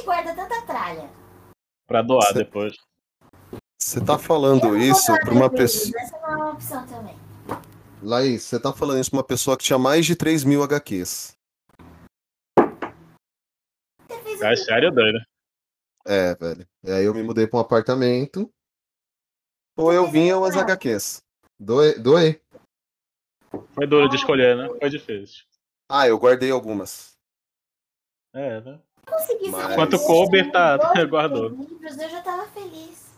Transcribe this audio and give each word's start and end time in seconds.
gente 0.00 0.04
guarda 0.04 0.34
tanta 0.34 0.62
tralha? 0.66 1.10
Pra 1.86 2.02
doar 2.02 2.28
Cê- 2.28 2.34
depois. 2.34 2.76
Você 3.78 4.04
tá 4.04 4.18
falando 4.18 4.76
isso 4.76 5.12
pra 5.20 5.32
uma 5.32 5.50
pessoa. 5.50 6.00
Essa 6.00 6.18
não 6.20 6.30
é 6.30 6.36
uma 6.36 6.50
opção 6.52 6.86
também. 6.86 7.16
Laís, 8.02 8.42
você 8.44 8.60
tá 8.60 8.72
falando 8.72 9.00
isso 9.00 9.10
pra 9.10 9.18
uma 9.18 9.24
pessoa 9.24 9.56
que 9.56 9.64
tinha 9.64 9.78
mais 9.78 10.06
de 10.06 10.16
3 10.16 10.44
mil 10.44 10.62
HQs. 10.62 11.36
É 14.42 14.56
sério, 14.56 14.90
doido. 14.90 15.18
É, 16.06 16.34
velho. 16.34 16.66
E 16.82 16.90
aí 16.90 17.04
eu 17.04 17.12
me 17.14 17.22
mudei 17.22 17.46
pra 17.46 17.58
um 17.58 17.62
apartamento. 17.62 18.50
Ou 19.76 19.92
eu 19.92 20.10
vinha 20.10 20.36
umas 20.36 20.56
HQs. 20.56 21.22
Doei, 21.58 21.98
doei. 21.98 22.40
Foi 23.74 23.86
duro 23.86 24.08
de 24.08 24.16
escolher, 24.16 24.56
né? 24.56 24.68
Foi 24.78 24.88
difícil. 24.88 25.44
Ah, 25.90 26.06
eu 26.08 26.18
guardei 26.18 26.50
algumas. 26.50 27.18
É, 28.32 28.60
né? 28.60 28.80
Consegui 29.10 29.50
Mas- 29.50 29.72
Enquanto 29.72 29.96
isso, 29.96 30.06
couber, 30.06 30.50
tá- 30.52 30.76
dois, 30.76 30.90
três 30.92 31.08
guardou. 31.10 31.48
livros, 31.48 31.98
eu 31.98 32.08
já 32.08 32.22
tava 32.22 32.46
feliz. 32.48 33.10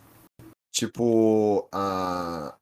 Tipo, 0.73 1.69
a. 1.73 2.56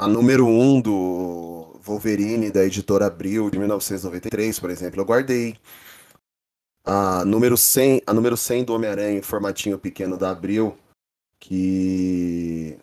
A 0.00 0.06
número 0.06 0.46
1 0.46 0.60
um 0.60 0.80
do 0.80 1.76
Wolverine 1.82 2.52
da 2.52 2.64
editora 2.64 3.06
Abril 3.06 3.50
de 3.50 3.58
1993, 3.58 4.60
por 4.60 4.70
exemplo, 4.70 5.00
eu 5.00 5.04
guardei. 5.04 5.58
A 6.84 7.24
número 7.24 7.56
100, 7.56 8.02
a 8.06 8.12
número 8.14 8.36
100 8.36 8.64
do 8.64 8.74
Homem-Aranha 8.74 9.18
em 9.18 9.22
formatinho 9.22 9.76
pequeno 9.78 10.16
da 10.16 10.30
Abril, 10.30 10.78
que 11.40 12.78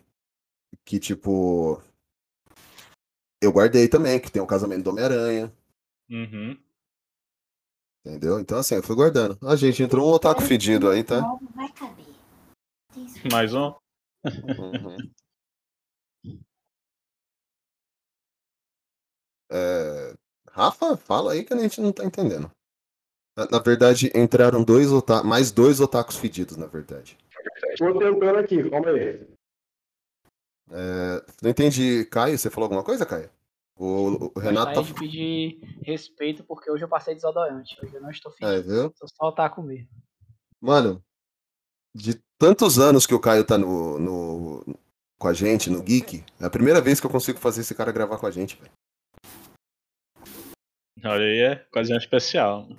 que 0.83 0.99
tipo 0.99 1.81
eu 3.41 3.51
guardei 3.51 3.87
também, 3.87 4.19
que 4.19 4.29
tem 4.31 4.41
o 4.41 4.45
casamento 4.47 4.83
do 4.83 4.89
Homem-Aranha, 4.91 5.51
Uhum. 6.09 6.57
Entendeu? 8.05 8.39
Então 8.39 8.59
assim, 8.59 8.75
eu 8.75 8.83
fui 8.83 8.95
guardando. 8.95 9.37
A 9.47 9.55
gente 9.55 9.81
entrou 9.81 10.07
um 10.07 10.13
otaku 10.13 10.41
fedido 10.41 10.89
aí, 10.89 11.03
tá? 11.03 11.21
Mais 13.31 13.53
um? 13.53 13.73
Uhum. 14.25 14.97
É, 19.51 20.13
Rafa, 20.51 20.97
fala 20.97 21.33
aí 21.33 21.43
que 21.43 21.53
a 21.53 21.57
gente 21.57 21.81
não 21.81 21.91
tá 21.91 22.03
entendendo. 22.05 22.49
Na, 23.37 23.47
na 23.51 23.59
verdade, 23.59 24.11
entraram 24.15 24.63
dois 24.63 24.91
ota- 24.91 25.23
mais 25.23 25.51
dois 25.51 25.79
otakus 25.79 26.15
fedidos, 26.15 26.55
na 26.57 26.67
verdade. 26.67 27.17
Tô 27.77 27.99
tentando 27.99 28.37
aqui, 28.39 28.69
calma 28.69 28.89
aí. 28.89 29.27
É, 30.71 31.25
não 31.41 31.49
entendi, 31.51 32.05
Caio, 32.05 32.37
você 32.37 32.49
falou 32.49 32.65
alguma 32.65 32.83
coisa, 32.83 33.05
Caio? 33.05 33.29
O, 33.77 34.31
o 34.35 34.39
Renato 34.39 34.81
de 34.83 34.93
tá. 34.93 34.99
pedir 34.99 35.59
respeito 35.83 36.43
porque 36.45 36.71
hoje 36.71 36.83
eu 36.83 36.87
passei 36.89 37.13
desodorante. 37.13 37.77
Hoje 37.83 37.93
eu 37.93 38.01
não 38.01 38.09
estou 38.09 38.31
É, 38.41 38.55
fedido. 38.57 38.73
viu? 38.73 38.93
Sou 38.95 39.07
só 39.09 39.27
otaku 39.27 39.61
mesmo. 39.61 39.89
Mano, 40.61 41.03
de 41.93 42.13
tantos 42.39 42.79
anos 42.79 43.05
que 43.05 43.13
o 43.13 43.19
Caio 43.19 43.43
tá 43.45 43.57
no, 43.57 43.99
no- 43.99 44.79
com 45.19 45.27
a 45.27 45.33
gente, 45.33 45.69
no 45.69 45.83
Geek, 45.83 46.23
é 46.39 46.45
a 46.45 46.49
primeira 46.49 46.79
vez 46.79 47.01
que 47.01 47.05
eu 47.05 47.11
consigo 47.11 47.37
fazer 47.39 47.61
esse 47.61 47.75
cara 47.75 47.91
gravar 47.91 48.17
com 48.17 48.25
a 48.27 48.31
gente, 48.31 48.55
velho. 48.55 48.71
Olha 51.03 51.25
aí, 51.25 51.39
é 51.39 51.65
ocasião 51.69 51.97
especial. 51.97 52.69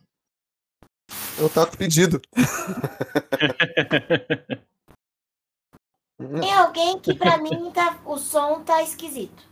É 1.38 1.42
o 1.42 1.50
taco 1.50 1.76
pedido. 1.76 2.22
Tem 6.40 6.52
alguém 6.54 6.98
que 6.98 7.14
pra 7.14 7.36
mim 7.36 7.70
tá, 7.72 8.00
o 8.06 8.16
som 8.16 8.64
tá 8.64 8.82
esquisito. 8.82 9.44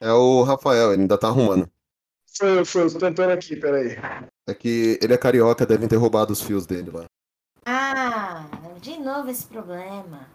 É 0.00 0.12
o 0.12 0.42
Rafael, 0.42 0.92
ele 0.92 1.02
ainda 1.02 1.18
tá 1.18 1.28
arrumando. 1.28 1.68
Foi, 2.36 2.64
foi, 2.64 2.82
eu 2.84 2.92
tô 2.92 2.98
tentando 2.98 3.30
aqui, 3.32 3.56
peraí. 3.56 3.96
É 4.48 4.54
que 4.54 4.98
ele 5.02 5.14
é 5.14 5.18
carioca, 5.18 5.64
devem 5.66 5.88
ter 5.88 5.96
roubado 5.96 6.32
os 6.32 6.40
fios 6.42 6.66
dele 6.66 6.90
lá. 6.90 7.04
Ah, 7.64 8.46
de 8.80 8.98
novo 8.98 9.30
esse 9.30 9.46
problema. 9.46 10.28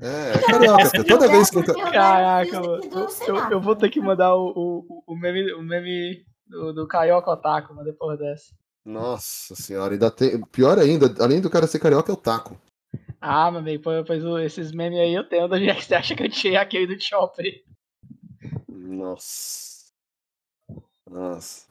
É, 0.00 0.38
é 0.38 0.42
carioca, 0.42 0.90
toda 1.04 1.28
vez 1.28 1.50
que. 1.50 1.62
ca- 1.62 1.74
Caraca, 1.90 2.60
mano. 2.60 2.82
Eu, 2.90 3.08
eu- 3.28 3.50
eu 3.50 3.60
vou 3.60 3.76
ter 3.76 3.90
que 3.90 4.00
mandar 4.00 4.34
o, 4.34 4.48
o, 4.88 5.04
o 5.06 5.16
meme, 5.16 5.52
o 5.52 5.62
meme 5.62 6.24
do, 6.46 6.72
do 6.72 6.88
Carioca 6.88 7.30
Otaku, 7.30 7.74
mas 7.74 7.84
depois 7.84 8.18
dessa. 8.18 8.52
Nossa 8.84 9.54
senhora, 9.54 9.92
ainda 9.92 10.10
tem. 10.10 10.40
Pior 10.46 10.78
ainda, 10.78 11.14
além 11.22 11.40
do 11.40 11.50
cara 11.50 11.66
ser 11.66 11.78
carioca, 11.78 12.10
é 12.10 12.14
o 12.14 12.16
taco. 12.16 12.58
Ah, 13.20 13.50
meu 13.50 13.60
amigo, 13.60 13.82
pois, 13.84 14.06
pois 14.06 14.24
esses 14.46 14.72
memes 14.72 14.98
aí 14.98 15.14
eu 15.14 15.28
tenho. 15.28 15.44
Onde 15.44 15.68
é 15.68 15.74
que 15.74 15.84
você 15.84 15.94
acha 15.94 16.16
que 16.16 16.22
eu 16.22 16.30
tirei 16.30 16.56
aquele 16.56 16.96
do 16.96 17.00
Chopper? 17.00 17.62
Nossa. 18.90 19.92
Nossa. 21.08 21.68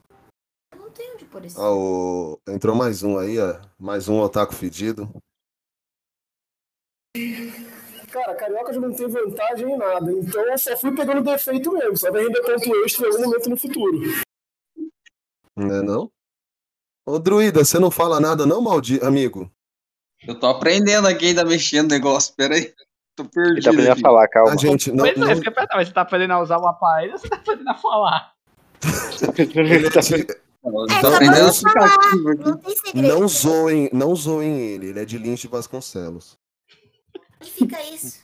Não 0.74 0.90
tem 0.90 1.12
onde 1.12 1.26
pôr 1.26 1.44
esse. 1.44 1.58
Ó, 1.58 1.76
o... 1.76 2.40
Entrou 2.48 2.74
mais 2.74 3.02
um 3.02 3.18
aí, 3.18 3.38
ó. 3.38 3.60
Mais 3.78 4.08
um 4.08 4.18
otaku 4.20 4.54
fedido. 4.54 5.06
Cara, 8.10 8.34
carioca 8.34 8.72
já 8.72 8.80
não 8.80 8.94
tem 8.94 9.06
vantagem 9.06 9.70
em 9.70 9.76
nada, 9.76 10.12
então 10.12 10.42
eu 10.46 10.58
só 10.58 10.76
fui 10.76 10.94
pegando 10.94 11.22
defeito 11.22 11.72
mesmo, 11.72 11.96
só 11.96 12.10
vai 12.10 12.22
render 12.22 12.40
ponto 12.42 12.84
extra 12.84 13.06
em 13.06 13.10
algum 13.10 13.24
momento 13.24 13.50
no 13.50 13.56
futuro. 13.56 13.98
Né 15.56 15.82
não? 15.82 16.10
Ô, 17.06 17.18
druida, 17.18 17.64
você 17.64 17.78
não 17.78 17.90
fala 17.90 18.18
nada, 18.18 18.46
não, 18.46 18.60
maldito 18.60 19.04
amigo? 19.04 19.50
Eu 20.26 20.38
tô 20.38 20.46
aprendendo 20.46 21.06
aqui 21.06 21.26
ainda 21.26 21.44
mexendo 21.44 21.90
no 21.90 21.94
negócio, 21.94 22.34
peraí. 22.34 22.74
Tô 23.24 23.40
Ele 23.40 23.54
perdido. 23.60 23.62
tá 23.64 23.70
aprendendo 23.70 23.92
a 23.92 23.96
falar, 23.96 24.28
calma. 24.28 24.52
A 24.52 24.56
gente 24.56 24.90
não. 24.92 25.04
Pois 25.04 25.16
é, 25.16 25.18
não- 25.20 25.32
isso 25.32 25.40
que 25.42 25.48
eu 25.48 25.50
ia 25.50 25.54
perguntar, 25.54 25.76
mas 25.76 25.88
você 25.88 25.94
tá 25.94 26.00
aprendendo 26.02 26.32
a 26.32 26.40
usar 26.42 26.58
o 26.58 26.66
aparelho 26.66 27.12
ou 27.12 27.18
você 27.18 27.28
tá 27.28 27.36
aprendendo 27.36 27.68
a 27.70 27.74
falar? 27.74 28.32
ele 28.82 29.86
é 29.86 29.90
de- 29.90 30.26
Eu 30.62 30.84
É, 30.84 31.00
falar. 31.00 31.16
aplicativo 31.16 32.30
aqui. 32.30 32.96
Não. 33.02 33.20
Não 33.20 33.28
zoem, 33.28 33.90
não 33.92 34.14
zoem 34.16 34.60
ele, 34.60 34.88
ele 34.88 35.00
é 35.00 35.04
de 35.04 35.16
Lins 35.18 35.40
de 35.40 35.48
Vasconcelos. 35.48 36.36
Onde 37.40 37.50
fica 37.50 37.82
isso? 37.84 38.20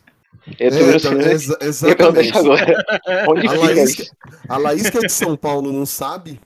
Eu 0.60 0.70
tô 0.70 0.76
É, 0.76 0.96
então, 0.96 1.18
pergunto 1.18 1.64
exatamente. 1.64 2.38
agora. 2.38 2.84
Onde 3.28 3.46
A 3.46 3.50
fica 3.50 3.64
Laís, 3.64 3.98
isso? 3.98 4.12
a 4.48 4.56
Laís 4.58 4.90
que 4.90 4.98
é 4.98 5.00
de 5.00 5.12
São 5.12 5.36
Paulo 5.36 5.72
não 5.72 5.86
sabe? 5.86 6.40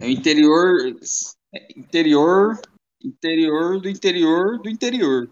É 0.00 0.06
o 0.06 0.08
interior. 0.08 0.72
é 1.54 1.66
Interior. 1.78 2.58
Interior 3.04 3.80
do 3.80 3.88
interior 3.88 4.58
do 4.62 4.68
interior. 4.68 5.28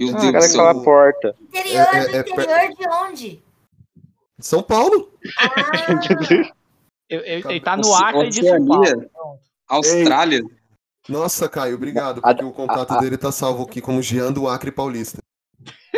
Meu 0.00 0.16
Ah, 0.16 0.20
Deus 0.20 0.28
o 0.28 0.32
cara 0.32 0.42
céu. 0.48 0.56
fala 0.56 0.84
porta. 0.84 1.36
Interior 1.40 1.86
É, 1.86 1.98
é, 1.98 2.16
é, 2.16 2.20
interior 2.20 2.76
de 2.76 2.88
onde? 2.88 3.42
São 4.40 4.62
Paulo? 4.62 5.12
Ah, 5.38 5.48
Eu, 7.10 7.20
eu- 7.20 7.50
ele 7.50 7.60
tá 7.60 7.74
no 7.76 7.94
Acre 7.94 8.28
de 8.28 8.46
São 8.46 8.66
Paulo. 8.66 9.10
Austrália. 9.66 10.42
Nossa, 11.08 11.48
Caio, 11.48 11.74
obrigado, 11.76 12.18
A- 12.22 12.34
porque 12.34 12.44
o 12.44 12.52
contato 12.52 12.90
a- 12.92 12.98
a- 12.98 13.00
dele 13.00 13.16
tá 13.16 13.32
salvo 13.32 13.62
aqui 13.64 13.80
como 13.80 14.02
Jean 14.02 14.30
do 14.30 14.46
Acre 14.46 14.70
Paulista. 14.70 15.18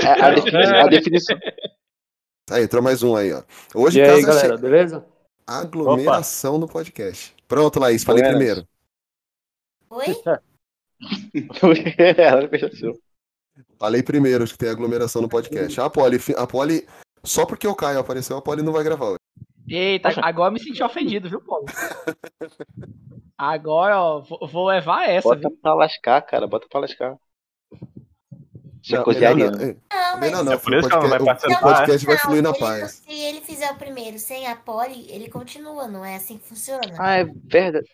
A, 0.01 0.27
a 0.29 0.31
definição, 0.35 0.75
a 0.77 0.87
definição. 0.87 1.39
Aí, 2.49 2.63
entrou 2.63 2.81
mais 2.81 3.03
um 3.03 3.17
aí, 3.17 3.33
ó. 3.33 3.43
Hoje, 3.75 3.99
E 3.99 4.03
aí, 4.03 4.09
casa 4.09 4.27
galera, 4.29 4.47
cheia. 4.49 4.59
beleza? 4.59 5.05
Aglomeração 5.45 6.59
no 6.59 6.69
podcast. 6.69 7.35
Pronto, 7.49 7.81
Laís, 7.81 8.05
falei 8.05 8.23
primeiro. 8.23 8.65
Oi? 9.91 10.07
Ela 12.17 12.47
pensou. 12.49 12.97
Falei 13.81 14.03
primeiro 14.03 14.45
que 14.45 14.59
tem 14.59 14.69
aglomeração 14.69 15.23
no 15.23 15.29
podcast. 15.29 15.81
A 15.81 15.89
Poli, 15.89 16.19
a 16.37 16.47
Poli, 16.47 16.87
só 17.25 17.47
porque 17.47 17.67
o 17.67 17.75
Caio 17.75 17.99
apareceu, 17.99 18.37
a 18.37 18.43
Poli 18.43 18.61
não 18.63 18.75
vai 18.75 18.85
gravar 18.85 19.07
hoje. 19.07 19.19
Eita, 19.67 20.11
agora 20.23 20.49
eu 20.51 20.53
me 20.53 20.61
senti 20.61 20.83
ofendido, 20.83 21.31
viu, 21.31 21.41
Paulo? 21.41 21.65
Agora, 23.39 23.99
ó, 23.99 24.21
vou, 24.21 24.67
levar 24.67 25.09
essa, 25.09 25.27
Bota 25.27 25.49
viu? 25.49 25.59
pra 25.63 25.73
lascar, 25.73 26.21
cara. 26.21 26.47
Bota 26.47 26.67
pra 26.69 26.81
lascar. 26.81 27.17
Você 28.83 28.97
é 28.97 28.99
Não, 28.99 29.07
melhor 29.07 29.35
não. 29.53 29.61
É, 29.63 29.67
Não, 29.73 30.19
mas 30.21 30.33
não, 30.45 30.53
É 30.53 30.57
por 30.59 30.75
isso 30.75 30.89
que 30.89 30.95
ela 30.95 31.03
não 31.05 31.09
vai 31.11 31.21
o- 31.21 31.25
participar, 31.25 31.57
o 31.57 31.61
podcast 31.61 32.07
vai 32.07 32.19
fluir 32.19 32.43
na 32.43 32.53
paz. 32.53 32.91
Se 33.07 33.13
ele 33.19 33.41
fizer 33.41 33.71
o 33.71 33.77
primeiro 33.77 34.19
sem 34.19 34.47
a 34.47 34.57
poli, 34.57 35.07
ele 35.09 35.31
continua, 35.31 35.89
não 35.89 36.05
é 36.05 36.17
assim 36.17 36.37
que 36.37 36.49
funciona? 36.49 36.83
Ah, 36.99 37.17
é 37.21 37.25
verdade. 37.25 37.89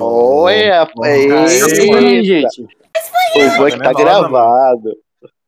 Olha, 0.00 0.88
Aí, 1.02 1.20
eita. 1.30 2.22
gente. 2.22 2.62
O 2.62 3.56
bom 3.58 3.66
é 3.66 3.70
que 3.72 3.78
tá 3.82 3.92
gravado. 3.92 4.96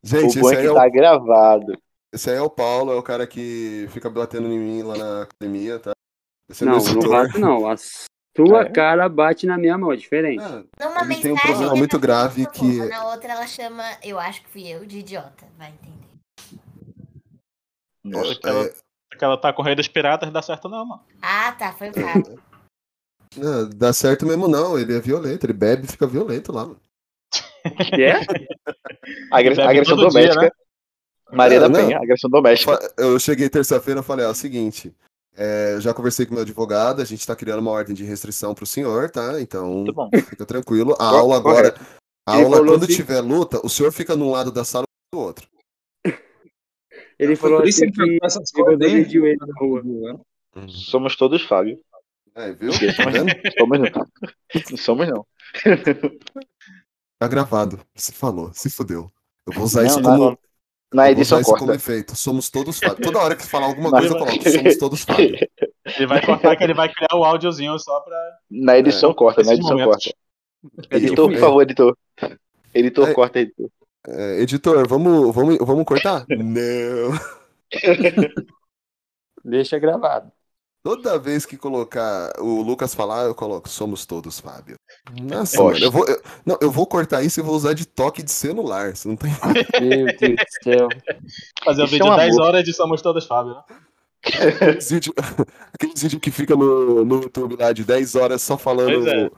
Gente, 0.03 0.39
O 0.39 0.43
bom 0.43 0.51
é 0.53 0.57
que 0.57 0.67
é, 0.67 0.73
tá 0.75 0.87
o, 0.87 0.91
gravado. 0.91 1.73
esse 2.13 2.31
aí 2.31 2.37
é 2.37 2.43
o 2.43 2.49
Paulo, 2.51 2.93
é 2.93 2.95
o 2.97 3.03
cara 3.03 3.27
que 3.27 3.87
fica 3.91 4.09
batendo 4.09 4.47
em 4.49 4.59
mim 4.59 4.83
lá 4.83 4.97
na 4.97 5.23
academia, 5.23 5.79
tá? 5.79 5.93
Esse 6.49 6.65
é 6.65 6.67
Não, 6.67 6.83
meu 6.83 6.95
não 6.95 7.09
bato 7.11 7.39
não. 7.39 7.69
A 7.69 7.75
sua 8.37 8.63
É? 8.63 8.71
cara 8.71 9.09
bate 9.09 9.45
na 9.47 9.59
minha 9.59 9.77
mão, 9.77 9.93
é 9.93 9.97
diferente. 9.97 10.41
Numa 10.81 11.03
Ele 11.03 11.21
tem 11.21 11.33
um 11.33 11.37
problema 11.37 11.75
muito 11.75 11.97
tá 11.97 11.99
grave 11.99 12.47
que- 12.47 12.87
Na 12.89 13.07
outra 13.11 13.33
ela 13.33 13.47
chama, 13.47 13.83
eu 14.03 14.19
acho 14.19 14.43
que 14.43 14.49
fui 14.49 14.67
eu, 14.69 14.87
de 14.87 14.99
idiota. 14.99 15.47
Vai 15.59 15.71
entender. 15.71 15.99
Nossa, 18.05 18.31
é, 18.31 18.33
aquela, 18.35 18.65
é, 18.65 18.75
aquela 19.13 19.37
tá 19.37 19.53
com 19.53 19.61
o 19.61 19.65
rei 19.65 19.75
dos 19.75 19.89
piratas, 19.89 20.31
dá 20.33 20.41
certo 20.41 20.69
não, 20.69 20.87
mano. 20.87 21.03
Ah, 21.21 21.53
tá, 21.53 21.73
foi 21.73 21.91
o 21.91 21.93
Fábio. 21.95 22.41
não, 23.37 23.69
dá 23.69 23.93
certo 23.93 24.25
mesmo 24.25 24.49
não, 24.49 24.79
ele 24.79 24.97
é 24.97 25.01
violento, 25.01 25.45
ele 25.45 25.53
bebe 25.53 25.85
e 25.85 25.89
fica 25.91 26.07
violento 26.07 26.53
lá. 26.53 26.65
mano. 26.65 26.81
Que 27.95 28.03
é? 28.05 28.21
Agressão 29.31 29.97
dia, 29.97 30.07
doméstica. 30.09 30.43
né? 30.43 30.51
Maria 31.33 31.61
Não, 31.61 31.71
da 31.71 31.79
não. 31.79 31.87
Penha, 31.87 31.99
agressão 31.99 32.31
doméstica. 32.31 32.79
Eu 32.97 33.19
cheguei 33.19 33.49
terça-feira 33.51 34.01
e 34.01 34.03
falei, 34.03 34.25
ó, 34.25 34.29
é 34.29 34.33
o 34.33 34.35
seguinte, 34.35 34.95
é, 35.37 35.75
eu 35.75 35.81
já 35.81 35.93
conversei 35.93 36.25
com 36.27 36.35
meu 36.35 36.43
advogado, 36.43 37.03
a 37.03 37.05
gente 37.05 37.27
tá 37.27 37.37
criando 37.37 37.61
uma 37.61 37.71
ordem 37.71 37.95
de 37.95 38.03
restrição 38.05 38.55
pro 38.55 38.65
senhor, 38.67 39.11
tá? 39.11 39.41
Então, 39.41 39.85
fica 40.29 40.47
tranquilo. 40.47 40.97
A 40.99 41.05
aula 41.05 41.37
agora. 41.37 41.75
A 42.27 42.35
Ele 42.37 42.45
aula, 42.45 42.65
quando 42.65 42.85
assim- 42.85 42.95
tiver 42.97 43.21
luta, 43.21 43.61
o 43.65 43.69
senhor 43.69 43.93
fica 43.93 44.17
num 44.17 44.31
lado 44.31 44.51
da 44.51 44.65
sala 44.65 44.85
e 44.85 45.17
do 45.17 45.21
outro. 45.23 45.47
Ele 47.19 47.35
falou 47.37 47.59
por 47.61 47.69
isso 47.69 47.83
assim 47.85 47.93
que 47.93 48.03
que 48.05 48.19
essas 48.25 48.51
ele 48.55 48.65
coisas 48.65 49.13
ele 49.13 49.37
na 49.37 49.47
rua. 49.59 50.21
Somos 50.69 51.17
todos 51.17 51.43
Fábio. 51.43 51.79
É, 52.35 52.53
viu? 52.53 52.71
Tá? 52.71 52.79
Somos 53.59 53.79
não. 53.81 54.07
Não 54.71 54.77
somos 54.79 55.09
não. 55.09 55.27
Tá 57.19 57.27
gravado. 57.29 57.81
Se 57.95 58.13
falou, 58.13 58.51
se 58.53 58.71
fudeu. 58.71 59.11
Eu 59.47 59.53
vou 59.53 59.65
usar 59.65 59.81
Não, 59.83 59.87
isso 59.89 60.01
não, 60.01 60.11
como. 60.11 60.25
não. 60.31 60.39
Na 60.95 61.11
edição 61.11 61.39
usar 61.39 61.43
isso 61.43 61.51
como 61.59 61.67
corta. 61.73 61.75
efeito. 61.77 62.17
Somos 62.17 62.49
todos 62.49 62.79
Fábio. 62.79 63.03
Toda 63.05 63.19
hora 63.19 63.37
que 63.37 63.45
falar 63.47 63.67
alguma 63.67 63.91
coisa, 63.91 64.07
eu 64.15 64.19
coloco. 64.19 64.51
Somos 64.51 64.77
todos 64.79 65.03
Fábio. 65.03 65.37
Ele 65.97 66.07
vai 66.07 66.25
cortar 66.25 66.55
que 66.55 66.63
ele 66.65 66.75
vai 66.75 66.93
criar 66.93 67.17
o 67.19 67.25
áudiozinho 67.25 67.79
só 67.79 67.99
pra. 68.01 68.19
Na 68.51 68.77
edição 68.79 69.15
corta, 69.15 69.43
na 69.43 69.55
edição 69.55 69.71
momentos. 69.79 70.05
corta. 70.05 70.97
Editor, 70.97 71.31
por 71.31 71.39
favor, 71.39 71.63
editor. 71.63 71.97
Editor, 72.75 73.09
É. 73.09 73.15
corta, 73.15 73.39
editor. 73.41 73.71
É, 74.07 74.41
editor, 74.43 74.87
vamos, 74.87 75.35
vamos, 75.35 75.57
vamos 75.59 75.85
cortar? 75.87 76.27
Não. 76.29 77.19
Deixa 79.45 79.79
gravado. 79.79 80.31
Toda 80.83 81.19
vez 81.19 81.45
que 81.45 81.57
colocar 81.57 82.33
o 82.39 82.63
Lucas 82.63 82.95
falar, 82.95 83.25
eu 83.25 83.35
coloco 83.35 83.69
Somos 83.69 84.07
todos 84.07 84.39
Fábio. 84.41 84.77
Nossa, 85.23 85.63
mano, 85.63 85.79
eu 85.79 85.91
vou, 85.91 86.07
eu, 86.07 86.23
não, 86.47 86.57
eu 86.61 86.71
vou 86.71 86.87
cortar 86.87 87.23
isso 87.23 87.41
e 87.41 87.43
vou 87.43 87.55
usar 87.55 87.75
de 87.75 87.85
toque 87.87 88.23
de 88.23 88.31
celular. 88.31 88.95
Você 88.97 89.09
não 89.09 89.17
tem. 89.17 89.31
Meu 89.81 90.07
Deus 90.07 90.37
do 90.37 90.63
céu. 90.63 90.89
Fazer 91.65 91.83
o 91.83 91.85
Isso 91.85 91.95
é 91.97 91.99
vídeo 91.99 92.13
um 92.13 92.17
10 92.17 92.35
amor. 92.35 92.47
horas 92.47 92.65
de 92.65 92.73
Somos 92.73 93.03
Todos 93.03 93.27
Fábio, 93.27 93.55
né? 93.55 93.63
Aqueles 94.25 94.91
vídeos 94.91 95.15
vídeos 96.03 96.21
que 96.21 96.31
fica 96.31 96.55
no, 96.57 97.05
no 97.05 97.23
YouTube 97.23 97.57
lá 97.59 97.73
de 97.73 97.85
10 97.85 98.15
horas 98.15 98.43
só 98.43 98.57
falando. 98.57 99.09
É. 99.09 99.31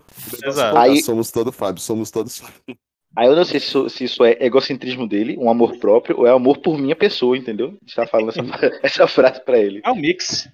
Exato. 0.46 0.76
colocar, 0.76 0.80
Aí- 0.82 1.02
Somos 1.02 1.30
todos 1.30 1.54
Fábio, 1.54 1.82
somos 1.82 2.10
todos 2.10 2.38
Fábio. 2.38 2.76
Aí 3.16 3.26
eu 3.26 3.34
não 3.34 3.44
sei 3.44 3.58
se 3.58 3.66
isso, 3.66 3.88
se 3.90 4.04
isso 4.04 4.24
é 4.24 4.36
egocentrismo 4.40 5.06
dele, 5.06 5.36
um 5.36 5.50
amor 5.50 5.76
próprio, 5.78 6.18
ou 6.18 6.26
é 6.26 6.30
amor 6.30 6.58
por 6.58 6.78
minha 6.78 6.94
pessoa, 6.94 7.36
entendeu? 7.36 7.76
Está 7.84 8.06
falando 8.06 8.28
essa, 8.30 8.40
essa 8.84 9.06
frase 9.08 9.44
pra 9.44 9.58
ele. 9.58 9.80
É 9.84 9.90
um 9.90 9.96
mix. 9.96 10.48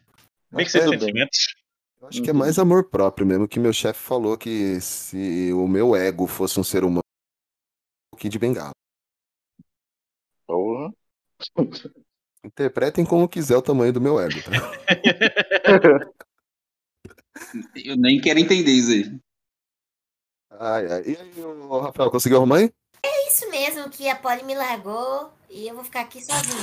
É, 0.52 0.64
tudo 0.64 0.90
bem. 0.90 0.98
sentimentos. 0.98 1.54
Eu 2.00 2.08
acho 2.08 2.22
que 2.22 2.30
é 2.30 2.32
mais 2.32 2.58
amor 2.58 2.88
próprio 2.88 3.26
mesmo, 3.26 3.48
que 3.48 3.58
meu 3.58 3.72
chefe 3.72 4.00
falou 4.00 4.36
que 4.36 4.80
se 4.80 5.52
o 5.52 5.66
meu 5.66 5.96
ego 5.96 6.26
fosse 6.26 6.60
um 6.60 6.64
ser 6.64 6.84
humano, 6.84 7.00
um 7.00 8.16
pouquinho 8.16 8.32
de 8.32 8.38
bengala. 8.38 8.72
Porra. 10.46 10.92
Interpretem 12.44 13.04
como 13.04 13.28
quiser 13.28 13.56
o 13.56 13.62
tamanho 13.62 13.92
do 13.92 14.00
meu 14.00 14.20
ego, 14.20 14.36
tá? 14.44 14.52
Eu 17.74 17.96
nem 17.96 18.20
quero 18.20 18.38
entender 18.38 18.72
isso 18.72 18.90
aí. 18.92 19.20
Ai, 20.50 20.86
ai. 20.86 21.02
E 21.02 21.16
aí, 21.16 21.32
Rafael, 21.82 22.10
conseguiu 22.10 22.38
arrumar 22.38 22.58
aí? 22.58 22.72
É 23.26 23.28
isso 23.28 23.50
mesmo, 23.50 23.90
que 23.90 24.08
a 24.08 24.14
Polly 24.14 24.44
me 24.44 24.54
largou 24.54 25.30
e 25.50 25.66
eu 25.66 25.74
vou 25.74 25.82
ficar 25.82 26.02
aqui 26.02 26.24
sozinha. 26.24 26.62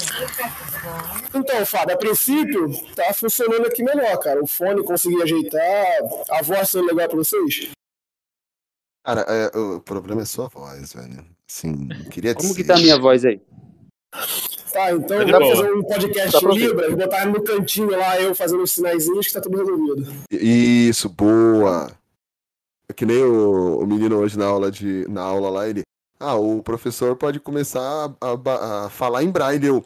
Bom, 1.33 1.39
Então, 1.39 1.65
Fábio, 1.65 1.95
a 1.95 1.98
princípio 1.98 2.71
tá 2.95 3.13
funcionando 3.13 3.68
aqui 3.68 3.83
melhor, 3.83 4.18
cara. 4.19 4.42
O 4.42 4.48
fone 4.48 4.81
consegui 4.81 5.21
ajeitar, 5.21 5.86
a 6.30 6.42
voz 6.42 6.69
sendo 6.69 6.86
legal 6.86 7.10
pra 7.10 7.18
vocês. 7.18 7.71
Cara, 9.06 9.25
é, 9.27 9.57
o 9.57 9.81
problema 9.81 10.21
é 10.21 10.25
sua 10.25 10.48
voz, 10.48 10.94
velho. 10.94 11.25
Assim, 11.50 11.89
queria 12.10 12.33
Como 12.33 12.56
que 12.56 12.63
tá 12.63 12.75
a 12.75 12.80
minha 12.80 12.98
voz 12.98 13.25
aí? 13.25 13.42
Tá, 14.71 14.92
então 14.92 15.18
Tá 15.18 15.24
dá 15.25 15.38
pra 15.38 15.48
fazer 15.56 15.74
um 15.74 15.83
podcast 15.83 16.31
Tá 16.31 16.48
em 16.48 16.57
Libras, 16.57 16.95
botar 16.95 17.25
no 17.25 17.44
cantinho 17.44 17.92
lá, 17.92 18.19
eu 18.21 18.33
fazendo 18.33 18.63
os 18.63 18.71
sinaizinhos 18.71 19.27
que 19.27 19.33
tá 19.33 19.42
tudo 19.42 19.57
resolvido. 19.57 20.13
Isso, 20.31 21.09
boa. 21.09 21.92
É 22.88 22.94
que 22.94 23.06
nem 23.06 23.21
o, 23.21 23.80
o 23.80 23.86
menino 23.86 24.18
hoje 24.18 24.39
na 24.39 24.45
aula, 24.45 24.71
de, 24.71 25.06
na 25.09 25.21
aula 25.21 25.50
lá, 25.50 25.68
ele. 25.68 25.81
Ah, 26.23 26.35
o 26.35 26.63
professor 26.63 27.15
pode 27.15 27.39
começar 27.39 27.81
a, 28.21 28.27
a 28.51 28.85
a 28.85 28.89
falar 28.89 29.23
em 29.23 29.29
braille. 29.31 29.67
Eu. 29.67 29.83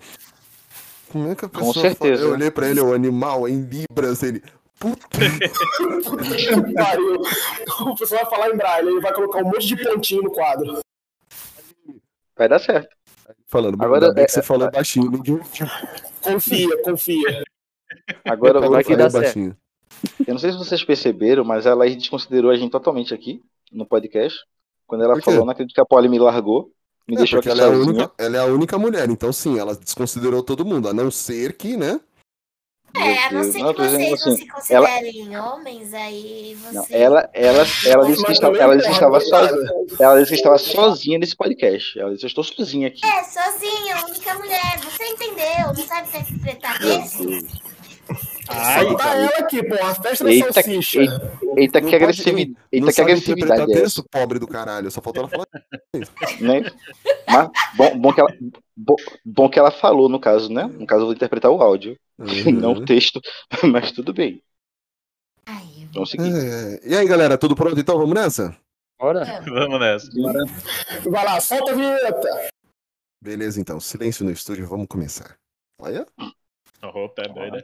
Como 1.10 1.32
é 1.32 1.36
que 1.36 1.46
a 1.46 1.50
Com 1.50 1.58
pessoa 1.60 1.74
fala? 1.74 1.88
certeza. 1.90 2.24
Eu 2.24 2.32
olhei 2.32 2.52
pra 2.52 2.68
ele, 2.70 2.80
o 2.82 2.94
animal, 2.94 3.48
em 3.48 3.62
Libras, 3.62 4.22
ele. 4.24 4.44
Puta, 4.80 5.08
Que 5.10 6.74
pariu. 6.76 7.22
O 7.82 7.96
pessoal 7.96 8.22
vai 8.22 8.30
falar 8.30 8.50
em 8.52 8.58
braille, 8.58 8.90
ele 8.90 9.02
vai 9.02 9.14
colocar 9.14 9.40
um 9.40 9.46
monte 9.46 9.66
de 9.68 9.76
pontinho 9.84 10.22
no 10.24 10.32
quadro. 10.32 10.80
Vai 12.38 12.48
dar 12.48 12.60
certo. 12.60 12.90
falando, 13.48 13.82
Agora, 13.82 14.14
é- 14.16 14.26
que 14.26 14.32
você 14.32 14.44
falou 14.44 14.70
baixinho, 14.70 15.10
ninguém. 15.10 15.40
Confia, 16.22 16.84
confia. 16.84 17.44
Agora, 18.26 18.60
Vai 18.70 18.84
que 18.84 18.96
dá 18.96 19.10
certo. 19.10 19.24
baixinho. 19.24 19.58
eu 20.28 20.34
não 20.34 20.38
sei 20.40 20.52
se 20.52 20.58
vocês 20.58 20.84
perceberam, 20.84 21.44
mas 21.44 21.66
ela 21.66 21.90
desconsiderou 21.90 22.52
a 22.52 22.56
gente 22.58 22.70
totalmente 22.72 23.14
aqui 23.14 23.42
no 23.72 23.86
podcast. 23.86 24.38
Quando 24.88 25.04
ela 25.04 25.22
falou, 25.22 25.46
não 25.46 25.52
acredito 25.52 25.76
que 25.76 25.82
a 25.82 25.86
Polly 25.86 26.08
me 26.08 26.18
largou, 26.18 26.72
me 27.08 27.16
É, 27.16 27.18
deixou 27.20 27.40
aqui 27.40 27.50
ela 27.50 27.64
é, 27.64 27.68
única, 27.68 28.12
ela 28.18 28.38
é 28.38 28.40
a 28.40 28.46
única 28.46 28.78
mulher, 28.78 29.10
então 29.10 29.32
sim, 29.34 29.60
ela 29.60 29.76
desconsiderou 29.76 30.42
todo 30.42 30.66
mundo, 30.66 30.88
a 30.88 30.94
não 30.94 31.12
ser 31.12 31.54
que, 31.54 31.76
né? 31.76 32.00
É, 32.96 33.26
a 33.26 33.32
não 33.32 33.44
ser 33.44 33.60
Não, 33.60 33.74
que 33.74 33.82
vocês 33.82 34.08
não 34.08 34.14
assim, 34.14 34.36
se 34.38 34.48
considerem 34.48 35.38
homens, 35.38 35.94
aí 35.94 36.56
você. 36.56 36.74
Não, 36.74 36.86
ela, 36.90 37.30
ela, 37.34 37.66
ela 37.86 38.06
disse 38.08 38.26
que 38.26 38.32
estava, 38.32 38.58
ela 38.58 38.76
disse 38.76 38.88
que 38.88 38.94
estava 38.96 39.20
sozinha. 39.20 39.50
coitada. 39.50 40.04
Ela 40.04 40.20
disse 40.20 40.32
que 40.32 40.38
estava 40.38 40.58
sozinha 40.58 41.20
nesse 41.20 41.36
podcast. 41.36 42.00
Ela 42.00 42.14
disse, 42.14 42.26
eu 42.26 42.28
estou 42.28 42.44
sozinha 42.44 42.88
aqui. 42.88 43.06
É, 43.06 43.24
sozinha, 43.24 44.06
única 44.08 44.34
mulher. 44.36 44.80
Você 44.80 45.04
entendeu? 45.06 45.68
Não 45.68 45.76
sabe 45.76 46.08
interpretar 46.08 46.80
texto? 46.80 47.67
Ai, 48.50 48.86
Só 48.86 48.96
tá 48.96 49.16
ela 49.16 49.38
aqui, 49.40 49.64
pô, 49.64 49.76
a 49.76 49.96
festa 49.96 50.24
da 50.24 50.32
Eita, 50.32 50.54
salsicha. 50.54 51.02
eita, 51.02 51.40
eita 51.58 51.82
que 51.82 51.96
agressividade. 51.96 52.58
Eita 52.72 52.94
que 52.94 53.02
agressividade 53.02 53.62
é 53.62 53.66
texto, 53.76 54.04
pobre 54.10 54.40
do 54.40 54.48
caralho, 54.48 54.90
só 54.92 55.02
faltou 55.02 55.24
ela 55.24 55.30
falar. 55.30 55.48
né? 56.42 56.72
Mas 57.28 57.50
bom, 57.76 57.98
bom, 58.00 58.14
que 58.14 58.22
ela, 58.22 58.34
bom, 58.76 58.96
bom 59.26 59.50
que 59.50 59.60
ela 59.60 59.72
falou, 59.72 60.08
no 60.10 60.20
caso, 60.20 60.52
né? 60.52 60.64
No 60.66 60.86
caso, 60.86 61.02
eu 61.02 61.06
vou 61.08 61.16
interpretar 61.16 61.52
o 61.52 61.62
áudio, 61.62 61.98
não 62.18 62.74
o 62.74 62.86
texto, 62.86 63.20
mas 63.64 63.92
tudo 63.92 64.14
bem. 64.14 64.42
Ai, 65.46 65.88
Vamos 65.94 66.10
seguir. 66.12 66.32
É, 66.34 66.80
E 66.88 66.96
aí, 66.96 67.08
galera, 67.08 67.38
tudo 67.38 67.56
pronto 67.56 67.80
então? 67.80 67.98
Vamos 67.98 68.14
nessa? 68.14 68.56
Bora. 69.00 69.24
Vamos 69.46 69.80
nessa. 69.80 70.10
Vai 71.10 71.26
lá, 71.26 71.40
solta 71.40 71.72
a 71.72 71.76
vinheta. 71.76 72.50
Beleza, 73.22 73.60
então. 73.60 73.80
Silêncio 73.80 74.26
no 74.26 74.32
estúdio, 74.32 74.68
vamos 74.68 74.88
começar. 74.88 75.38
Olha. 75.80 76.06
Oh, 76.82 77.10
tá 77.10 77.24
doida. 77.24 77.64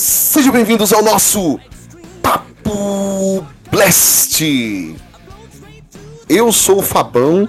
Sejam 0.00 0.50
bem-vindos 0.50 0.94
ao 0.94 1.02
nosso 1.02 1.60
Papo 2.22 3.46
Blast. 3.70 4.42
Eu 6.26 6.50
sou 6.52 6.78
o 6.78 6.82
Fabão 6.82 7.46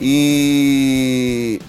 e 0.00 1.60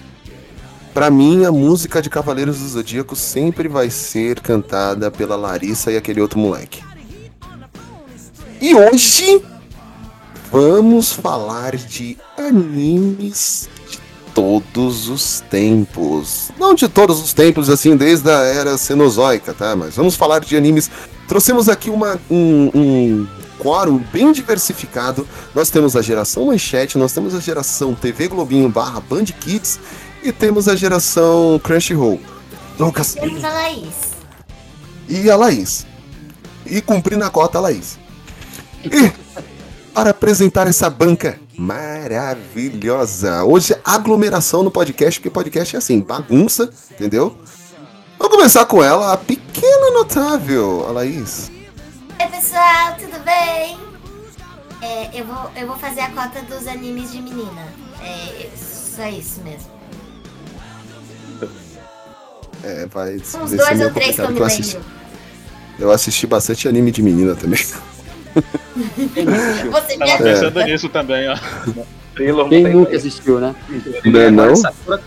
pra 0.94 1.10
mim 1.10 1.44
a 1.44 1.50
música 1.50 2.00
de 2.00 2.08
Cavaleiros 2.08 2.60
do 2.60 2.68
Zodíaco 2.68 3.16
sempre 3.16 3.66
vai 3.68 3.90
ser 3.90 4.38
cantada 4.40 5.10
pela 5.10 5.34
Larissa 5.34 5.90
e 5.90 5.96
aquele 5.96 6.20
outro 6.20 6.38
moleque. 6.38 6.84
E 8.60 8.74
hoje 8.76 9.42
vamos 10.52 11.12
falar 11.12 11.74
de 11.74 12.16
animes 12.38 13.68
de 13.90 13.98
todos 14.36 15.08
os 15.08 15.40
tempos. 15.48 16.50
Não 16.58 16.74
de 16.74 16.88
todos 16.88 17.22
os 17.22 17.32
tempos, 17.32 17.70
assim, 17.70 17.96
desde 17.96 18.30
a 18.30 18.42
era 18.42 18.76
Cenozoica, 18.76 19.54
tá? 19.54 19.74
Mas 19.74 19.96
vamos 19.96 20.14
falar 20.14 20.40
de 20.40 20.54
animes. 20.54 20.90
Trouxemos 21.26 21.70
aqui 21.70 21.88
uma, 21.88 22.20
um, 22.30 22.70
um 22.74 23.28
quórum 23.58 23.96
bem 24.12 24.32
diversificado. 24.32 25.26
Nós 25.54 25.70
temos 25.70 25.96
a 25.96 26.02
geração 26.02 26.44
Manchete, 26.44 26.98
nós 26.98 27.14
temos 27.14 27.34
a 27.34 27.40
geração 27.40 27.94
TV 27.94 28.28
Globinho 28.28 28.68
barra 28.68 29.00
Band 29.00 29.24
Kids 29.24 29.80
e 30.22 30.30
temos 30.32 30.68
a 30.68 30.76
geração 30.76 31.58
Crunchyroll. 31.64 32.20
Lucas 32.78 33.14
Temos 33.14 33.42
a 33.42 33.48
Laís. 33.48 33.94
e 35.08 35.30
a 35.30 35.36
Laís. 35.36 35.86
E 36.66 36.82
cumprindo 36.82 37.24
a 37.24 37.30
cota, 37.30 37.56
a 37.56 37.62
Laís. 37.62 37.98
E 38.84 39.10
para 39.94 40.10
apresentar 40.10 40.66
essa 40.66 40.90
banca 40.90 41.40
maravilhosa. 41.58 43.44
Hoje, 43.44 43.76
aglomeração 43.84 44.62
no 44.62 44.70
podcast, 44.70 45.18
porque 45.20 45.30
podcast 45.30 45.74
é 45.74 45.78
assim, 45.78 46.00
bagunça, 46.00 46.70
entendeu? 46.90 47.36
Vamos 48.18 48.36
começar 48.36 48.64
com 48.66 48.82
ela, 48.82 49.12
a 49.12 49.16
pequena 49.16 49.90
notável, 49.90 50.86
a 50.88 50.92
Laís. 50.92 51.50
Oi, 52.20 52.26
pessoal, 52.28 52.96
tudo 52.98 53.22
bem? 53.24 53.78
É, 54.82 55.20
eu, 55.20 55.24
vou, 55.26 55.50
eu 55.56 55.66
vou 55.66 55.76
fazer 55.76 56.00
a 56.00 56.10
cota 56.10 56.42
dos 56.42 56.66
animes 56.66 57.12
de 57.12 57.20
menina. 57.20 57.66
É 58.02 58.48
só 58.56 59.06
isso 59.08 59.40
mesmo. 59.42 59.76
É, 62.62 62.86
vai. 62.86 63.16
Uns 63.16 63.50
dois 63.50 63.80
ou 63.80 63.90
três 63.92 64.16
que 64.16 64.22
eu 64.22 64.30
me 64.30 64.40
eu 64.40 64.44
assisti, 64.44 64.76
lembro. 64.76 64.90
eu 65.78 65.90
assisti 65.90 66.26
bastante 66.26 66.68
anime 66.68 66.90
de 66.90 67.02
menina 67.02 67.34
também. 67.34 67.60
Você 69.70 69.96
me 69.96 69.98
Tava 70.06 70.10
É. 70.28 70.32
pensando 70.34 70.62
nisso 70.64 70.88
também, 70.88 71.28
ó. 71.28 71.36
Taylor 72.16 72.48
Quem 72.48 72.64
nunca 72.64 72.96
assistiu, 72.96 73.40
né? 73.40 73.54
Não 74.04 74.20
é 74.20 74.30
não? 74.30 74.56
Sakura. 74.56 75.00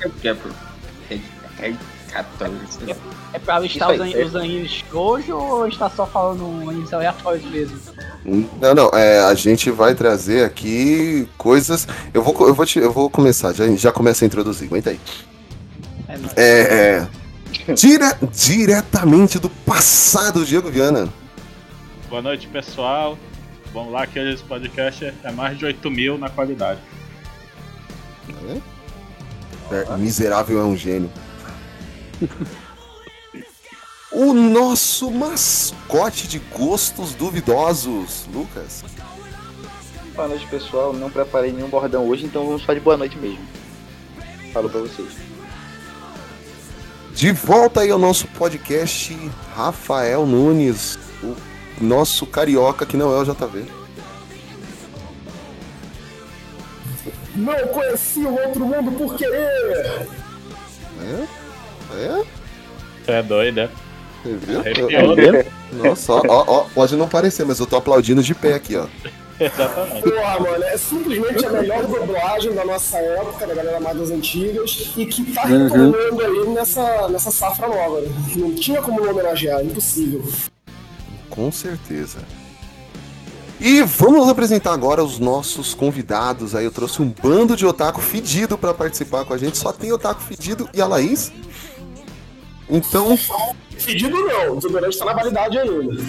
É, 1.10 1.18
é 1.60 1.74
14. 2.12 2.56
É 3.34 3.40
pra 3.40 3.60
listar 3.60 3.92
os, 3.92 4.02
aí, 4.02 4.14
an- 4.14 4.18
é. 4.20 4.26
os 4.26 4.36
animes 4.36 4.84
hoje 4.92 5.32
ou 5.32 5.68
está 5.68 5.90
só 5.90 6.06
falando 6.06 6.48
um 6.48 6.70
animes 6.70 6.92
aleatórios 6.94 7.46
mesmo? 7.46 7.78
Não, 8.26 8.74
não, 8.76 8.90
é, 8.94 9.20
a 9.22 9.34
gente 9.36 9.70
vai 9.72 9.94
trazer 9.96 10.44
aqui 10.46 11.28
coisas. 11.38 11.88
Eu 12.14 12.24
vou, 12.24 12.36
eu 12.48 12.54
vou, 12.54 12.66
te- 12.66 12.80
eu 12.80 12.92
vou 12.92 13.10
começar, 13.10 13.54
já, 13.54 13.68
já 13.76 13.92
começa 13.92 14.26
a 14.26 14.28
introduzir, 14.28 14.68
aguenta 14.68 14.90
aí. 14.92 15.00
É. 16.08 16.18
É, 16.36 17.08
é, 17.68 17.74
dire- 17.74 18.16
diretamente 18.32 19.38
do 19.40 19.50
passado, 19.50 20.44
Diego 20.46 20.70
Viana. 20.72 21.08
Boa 22.10 22.24
noite, 22.24 22.48
pessoal. 22.48 23.18
Vamos 23.72 23.94
lá, 23.94 24.08
que 24.08 24.18
esse 24.18 24.44
podcast 24.44 25.14
é 25.24 25.32
mais 25.32 25.58
de 25.58 25.66
8 25.66 25.92
mil 25.92 26.18
na 26.18 26.28
qualidade. 26.28 26.80
É, 29.72 29.96
miserável 29.98 30.60
é 30.60 30.64
um 30.64 30.76
gênio. 30.76 31.12
O 34.12 34.34
nosso 34.34 35.12
mascote 35.12 36.28
de 36.28 36.40
gostos 36.40 37.14
duvidosos, 37.14 38.28
Lucas. 38.34 38.84
Boa 40.16 40.28
noite, 40.28 40.48
pessoal. 40.48 40.92
Não 40.94 41.12
preparei 41.12 41.52
nenhum 41.52 41.70
bordão 41.70 42.08
hoje, 42.08 42.26
então 42.26 42.44
vamos 42.44 42.64
falar 42.64 42.80
de 42.80 42.84
boa 42.84 42.98
noite 42.98 43.16
mesmo. 43.20 43.48
Falo 44.52 44.68
pra 44.68 44.82
vocês. 44.82 45.10
De 47.14 47.32
volta 47.32 47.82
aí 47.82 47.92
ao 47.92 48.00
nosso 48.00 48.28
podcast, 48.30 49.16
Rafael 49.56 50.26
Nunes, 50.26 50.98
o 51.22 51.36
nosso 51.82 52.26
carioca 52.26 52.86
que 52.86 52.98
não 52.98 53.14
é 53.14 53.18
o 53.22 53.24
JV. 53.26 53.66
Não 57.36 57.56
conheci 57.68 58.20
o 58.20 58.34
outro 58.34 58.66
mundo 58.66 58.92
por 58.98 59.16
querer. 59.16 60.08
É? 61.02 61.28
É? 61.96 62.24
Você 63.06 63.12
é 63.12 63.24
doido, 63.24 63.60
é? 63.62 63.70
Você 64.24 64.36
viu? 64.36 64.60
Arrepiou, 64.60 65.18
Eu- 65.18 65.32
né? 65.34 65.46
Nossa, 65.72 66.14
ó, 66.14 66.22
ó, 66.28 66.44
ó, 66.48 66.60
pode 66.74 66.96
não 66.96 67.08
parecer, 67.08 67.46
mas 67.46 67.60
eu 67.60 67.66
tô 67.68 67.78
aplaudindo 67.78 68.22
de 68.24 68.36
pé 68.36 68.54
aqui, 68.56 68.76
ó. 68.76 68.86
Exatamente. 69.40 70.02
Porra, 70.02 70.40
mano, 70.42 70.64
é 70.66 70.78
simplesmente 70.78 71.46
a 71.46 71.50
melhor 71.52 71.86
dublagem 71.86 72.54
da 72.54 72.66
nossa 72.66 72.98
época, 72.98 73.48
da 73.48 73.54
galera 73.54 73.80
mais 73.80 73.98
das 73.98 74.12
antigas, 74.12 74.92
e 74.98 75.06
que 75.06 75.32
tá 75.32 75.46
Uhum. 75.46 75.64
retornando 75.94 76.22
aí 76.26 76.50
nessa, 76.50 77.08
nessa 77.08 77.32
safra 77.32 77.68
nova. 77.70 78.02
né? 78.02 78.10
Não 78.36 78.54
tinha 78.56 78.82
como 78.82 79.00
não 79.00 79.12
homenagear, 79.12 79.64
impossível. 79.64 80.22
Com 81.30 81.52
certeza. 81.52 82.20
E 83.60 83.82
vamos 83.82 84.30
apresentar 84.30 84.74
agora 84.74 85.04
os 85.04 85.20
nossos 85.20 85.74
convidados. 85.74 86.56
Aí 86.56 86.64
eu 86.64 86.72
trouxe 86.72 87.02
um 87.02 87.10
bando 87.10 87.58
de 87.58 87.66
otaku 87.66 88.00
fedido 88.00 88.58
pra 88.58 88.74
participar 88.74 89.26
com 89.26 89.34
a 89.34 89.38
gente. 89.38 89.58
Só 89.58 89.74
tem 89.74 89.92
otaku 89.92 90.22
fedido 90.22 90.70
e 90.74 90.82
a 90.82 90.88
Laís. 90.88 91.32
Então, 92.70 93.18
Pedido 93.86 94.16
não, 94.26 94.54
o 94.54 94.56
desodorante 94.58 94.98
tá 94.98 95.06
na 95.06 95.14
validade 95.14 95.58
ainda. 95.58 96.04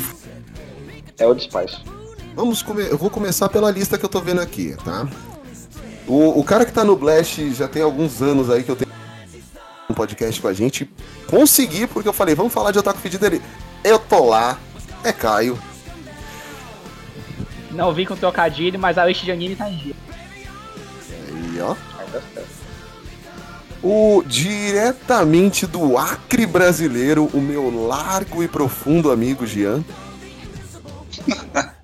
É 1.19 1.27
o 1.27 1.35
despacho. 1.35 1.83
vamos 2.35 2.62
come... 2.62 2.83
eu 2.83 2.99
vou 2.99 3.11
começar 3.11 3.49
pela 3.49 3.71
lista 3.71 3.97
que 3.97 4.05
eu 4.05 4.09
tô 4.09 4.21
vendo 4.21 4.41
aqui, 4.41 4.77
tá? 4.85 5.09
O, 6.07 6.41
o 6.41 6.45
cara 6.45 6.65
que 6.65 6.73
tá 6.73 6.85
no 6.85 6.97
Blast 6.97 7.53
já 7.55 7.69
tem 7.69 7.83
alguns 7.83 8.21
anos 8.21 8.50
aí 8.50 8.62
que 8.62 8.71
eu 8.71 8.77
tenho 8.77 8.91
um 9.89 9.95
podcast 9.95 10.41
com 10.41 10.49
a 10.49 10.53
gente. 10.53 10.91
Consegui, 11.29 11.87
porque 11.87 12.09
eu 12.09 12.12
falei, 12.12 12.35
vamos 12.35 12.53
falar 12.53 12.73
de 12.73 12.79
otaku 12.79 12.99
fedido 12.99 13.25
ele. 13.27 13.41
Eu 13.85 13.99
tô 13.99 14.25
lá, 14.25 14.59
é 15.04 15.12
Caio. 15.12 15.59
Não 17.71 17.92
vim 17.92 18.04
com 18.04 18.16
trocadilho, 18.16 18.78
mas 18.78 18.99
a 18.99 19.07
lista 19.07 19.25
de 19.25 19.33
anime 19.33 19.57
tá 19.57 19.71
em 19.71 19.76
dia. 19.76 19.95
Aí, 21.28 21.61
ó. 21.61 21.75
Tá. 21.75 22.42
O 23.83 24.23
diretamente 24.26 25.66
do 25.66 25.97
Acre 25.97 26.45
brasileiro, 26.45 27.30
o 27.33 27.40
meu 27.40 27.87
largo 27.87 28.42
e 28.42 28.49
profundo 28.49 29.11
amigo 29.11 29.47
Jean. 29.47 29.83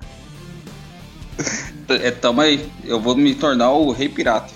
É, 1.88 2.11
tamo 2.11 2.40
aí. 2.40 2.68
Eu 2.85 3.00
vou 3.00 3.14
me 3.14 3.32
tornar 3.35 3.70
o 3.70 3.92
rei 3.92 4.08
pirata. 4.08 4.52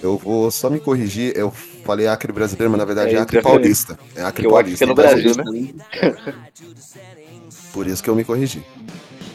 Eu 0.00 0.16
vou 0.16 0.50
só 0.50 0.70
me 0.70 0.78
corrigir, 0.78 1.36
eu 1.36 1.50
falei 1.84 2.06
Acre 2.06 2.32
brasileiro, 2.32 2.70
mas 2.70 2.78
na 2.78 2.84
verdade 2.84 3.14
é, 3.14 3.18
É, 3.18 3.20
Acre 3.20 3.42
paulista. 3.42 3.98
É 4.14 4.22
Acre 4.22 4.46
Eu 4.46 4.56
acho 4.56 4.76
que 4.76 4.84
paulista. 4.84 4.84
é 4.84 4.86
no 4.86 4.92
então, 4.92 5.04
Brasil, 5.04 5.34
né? 5.36 6.34
Por 7.72 7.86
isso 7.86 8.02
que 8.02 8.10
eu 8.10 8.14
me 8.14 8.24
corrigi. 8.24 8.62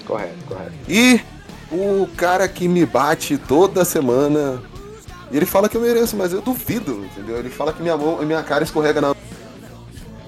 Correto, 0.05 0.45
correto. 0.47 0.73
E 0.87 1.21
o 1.71 2.07
cara 2.15 2.47
que 2.47 2.67
me 2.67 2.85
bate 2.85 3.37
toda 3.37 3.85
semana. 3.85 4.61
E 5.31 5.37
ele 5.37 5.45
fala 5.45 5.67
que 5.67 5.75
eu 5.75 5.81
mereço, 5.81 6.15
mas 6.15 6.31
eu 6.31 6.41
duvido, 6.41 7.05
entendeu? 7.05 7.37
Ele 7.37 7.49
fala 7.49 7.73
que 7.73 7.81
minha 7.81 7.97
mão, 7.97 8.23
minha 8.23 8.43
cara 8.43 8.63
escorrega 8.63 9.01
na. 9.01 9.15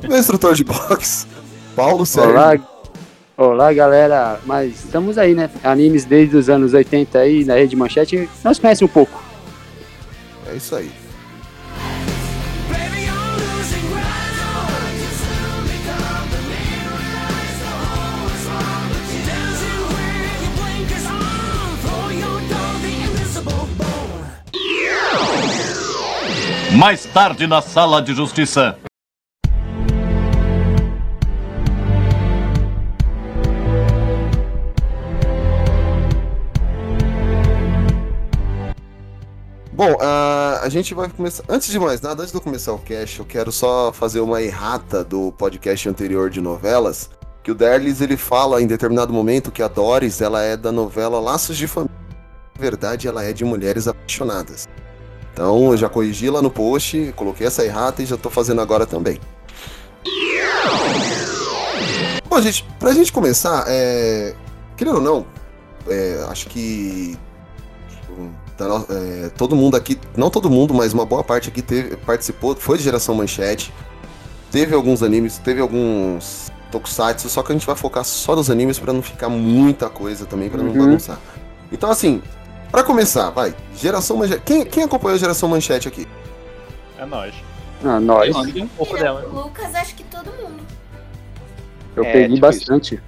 Meu 0.02 0.18
instrutor 0.18 0.56
de 0.56 0.64
boxe, 0.64 1.28
Paulo 1.76 2.06
Sérgio. 2.06 2.32
Olá, 2.32 2.58
olá 3.38 3.74
galera, 3.74 4.40
mas 4.46 4.84
estamos 4.86 5.18
aí, 5.18 5.36
né? 5.36 5.50
Animes 5.64 6.06
desde 6.06 6.36
os 6.36 6.50
anos 6.50 6.74
80 6.74 7.20
aí 7.20 7.46
na 7.46 7.56
rede 7.56 7.76
manchete, 7.76 8.30
nós 8.44 8.60
conhecemos 8.60 8.92
um 8.92 8.94
pouco. 8.94 9.24
É 10.48 10.56
isso 10.56 10.76
aí. 10.76 11.05
Mais 26.78 27.06
tarde 27.06 27.48
na 27.48 27.62
sala 27.62 28.02
de 28.02 28.14
justiça. 28.14 28.78
Bom, 39.72 39.96
ah, 40.02 40.60
a 40.64 40.68
gente 40.68 40.94
vai 40.94 41.08
começar. 41.10 41.46
Antes 41.48 41.70
de 41.70 41.80
mais 41.80 42.02
nada, 42.02 42.22
antes 42.22 42.32
de 42.32 42.38
eu 42.38 42.42
começar 42.42 42.74
o 42.74 42.80
cast, 42.80 43.20
eu 43.20 43.26
quero 43.26 43.54
só 43.54 43.94
fazer 43.94 44.20
uma 44.20 44.42
errata 44.42 45.02
do 45.02 45.32
podcast 45.32 45.88
anterior 45.88 46.30
de 46.30 46.42
novelas. 46.42 47.10
Que 47.42 47.52
o 47.52 47.56
Derlis 47.56 48.02
ele 48.02 48.18
fala 48.18 48.62
em 48.62 48.68
determinado 48.68 49.14
momento 49.14 49.50
que 49.50 49.62
a 49.62 49.70
Doris 49.70 50.20
ela 50.20 50.42
é 50.42 50.58
da 50.58 50.74
novela 50.74 51.22
Laços 51.22 51.56
de 51.56 51.68
Família. 51.68 51.96
Na 52.54 52.62
verdade, 52.62 53.08
ela 53.08 53.24
é 53.24 53.32
de 53.32 53.46
mulheres 53.46 53.88
apaixonadas. 53.88 54.68
Então 55.36 55.72
eu 55.72 55.76
já 55.78 55.90
corrigi 55.90 56.30
lá 56.30 56.42
no 56.42 56.50
post, 56.50 57.12
coloquei 57.14 57.46
essa 57.46 57.62
errata 57.66 58.02
e 58.02 58.06
já 58.06 58.16
tô 58.16 58.30
fazendo 58.30 58.62
agora 58.62 58.86
também. 58.86 59.20
Bom, 62.30 62.42
gente, 62.42 62.66
pra 62.80 62.94
gente 62.94 63.12
começar, 63.12 63.66
é... 63.68 64.34
querendo 64.78 64.96
ou 64.96 65.02
não, 65.02 65.26
é, 65.90 66.26
acho 66.30 66.48
que 66.48 67.18
um, 68.18 68.30
no- 68.58 68.86
é, 68.90 69.30
todo 69.38 69.58
mundo 69.58 69.76
aqui, 69.76 70.00
não 70.16 70.30
todo 70.30 70.50
mundo, 70.50 70.74
mas 70.74 70.94
uma 70.94 71.06
boa 71.06 71.22
parte 71.22 71.50
aqui 71.50 71.62
teve, 71.62 71.98
participou, 71.98 72.56
foi 72.56 72.78
de 72.78 72.86
geração 72.86 73.14
manchete. 73.14 73.74
Teve 74.52 74.74
alguns 74.74 75.04
animes, 75.04 75.38
teve 75.38 75.60
alguns 75.60 76.50
tokusatsu, 76.72 77.28
só 77.30 77.44
que 77.44 77.52
a 77.52 77.56
gente 77.56 77.68
vai 77.68 77.76
focar 77.76 78.06
só 78.06 78.38
nos 78.38 78.50
animes 78.50 78.80
pra 78.80 78.94
não 78.94 79.02
ficar 79.02 79.28
muita 79.28 79.90
coisa 79.90 80.26
também, 80.26 80.50
pra 80.50 80.62
não 80.64 80.72
Uhum. 80.72 80.78
bagunçar. 80.80 81.20
Então, 81.74 81.92
assim, 81.92 82.22
pra 82.76 82.84
começar, 82.84 83.30
vai, 83.30 83.56
geração 83.74 84.18
manchete. 84.18 84.42
Quem, 84.46 84.66
quem 84.66 84.84
acompanhou 84.84 85.16
a 85.16 85.18
geração 85.18 85.48
manchete 85.48 85.88
aqui? 85.88 86.06
É 86.98 87.06
nóis. 87.06 87.34
Ah, 87.84 88.02
nós. 88.02 88.36
Um 88.36 88.68
pouco 88.68 88.98
dela. 88.98 89.22
Lucas, 89.22 89.74
acho 89.76 89.96
que 89.96 90.04
todo 90.04 90.26
mundo. 90.32 90.62
Eu 91.96 92.04
É, 92.04 92.12
peguei 92.12 92.28
tipo 92.36 92.42
bastante. 92.42 93.02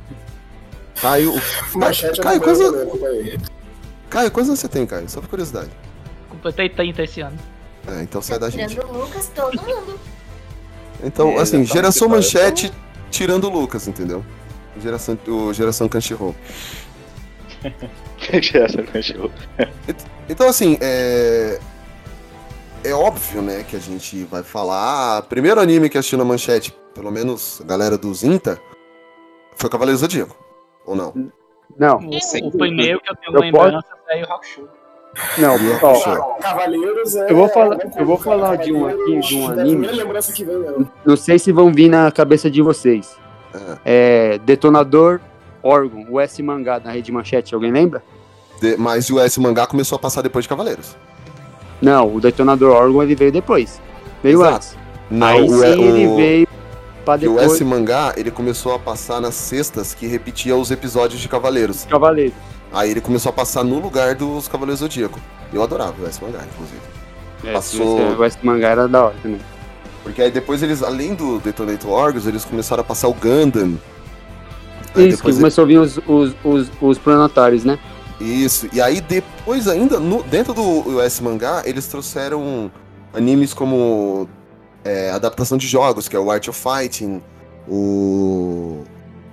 Caio. 1.02 1.34
Manchete 1.76 2.20
é 2.22 2.24
Caio, 2.24 2.42
quantos, 2.42 2.60
né? 2.60 3.38
Caio, 4.10 4.32
quantos 4.32 4.50
anos 4.50 4.60
você 4.62 4.70
tem, 4.70 4.86
Caio? 4.86 5.10
Só 5.10 5.20
por 5.20 5.30
curiosidade. 5.30 5.70
Completei 6.30 6.70
30 6.70 7.04
esse 7.04 7.20
ano. 7.20 7.38
É, 7.88 8.04
então 8.04 8.22
sai 8.22 8.40
da 8.40 8.50
gente. 8.50 8.70
Tirando 8.74 8.90
o 8.90 9.02
Lucas, 9.02 9.30
todo 9.36 9.62
mundo. 9.62 10.00
Então, 11.04 11.32
É, 11.32 11.42
assim, 11.42 11.66
geração 11.66 12.08
manchete 12.08 12.72
tirando 13.12 13.46
o 13.46 13.50
Lucas, 13.50 13.86
entendeu? 13.88 14.24
Geração, 14.82 15.18
o 15.28 15.52
geração 15.54 15.90
Crunchyroll. 15.90 16.36
Então, 20.30 20.50
assim, 20.50 20.78
é. 20.82 21.60
É 22.84 22.94
óbvio, 22.94 23.42
né, 23.42 23.66
que 23.68 23.76
a 23.76 23.80
gente 23.80 24.24
vai 24.26 24.44
falar. 24.44 25.22
Primeiro 25.24 25.60
anime 25.60 25.90
que 25.90 25.98
assistiu 25.98 26.18
na 26.18 26.26
manchete, 26.26 26.74
pelo 26.94 27.12
menos 27.12 27.60
a 27.62 27.66
galera 27.66 27.98
do 27.98 28.14
Zinta, 28.14 28.60
foi 29.56 29.70
Cavaleiro 29.70 29.98
Zodíaco. 29.98 30.36
Ou 30.86 30.96
não? 30.96 31.32
Não. 31.78 31.98
O, 31.98 32.48
o 32.48 32.52
primeiro 32.52 33.02
que 33.02 33.12
eu 33.12 33.16
tenho 33.16 33.36
Eu 33.36 33.42
lembrança 33.42 33.88
é 34.10 34.22
o 34.22 34.34
Hakusho. 34.34 34.70
Não, 35.38 35.56
ó, 35.82 36.34
Cavaleiros 36.36 37.16
é. 37.16 37.32
eu 37.32 37.36
vou 37.36 37.50
falar, 37.50 37.78
eu 37.98 38.06
vou 38.06 38.18
falar 38.18 38.56
de 38.58 38.72
um 38.72 38.86
aqui, 38.86 39.20
de 39.20 39.36
um 39.36 39.56
Da 39.56 39.62
anime. 39.62 39.88
vem, 39.88 40.58
mesmo. 40.58 40.92
Não 41.06 41.18
sei 41.18 41.40
se 41.40 41.52
vão 41.52 41.74
vir 41.74 41.90
na 41.90 42.12
cabeça 42.12 42.52
de 42.52 42.62
vocês. 42.62 43.18
É 43.84 44.38
Detonador 44.40 45.20
Órgão, 45.68 46.06
o 46.10 46.20
S 46.20 46.42
mangá 46.42 46.80
na 46.84 46.92
rede 46.92 47.12
manchete, 47.12 47.54
alguém 47.54 47.72
lembra? 47.72 48.04
De- 48.62 48.78
mas 48.78 49.10
o 49.10 49.20
S 49.20 49.40
mangá 49.40 49.68
começou 49.68 49.96
a 49.96 50.00
passar 50.00 50.22
depois 50.22 50.44
de 50.44 50.50
Cavaleiros. 50.50 50.96
Não, 51.82 52.16
o 52.16 52.20
Detonador 52.22 52.76
Órgão 52.76 53.04
ele 53.04 53.16
veio 53.16 53.32
depois. 53.32 53.80
Veio 54.24 54.40
Exato. 54.42 54.56
antes. 54.56 54.78
Não, 55.12 55.28
Aí 55.28 55.42
o- 55.44 55.60
sim 55.60 55.66
ele 55.84 56.08
o- 56.08 56.16
veio 56.16 56.48
pra 57.06 57.18
Que 57.18 57.28
o 57.28 57.34
depois 57.34 57.52
S 57.54 57.64
mangá, 57.64 58.14
ele 58.18 58.32
começou 58.32 58.74
a 58.74 58.80
passar 58.80 59.22
nas 59.22 59.36
sextas 59.36 59.94
que 59.94 60.08
repetia 60.08 60.56
os 60.56 60.72
episódios 60.72 61.20
de 61.22 61.28
Cavaleiros. 61.30 61.86
Cavaleiro. 61.86 62.34
Aí 62.74 62.92
ele 62.92 63.00
começou 63.02 63.30
a 63.30 63.34
passar 63.34 63.64
no 63.64 63.80
lugar 63.80 64.16
dos 64.16 64.48
Cavaleiros 64.48 64.80
Zodíaco. 64.80 65.20
Eu 65.54 65.62
adorava 65.64 65.94
o 66.02 66.06
S 66.08 66.22
mangá, 66.22 66.40
inclusive. 66.52 66.82
É, 67.44 67.54
Passou. 67.54 68.18
O 68.18 68.24
S 68.24 68.38
mangá 68.42 68.70
era 68.70 68.88
da 68.88 69.06
hora 69.06 69.16
também. 69.22 69.40
Porque 70.04 70.22
aí 70.22 70.32
depois 70.32 70.64
eles, 70.64 70.82
além 70.82 71.14
do 71.14 71.40
Detonator 71.40 71.92
Orgos, 71.92 72.26
eles 72.28 72.44
começaram 72.44 72.82
a 72.82 72.84
passar 72.84 73.08
o 73.08 73.14
Gundam. 73.14 73.78
Aí 74.98 75.10
Isso, 75.10 75.24
que 75.24 75.32
começou 75.32 75.64
a 75.64 75.68
vir 75.68 75.80
os, 75.80 75.98
os, 76.08 76.36
os, 76.44 76.68
os 76.82 76.98
planetários, 76.98 77.64
né? 77.64 77.78
Isso. 78.20 78.68
E 78.74 78.82
aí 78.82 79.00
depois 79.02 79.68
ainda, 79.68 80.00
no- 80.00 80.24
dentro 80.24 80.54
do 80.54 80.62
US 80.64 81.20
Mangá, 81.20 81.62
eles 81.66 81.86
trouxeram 81.88 82.72
animes 83.14 83.54
como 83.54 84.28
é, 84.84 85.12
adaptação 85.12 85.58
de 85.58 85.68
jogos, 85.68 86.08
que 86.08 86.16
é 86.16 86.20
o 86.20 86.32
Art 86.32 86.48
of 86.48 86.60
Fighting, 86.60 87.22
o. 87.68 88.84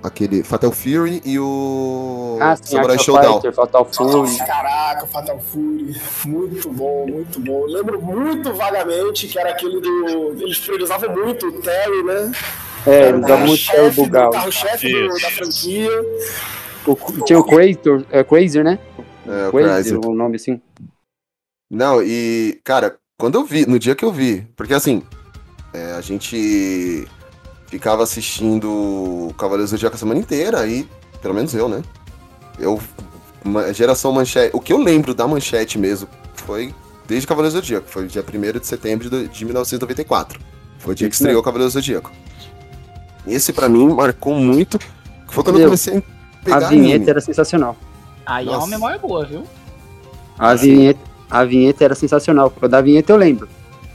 aquele 0.03 0.43
Fatal 0.43 0.71
Fury 0.71 1.21
e 1.25 1.39
o 1.39 2.37
Ah, 2.39 2.55
sim, 2.55 2.73
Samurai 2.75 2.91
Art 2.91 2.99
of 2.99 3.05
Showdown. 3.05 3.33
Fighter, 3.35 3.53
Fatal 3.53 3.85
Fury. 3.91 4.37
Caraca, 4.37 5.07
Fatal 5.07 5.39
Fury. 5.39 5.95
Muito 6.25 6.69
bom, 6.71 7.07
muito 7.07 7.39
bom. 7.39 7.61
Eu 7.61 7.67
lembro 7.67 8.01
muito 8.01 8.53
vagamente 8.53 9.27
que 9.27 9.39
era 9.39 9.49
aquele 9.51 9.79
do. 9.81 10.33
Eles 10.41 10.59
priorizavam 10.59 11.09
muito 11.11 11.47
o 11.47 11.51
Terry, 11.53 12.03
né? 12.03 12.31
É, 12.87 13.09
eles 13.09 13.21
davam 13.21 13.47
muito 13.47 13.65
Carro-chefe 13.65 13.71
Terry 13.75 13.89
do- 13.95 14.03
Bugal. 14.03 14.31
Carro-chefe 14.31 14.93
do- 14.93 15.07
da 15.19 15.31
franquia. 15.31 15.89
O- 16.85 17.23
Tinha 17.25 17.39
o 17.39 17.43
Crazer, 17.43 18.05
é, 18.11 18.23
Crazer, 18.23 18.63
né? 18.63 18.79
É, 19.27 19.47
o 19.47 19.51
Crazer, 19.51 19.51
Crazer. 19.51 19.99
o 20.05 20.13
nome 20.13 20.35
assim. 20.35 20.61
Não, 21.71 22.01
e, 22.03 22.59
cara, 22.63 22.95
quando 23.17 23.35
eu 23.35 23.43
vi, 23.45 23.65
no 23.65 23.79
dia 23.79 23.95
que 23.95 24.05
eu 24.05 24.11
vi, 24.11 24.47
porque 24.55 24.73
assim, 24.73 25.01
é, 25.73 25.93
a 25.93 26.01
gente 26.01 27.07
ficava 27.67 28.03
assistindo 28.03 29.33
Cavaleiros 29.37 29.71
do 29.71 29.77
Zodíaco 29.77 29.95
a 29.95 29.99
semana 29.99 30.19
inteira, 30.19 30.59
aí, 30.59 30.87
pelo 31.21 31.33
menos 31.33 31.53
eu, 31.55 31.67
né? 31.67 31.81
Eu, 32.59 32.79
geração 33.73 34.11
manchete, 34.11 34.55
o 34.55 34.61
que 34.61 34.71
eu 34.71 34.77
lembro 34.77 35.13
da 35.15 35.27
manchete 35.27 35.77
mesmo 35.79 36.07
foi 36.35 36.73
desde 37.07 37.25
Cavaleiros 37.27 37.53
do 37.55 37.61
Zodíaco, 37.61 37.89
foi 37.89 38.05
dia 38.05 38.23
1 38.23 38.59
de 38.59 38.67
setembro 38.67 39.09
de, 39.09 39.27
de 39.27 39.43
1994. 39.45 40.39
Foi 40.77 40.93
o 40.93 40.95
dia 40.95 41.09
que 41.09 41.15
estreou 41.15 41.33
mesmo. 41.33 41.43
Cavaleiros 41.43 41.73
do 41.73 41.79
Zodíaco. 41.79 42.11
Esse 43.27 43.51
pra 43.53 43.67
mim 43.69 43.87
marcou 43.93 44.35
muito, 44.35 44.79
foi 45.27 45.43
quando 45.43 45.55
eu 45.55 45.59
Meu, 45.59 45.67
comecei 45.67 45.97
a 45.97 46.01
pegar 46.43 46.57
A 46.57 46.69
vinheta 46.69 46.95
anime. 46.95 47.09
era 47.09 47.21
sensacional. 47.21 47.75
Aí 48.25 48.45
é 48.47 48.49
uma 48.49 48.57
Nossa. 48.57 48.69
memória 48.69 48.97
boa, 48.99 49.25
viu? 49.25 49.43
A 50.37 50.53
vinheta, 50.55 50.99
a 51.29 51.43
vinheta 51.43 51.83
era 51.83 51.95
sensacional. 51.95 52.51
Da 52.69 52.81
vinheta 52.81 53.11
eu 53.13 53.17
lembro. 53.17 53.47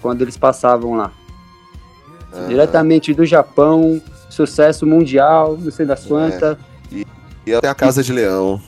Quando 0.02 0.22
eles 0.22 0.36
passavam 0.36 0.96
lá. 0.96 1.12
Ah. 2.32 2.46
Diretamente 2.48 3.12
do 3.12 3.24
Japão, 3.26 4.00
sucesso 4.28 4.86
mundial, 4.86 5.56
não 5.60 5.70
sei 5.70 5.84
das 5.84 6.04
quantas. 6.06 6.56
E, 6.90 7.06
e 7.46 7.54
até 7.54 7.68
a 7.68 7.74
Casa 7.74 8.02
de 8.02 8.12
Leão. 8.12 8.60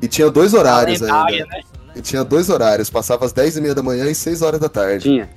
E 0.00 0.06
tinha 0.06 0.30
dois 0.30 0.54
horários 0.54 1.02
ainda. 1.02 1.46
né? 1.46 1.60
E 1.96 2.00
tinha 2.00 2.22
dois 2.22 2.48
horários, 2.48 2.88
passava 2.88 3.24
às 3.24 3.32
10 3.32 3.56
e 3.56 3.60
meia 3.60 3.74
da 3.74 3.82
manhã 3.82 4.06
e 4.06 4.14
6 4.14 4.42
horas 4.42 4.60
da 4.60 4.68
tarde. 4.68 5.02
Tinha. 5.04 5.28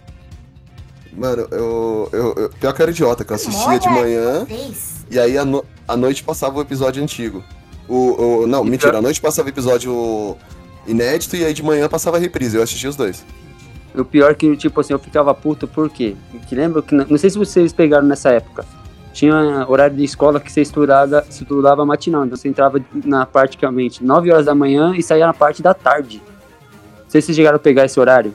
Mano, 1.13 1.47
eu, 1.51 2.09
eu, 2.11 2.33
eu. 2.37 2.49
Pior 2.49 2.73
que 2.73 2.81
eu 2.81 2.83
era 2.83 2.91
idiota, 2.91 3.25
que 3.25 3.31
eu 3.31 3.35
assistia 3.35 3.79
de 3.79 3.89
manhã 3.89 4.47
e 5.09 5.19
aí 5.19 5.37
à 5.37 5.43
no, 5.43 5.65
à 5.87 5.97
noite 5.97 6.23
passava 6.23 6.57
o 6.57 6.61
episódio 6.61 7.03
antigo. 7.03 7.43
O, 7.87 8.43
o, 8.43 8.47
não, 8.47 8.63
mentira, 8.63 8.97
à 8.97 9.01
noite 9.01 9.19
passava 9.19 9.47
o 9.47 9.51
episódio 9.51 10.37
inédito 10.87 11.35
e 11.35 11.43
aí 11.43 11.53
de 11.53 11.61
manhã 11.61 11.89
passava 11.89 12.15
a 12.15 12.19
reprise. 12.19 12.55
Eu 12.55 12.63
assistia 12.63 12.89
os 12.89 12.95
dois. 12.95 13.25
O 13.93 14.05
pior 14.05 14.33
que, 14.35 14.55
tipo 14.55 14.79
assim, 14.79 14.93
eu 14.93 14.99
ficava 14.99 15.33
puto, 15.33 15.67
por 15.67 15.89
quê? 15.89 16.15
Que 16.47 16.55
lembra 16.55 16.81
que, 16.81 16.95
não 16.95 17.17
sei 17.17 17.29
se 17.29 17.37
vocês 17.37 17.73
pegaram 17.73 18.07
nessa 18.07 18.29
época, 18.29 18.65
tinha 19.11 19.65
horário 19.67 19.97
de 19.97 20.03
escola 20.05 20.39
que 20.39 20.49
você 20.49 20.61
estudava, 20.61 21.25
estudava 21.29 21.85
matinal, 21.85 22.25
então 22.25 22.37
você 22.37 22.47
entrava 22.47 22.79
na 23.03 23.25
praticamente 23.25 24.01
9 24.01 24.31
horas 24.31 24.45
da 24.45 24.55
manhã 24.55 24.95
e 24.95 25.03
saía 25.03 25.27
na 25.27 25.33
parte 25.33 25.61
da 25.61 25.73
tarde. 25.73 26.21
Não 27.03 27.09
sei 27.09 27.19
se 27.19 27.25
vocês 27.25 27.35
chegaram 27.35 27.57
a 27.57 27.59
pegar 27.59 27.83
esse 27.83 27.99
horário. 27.99 28.33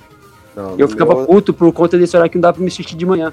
Não, 0.56 0.74
Eu 0.78 0.88
ficava 0.88 1.14
meu- 1.14 1.26
puto 1.26 1.52
por 1.52 1.70
conta 1.72 1.98
desse 1.98 2.16
horário 2.16 2.30
que 2.30 2.38
não 2.38 2.42
dava 2.42 2.54
pra 2.54 2.62
me 2.62 2.68
assistir 2.68 2.96
de 2.96 3.04
manhã. 3.06 3.32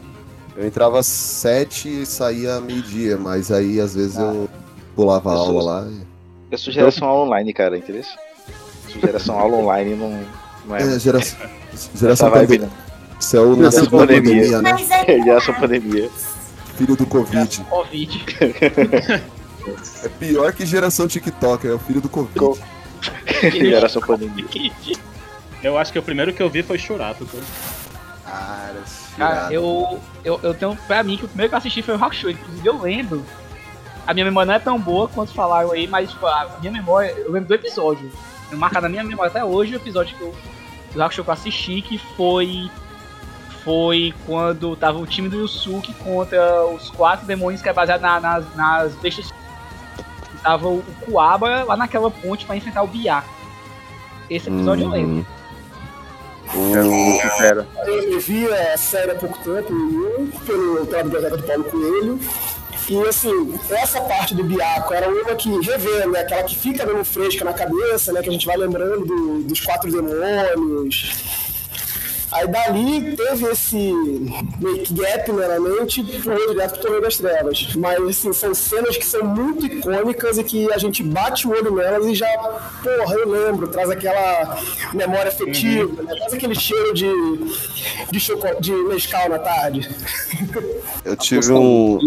Eu 0.57 0.67
entrava 0.67 0.99
às 0.99 1.07
7 1.07 2.01
e 2.01 2.05
saía 2.05 2.59
meio-dia, 2.59 3.17
mas 3.17 3.49
aí 3.51 3.79
às 3.79 3.95
vezes 3.95 4.17
eu 4.19 4.47
pulava 4.95 5.31
a 5.31 5.35
aula 5.35 5.63
lá. 5.63 5.87
e- 5.89 6.05
Eu 6.51 6.57
sou 6.57 6.71
geração 6.73 7.07
aula 7.07 7.23
online, 7.27 7.53
cara, 7.53 7.77
entendeu? 7.77 8.03
Sou 8.91 9.01
geração 9.01 9.39
aula 9.39 9.55
online 9.57 9.95
não, 9.95 10.19
não 10.67 10.75
é. 10.75 10.81
É, 10.95 10.99
geração, 10.99 11.39
geração 11.95 12.29
vibe, 12.29 12.47
pandemia. 12.59 12.69
Você 13.19 13.37
é 13.37 13.39
o 13.39 13.55
Geração 13.55 13.79
nascido 13.79 13.91
da 13.91 13.97
pandemia. 14.05 14.51
pandemia, 14.57 14.61
né? 14.61 15.05
É 15.07 15.23
Geração 15.23 15.53
pandemia. 15.55 16.09
Filho 16.75 16.95
do 16.97 17.05
Covid. 17.07 17.61
Covid. 17.69 18.25
É 20.03 20.09
pior 20.19 20.51
que 20.51 20.65
geração 20.65 21.07
TikTok, 21.07 21.65
é 21.65 21.71
o 21.71 21.79
filho 21.79 22.01
do 22.01 22.09
Covid. 22.09 22.59
Geração 23.49 24.01
pandemia. 24.01 24.45
Eu 25.63 25.77
acho 25.77 25.91
que 25.93 25.99
o 25.99 26.03
primeiro 26.03 26.33
que 26.33 26.41
eu 26.43 26.49
vi 26.49 26.61
foi 26.61 26.77
Churato. 26.77 27.25
Cara, 28.25 28.83
Cara, 29.17 29.53
eu, 29.53 29.99
eu, 30.23 30.39
eu 30.43 30.53
tenho 30.53 30.75
pra 30.87 31.03
mim 31.03 31.17
que 31.17 31.25
o 31.25 31.27
primeiro 31.27 31.49
que 31.49 31.55
eu 31.55 31.57
assisti 31.57 31.81
foi 31.81 31.95
o 31.95 32.03
Hakusho. 32.03 32.29
Inclusive 32.31 32.67
eu 32.67 32.81
lembro. 32.81 33.23
A 34.05 34.13
minha 34.13 34.25
memória 34.25 34.47
não 34.47 34.53
é 34.55 34.59
tão 34.59 34.77
boa 34.79 35.07
quanto 35.07 35.33
falaram 35.33 35.71
aí, 35.71 35.87
mas 35.87 36.09
tipo, 36.11 36.25
a 36.27 36.57
minha 36.59 36.71
memória, 36.71 37.11
eu 37.11 37.31
lembro 37.31 37.47
do 37.47 37.53
episódio. 37.53 38.11
Eu 38.51 38.57
marcar 38.57 38.81
na 38.81 38.89
minha 38.89 39.03
memória 39.03 39.29
até 39.29 39.43
hoje 39.45 39.73
o 39.73 39.77
episódio 39.77 40.15
que 40.17 40.21
eu, 40.23 40.35
do 40.93 41.01
Hakusho 41.01 41.23
que 41.23 41.29
eu 41.29 41.33
assisti, 41.33 41.81
que 41.81 41.97
foi. 41.97 42.69
Foi 43.63 44.13
quando 44.25 44.75
tava 44.75 44.97
o 44.97 45.05
time 45.07 45.29
do 45.29 45.37
Yusuke 45.39 45.93
contra 45.93 46.65
os 46.65 46.89
quatro 46.89 47.25
demônios 47.25 47.61
que 47.61 47.69
é 47.69 47.73
baseado 47.73 48.01
na- 48.01 48.19
nas, 48.19 48.55
nas 48.55 48.93
bestas. 48.95 49.31
Tava 50.41 50.67
o, 50.67 50.79
o 50.79 50.95
Kuaba 51.05 51.63
lá 51.63 51.77
naquela 51.77 52.11
ponte 52.11 52.45
pra 52.45 52.57
enfrentar 52.57 52.83
o 52.83 52.87
Biá. 52.87 53.23
Esse 54.29 54.49
episódio 54.49 54.83
eu 54.85 54.89
lembro. 54.89 55.25
Era. 57.39 57.67
Eu 57.87 58.19
vi 58.19 58.47
a 58.47 58.77
série 58.77 59.11
há 59.11 59.15
pouco 59.15 59.37
tempo, 59.39 59.73
pelo, 60.45 60.85
pela 60.85 61.03
biblioteca 61.03 61.37
do 61.37 61.43
Paulo 61.43 61.63
Coelho. 61.65 62.19
E 62.89 63.01
assim, 63.07 63.57
essa 63.69 64.01
parte 64.01 64.35
do 64.35 64.43
Biaco 64.43 64.93
era 64.93 65.07
uma 65.09 65.35
que 65.35 65.49
revê, 65.61 66.05
né? 66.05 66.19
Aquela 66.19 66.43
que 66.43 66.55
fica 66.55 66.85
dando 66.85 67.03
fresca 67.05 67.45
na 67.45 67.53
cabeça, 67.53 68.11
né? 68.11 68.21
Que 68.21 68.29
a 68.29 68.31
gente 68.31 68.45
vai 68.45 68.57
lembrando 68.57 69.05
do- 69.05 69.39
dos 69.43 69.61
quatro 69.61 69.89
demônios. 69.89 71.11
Aí 72.33 72.47
dali 72.47 73.15
teve 73.15 73.45
esse 73.45 73.93
que 74.85 74.93
gap 74.93 75.31
meramente 75.31 76.03
pro 76.03 76.35
direto 76.51 76.73
pro 76.73 76.81
Torneio 76.81 77.01
das 77.03 77.17
Trevas. 77.17 77.75
Mas 77.75 78.01
assim, 78.01 78.33
são 78.33 78.55
cenas 78.55 78.97
que 78.97 79.05
são 79.05 79.23
muito 79.23 79.65
icônicas 79.65 80.39
e 80.39 80.43
que 80.43 80.71
a 80.73 80.77
gente 80.79 81.03
bate 81.03 81.47
o 81.47 81.51
olho 81.51 81.75
nelas 81.75 82.05
e 82.07 82.15
já, 82.15 82.27
porra, 82.81 83.15
eu 83.15 83.29
lembro, 83.29 83.67
traz 83.67 83.89
aquela 83.89 84.57
memória 84.93 85.29
afetiva, 85.29 86.01
né? 86.01 86.15
traz 86.15 86.33
aquele 86.33 86.55
cheiro 86.55 86.93
de, 86.93 87.11
de, 88.11 88.19
choco, 88.19 88.47
de 88.59 88.71
Nescau 88.71 89.29
na 89.29 89.39
tarde. 89.39 89.87
Eu 91.05 91.15
tive 91.17 91.51
um. 91.51 91.99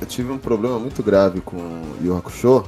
Eu 0.00 0.06
tive 0.06 0.32
um 0.32 0.38
problema 0.38 0.78
muito 0.78 1.02
grave 1.02 1.40
com 1.40 1.56
o 1.56 1.96
Yu 2.02 2.16
Hakusho, 2.16 2.64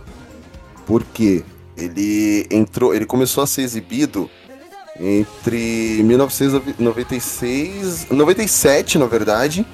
porque 0.87 1.45
ele 1.77 2.47
entrou, 2.51 2.95
ele 2.95 3.05
começou 3.05 3.43
a 3.43 3.47
ser 3.47 3.63
exibido 3.63 4.31
entre 5.01 6.03
1996, 6.03 8.09
97 8.11 8.99
na 8.99 9.07
verdade, 9.07 9.67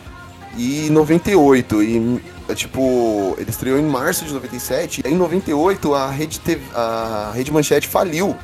e 0.57 0.89
98. 0.91 1.83
E 1.83 2.21
é, 2.49 2.55
tipo, 2.55 3.35
ele 3.39 3.51
estreou 3.51 3.79
em 3.79 3.85
março 3.85 4.25
de 4.25 4.33
97, 4.33 5.03
e 5.03 5.07
aí 5.07 5.15
em 5.15 5.17
98 5.17 5.95
a 5.95 6.11
Rede 6.11 6.41
TV, 6.41 6.61
a 6.75 7.33
Rede 7.35 7.53
Manchete 7.53 7.89
faliu. 7.89 8.37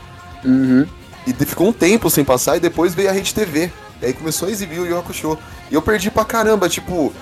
Uhum. 0.45 0.87
E 1.27 1.33
ficou 1.45 1.69
um 1.69 1.73
tempo 1.73 2.09
sem 2.09 2.25
passar 2.25 2.57
e 2.57 2.61
depois 2.61 2.95
veio 2.95 3.11
a 3.11 3.13
Rede 3.13 3.35
TV. 3.35 3.71
E 4.01 4.07
aí 4.07 4.13
começou 4.13 4.49
a 4.49 4.51
exibir 4.51 4.79
o 4.79 4.87
Yu 4.87 4.99
Hakusho. 4.99 5.37
E 5.71 5.75
eu 5.75 5.83
perdi 5.83 6.11
pra 6.11 6.25
caramba, 6.25 6.69
tipo, 6.69 7.13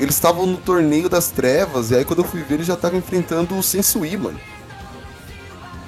eles 0.00 0.14
estavam 0.14 0.46
no 0.46 0.56
torneio 0.56 1.08
das 1.08 1.30
trevas, 1.30 1.90
e 1.90 1.96
aí 1.96 2.04
quando 2.04 2.20
eu 2.20 2.24
fui 2.24 2.42
ver, 2.42 2.54
eles 2.54 2.66
já 2.66 2.74
estavam 2.74 2.98
enfrentando 2.98 3.56
o 3.56 3.62
Sensui, 3.62 4.16
mano. 4.16 4.40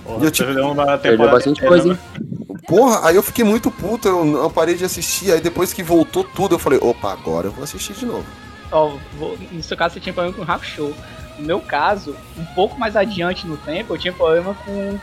Porra, 0.05 0.27
eu, 0.27 0.31
tipo, 0.31 0.51
uma 0.53 0.99
Perdeu 0.99 1.31
bastante 1.31 1.59
inteira, 1.59 1.69
coisa, 1.69 1.89
né? 1.89 1.99
hein? 2.21 2.34
Porra, 2.67 3.07
aí 3.09 3.17
eu 3.17 3.23
fiquei 3.23 3.45
muito 3.45 3.71
puto, 3.71 4.09
eu 4.09 4.25
não 4.25 4.51
parei 4.51 4.75
de 4.75 4.85
assistir, 4.85 5.33
aí 5.33 5.41
depois 5.41 5.73
que 5.73 5.83
voltou 5.83 6.25
tudo, 6.25 6.55
eu 6.55 6.59
falei, 6.59 6.79
opa, 6.81 7.13
agora 7.13 7.49
eu 7.49 7.53
vou 7.53 7.65
assistir 7.65 7.93
de 7.95 8.07
novo. 8.07 8.25
Ó, 8.71 8.97
vou- 9.19 9.39
no 9.53 9.63
seu 9.63 9.77
caso 9.77 9.95
você 9.95 10.01
tinha 10.01 10.13
problema 10.13 10.37
com 10.37 10.43
o 10.43 10.51
Hakusho. 10.51 10.95
No 11.39 11.47
meu 11.47 11.61
caso, 11.61 12.17
um 12.39 12.45
pouco 12.55 12.79
mais 12.79 12.97
adiante 12.97 13.47
no 13.47 13.57
tempo, 13.57 13.95
eu 13.95 13.99
tinha 13.99 14.13
problema 14.13 14.55
com, 14.65 14.99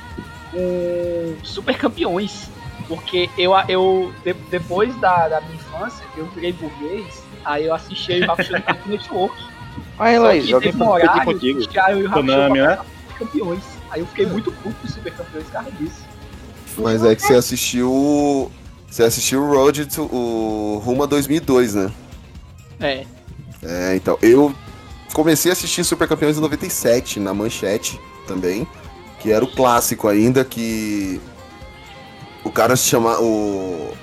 com 0.52 1.36
Super 1.43 1.78
Campeões. 1.78 2.50
Porque 2.88 3.30
eu, 3.38 3.52
eu 3.69 4.13
de- 4.24 4.34
depois 4.34 4.93
da, 5.00 5.30
da 5.30 5.41
minha 5.41 5.56
infância, 5.56 6.04
eu 6.17 6.26
virei 6.28 6.52
burguês, 6.52 7.24
aí 7.45 7.65
eu 7.67 7.74
assisti 7.74 8.19
o 8.19 8.32
Hakusho 8.32 8.54
no 8.54 8.62
Cartoon 8.62 8.89
Network. 8.89 9.36
Aí, 9.97 10.19
Laís, 10.19 10.45
que 10.45 10.54
alguém 10.54 10.71
teve 10.71 10.84
um 10.84 10.88
tá 10.88 10.91
horário 10.91 11.24
contigo. 11.26 11.67
que 11.67 11.78
eu 11.80 12.00
e 12.00 12.04
o 12.04 12.08
Hakusho 12.08 12.13
Konami, 12.13 12.60
né? 12.60 12.80
Campeões. 13.17 13.63
Aí 13.89 14.02
eu 14.02 14.08
fiquei 14.08 14.26
muito 14.26 14.52
puto 14.52 14.76
com 14.82 14.88
Super 14.88 15.13
Campeões 15.13 15.45
por 15.45 15.52
causa 15.54 15.71
disso. 15.71 16.11
Mas 16.77 17.03
é 17.03 17.15
que 17.15 17.21
você 17.21 17.34
assistiu. 17.36 18.51
Você 18.89 19.03
assistiu 19.03 19.41
o 19.41 19.53
Road 19.53 19.86
to, 19.86 20.03
o 20.03 20.81
Rumo 20.84 21.03
a 21.03 21.05
2002, 21.05 21.75
né? 21.75 21.91
É. 22.79 23.05
É, 23.63 23.95
então. 23.95 24.17
Eu 24.21 24.53
comecei 25.13 25.51
a 25.51 25.53
assistir 25.53 25.84
Super 25.84 26.07
Campeões 26.07 26.38
em 26.38 26.41
97, 26.41 27.19
na 27.19 27.34
manchete 27.34 27.99
também. 28.27 28.67
Que 29.19 29.31
era 29.31 29.43
o 29.43 29.51
clássico 29.51 30.07
ainda, 30.07 30.43
que. 30.43 31.21
O 32.43 32.51
cara 32.51 32.75
se 32.75 32.88
chama. 32.88 33.19
O. 33.19 33.93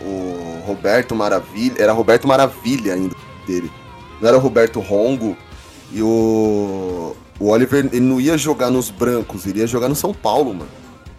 O 0.00 0.62
Roberto 0.66 1.14
Maravilha. 1.14 1.74
Era 1.78 1.92
Roberto 1.92 2.28
Maravilha 2.28 2.94
ainda 2.94 3.16
dele. 3.46 3.70
Não 4.20 4.28
era 4.28 4.36
o 4.36 4.40
Roberto 4.40 4.80
Rongo. 4.80 5.36
E 5.92 6.02
o. 6.02 7.16
O 7.38 7.48
Oliver, 7.48 7.86
ele 7.92 8.00
não 8.00 8.20
ia 8.20 8.38
jogar 8.38 8.70
nos 8.70 8.90
brancos, 8.90 9.46
ele 9.46 9.58
ia 9.58 9.66
jogar 9.66 9.88
no 9.88 9.94
São 9.94 10.14
Paulo, 10.14 10.54
mano. 10.54 10.70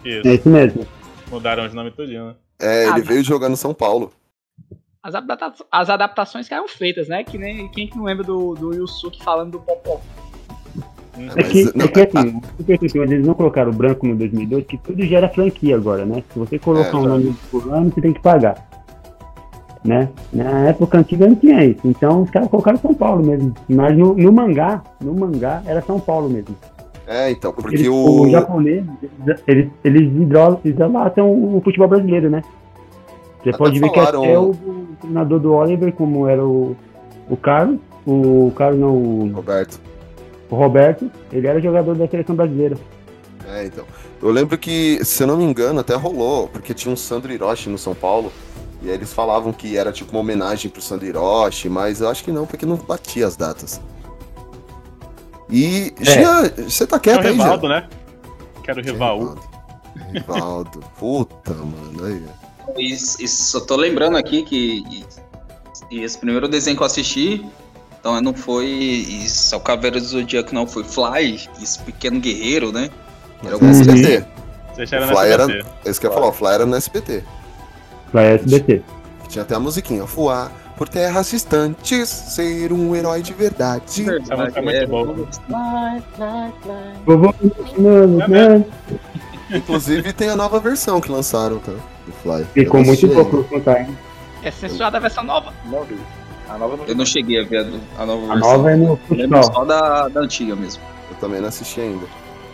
É 0.04 0.18
Isso. 0.18 0.28
isso 0.28 0.48
mesmo. 0.48 0.86
Mudaram 1.30 1.66
os 1.66 1.74
nomes 1.74 1.94
tudinho, 1.94 2.28
né? 2.28 2.34
É, 2.60 2.88
ele 2.88 3.02
veio 3.02 3.22
jogar 3.22 3.48
no 3.48 3.56
São 3.56 3.72
Paulo. 3.74 4.10
As, 5.02 5.14
adapta- 5.14 5.54
as 5.70 5.90
adaptações 5.90 6.48
que 6.48 6.54
eram 6.54 6.66
feitas, 6.68 7.08
né? 7.08 7.22
Que 7.22 7.38
nem 7.38 7.68
quem 7.70 7.86
que 7.86 7.96
não 7.96 8.04
lembra 8.04 8.24
do, 8.24 8.54
do 8.54 8.74
Yusuke 8.74 9.22
falando 9.22 9.52
do 9.52 9.60
Popó. 9.60 10.00
É 11.36 11.42
que, 11.42 11.64
não, 11.76 11.86
é 11.86 11.88
que 11.88 12.00
assim, 12.18 12.36
o 12.38 12.42
Super 12.58 12.78
Campeões, 12.78 13.10
eles 13.10 13.26
não 13.26 13.34
colocaram 13.34 13.70
o 13.70 13.74
branco 13.74 14.06
no 14.06 14.14
2002, 14.16 14.66
que 14.66 14.78
tudo 14.78 15.04
gera 15.04 15.28
franquia 15.28 15.74
agora, 15.76 16.04
né? 16.04 16.22
Se 16.32 16.38
você 16.38 16.58
colocar 16.58 16.90
É, 16.90 16.94
um 16.96 17.06
nome 17.06 17.36
por 17.50 17.72
ano, 17.72 17.90
você 17.92 18.00
tem 18.00 18.12
que 18.12 18.20
pagar. 18.20 18.68
Né? 19.84 20.08
Na 20.32 20.68
época 20.68 20.98
antiga 20.98 21.26
não 21.26 21.34
tinha 21.36 21.64
isso. 21.64 21.80
Então 21.84 22.22
os 22.22 22.30
caras 22.30 22.48
colocaram 22.48 22.78
São 22.78 22.94
Paulo 22.94 23.24
mesmo. 23.24 23.54
Mas 23.68 23.96
no, 23.96 24.14
no 24.14 24.32
mangá, 24.32 24.82
no 25.00 25.14
mangá 25.14 25.62
era 25.66 25.80
São 25.82 25.98
Paulo 25.98 26.28
mesmo. 26.28 26.56
É, 27.08 27.30
então, 27.30 27.54
porque 27.54 27.74
Eles, 27.74 27.88
o. 27.88 28.22
o 28.22 28.30
japonês, 28.30 28.84
eles, 29.02 29.42
eles, 29.46 29.70
eles 29.82 30.02
hidro- 30.02 30.60
idolatam 30.62 31.30
o 31.30 31.58
futebol 31.64 31.88
brasileiro, 31.88 32.28
né? 32.28 32.42
Você 33.42 33.48
Até 33.48 33.58
pode 33.58 33.80
ver 33.80 33.88
que 33.90 33.98
até 33.98 34.38
o, 34.38 34.50
o 34.50 34.88
treinador 35.00 35.40
do 35.40 35.54
Oliver, 35.54 35.90
como 35.94 36.28
era 36.28 36.44
o, 36.44 36.76
o 37.30 37.36
Carlos, 37.36 37.78
o 38.06 38.52
Carlos 38.54 38.78
não, 38.78 38.94
o, 38.94 39.32
Roberto. 39.32 39.80
o 40.50 40.54
Roberto, 40.54 41.10
ele 41.32 41.46
era 41.46 41.58
jogador 41.60 41.94
da 41.94 42.06
seleção 42.06 42.36
brasileira. 42.36 42.76
É, 43.48 43.64
então. 43.64 43.84
Eu 44.20 44.30
lembro 44.30 44.58
que, 44.58 45.02
se 45.02 45.22
eu 45.22 45.26
não 45.26 45.38
me 45.38 45.44
engano, 45.44 45.80
até 45.80 45.94
rolou, 45.94 46.48
porque 46.48 46.74
tinha 46.74 46.92
um 46.92 46.96
Sandro 46.96 47.32
Hiroshi 47.32 47.70
no 47.70 47.78
São 47.78 47.94
Paulo. 47.94 48.30
E 48.82 48.88
aí 48.90 48.94
eles 48.94 49.12
falavam 49.14 49.52
que 49.52 49.76
era 49.76 49.92
tipo 49.92 50.10
uma 50.12 50.20
homenagem 50.20 50.70
pro 50.70 50.82
Sandro 50.82 51.06
Hiroshi, 51.06 51.68
mas 51.68 52.00
eu 52.00 52.08
acho 52.08 52.22
que 52.22 52.30
não, 52.30 52.44
porque 52.46 52.66
não 52.66 52.76
batia 52.76 53.26
as 53.26 53.36
datas. 53.36 53.80
E. 55.50 55.94
Gia, 56.00 56.48
você 56.68 56.86
tá 56.86 56.96
o 56.96 57.00
quieto 57.00 57.26
aí, 57.26 57.34
Gia? 57.34 57.42
Rivaldo, 57.44 57.68
né? 57.68 57.88
Que 58.62 58.70
era 58.70 58.80
o 58.80 58.84
Rival. 58.84 59.34
Rivaldo. 60.12 60.80
Puta, 60.98 61.54
mano. 61.54 62.04
Aí. 62.04 62.22
Isso, 62.76 63.22
isso, 63.22 63.44
só 63.44 63.60
tô 63.60 63.76
lembrando 63.76 64.16
aqui 64.16 64.42
que 64.42 65.04
e 65.90 66.02
esse 66.02 66.18
primeiro 66.18 66.46
desenho 66.48 66.76
que 66.76 66.82
eu 66.82 66.86
assisti, 66.86 67.46
então 67.98 68.20
não 68.20 68.34
foi 68.34 68.66
isso, 68.66 69.54
é 69.54 69.58
o 69.58 69.60
Caveira 69.60 69.98
do 69.98 70.04
Zodíaco, 70.06 70.54
não, 70.54 70.66
foi 70.66 70.84
Fly, 70.84 71.48
esse 71.62 71.78
pequeno 71.78 72.20
guerreiro, 72.20 72.70
né? 72.70 72.90
Era 73.42 73.46
Era 73.46 73.54
algum- 73.54 73.70
SBT. 73.70 74.26
Você 74.76 74.94
era 74.94 75.06
O 75.06 75.08
Fly 75.08 75.28
era. 75.30 75.46
Esse 75.84 75.98
que 75.98 76.06
eu 76.06 76.10
ia 76.10 76.14
falar, 76.14 76.28
o 76.28 76.32
Fly 76.32 76.52
era 76.52 76.66
no 76.66 76.76
SBT. 76.76 77.24
Pra 78.12 78.22
SBT. 78.22 78.82
Tinha 79.28 79.42
até 79.42 79.54
a 79.54 79.60
musiquinha, 79.60 80.04
voar 80.04 80.52
por 80.78 80.88
terras 80.88 81.28
distantes, 81.30 82.08
ser 82.08 82.72
um 82.72 82.94
herói 82.94 83.20
de 83.20 83.34
verdade. 83.34 84.06
Essa 84.08 84.36
música 84.36 84.60
é 84.60 84.62
muito 84.62 84.88
boa. 84.88 85.28
Vovô, 87.04 87.34
mano, 87.76 88.22
É 88.22 88.28
né? 88.28 88.64
Inclusive 89.50 90.12
tem 90.12 90.28
a 90.28 90.36
nova 90.36 90.60
versão 90.60 91.00
que 91.00 91.10
lançaram, 91.10 91.58
tá? 91.58 91.72
Do 91.72 92.12
Fly. 92.22 92.44
Ficou 92.54 92.80
Eu 92.80 92.86
muito 92.86 93.08
pouco 93.08 93.44
contar, 93.44 93.80
hein? 93.80 93.98
É 94.42 94.50
censurada 94.50 94.98
a 94.98 95.00
versão 95.00 95.24
nova. 95.24 95.52
Não 95.66 95.82
vi. 95.84 95.98
A 96.48 96.56
nova 96.56 96.76
não 96.76 96.84
Eu 96.84 96.94
não 96.94 97.04
cheguei 97.04 97.40
a 97.40 97.44
ver 97.44 97.66
a, 97.98 98.02
a 98.02 98.06
nova 98.06 98.24
A 98.32 98.34
versão. 98.34 98.52
nova 98.56 98.70
é 98.70 98.76
no 98.76 99.00
Eu 99.10 99.16
lembro 99.16 99.42
só 99.44 99.64
da, 99.64 100.08
da 100.08 100.20
antiga 100.20 100.54
mesmo. 100.54 100.82
Eu 101.10 101.16
também 101.16 101.40
não 101.40 101.48
assisti 101.48 101.80
ainda. 101.80 102.06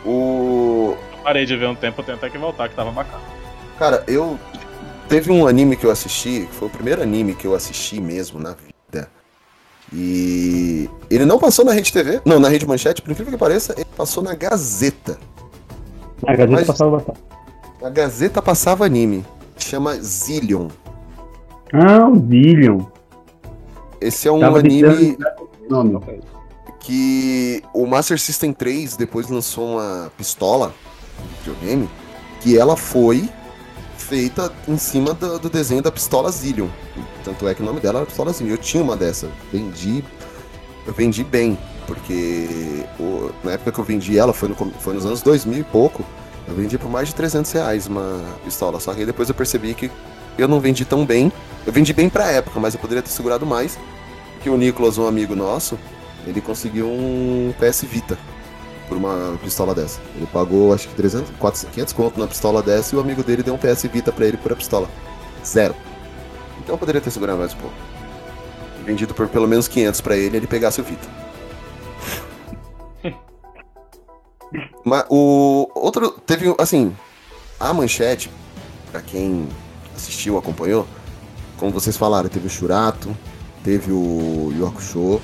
O. 0.07 0.97
Parei 1.23 1.45
de 1.47 1.57
ver 1.57 1.69
um 1.69 1.75
tempo, 1.75 2.01
eu 2.01 2.05
tenho 2.05 2.17
até 2.19 2.29
que 2.31 2.39
voltar, 2.39 2.69
que 2.69 2.75
tava 2.75 2.91
bacana. 2.91 3.23
Cara, 3.79 4.03
eu. 4.07 4.39
Teve 5.09 5.31
um 5.31 5.47
anime 5.47 5.77
que 5.77 5.85
eu 5.87 5.91
assisti, 5.91 6.47
que 6.51 6.55
foi 6.55 6.69
o 6.69 6.71
primeiro 6.71 7.03
anime 7.03 7.35
que 7.35 7.47
eu 7.47 7.55
assisti 7.55 8.01
mesmo 8.01 8.41
na 8.41 8.51
vida. 8.55 9.09
E. 9.93 10.89
Ele 11.11 11.25
não 11.25 11.39
passou 11.39 11.65
na 11.65 11.73
Rede 11.73 11.93
TV, 11.93 12.21
não, 12.25 12.41
na 12.41 12.49
Rede 12.49 12.67
Manchete, 12.67 13.03
por 13.03 13.11
incrível 13.13 13.33
que 13.33 13.39
pareça, 13.39 13.75
ele 13.77 13.87
passou 13.97 14.23
na 14.23 14.35
Gazeta. 14.35 15.19
A 16.27 16.33
Gazeta 16.33 16.53
Mas- 16.53 16.67
passava 16.67 16.91
bastante. 16.93 17.21
A 17.83 17.91
Gazeta 17.91 18.43
passava 18.43 18.87
anime. 18.87 19.25
Chama 19.59 19.95
Zillion. 19.97 20.69
Ah, 21.73 22.09
o 22.09 22.17
Zillion. 22.17 22.81
Esse 24.01 24.27
é 24.27 24.33
um 24.33 24.41
Tava 24.41 24.59
anime 24.59 25.17
Nome. 25.69 26.01
que 26.81 27.63
o 27.73 27.87
Master 27.87 28.19
System 28.19 28.53
3 28.53 28.97
depois 28.97 29.29
lançou 29.29 29.77
uma 29.77 30.11
pistola 30.17 30.75
de 31.19 31.51
videogame 31.51 31.89
que 32.41 32.59
ela 32.59 32.77
foi 32.77 33.29
feita 34.05 34.53
em 34.69 34.77
cima 34.77 35.15
do, 35.15 35.39
do 35.39 35.49
desenho 35.51 35.83
da 35.83 35.91
pistola 35.91 36.31
Zillion. 36.31 36.69
Tanto 37.25 37.49
é 37.49 37.55
que 37.55 37.63
o 37.63 37.65
nome 37.65 37.81
dela 37.81 37.99
era 38.01 38.07
pistola 38.07 38.33
Zillion. 38.33 38.53
Eu 38.53 38.59
tinha 38.59 38.83
uma 38.83 38.97
dessa. 38.97 39.29
Vendi. 39.53 40.05
Eu 40.87 40.93
vendi 40.93 41.25
bem. 41.25 41.59
Porque 41.87 42.85
o- 42.99 43.31
na 43.43 43.53
época 43.53 43.73
que 43.73 43.79
eu 43.79 43.85
vendi 43.85 44.19
ela, 44.19 44.33
foi, 44.33 44.49
no 44.49 44.55
foi 44.55 44.95
nos 44.95 45.05
anos 45.07 45.21
2000 45.23 45.59
e 45.61 45.65
pouco, 45.65 46.05
eu 46.49 46.55
vendi 46.55 46.79
por 46.79 46.91
mais 46.91 47.09
de 47.09 47.15
300 47.15 47.51
reais 47.53 47.87
uma 47.87 48.21
pistola. 48.45 48.79
Só 48.81 48.93
que 48.95 49.01
aí 49.01 49.07
depois 49.07 49.29
eu 49.29 49.35
percebi 49.35 49.75
que 49.75 49.91
eu 50.39 50.47
não 50.49 50.61
vendi 50.61 50.85
tão 50.85 51.05
bem. 51.05 51.33
Eu 51.67 51.73
vendi 51.73 51.93
bem 51.93 52.09
pra 52.09 52.31
época, 52.31 52.59
mas 52.61 52.75
eu 52.75 52.81
poderia 52.81 53.03
ter 53.03 53.11
segurado 53.11 53.45
mais. 53.47 53.79
Que 54.43 54.51
o 54.51 54.57
Nicolas, 54.57 54.99
um 54.99 55.07
amigo 55.07 55.35
nosso, 55.35 55.79
ele 56.27 56.41
conseguiu 56.41 56.87
um 56.87 57.53
PS 57.59 57.83
Vita 57.87 58.19
por 58.89 58.97
uma 58.97 59.39
pistola 59.43 59.75
dessa. 59.75 60.01
Ele 60.17 60.27
pagou 60.27 60.73
acho 60.73 60.89
que 60.89 60.95
300, 60.95 61.31
400, 61.39 61.75
500 61.75 61.93
conto 61.93 62.21
na 62.21 62.27
pistola 62.27 62.63
dessa 62.63 62.95
e 62.95 62.99
o 62.99 63.01
amigo 63.01 63.23
dele 63.23 63.43
deu 63.43 63.55
um 63.55 63.59
PS 63.59 63.83
Vita 63.85 64.13
pra 64.13 64.27
ele 64.27 64.37
por 64.37 64.53
a 64.53 64.57
pistola. 64.57 64.89
Zero. 65.45 65.75
Então 66.59 66.75
eu 66.75 66.79
poderia 66.79 67.01
ter 67.01 67.11
segurado 67.11 67.39
mais 67.39 67.53
um 67.55 67.59
pouco. 67.59 67.77
Vendido 68.85 69.15
por 69.15 69.29
pelo 69.29 69.49
menos 69.49 69.67
500 69.67 70.01
pra 70.01 70.17
ele, 70.17 70.37
ele 70.37 70.47
pegasse 70.47 70.81
o 70.81 70.85
Vita. 70.85 71.09
Mas 74.85 75.05
o 75.09 75.71
outro 75.75 76.11
teve 76.11 76.55
assim, 76.59 76.95
a 77.59 77.73
manchete 77.73 78.31
pra 78.91 79.01
quem 79.01 79.49
assistiu, 79.97 80.37
acompanhou, 80.37 80.87
como 81.57 81.73
vocês 81.73 81.97
falaram, 81.97 82.29
teve 82.29 82.47
o 82.47 82.51
Shurato, 82.51 83.17
teve 83.63 83.91
o 83.91 84.53
Yokusho, 84.57 85.21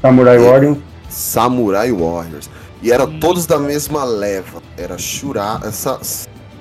Samurai 0.00 0.38
Warriors. 0.38 0.78
Samurai 1.08 1.92
Warriors. 1.92 2.48
E 2.82 2.92
eram 2.92 3.18
todos 3.18 3.46
da 3.46 3.58
mesma 3.58 4.04
leva. 4.04 4.62
Era 4.76 4.96
Shura, 4.96 5.60
essa, 5.64 5.98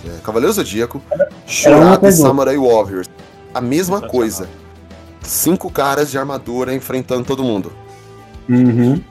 é, 0.05 0.19
Cavaleiro 0.23 0.53
Zodíaco, 0.53 1.01
uma 1.11 1.27
Shurato 1.45 2.07
e. 2.07 2.11
Samurai 2.11 2.57
Warriors. 2.57 3.09
A 3.53 3.61
mesma 3.61 4.01
coisa. 4.01 4.49
Cinco 5.21 5.69
caras 5.69 6.09
de 6.09 6.17
armadura 6.17 6.73
enfrentando 6.73 7.23
todo 7.25 7.43
mundo. 7.43 7.71
Uhum. 8.49 9.01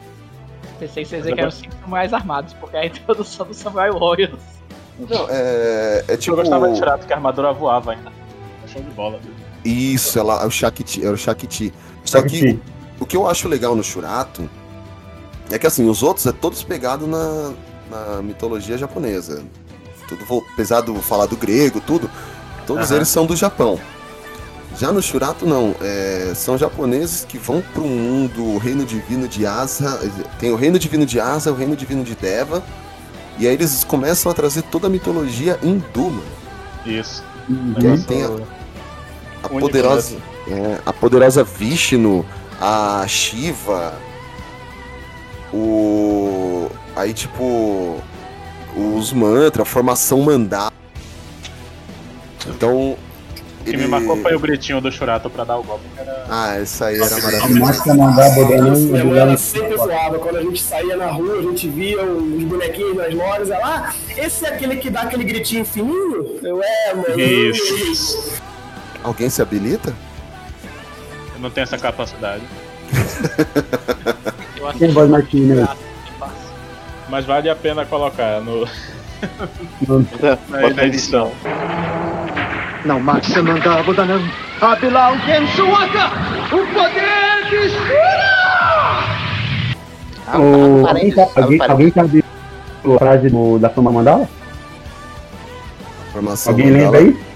Pensei 0.79 1.05
que 1.05 1.11
vocês 1.11 1.23
dizer 1.23 1.35
que 1.35 1.41
eram 1.41 1.51
cinco 1.51 1.75
samurais 1.81 2.13
armados, 2.13 2.55
porque 2.55 2.77
é 2.77 2.81
a 2.81 2.87
introdução 2.87 3.47
do 3.47 3.55
Samurai 3.55 3.91
Warriors. 3.91 4.41
Não, 4.99 5.27
é, 5.29 6.05
é 6.09 6.17
tipo. 6.17 6.37
Eu 6.37 6.41
gostava 6.41 6.69
de 6.71 6.77
tirar, 6.77 6.99
porque 6.99 7.13
a 7.13 7.17
armadura 7.17 7.53
voava 7.53 7.93
ainda. 7.93 8.13
Show 8.67 8.83
de 8.83 8.91
bola. 8.91 9.21
Isso, 9.65 10.19
ela, 10.19 10.43
é 10.43 10.47
o 10.47 10.51
Shakti, 10.51 11.05
era 11.05 11.13
o 11.13 11.17
Shakti. 11.17 11.73
Só 12.05 12.23
que 12.23 12.59
o 13.01 13.07
que 13.07 13.17
eu 13.17 13.27
acho 13.27 13.49
legal 13.49 13.75
no 13.75 13.83
Shurato 13.83 14.49
é 15.51 15.59
que 15.59 15.67
assim, 15.67 15.89
os 15.89 16.03
outros 16.03 16.27
é 16.27 16.33
todos 16.33 16.63
pegados 16.63 17.09
na, 17.09 17.53
na 17.91 18.23
mitologia 18.23 18.77
japonesa. 18.77 19.43
Tudo 20.09 20.45
apesar 20.53 20.83
de 20.83 20.93
falar 21.01 21.27
do 21.27 21.37
grego, 21.37 21.81
tudo, 21.81 22.09
todos 22.67 22.87
Aham. 22.89 22.97
eles 22.97 23.09
são 23.09 23.27
do 23.27 23.35
Japão. 23.35 23.79
Já 24.79 24.93
no 24.93 25.01
Shurato 25.01 25.47
não, 25.47 25.75
é, 25.81 26.33
são 26.35 26.59
japoneses 26.59 27.25
que 27.25 27.39
vão 27.39 27.63
pro 27.73 27.85
mundo, 27.85 28.45
o 28.45 28.59
reino 28.59 28.85
divino 28.85 29.27
de 29.27 29.47
Asa, 29.47 29.99
tem 30.39 30.53
o 30.53 30.57
reino 30.57 30.79
divino 30.79 31.07
de 31.07 31.19
Asa, 31.19 31.51
o 31.51 31.55
reino 31.55 31.75
divino 31.75 32.05
de 32.05 32.15
Deva 32.15 32.63
E 33.39 33.47
aí 33.47 33.55
eles 33.55 33.85
começam 33.85 34.31
a 34.31 34.35
trazer 34.35 34.63
toda 34.63 34.87
a 34.87 34.91
mitologia 34.91 35.59
hindu, 35.63 36.11
mano. 36.11 36.23
Isso. 36.85 37.25
Que 37.81 37.87
aí 37.87 38.03
tem 38.03 38.25
a, 38.25 38.31
a 39.45 39.49
poderosa. 39.49 40.17
é, 40.47 40.79
a 40.85 40.93
poderosa 40.93 41.43
Vishnu, 41.43 42.25
a 42.61 43.05
Shiva, 43.09 43.95
o. 45.57 46.71
Aí 46.95 47.13
tipo. 47.13 48.01
Os 48.77 49.13
mantras, 49.13 49.67
a 49.67 49.71
formação 49.71 50.21
mandala. 50.21 50.73
Então. 52.47 52.97
O 53.61 53.69
que 53.69 53.77
me 53.77 53.89
marcou 53.89 54.17
foi 54.19 54.33
o 54.33 54.39
gritinho 54.39 54.81
do 54.81 54.93
Churato 54.93 55.29
pra 55.29 55.43
dar 55.43 55.57
o 55.57 55.63
golpe. 55.65 55.85
Era... 55.97 56.25
Ah, 56.29 56.61
isso 56.61 56.85
aí 56.85 57.01
era 57.01 57.17
A 57.17 57.21
maravilhoso. 57.21 57.59
Mostra 57.59 57.95
mandar 57.95 58.31
bodanão 58.35 58.69
Nossa, 58.69 58.81
minha 58.81 59.05
mãe 59.05 59.15
e 59.15 59.19
era 59.19 59.37
sempre 59.37 59.77
zoava. 59.77 60.19
Quando 60.21 60.37
a 60.37 60.43
gente 60.43 60.63
saía 60.63 60.97
na 60.97 61.07
rua, 61.07 61.39
a 61.39 61.43
gente 61.43 61.69
via 61.69 62.05
os 62.05 62.45
bonequinhos 62.45 62.97
nas 62.97 63.13
lojas. 63.13 63.51
Ela, 63.51 63.89
ah, 63.89 63.95
esse 64.17 64.47
é 64.47 64.51
aquele 64.51 64.77
que 64.77 64.89
dá 64.89 65.01
aquele 65.01 65.25
gritinho 65.25 65.65
fininho? 65.65 66.39
Eu, 66.43 66.63
é, 66.63 66.95
mano. 66.95 67.21
Isso. 67.21 68.41
Alguém 69.03 69.29
se 69.29 69.43
habilita? 69.43 69.93
Eu 71.35 71.41
não 71.41 71.51
tenho 71.51 71.65
essa 71.65 71.79
capacidade. 71.79 72.45
Eu 74.59 74.69
acho 74.69 74.79
Tem 74.79 74.91
voz 74.91 75.09
Martins 75.11 75.51
aí. 75.59 75.67
Mas 77.09 77.25
vale 77.25 77.49
a 77.49 77.55
pena 77.57 77.85
colocar 77.87 78.41
no, 78.41 78.67
Não- 79.87 80.07
na, 80.49 80.71
na 80.75 80.85
edição. 80.85 81.31
Não 82.85 82.99
mate 83.01 83.31
Samanda 83.33 83.83
Bodanam. 83.83 84.21
Abilau 84.61 85.17
Gensuaka! 85.19 86.11
O 86.53 86.67
poder 86.75 87.45
de 87.51 87.69
O- 90.39 90.87
alguém, 90.87 91.13
sabe, 91.13 91.31
alguém, 91.37 91.61
alguém 91.69 91.93
sabe 91.93 92.25
a 92.85 92.99
frase 92.99 93.29
do, 93.31 93.59
da 93.59 93.71
fama 93.71 93.93
mandala? 93.93 94.29
Formação 96.13 96.53
Alguém 96.53 96.71
mandala. 96.73 96.91
lembra 96.99 97.01
aí? 97.01 97.36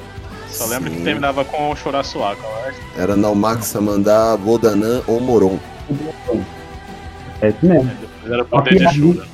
Só 0.61 0.67
lembro 0.67 0.91
que 0.91 1.01
terminava 1.01 1.43
com 1.43 1.71
o 1.71 1.75
Churasuaka, 1.75 2.43
acho. 2.67 2.79
Era 2.95 3.17
Naumaxa 3.17 3.81
mandar 3.81 4.37
Bodanã 4.37 5.01
ou 5.07 5.19
Moron. 5.19 5.59
É 7.41 7.49
isso 7.49 7.59
mesmo. 7.63 7.91
Mas 8.23 8.31
era 8.31 8.43
o 8.43 8.45
poder 8.45 8.75
de 8.77 8.95
Shura. 8.95 9.27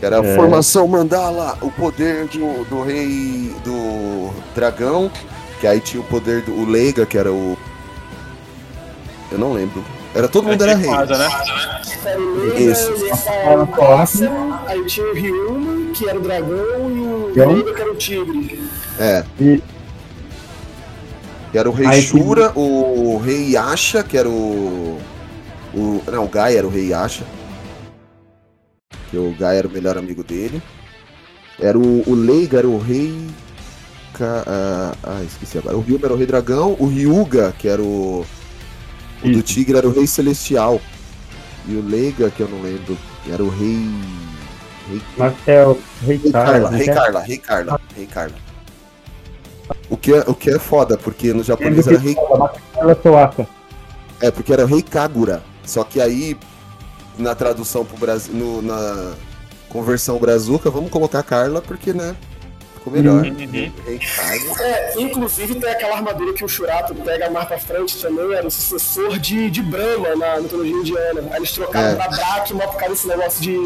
Era 0.00 0.20
a 0.20 0.24
É. 0.24 0.36
formação 0.36 0.86
mandala, 0.86 1.58
o 1.60 1.68
poder 1.72 2.28
do, 2.28 2.64
do 2.66 2.82
rei 2.84 3.52
do 3.64 4.30
dragão, 4.54 5.10
que 5.60 5.66
aí 5.66 5.80
tinha 5.80 6.00
o 6.00 6.04
poder 6.06 6.42
do 6.42 6.52
o 6.52 6.64
Leiga, 6.64 7.04
que 7.04 7.18
era 7.18 7.32
o. 7.32 7.58
Eu 9.32 9.38
não 9.38 9.52
lembro. 9.52 9.84
Era 10.16 10.28
todo 10.28 10.48
mundo 10.48 10.62
era 10.62 10.74
rei. 10.74 10.88
Né? 10.90 11.28
Era 12.04 12.20
o 12.20 12.58
Isso. 12.58 12.90
Leiga, 12.92 13.14
esse 13.14 13.28
Ela 13.28 13.36
era 13.50 13.62
o 13.62 13.66
fala 13.66 13.96
pássaro, 13.96 14.54
aí 14.66 14.86
tinha 14.86 15.06
o 15.06 15.14
Ryuma, 15.14 15.92
que 15.92 16.08
era 16.08 16.18
o 16.18 16.22
dragão, 16.22 16.90
e 16.90 17.00
o 17.00 17.30
Então? 17.30 17.52
Leiga, 17.52 17.74
que 17.74 17.80
era 17.82 17.92
o 17.92 17.96
tigre. 17.96 18.62
É. 18.98 19.24
E- 19.40 19.62
Que 21.52 21.58
era 21.58 21.68
o 21.68 21.72
rei 21.72 21.86
Aí 21.86 22.02
Shura, 22.02 22.52
o 22.54 23.18
rei 23.18 23.50
Yasha, 23.52 24.02
que 24.02 24.16
era 24.16 24.28
o. 24.28 24.98
o 25.74 26.02
não, 26.10 26.24
o 26.24 26.28
Gai 26.28 26.56
era 26.56 26.66
o 26.66 26.70
rei 26.70 26.88
Yasha. 26.88 27.24
Que 29.10 29.16
o 29.18 29.34
Gai 29.38 29.58
era 29.58 29.68
o 29.68 29.70
melhor 29.70 29.96
amigo 29.98 30.24
dele. 30.24 30.62
Era 31.60 31.78
o, 31.78 32.02
o 32.06 32.14
Leiga, 32.14 32.58
era 32.58 32.68
o 32.68 32.78
rei. 32.78 33.14
Ah, 34.18 34.94
ah, 35.02 35.22
esqueci 35.24 35.58
agora. 35.58 35.76
O 35.76 35.80
Ryuma 35.80 36.06
era 36.06 36.14
o 36.14 36.16
rei 36.16 36.26
dragão. 36.26 36.74
O 36.78 36.86
Ryuga, 36.86 37.54
que 37.58 37.68
era 37.68 37.82
o. 37.82 38.24
O 39.22 39.30
do 39.30 39.42
tigre 39.42 39.76
era 39.76 39.88
o 39.88 39.92
rei 39.92 40.06
celestial. 40.06 40.80
E 41.66 41.74
o 41.74 41.82
Leiga, 41.86 42.30
que 42.30 42.40
eu 42.40 42.48
não 42.48 42.62
lembro, 42.62 42.96
era 43.30 43.42
o 43.42 43.48
rei. 43.48 43.88
Rei 44.88 45.02
é 45.46 45.66
o 45.66 45.78
Rei 46.02 46.16
Rei 46.18 46.32
Carla. 46.32 46.52
Carla, 46.52 46.70
né? 46.70 46.76
Rei 46.78 46.86
Carla, 46.86 47.20
Rei 47.20 47.38
Carla, 47.38 47.80
Rei 47.96 48.06
Carla. 48.06 48.34
O 49.90 49.96
que, 49.96 50.12
é, 50.14 50.20
o 50.28 50.34
que 50.34 50.50
é 50.50 50.58
foda, 50.58 50.96
porque 50.96 51.32
no 51.32 51.42
japonês 51.42 51.86
era 51.88 51.98
Rei. 51.98 52.16
É, 54.20 54.30
porque 54.30 54.52
era 54.52 54.64
Rei 54.66 54.82
Kagura. 54.82 55.42
Só 55.64 55.82
que 55.82 56.00
aí, 56.00 56.36
na 57.18 57.34
tradução 57.34 57.84
pro 57.84 57.96
Brasil, 57.96 58.32
no- 58.32 58.62
na 58.62 59.14
conversão 59.68 60.18
brazuca, 60.18 60.70
vamos 60.70 60.90
colocar 60.90 61.22
Carla, 61.24 61.60
porque, 61.60 61.92
né? 61.92 62.14
Ficou 62.86 62.92
melhor. 62.92 63.24
Uhum. 63.24 63.72
É, 64.60 65.00
inclusive 65.00 65.56
tem 65.56 65.68
aquela 65.70 65.96
armadura 65.96 66.32
que 66.32 66.44
o 66.44 66.48
Shurato 66.48 66.94
pega 66.94 67.28
mais 67.28 67.48
pra 67.48 67.58
frente 67.58 68.00
também, 68.00 68.32
era 68.32 68.46
o 68.46 68.50
sucessor 68.50 69.18
de, 69.18 69.50
de 69.50 69.60
Brahma 69.60 70.14
na 70.14 70.40
mitologia 70.40 70.76
indiana. 70.76 71.22
Aí 71.32 71.38
eles 71.38 71.50
trocaram 71.50 71.88
É. 71.88 71.94
pra 71.96 72.08
Brahma 72.08 72.68
por 72.68 72.76
causa 72.76 72.94
desse 72.94 73.08
negócio 73.08 73.42
de, 73.42 73.56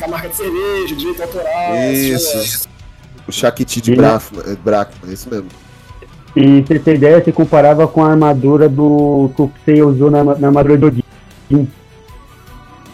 da 0.00 0.08
marca 0.08 0.28
de 0.30 0.36
cerveja, 0.36 0.96
direito 0.96 1.22
autoral. 1.22 1.74
Isso. 1.92 2.66
O 3.28 3.32
Shakti 3.32 3.80
de 3.82 3.94
Brahma, 3.94 4.22
é 4.46 4.54
Brahma, 4.56 4.90
é 5.06 5.12
isso 5.12 5.28
mesmo. 5.28 5.48
E 6.34 6.62
você 6.62 6.78
tem 6.78 6.94
ideia, 6.94 7.22
você 7.22 7.30
comparava 7.30 7.86
com 7.86 8.02
a 8.02 8.10
armadura 8.10 8.70
do 8.70 9.30
que 9.36 9.42
o 9.42 9.52
Sei 9.66 9.82
usou 9.82 10.10
na, 10.10 10.24
na 10.24 10.46
armadura 10.48 10.78
do 10.78 10.86
Odin. 10.86 11.68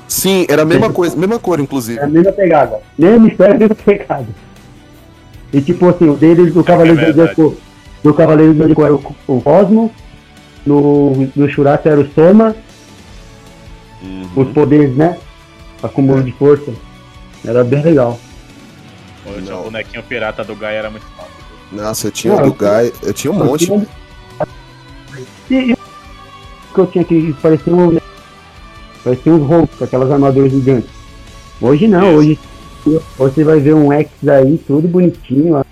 Sim, 0.08 0.44
era 0.48 0.62
a 0.62 0.64
mesma 0.64 0.90
coisa, 0.92 1.16
mesma 1.16 1.38
cor, 1.38 1.60
inclusive. 1.60 2.00
É 2.00 2.02
a 2.02 2.08
mesma 2.08 2.32
pegada. 2.32 2.80
Mesma 2.98 3.28
história, 3.28 3.54
mesma 3.56 3.76
pegada. 3.76 4.26
E 5.52 5.60
tipo 5.60 5.88
assim, 5.88 6.08
o 6.08 6.14
deles, 6.14 6.52
do 6.52 6.62
Cavaleiro 6.62 7.00
É 7.00 7.12
do 7.12 7.16
Zodíaco, 7.16 7.56
do 8.02 8.14
Cavaleiro 8.14 8.52
do 8.52 8.58
Zodíaco 8.58 8.84
era 8.84 8.94
o, 8.94 9.16
o 9.26 9.40
Cosmo, 9.40 9.92
no, 10.66 11.30
no 11.34 11.48
Shurato 11.48 11.88
era 11.88 12.00
o 12.00 12.08
Soma, 12.12 12.54
os 14.36 14.48
poderes, 14.48 14.94
né? 14.96 15.18
Acúmulo 15.82 16.22
de 16.22 16.32
força. 16.32 16.72
Era 17.44 17.64
bem 17.64 17.82
legal. 17.82 18.18
Pô, 19.24 19.30
eu 19.30 19.42
tinha 19.42 19.56
o 19.56 19.62
bonequinho 19.64 20.02
pirata 20.02 20.44
do 20.44 20.54
Gaia, 20.54 20.78
era 20.78 20.90
muito 20.90 21.06
top. 21.16 21.28
Nossa, 21.72 22.08
eu 22.08 22.10
tinha 22.12 22.34
Não, 22.34 22.40
o 22.40 22.42
do 22.44 22.48
eu- 22.50 22.54
Gai, 22.54 22.92
eu 23.02 23.12
tinha 23.14 23.32
um 23.32 23.44
monte. 23.44 23.70
E, 25.50 25.54
e 25.54 25.72
o 25.72 25.76
que 26.74 26.80
eu 26.80 26.86
tinha 26.86 27.04
que 27.04 27.32
parecia 27.40 27.74
um. 27.74 27.98
Parecia 29.04 29.32
uns 29.32 29.46
com 29.78 29.84
aquelas 29.84 30.10
armaduras 30.10 30.50
gigantes. 30.52 30.90
Hoje 31.60 31.86
não, 31.88 32.14
hoje 32.14 32.30
hoje 32.30 32.38
você 33.16 33.44
vai 33.44 33.60
ver 33.60 33.74
um 33.74 33.92
X 33.92 34.10
aí, 34.28 34.58
tudo 34.66 34.86
bonitinho, 34.88 35.54
ó, 35.56 35.64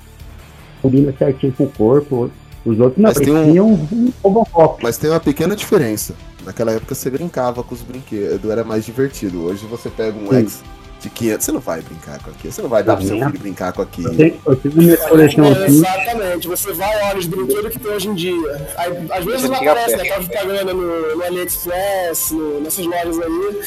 combina 0.83 1.15
certinho 1.19 1.53
com 1.53 1.65
o 1.65 1.71
corpo. 1.71 2.31
Os 2.65 2.81
outros 2.81 2.97
não, 3.01 3.11
Mas 3.11 3.19
tem 3.19 3.61
um- 3.61 3.73
um, 3.75 4.13
Robocop. 4.25 4.83
Mas 4.83 4.99
tem 4.99 5.09
uma 5.09 5.21
pequena 5.21 5.55
diferença. 5.55 6.15
Naquela 6.45 6.73
época 6.73 6.95
você 6.97 7.09
brincava 7.09 7.63
com 7.63 7.75
os 7.75 7.83
brinquedos, 7.83 8.51
era 8.51 8.65
mais 8.65 8.85
divertido. 8.85 9.45
Hoje 9.45 9.65
você 9.67 9.89
pega 9.89 10.19
um 10.19 10.29
Sim. 10.31 10.41
X 10.41 10.63
de 11.01 11.11
500, 11.11 11.45
você 11.45 11.53
não 11.53 11.61
vai 11.61 11.81
brincar 11.81 12.19
com 12.21 12.31
aquilo. 12.31 12.53
Você 12.53 12.63
não 12.63 12.69
vai 12.69 12.83
dar 12.83 12.97
pro 12.97 13.07
seu 13.07 13.17
filho 13.19 13.39
brincar 13.39 13.73
com 13.73 13.83
aquilo. 13.83 14.09
Eu 14.09 14.17
tenho, 14.17 14.35
eu 14.47 14.57
tenho 14.57 14.75
minha 14.77 14.97
coleção 14.97 15.45
É, 15.45 15.53
aqui. 15.53 15.63
exatamente, 15.65 16.49
você 16.49 16.73
vai 16.73 17.03
olha 17.05 17.19
os 17.19 17.27
brinquedos 17.27 17.71
que 17.71 17.79
tem 17.79 17.93
hoje 17.93 18.09
em 18.09 18.15
dia. 18.15 18.69
Aí, 18.79 19.07
às 19.13 19.25
vezes 19.25 19.43
Você 19.43 19.49
não 19.49 19.55
aparece, 19.57 19.97
né? 19.97 20.03
Aquela 20.03 20.25
propaganda 20.25 20.75
no, 20.75 21.17
no 21.17 21.23
AliExpress, 21.25 22.31
no- 22.33 22.61
nessas 22.61 22.85
lojas 22.85 23.19
aí. 23.21 23.61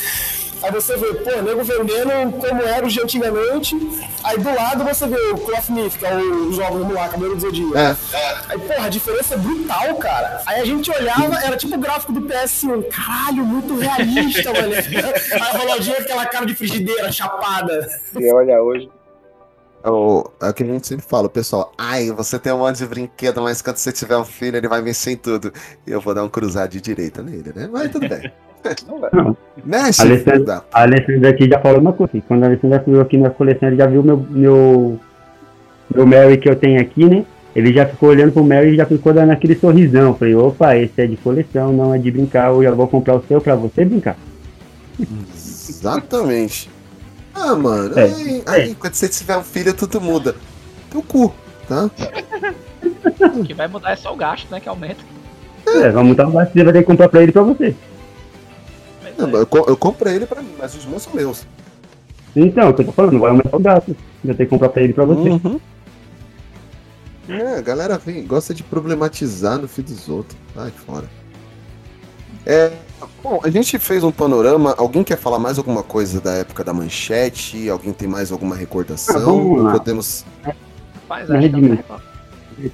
Aí 0.61 0.71
você 0.71 0.97
vê, 0.97 1.13
pô, 1.13 1.41
nego 1.41 1.63
vendendo 1.63 2.31
como 2.37 2.61
era 2.63 2.85
de 2.87 3.01
antigamente. 3.01 3.75
Aí 4.23 4.37
do 4.37 4.53
lado 4.53 4.83
você 4.83 5.07
vê 5.07 5.17
o 5.31 5.37
Cloth 5.37 5.69
Myth, 5.69 5.97
que 5.97 6.05
é 6.05 6.15
o 6.15 6.51
jogo, 6.51 6.79
vamos 6.79 6.93
lá, 6.93 7.07
Cabelo 7.07 7.35
do 7.35 7.41
Zodíaco. 7.41 7.77
É. 7.77 7.95
Aí, 8.49 8.59
porra, 8.59 8.85
a 8.85 8.89
diferença 8.89 9.35
é 9.35 9.37
brutal, 9.37 9.95
cara. 9.95 10.41
Aí 10.45 10.61
a 10.61 10.65
gente 10.65 10.91
olhava, 10.91 11.39
era 11.43 11.55
tipo 11.55 11.75
o 11.75 11.79
gráfico 11.79 12.11
do 12.11 12.21
PS1. 12.21 12.87
Caralho, 12.89 13.45
muito 13.45 13.77
realista, 13.77 14.51
mano. 14.53 14.73
Aí 14.73 15.39
a 15.39 15.57
Ronaldinho 15.57 15.97
aquela 15.97 16.25
cara 16.25 16.45
de 16.45 16.55
frigideira, 16.55 17.11
chapada. 17.11 17.87
E 18.17 18.31
olha 18.31 18.61
hoje. 18.61 18.89
É 19.83 19.89
o, 19.89 20.29
é 20.41 20.49
o 20.49 20.53
que 20.53 20.63
a 20.63 20.65
gente 20.65 20.85
sempre 20.87 21.05
fala, 21.05 21.29
pessoal. 21.29 21.71
Ai, 21.77 22.11
você 22.11 22.37
tem 22.37 22.51
um 22.51 22.57
monte 22.59 22.79
de 22.79 22.85
brinquedo, 22.85 23.41
mas 23.41 23.61
quando 23.61 23.77
você 23.77 23.91
tiver 23.93 24.17
um 24.17 24.25
filho, 24.25 24.57
ele 24.57 24.67
vai 24.67 24.81
mexer 24.81 25.11
em 25.11 25.15
tudo. 25.17 25.53
E 25.87 25.91
eu 25.91 26.01
vou 26.01 26.13
dar 26.13 26.23
um 26.23 26.29
cruzado 26.29 26.71
de 26.71 26.81
direita 26.81 27.21
nele, 27.23 27.53
né? 27.55 27.69
Mas 27.71 27.89
tudo 27.91 28.07
bem. 28.09 28.31
Não. 28.85 28.99
Não. 29.23 29.37
Mexe, 29.63 30.01
Alessandro- 30.01 30.33
filho 30.33 30.45
da- 30.45 30.63
A 30.73 30.81
Alessandra 30.81 31.29
aqui 31.29 31.47
já 31.47 31.59
falou 31.61 31.79
uma 31.79 31.93
coisa. 31.93 32.11
Quando 32.27 32.43
a 32.43 32.47
Alessandra 32.47 32.83
viu 32.85 32.99
aqui 32.99 33.17
na 33.17 33.29
coleção, 33.29 33.69
ele 33.69 33.77
já 33.77 33.85
viu 33.87 34.03
meu, 34.03 34.17
meu, 34.29 34.99
meu 35.95 36.05
Mary 36.05 36.37
que 36.37 36.49
eu 36.49 36.57
tenho 36.57 36.81
aqui, 36.81 37.05
né? 37.05 37.25
Ele 37.55 37.73
já 37.73 37.85
ficou 37.85 38.09
olhando 38.09 38.33
pro 38.33 38.43
Mary 38.43 38.71
e 38.73 38.75
já 38.75 38.85
ficou 38.85 39.13
dando 39.13 39.31
aquele 39.31 39.55
sorrisão. 39.55 40.13
Falei, 40.13 40.35
opa, 40.35 40.75
esse 40.75 41.01
é 41.01 41.07
de 41.07 41.15
coleção, 41.15 41.71
não 41.71 41.93
é 41.93 41.97
de 41.97 42.11
brincar. 42.11 42.49
Eu 42.51 42.61
já 42.61 42.71
vou 42.71 42.85
comprar 42.85 43.15
o 43.15 43.23
seu 43.25 43.39
pra 43.39 43.55
você 43.55 43.85
brincar. 43.85 44.17
Exatamente. 45.69 46.69
Ah, 47.39 47.55
mano, 47.55 47.97
É, 47.97 48.03
aí, 48.03 48.43
aí, 48.45 48.75
quando 48.75 48.93
você 48.93 49.07
tiver 49.07 49.37
um 49.37 49.43
filho, 49.43 49.73
tudo 49.73 50.01
muda. 50.01 50.35
Teu 50.91 51.01
cu, 51.01 51.33
tá? 51.67 51.89
O 53.35 53.43
que 53.43 53.53
vai 53.53 53.67
mudar 53.67 53.91
é 53.91 53.95
só 53.95 54.13
o 54.13 54.17
gasto, 54.17 54.49
né? 54.51 54.59
Que 54.59 54.67
aumenta. 54.67 55.01
É, 55.67 55.89
vamos 55.89 56.15
dar 56.15 56.27
um 56.27 56.31
gasto, 56.31 56.53
você 56.53 56.63
vai 56.63 56.73
ter 56.73 56.79
que 56.79 56.85
comprar 56.85 57.09
pra 57.09 57.21
ele 57.21 57.29
e 57.29 57.33
pra 57.33 57.41
você. 57.43 57.75
Não, 59.17 59.27
é. 59.27 59.31
mas 59.31 59.47
eu, 59.51 59.65
eu 59.67 59.77
comprei 59.77 60.15
ele 60.15 60.25
pra 60.25 60.41
mim, 60.41 60.53
mas 60.57 60.75
os 60.75 60.85
meus 60.85 61.03
são 61.03 61.13
meus. 61.13 61.45
Então, 62.35 62.63
é 62.63 62.69
o 62.69 62.73
que 62.73 62.81
eu 62.81 62.85
tô 62.85 62.91
falando, 62.91 63.19
vai 63.19 63.29
aumentar 63.31 63.55
o 63.55 63.59
gasto. 63.59 63.95
Vai 64.23 64.35
ter 64.35 64.45
que 64.45 64.49
comprar 64.49 64.69
pra 64.69 64.81
ele 64.81 64.91
e 64.91 64.95
pra 64.95 65.05
você. 65.05 65.29
Uhum. 65.29 65.59
É, 67.29 67.57
a 67.57 67.61
galera 67.61 67.97
vem, 67.97 68.25
gosta 68.25 68.53
de 68.53 68.63
problematizar 68.63 69.57
no 69.57 69.67
filho 69.67 69.87
dos 69.87 70.09
outros. 70.09 70.37
Vai 70.55 70.71
fora. 70.71 71.05
É, 72.45 72.71
bom, 73.23 73.39
a 73.43 73.49
gente 73.49 73.77
fez 73.79 74.03
um 74.03 74.11
panorama. 74.11 74.75
Alguém 74.77 75.03
quer 75.03 75.17
falar 75.17 75.39
mais 75.39 75.57
alguma 75.57 75.83
coisa 75.83 76.19
da 76.21 76.33
época 76.33 76.63
da 76.63 76.73
manchete? 76.73 77.69
Alguém 77.69 77.93
tem 77.93 78.07
mais 78.07 78.31
alguma 78.31 78.55
recordação? 78.55 79.15
Ah, 79.15 79.19
vamos 79.19 79.63
lá. 79.63 79.71
Podemos. 79.73 80.25
Faz, 81.07 81.27
Na 81.29 81.37
acho 81.37 81.49
que 81.49 81.55
Rede 81.55 81.61
dá 81.61 81.67
Mil. 81.67 81.77
pra 81.77 81.83
falar. 81.83 82.09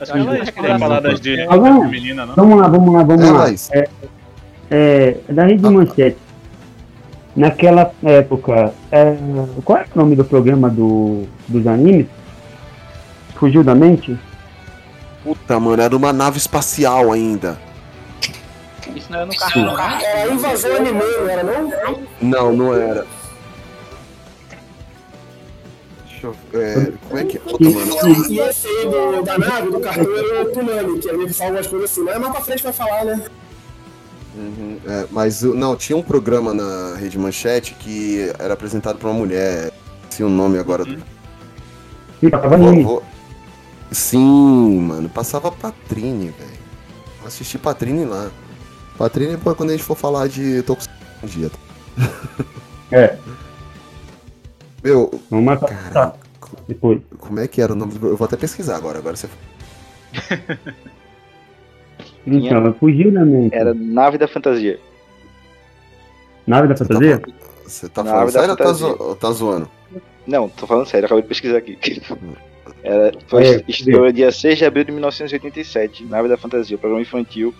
Acho 0.02 0.12
que 0.12 0.18
ela 0.20 0.46
queria 0.46 0.80
falar 0.80 1.00
das 1.00 1.20
de 1.22 1.42
Ah, 1.42 1.58
vamos, 1.58 1.90
menina, 1.92 2.26
não? 2.26 2.36
vamos 2.36 2.58
lá, 2.60 2.68
vamos 2.68 2.94
lá, 2.94 3.04
vamos 3.04 3.24
É, 3.28 3.32
lá. 3.32 3.50
É, 3.72 3.90
é, 4.72 5.34
da 5.34 5.44
Ah. 5.44 5.46
Rede 5.46 5.70
Manchete. 5.70 6.18
Naquela 7.36 7.92
época, 8.02 8.74
é, 8.92 9.16
qual 9.66 9.80
é 9.80 9.86
o 9.94 9.98
nome 10.00 10.16
do 10.16 10.24
programa 10.24 10.70
do, 10.70 11.24
dos 11.48 11.68
animes? 11.68 12.08
Fugiu 13.36 13.62
da 13.62 13.76
mente? 13.76 14.18
Puta, 15.22 15.60
mano, 15.60 15.82
era 15.84 15.96
uma 15.96 16.14
nave 16.14 16.38
espacial 16.38 17.12
ainda. 17.12 17.58
Isso 18.96 19.12
não 19.12 19.20
é 19.22 19.26
no 19.26 19.36
carro, 19.36 19.62
não. 19.62 19.80
Era 19.80 20.32
invasão 20.34 20.76
anime, 20.76 21.00
não 21.00 21.30
era 21.30 21.44
não? 21.44 22.02
Não, 22.22 22.54
não 22.54 22.74
era. 22.74 23.06
Deixa 26.08 26.28
eu 26.28 26.36
ver. 26.52 26.94
Como 27.08 27.20
é 27.20 27.24
que 27.26 27.38
é? 27.38 27.40
Puta, 27.40 27.64
mano. 27.70 28.26
E 28.30 28.40
esse 28.40 28.68
aí 28.68 28.86
do, 28.90 29.22
da 29.24 29.38
nave, 29.38 29.70
do 29.72 29.80
cartão, 29.80 30.18
era 30.18 30.44
o 30.44 30.52
Tunami, 30.52 31.00
que 31.00 31.10
ele 31.10 31.34
fala 31.34 31.50
algumas 31.50 31.68
coisas 31.68 31.92
assim. 31.92 32.02
Mas 32.04 32.18
mais 32.20 32.32
pra 32.32 32.42
frente 32.42 32.64
vai 32.64 32.74
falar, 32.74 33.06
né? 33.06 33.22
Uhum, 34.38 34.78
é, 34.86 35.06
mas 35.12 35.42
não, 35.44 35.78
tinha 35.78 35.96
um 35.98 36.02
programa 36.04 36.54
na 36.54 36.96
Rede 36.98 37.18
Manchete 37.18 37.74
que 37.76 38.34
era 38.38 38.54
apresentado 38.54 38.98
por 39.00 39.08
uma 39.10 39.14
mulher. 39.20 39.72
Se 40.10 40.24
o 40.24 40.30
nome 40.30 40.58
agora. 40.60 40.84
do- 40.86 41.02
Sim, 42.20 42.30
tava 42.30 42.58
Vou- 42.58 42.84
vou- 42.84 43.04
Sim, 43.92 44.80
mano, 44.82 45.08
passava 45.10 45.52
Patrine, 45.52 46.34
velho. 46.38 46.66
Assisti 47.26 47.58
Patrine 47.58 48.06
lá. 48.06 48.30
Patrine 48.98 49.34
é 49.34 49.38
pra 49.38 49.54
quando 49.54 49.70
a 49.70 49.74
gente 49.74 49.84
for 49.84 49.96
falar 49.96 50.28
de 50.28 50.62
Tokusatsu 50.64 50.96
um 51.24 51.28
dia. 51.28 51.52
É, 52.92 53.18
Meu, 54.84 55.20
vamos 55.30 55.46
marcar 55.46 55.92
Caralho. 55.92 56.14
depois. 56.68 57.02
como 57.20 57.40
é 57.40 57.48
que 57.48 57.62
era 57.62 57.74
o 57.74 57.76
nome 57.76 57.94
do. 57.94 58.08
Eu 58.08 58.18
vou 58.18 58.26
até 58.26 58.38
pesquisar 58.38 58.76
agora, 58.78 59.00
agora 59.00 59.16
você. 59.16 59.28
Então, 62.28 62.74
fugiu 62.80 63.12
da 63.12 63.24
mente. 63.24 63.54
Era 63.56 63.74
Nave 63.74 64.18
da 64.18 64.28
Fantasia. 64.28 64.80
Nave 66.48 66.68
da 66.68 66.76
fantasia? 66.76 67.22
Você 67.66 67.88
tá 67.90 68.04
falando 68.04 68.32
sério 68.32 68.50
ou 68.52 68.56
tá, 68.58 68.74
zo- 68.74 68.98
ou 69.00 69.16
tá 69.16 69.32
zoando? 69.32 69.70
Não, 70.26 70.50
tô 70.50 70.66
falando 70.66 70.88
sério, 70.88 71.06
acabei 71.06 71.22
de 71.24 71.28
pesquisar 71.30 71.58
aqui. 71.58 71.78
Era, 72.84 73.12
foi, 73.28 73.46
É, 73.46 73.64
estreou 73.68 74.12
dia 74.12 74.32
6 74.32 74.58
de 74.58 74.66
abril 74.66 74.84
de 74.84 74.92
1987, 74.92 76.04
Nave 76.06 76.28
da 76.28 76.38
Fantasia, 76.38 76.78
programa 76.78 77.02
infantil, 77.02 77.54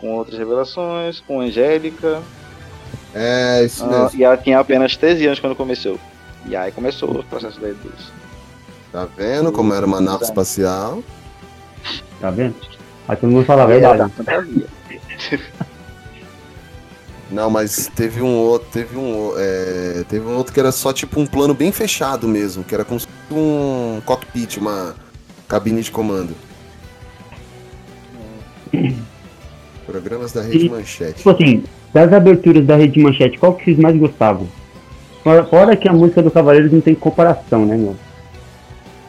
com 0.00 0.14
outras 0.14 0.38
revelações, 0.38 1.20
com 1.20 1.40
Angélica, 1.40 2.22
É, 3.14 3.64
isso 3.64 3.84
ah, 3.84 4.04
mesmo. 4.04 4.20
e 4.20 4.24
ela 4.24 4.36
tinha 4.36 4.58
apenas 4.58 4.96
13 4.96 5.26
anos 5.26 5.40
quando 5.40 5.56
começou. 5.56 5.98
E 6.46 6.54
aí 6.54 6.70
começou 6.72 7.10
o 7.10 7.24
processo 7.24 7.60
da 7.60 7.68
eduz. 7.68 8.12
Tá 8.92 9.06
vendo 9.16 9.52
como 9.52 9.74
era 9.74 9.84
uma 9.84 10.00
nave 10.00 10.24
espacial? 10.24 11.02
Tá 12.20 12.30
vendo? 12.30 12.54
Aí 13.06 13.16
todo 13.16 13.30
mundo 13.30 13.44
fala 13.44 13.64
a 13.64 13.66
verdade. 13.66 14.12
Não, 17.30 17.50
mas 17.50 17.90
teve 17.94 18.22
um 18.22 18.34
outro, 18.38 18.68
teve 18.72 18.96
um, 18.96 19.34
é, 19.36 20.02
teve 20.08 20.26
um 20.26 20.34
outro 20.34 20.52
que 20.52 20.58
era 20.60 20.72
só 20.72 20.94
tipo 20.94 21.20
um 21.20 21.26
plano 21.26 21.52
bem 21.52 21.70
fechado 21.70 22.26
mesmo, 22.26 22.64
que 22.64 22.74
era 22.74 22.86
como 22.86 22.98
se 22.98 23.06
fosse 23.06 23.38
um 23.38 24.00
cockpit, 24.06 24.56
uma 24.56 24.94
cabine 25.46 25.82
de 25.82 25.90
comando. 25.90 26.34
Programas 30.08 30.32
da 30.32 30.40
Rede 30.42 30.66
E- 30.66 30.70
Manchete. 30.70 31.14
Tipo 31.18 31.30
assim, 31.30 31.64
das 31.92 32.12
aberturas 32.12 32.64
da 32.64 32.76
Rede 32.76 32.98
Manchete, 33.00 33.38
qual 33.38 33.52
que 33.54 33.64
vocês 33.66 33.78
mais 33.78 33.94
gostavam? 33.96 34.48
Fora, 35.22 35.44
fora 35.44 35.76
que 35.76 35.86
a 35.86 35.92
música 35.92 36.22
do 36.22 36.30
Cavaleiros 36.30 36.72
não 36.72 36.80
tem 36.80 36.94
comparação, 36.94 37.66
né, 37.66 37.76
meu? 37.76 37.94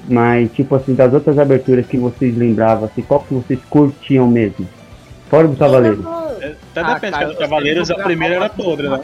Mas, 0.09 0.51
tipo 0.51 0.75
assim, 0.75 0.93
das 0.93 1.13
outras 1.13 1.37
aberturas 1.39 1.85
que 1.85 1.97
vocês 1.97 2.35
lembravam, 2.35 2.85
assim, 2.85 3.01
qual 3.01 3.21
que 3.21 3.33
vocês 3.33 3.59
curtiam 3.69 4.27
mesmo? 4.27 4.67
Fora 5.29 5.47
do 5.47 5.55
Cavaleiros. 5.55 6.05
Até 6.05 6.81
Ah, 6.81 6.93
depende, 6.95 7.13
cara, 7.13 7.29
os 7.31 7.37
Cavaleiros, 7.37 7.91
a 7.91 7.95
primeira 7.95 8.35
era 8.35 8.49
podre, 8.49 8.89
né? 8.89 8.99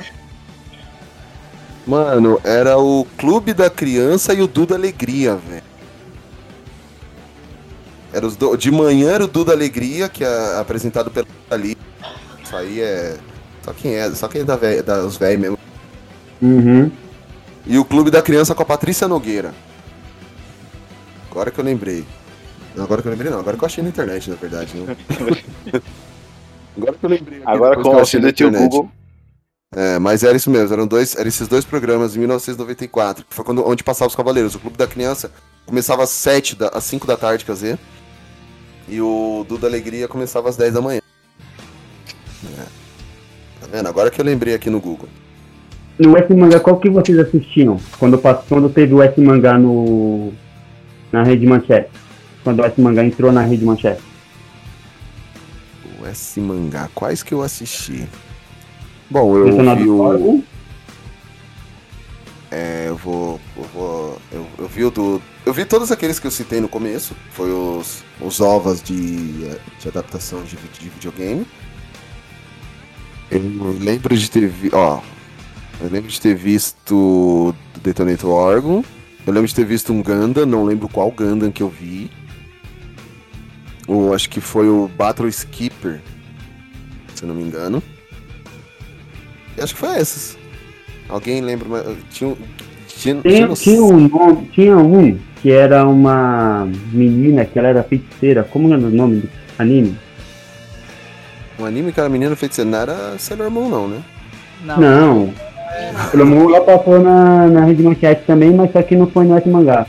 Mano, 1.87 2.41
era 2.43 2.77
o 2.77 3.05
Clube 3.17 3.53
da 3.53 3.69
Criança 3.69 4.33
e 4.33 4.41
o 4.41 4.47
Duda 4.47 4.75
Alegria, 4.75 5.35
velho. 5.35 5.63
Era 8.15 8.25
os 8.25 8.37
do... 8.37 8.55
De 8.55 8.71
manhã 8.71 9.11
era 9.11 9.25
o 9.25 9.27
Duda 9.27 9.51
Alegria, 9.51 10.07
que 10.07 10.23
é 10.23 10.57
apresentado 10.57 11.11
pela 11.11 11.27
ali. 11.49 11.75
Isso 12.41 12.55
aí 12.55 12.79
é. 12.79 13.17
Só 13.61 13.73
quem 13.73 13.93
é, 13.95 14.09
só 14.11 14.29
quem 14.29 14.39
é 14.39 14.43
da 14.45 14.55
vé... 14.55 14.81
dos 14.81 15.17
velhos 15.17 15.41
mesmo. 15.41 15.59
Uhum. 16.41 16.89
E 17.65 17.77
o 17.77 17.83
Clube 17.83 18.09
da 18.09 18.21
Criança 18.21 18.55
com 18.55 18.63
a 18.63 18.65
Patrícia 18.65 19.05
Nogueira. 19.05 19.53
Agora 21.29 21.51
que 21.51 21.59
eu 21.59 21.65
lembrei. 21.65 22.05
Não, 22.73 22.85
agora 22.85 23.01
que 23.01 23.09
eu 23.09 23.11
lembrei 23.11 23.29
não, 23.29 23.39
agora 23.39 23.57
que 23.57 23.63
eu 23.63 23.65
achei 23.65 23.83
na 23.83 23.89
internet, 23.89 24.29
na 24.29 24.37
verdade. 24.37 24.71
Não. 24.77 24.85
agora 26.77 26.93
que 26.93 27.05
eu 27.05 27.09
lembrei. 27.09 27.39
aqui, 27.39 27.47
Agora 27.49 27.75
com 27.75 27.81
que 27.81 27.87
o 27.89 27.91
eu 27.91 27.99
achei 27.99 28.21
na 28.21 28.27
auxílio 28.27 28.31
do 28.31 28.33
tio 28.33 28.47
internet. 28.47 28.71
Google, 28.71 28.91
É, 29.75 29.99
mas 29.99 30.23
era 30.23 30.37
isso 30.37 30.49
mesmo, 30.49 30.73
eram, 30.73 30.87
dois, 30.87 31.17
eram 31.17 31.27
esses 31.27 31.49
dois 31.49 31.65
programas 31.65 32.15
em 32.15 32.19
1994, 32.19 33.25
que 33.25 33.35
foi 33.35 33.43
quando, 33.43 33.67
onde 33.67 33.83
passava 33.83 34.07
os 34.07 34.15
Cavaleiros. 34.15 34.55
O 34.55 34.59
Clube 34.59 34.77
da 34.77 34.87
Criança 34.87 35.29
começava 35.65 36.03
às 36.03 36.11
7 36.11 36.55
da, 36.55 36.69
às 36.69 36.85
5 36.85 37.05
da 37.05 37.17
tarde, 37.17 37.43
quer 37.43 37.51
dizer. 37.51 37.79
E 38.87 39.01
o 39.01 39.45
Duda 39.47 39.67
Alegria 39.67 40.07
começava 40.07 40.49
às 40.49 40.57
10 40.57 40.73
da 40.73 40.81
manhã. 40.81 41.01
É. 42.45 42.63
Tá 43.61 43.67
vendo? 43.71 43.87
Agora 43.87 44.11
que 44.11 44.21
eu 44.21 44.25
lembrei 44.25 44.53
aqui 44.53 44.69
no 44.69 44.79
Google. 44.79 45.09
No 45.97 46.17
S 46.17 46.33
Mangá, 46.33 46.59
qual 46.59 46.77
que 46.77 46.89
vocês 46.89 47.17
assistiam? 47.17 47.79
Quando, 47.97 48.19
quando 48.47 48.69
teve 48.69 48.93
o 48.93 49.01
S 49.01 49.19
Mangá 49.19 49.57
no, 49.57 50.33
na 51.11 51.23
Rede 51.23 51.47
Manchete? 51.47 51.89
Quando 52.43 52.59
o 52.59 52.65
S 52.65 52.79
Mangá 52.79 53.03
entrou 53.03 53.31
na 53.31 53.41
Rede 53.41 53.63
Manchete? 53.63 54.01
O 55.99 56.05
S 56.05 56.39
Mangá, 56.39 56.89
quais 56.93 57.23
que 57.23 57.33
eu 57.33 57.41
assisti? 57.41 58.07
Bom, 59.09 59.37
eu 59.37 59.75
vi 59.77 59.89
o. 59.89 60.43
É, 62.57 62.85
eu 62.87 62.95
vou. 62.95 63.37
Eu 63.57 63.63
vou. 63.63 64.21
Eu, 64.31 64.47
eu 64.59 64.67
vi 64.69 64.85
o 64.85 64.89
do. 64.89 65.21
Eu 65.45 65.53
vi 65.53 65.65
todos 65.65 65.91
aqueles 65.91 66.19
que 66.19 66.25
eu 66.25 66.31
citei 66.31 66.61
no 66.61 66.69
começo. 66.69 67.13
Foi 67.31 67.51
os, 67.51 68.01
os 68.21 68.39
ovas 68.39 68.81
de, 68.81 69.49
de 69.77 69.87
adaptação 69.89 70.41
de, 70.43 70.55
de 70.55 70.87
videogame. 70.87 71.45
Eu 73.29 73.41
lembro 73.77 74.15
de 74.15 74.31
ter 74.31 74.47
vi, 74.47 74.69
ó. 74.71 75.01
Eu 75.81 75.89
lembro 75.89 76.09
de 76.09 76.21
ter 76.21 76.33
visto 76.33 77.53
Detonator 77.83 78.31
Orgon. 78.31 78.85
Eu 79.27 79.33
lembro 79.33 79.49
de 79.49 79.55
ter 79.55 79.65
visto 79.65 79.91
um 79.91 80.01
Gundam, 80.01 80.45
não 80.45 80.63
lembro 80.63 80.87
qual 80.87 81.11
Gundam 81.11 81.51
que 81.51 81.61
eu 81.61 81.67
vi. 81.67 82.09
Ou 83.85 84.13
acho 84.13 84.29
que 84.29 84.39
foi 84.39 84.69
o 84.69 84.87
Battle 84.87 85.27
Skipper, 85.27 86.01
se 87.13 87.23
eu 87.23 87.27
não 87.27 87.35
me 87.35 87.43
engano. 87.43 87.83
E 89.57 89.61
acho 89.61 89.73
que 89.73 89.79
foi 89.81 89.97
esses. 89.97 90.44
Alguém 91.09 91.41
lembra? 91.41 91.67
mais? 91.67 91.85
Tinha, 92.11 92.29
um- 92.31 92.37
tinha, 92.87 93.21
Tinha, 93.21 93.21
tinha, 93.21 93.53
tinha, 93.55 93.81
um 93.83 94.07
nome, 94.07 94.49
tinha 94.53 94.77
um 94.77 95.17
que 95.41 95.51
era 95.51 95.85
uma 95.87 96.67
menina 96.91 97.45
que 97.45 97.59
ela 97.59 97.67
era 97.67 97.83
feiticeira. 97.83 98.43
Como 98.43 98.73
era 98.73 98.81
o 98.81 98.89
nome 98.89 99.21
do 99.21 99.29
anime? 99.59 99.95
um 101.59 101.65
anime 101.65 101.91
que 101.91 101.99
era 101.99 102.09
menina 102.09 102.35
feiticeira. 102.35 102.69
Não 102.69 102.79
era 102.79 103.17
Sailor 103.19 103.49
Moon, 103.51 103.69
não, 103.69 103.87
né? 103.87 104.01
Não. 104.63 104.79
Não. 104.79 105.33
Pelo 106.11 106.25
menos 106.25 106.53
ela 106.53 106.61
passou 106.65 106.99
na, 106.99 107.47
na 107.47 107.65
Rede 107.65 107.83
Manchete 107.83 108.23
também, 108.25 108.51
mas 108.51 108.71
só 108.71 108.81
que 108.81 108.95
não 108.95 109.07
foi 109.07 109.25
no 109.25 109.39
Mangá. 109.51 109.85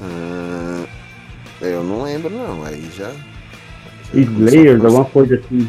Ah, 0.00 0.84
eu 1.60 1.82
não 1.84 2.02
lembro, 2.02 2.30
não. 2.30 2.64
Aí 2.64 2.88
já. 2.96 3.10
Slayers, 4.14 4.84
alguma 4.84 5.04
coisa 5.04 5.36
assim. 5.36 5.68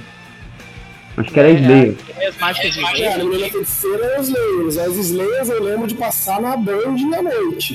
Acho 1.22 1.32
que 1.32 1.40
era 1.40 1.50
Slayer. 1.52 1.96
É, 2.18 2.28
as 2.28 2.38
mágicas 2.38 2.74
de 2.74 3.02
É, 3.04 3.14
a 3.14 3.18
menina 3.18 3.50
feiticeira 3.50 4.06
é 4.06 4.20
os 4.20 4.28
Slayers. 4.30 4.78
As 4.78 4.96
Slayers 4.98 5.50
eu 5.50 5.64
lembro 5.64 5.88
de 5.88 5.96
passar 5.96 6.42
na 6.42 6.58
Band 6.58 6.96
à 7.18 7.22
noite. 7.22 7.74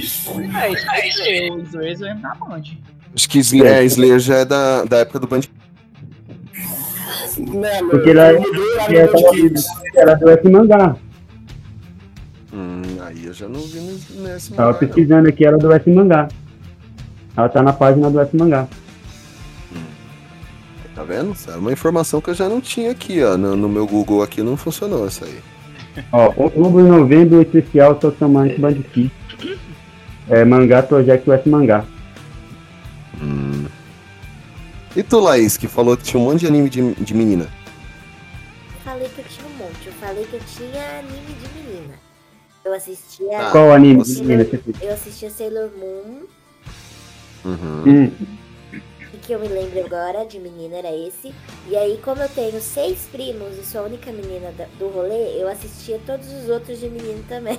É, 0.54 0.72
isso 1.08 1.22
é 1.22 1.50
os 1.52 1.68
dois 1.70 2.00
eu 2.00 2.06
lembro 2.08 2.22
na 2.22 2.34
Band. 2.34 2.62
Acho 3.14 3.28
que 3.30 3.38
Slayer, 3.38 3.72
é, 3.74 3.84
Slayer 3.84 4.18
já 4.18 4.36
é 4.38 4.44
da, 4.44 4.84
da 4.84 4.98
época 4.98 5.20
do 5.20 5.26
Band. 5.26 5.40
Né, 7.38 7.82
meu, 7.82 7.90
Porque 7.90 8.10
ela, 8.10 8.22
ela, 8.28 8.42
era 9.94 10.14
do 10.16 10.30
S 10.30 10.48
Mangá. 10.48 10.96
Hum, 12.52 12.82
aí 13.02 13.26
eu 13.26 13.32
já 13.32 13.46
não 13.48 13.60
vi 13.60 13.80
nesse- 13.80 14.50
Tava 14.52 14.68
mangá, 14.68 14.72
não. 14.72 14.74
pesquisando 14.78 15.28
aqui, 15.28 15.46
era 15.46 15.58
do 15.58 15.72
S 15.72 15.88
Mangá. 15.90 16.28
Ela 17.36 17.48
tá 17.48 17.62
na 17.62 17.72
página 17.72 18.10
do 18.10 18.18
S 18.20 18.34
Mangá. 18.36 18.66
Tá 21.06 21.14
vendo? 21.14 21.36
Era 21.46 21.58
uma 21.58 21.72
informação 21.72 22.20
que 22.20 22.30
eu 22.30 22.34
já 22.34 22.48
não 22.48 22.60
tinha 22.60 22.90
aqui, 22.90 23.22
ó. 23.22 23.36
No, 23.36 23.54
no 23.54 23.68
meu 23.68 23.86
Google 23.86 24.22
aqui 24.22 24.42
não 24.42 24.56
funcionou 24.56 25.06
isso 25.06 25.24
aí. 25.24 25.38
Ó, 26.12 26.32
outubro 26.36 26.80
e 26.80 26.88
novembro, 26.88 27.40
especial 27.40 27.94
Tosamante 27.94 28.60
Band 28.60 28.82
Kids. 28.92 29.12
É, 30.28 30.44
mangá 30.44 30.82
Project 30.82 31.30
S 31.30 31.48
Mangá. 31.48 31.84
E 34.96 35.02
tu, 35.02 35.20
Laís, 35.20 35.56
que 35.56 35.68
falou 35.68 35.96
que 35.96 36.02
tinha 36.04 36.20
um 36.20 36.24
monte 36.24 36.40
de 36.40 36.46
anime 36.46 36.68
de, 36.68 36.94
de 36.94 37.14
menina. 37.14 37.48
falei 40.00 40.24
que 40.24 40.34
eu 40.36 40.40
tinha 40.46 40.98
anime 40.98 41.36
de 41.40 41.60
menina. 41.60 41.94
Eu 42.64 42.74
assistia. 42.74 43.38
Tá. 43.38 43.50
Qual 43.50 43.72
anime 43.72 44.02
de 44.02 44.14
Sailor- 44.14 44.26
menina? 44.26 44.60
Eu 44.80 44.92
assistia 44.94 45.30
Sailor 45.30 45.70
Moon. 45.78 46.22
Uhum. 47.44 47.82
Hum. 47.86 48.10
Que 49.26 49.32
eu 49.32 49.40
me 49.40 49.48
lembro 49.48 49.84
agora 49.84 50.24
de 50.24 50.38
menina 50.38 50.76
era 50.76 50.92
esse. 50.94 51.34
E 51.68 51.76
aí, 51.76 51.98
como 52.04 52.22
eu 52.22 52.28
tenho 52.28 52.60
seis 52.60 53.08
primos 53.10 53.58
e 53.58 53.64
sou 53.64 53.80
a 53.80 53.84
única 53.84 54.12
menina 54.12 54.52
do 54.78 54.88
rolê, 54.88 55.40
eu 55.42 55.48
assistia 55.48 55.98
todos 56.06 56.30
os 56.32 56.48
outros 56.48 56.78
de 56.78 56.88
menino 56.88 57.24
também. 57.28 57.58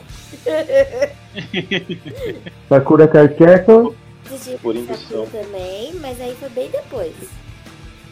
Sakura 2.70 3.08
Card 3.08 3.36
Captor. 3.36 3.94
Por 4.30 4.38
Sakura 4.40 4.78
indução. 4.78 5.26
também, 5.28 5.94
mas 6.02 6.20
aí 6.20 6.36
foi 6.40 6.50
bem 6.50 6.70
depois. 6.70 7.14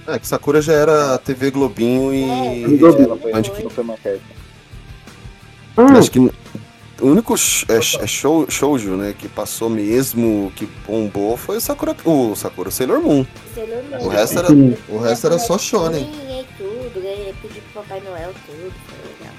É, 0.08 0.20
que 0.20 0.28
Sakura 0.28 0.62
já 0.62 0.74
era 0.74 1.18
TV 1.18 1.52
Globinho 1.52 2.14
e. 2.14 2.24
É, 2.24 2.78
Globinho. 2.78 3.18
Que- 3.44 3.64
não 3.64 3.70
foi 3.70 3.84
manchete. 3.84 4.22
Ah, 5.78 5.98
Acho 5.98 6.12
que 6.12 6.32
o 7.02 7.08
único 7.08 7.38
sh- 7.38 7.66
é, 7.70 7.78
é 7.78 8.08
show, 8.08 8.50
shoujo, 8.50 8.96
né, 8.96 9.14
que 9.18 9.28
passou 9.28 9.70
mesmo, 9.70 10.52
que 10.56 10.66
bombou, 10.88 11.36
foi 11.38 11.58
o 11.58 11.62
Sakura, 11.62 11.96
o 12.06 12.36
Sakura 12.36 12.72
Sailor 12.72 13.02
Moon. 13.02 13.26
Sailor 13.54 13.84
Moon. 13.84 14.06
O 14.06 14.08
resto 14.10 14.40
era, 14.40 14.48
Sim. 14.48 14.78
o 14.90 14.98
resto 14.98 15.28
era 15.28 15.38
só 15.40 15.58
shonen. 15.58 16.04
Ganhei 16.06 16.46
tudo, 16.58 17.02
ganhei, 17.02 17.34
pedi 17.42 17.60
pro 17.62 17.82
Papai 17.82 18.00
Noel 18.02 18.34
tudo, 18.46 18.74
foi 18.88 19.12
legal. 19.20 19.34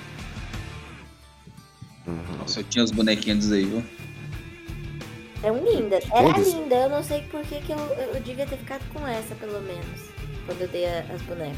Nossa, 2.38 2.61
eu 2.61 2.64
tinha 2.64 2.84
os 2.84 2.90
bonequinhos 2.92 3.50
aí, 3.50 3.64
viu? 3.64 3.82
Eram 5.42 5.64
lindas. 5.64 6.04
Era 6.12 6.32
Todas? 6.32 6.48
linda, 6.52 6.74
eu 6.76 6.88
não 6.90 7.02
sei 7.02 7.22
por 7.22 7.42
que, 7.42 7.61
que 7.61 7.72
eu, 7.72 7.78
eu 7.78 8.20
devia 8.20 8.46
ter 8.46 8.57
ficado 8.59 8.82
com 8.92 9.07
essa, 9.07 9.34
pelo 9.34 9.61
menos. 9.62 10.00
Quando 10.46 10.61
eu 10.61 10.68
dei 10.68 10.86
a- 10.86 11.04
as 11.12 11.20
bonecas. 11.22 11.57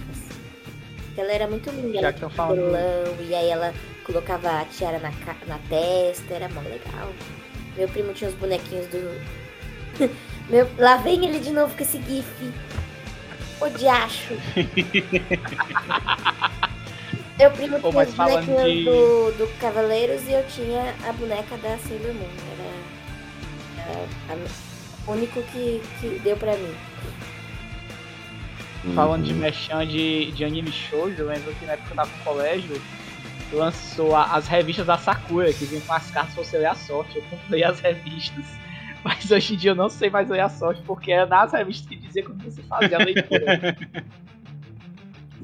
Porque 1.18 1.32
ela 1.32 1.32
era 1.32 1.48
muito 1.48 1.68
linda, 1.70 1.94
Já 1.94 1.98
ela 1.98 2.12
que 2.12 2.24
bolão, 2.24 3.16
e 3.28 3.34
aí 3.34 3.50
ela 3.50 3.74
colocava 4.04 4.60
a 4.60 4.64
tiara 4.66 5.00
na, 5.00 5.10
na 5.48 5.58
testa, 5.68 6.32
era 6.32 6.48
mó 6.48 6.60
legal. 6.60 7.12
Meu 7.76 7.88
primo 7.88 8.12
tinha 8.12 8.30
os 8.30 8.36
bonequinhos 8.36 8.86
do. 8.86 9.20
Meu, 10.48 10.70
lá 10.78 10.98
vem 10.98 11.26
ele 11.26 11.40
de 11.40 11.50
novo 11.50 11.74
com 11.76 11.82
esse 11.82 12.00
gif. 12.02 12.52
O 13.60 13.68
diacho. 13.70 14.32
Meu 17.36 17.50
primo 17.50 17.80
Pô, 17.80 17.90
tinha 17.90 18.04
os 18.04 18.14
bonequinhos 18.14 18.62
de- 18.62 18.84
do, 18.84 19.32
do 19.38 19.48
Cavaleiros 19.58 20.22
e 20.28 20.32
eu 20.34 20.46
tinha 20.46 20.94
a 21.04 21.12
boneca 21.14 21.56
da 21.56 21.76
Sailor 21.78 22.14
Moon. 22.14 22.28
Era, 22.52 23.88
era 23.88 23.98
a- 24.34 25.08
o 25.08 25.12
único 25.14 25.42
que, 25.42 25.82
que 26.00 26.20
deu 26.20 26.36
pra 26.36 26.56
mim. 26.56 26.72
Falando 28.94 29.24
de 29.24 29.32
Uhum. 29.32 29.38
mechan 29.38 29.86
de, 29.86 30.32
de 30.32 30.44
anime 30.44 30.72
shoujo, 30.72 31.14
eu 31.18 31.26
lembro 31.28 31.52
que 31.54 31.64
na 31.66 31.72
época 31.72 31.86
que 31.88 31.92
eu 31.92 31.96
tava 31.96 32.10
no 32.16 32.24
colégio, 32.24 32.80
lançou 33.52 34.14
a- 34.16 34.34
as 34.34 34.46
revistas 34.46 34.86
da 34.86 34.98
Sakura, 34.98 35.52
que 35.52 35.64
vinham 35.64 35.82
com 35.82 35.92
as 35.92 36.10
cartas 36.10 36.34
pra 36.34 36.44
você 36.44 36.58
ler 36.58 36.66
a 36.66 36.74
sorte. 36.74 37.16
Eu 37.16 37.22
comprei 37.30 37.64
as 37.64 37.80
revistas. 37.80 38.44
Mas 39.04 39.30
hoje 39.30 39.54
em 39.54 39.56
dia 39.56 39.70
eu 39.70 39.74
não 39.76 39.88
sei 39.88 40.10
mais 40.10 40.28
ler 40.28 40.40
a 40.40 40.48
sorte, 40.48 40.82
porque 40.86 41.12
era 41.12 41.24
nas 41.26 41.52
revistas 41.52 41.86
que 41.88 41.96
dizia 41.96 42.24
como 42.24 42.38
você 42.42 42.60
fazia 42.62 42.96
a 42.98 43.04
leitura. 43.04 43.76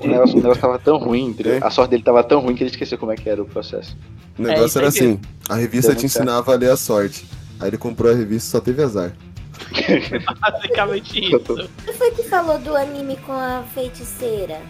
O 0.01 0.09
negócio, 0.09 0.34
o 0.38 0.42
negócio 0.42 0.61
tava 0.61 0.78
tão 0.78 0.99
ruim, 0.99 1.26
entendeu? 1.26 1.55
É. 1.55 1.61
a 1.64 1.70
sorte 1.70 1.90
dele 1.92 2.03
tava 2.03 2.22
tão 2.24 2.40
ruim 2.40 2.55
que 2.57 2.64
ele 2.64 2.70
esqueceu 2.70 2.99
como 2.99 3.12
é 3.12 3.16
que 3.16 3.28
era 3.30 3.40
o 3.40 3.45
processo. 3.47 3.97
O 4.36 4.42
negócio 4.42 4.66
isso 4.66 4.78
era 4.78 4.88
assim, 4.88 5.20
a 5.49 5.55
revista 5.55 5.92
Deu 5.92 5.97
te 5.99 6.03
muito 6.03 6.12
certo. 6.12 6.24
ensinava 6.26 6.53
a 6.53 6.57
ler 6.57 6.70
a 6.70 6.76
sorte. 6.76 7.24
Aí 7.61 7.68
ele 7.68 7.78
comprou 7.78 8.11
a 8.11 8.14
revista 8.14 8.49
e 8.49 8.51
só 8.51 8.61
teve 8.61 8.82
azar. 8.82 9.12
Basicamente 10.40 11.24
isso. 11.34 11.68
Quem 11.84 11.94
foi 11.94 12.11
que 12.12 12.22
falou 12.24 12.59
do 12.59 12.76
anime 12.76 13.16
com 13.26 13.32
a 13.32 13.62
feiticeira? 13.74 14.61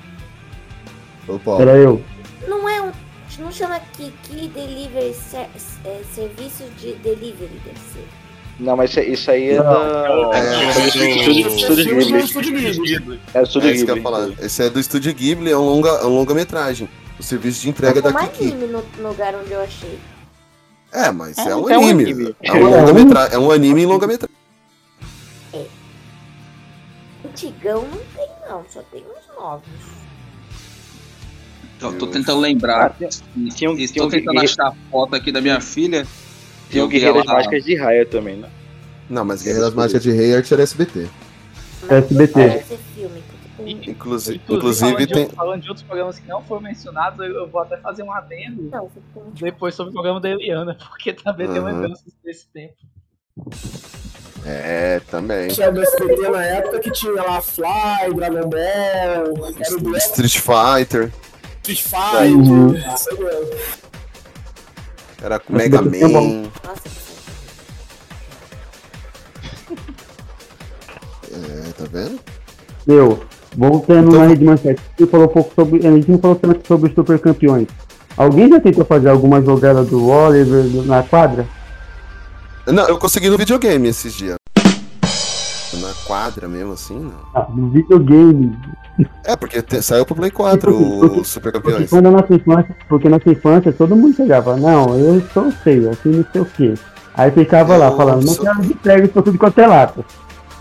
Ô, 1.28 1.38
Paulo. 1.38 1.62
era 1.62 1.76
eu. 1.76 2.02
Não 2.48 2.68
é 2.68 2.82
um. 2.82 2.92
Não 3.38 3.50
chama 3.50 3.80
Kiki 3.96 4.48
Delivery 4.48 5.12
Ser, 5.14 5.48
é, 5.84 6.00
Serviço 6.14 6.64
de 6.78 6.92
Delivery, 6.96 7.60
deve 7.64 7.78
ser. 7.92 8.06
Não, 8.60 8.76
mas 8.76 8.90
isso, 8.90 9.00
isso 9.00 9.30
aí 9.30 9.50
é 9.50 9.56
Não. 9.56 9.64
da. 9.64 10.30
É, 10.38 10.72
do. 10.72 12.18
Estúdio 12.18 12.54
Ghibli. 12.54 13.20
É 13.34 13.40
o 13.40 13.42
Estúdio 13.42 13.68
É 13.68 13.72
isso 13.72 13.84
que 13.84 13.90
eu 13.90 13.96
Ghibli. 13.96 14.36
Esse 14.40 14.62
é 14.62 14.70
do 14.70 14.78
Estúdio 14.78 15.12
Ghibli, 15.12 15.50
é 15.50 15.56
um 15.56 15.64
longa, 15.64 15.88
é 15.88 16.04
um 16.04 16.14
longa-metragem. 16.14 16.88
O 17.18 17.22
serviço 17.22 17.62
de 17.62 17.70
entrega 17.70 18.00
Tem 18.00 18.12
da 18.12 18.20
um 18.20 18.26
Kiki. 18.28 18.52
anime 18.52 18.66
no, 18.66 19.08
lugar 19.08 19.34
onde 19.34 19.50
eu 19.52 19.60
achei. 19.62 19.98
É, 20.92 21.10
mas 21.10 21.36
é, 21.38 21.48
É, 21.50 21.56
um 21.56 21.68
é 21.70 21.78
um 21.78 21.82
anime. 21.88 22.04
anime. 22.04 22.36
É 22.42 22.52
um 22.52 22.70
longa-metragem. 22.70 23.34
É 23.34 23.38
um 23.38 23.50
anime 23.50 23.82
em 23.82 23.86
longa-metragem. 23.86 24.34
Antigão 27.34 27.82
não 27.82 27.98
tem, 27.98 28.28
não, 28.48 28.64
só 28.70 28.80
tem 28.92 29.02
uns 29.02 29.36
novos. 29.36 29.66
Tô, 31.80 31.92
tô 31.94 32.06
tentando 32.06 32.38
lembrar. 32.40 32.86
Ah, 32.86 32.90
tinha- 33.50 33.70
um- 33.70 33.76
Estou 33.76 33.86
tinha 33.88 34.04
um 34.04 34.08
tentando 34.08 34.38
achar 34.40 34.68
a 34.68 34.72
foto 34.88 35.16
aqui 35.16 35.32
da 35.32 35.40
minha 35.40 35.60
filha. 35.60 36.06
Tem 36.70 36.80
o 36.80 36.86
Guerreiras 36.86 37.24
ela- 37.24 37.34
Mágicas 37.34 37.64
de 37.64 37.74
Raya 37.74 38.06
também, 38.06 38.36
né? 38.36 38.48
Não, 39.10 39.24
mas 39.24 39.42
Guerreiras 39.42 39.74
Mágicas 39.74 40.02
de 40.04 40.10
Hayart 40.12 40.50
era 40.52 40.62
SBT. 40.62 41.08
Mas 41.82 41.90
SBT. 42.04 42.76
filme, 42.94 43.20
porque 43.26 43.48
tem- 43.56 43.90
Inclusive, 43.90 43.90
Inclusive, 43.90 44.40
inclusive 44.48 44.90
falando, 44.92 44.98
de, 44.98 45.06
tem. 45.12 45.22
outros- 45.22 45.36
falando 45.36 45.62
de 45.62 45.68
outros 45.68 45.86
programas 45.86 46.18
que 46.20 46.28
não 46.28 46.42
foram 46.44 46.62
mencionados, 46.62 47.18
eu, 47.18 47.26
eu 47.34 47.48
vou 47.48 47.60
até 47.60 47.76
fazer 47.78 48.04
um 48.04 48.12
adendo 48.12 48.62
Não, 48.70 48.88
tem 48.88 49.02
depois 49.34 49.74
sobre 49.74 49.90
o 49.90 49.92
programa 49.92 50.20
da 50.20 50.30
Eliana, 50.30 50.76
porque 50.88 51.12
também 51.12 51.48
tem 51.48 51.58
Uhum. 51.58 51.64
lembranças 51.66 52.12
desse 52.24 52.46
tempo. 52.46 52.74
É, 54.46 55.00
também. 55.10 55.48
Tinha 55.48 55.72
do 55.72 55.80
SBT 55.82 56.28
na 56.28 56.44
época 56.44 56.78
que 56.80 56.90
tinha 56.90 57.12
lá 57.22 57.40
Fly, 57.40 58.14
Dragon 58.14 58.48
Ball, 58.48 58.60
era 58.60 59.30
o 59.30 59.34
Black 59.80 60.02
Street 60.06 60.38
Fighter, 60.38 61.10
Street 61.62 61.82
Fighter, 61.82 62.36
Uhum. 62.36 62.74
era 65.22 65.38
com 65.38 65.52
Mega. 65.54 65.80
Man. 65.80 66.42
É, 71.32 71.72
tá 71.76 71.84
vendo? 71.90 72.18
Meu, 72.86 73.20
voltando 73.56 74.08
Então- 74.08 74.20
na 74.20 74.26
rede 74.26 74.44
manchete, 74.44 74.80
você 74.96 75.06
falou 75.06 75.26
um 75.26 75.30
pouco 75.32 75.52
sobre. 75.54 75.86
A 75.86 75.90
gente 75.90 76.10
não 76.10 76.18
falou 76.18 76.36
tanto 76.36 76.66
sobre 76.66 76.88
os 76.90 76.94
super 76.94 77.18
campeões. 77.18 77.66
Alguém 78.16 78.48
já 78.48 78.60
tentou 78.60 78.84
fazer 78.84 79.08
alguma 79.08 79.42
jogada 79.42 79.82
do 79.82 80.08
Oliver 80.08 80.64
na 80.86 81.02
quadra? 81.02 81.46
Não, 82.66 82.88
eu 82.88 82.98
consegui 82.98 83.28
no 83.28 83.36
videogame 83.36 83.88
esses 83.88 84.12
dias. 84.14 84.36
Na 85.80 85.92
quadra 86.06 86.48
mesmo, 86.48 86.72
assim, 86.72 86.98
não. 86.98 87.12
Ah, 87.34 87.46
no 87.52 87.68
videogame. 87.70 88.56
É, 89.24 89.34
porque 89.34 89.60
te- 89.60 89.82
saiu 89.82 90.06
pro 90.06 90.14
Play 90.14 90.30
4 90.30 90.72
o 90.72 91.24
Super 91.24 91.50
Porque 91.52 91.68
Campeões. 91.68 91.90
quando 91.90 92.06
a 92.06 92.10
nossa 92.12 92.32
infância, 92.34 92.76
porque 92.88 93.08
na 93.08 93.16
nossa 93.18 93.30
infância 93.30 93.72
todo 93.72 93.96
mundo 93.96 94.14
chegava, 94.16 94.56
não, 94.56 94.96
eu 94.96 95.20
sou 95.34 95.50
feio, 95.50 95.90
assim 95.90 96.10
não 96.10 96.24
sei 96.32 96.40
o 96.40 96.44
quê. 96.44 96.74
Aí 97.16 97.30
ficava 97.32 97.76
lá 97.76 97.88
Eu 97.88 97.96
falando, 97.96 98.24
não 98.24 98.32
sou- 98.34 98.44
quero 98.44 98.62
de 98.62 98.74
prego 98.74 99.08
pra 99.08 99.22
tudo 99.22 99.36
quanto 99.38 99.58
é 99.58 99.66
lata. 99.66 100.04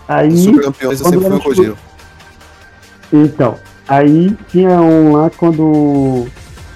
Aí. 0.08 0.36
Super 0.36 0.64
Campeões 0.64 1.00
eu 1.00 1.06
sempre 1.06 1.26
fui 1.28 1.36
o 1.36 1.40
Kojiro. 1.42 1.78
Então, 3.12 3.54
aí 3.88 4.36
tinha 4.48 4.80
um 4.80 5.12
lá 5.12 5.30
quando 5.30 5.62
o, 5.62 6.26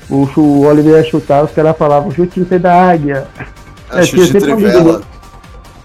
o, 0.08 0.60
Oliver 0.64 0.96
ia 0.96 1.10
chutar, 1.10 1.42
os 1.44 1.50
caras 1.50 1.76
falavam 1.76 2.10
pé 2.44 2.58
da 2.58 2.90
águia. 2.90 3.26
É, 3.90 4.00
É, 4.00 4.02
chute 4.04 4.32
trivela. 4.38 4.84
meu- 4.84 5.02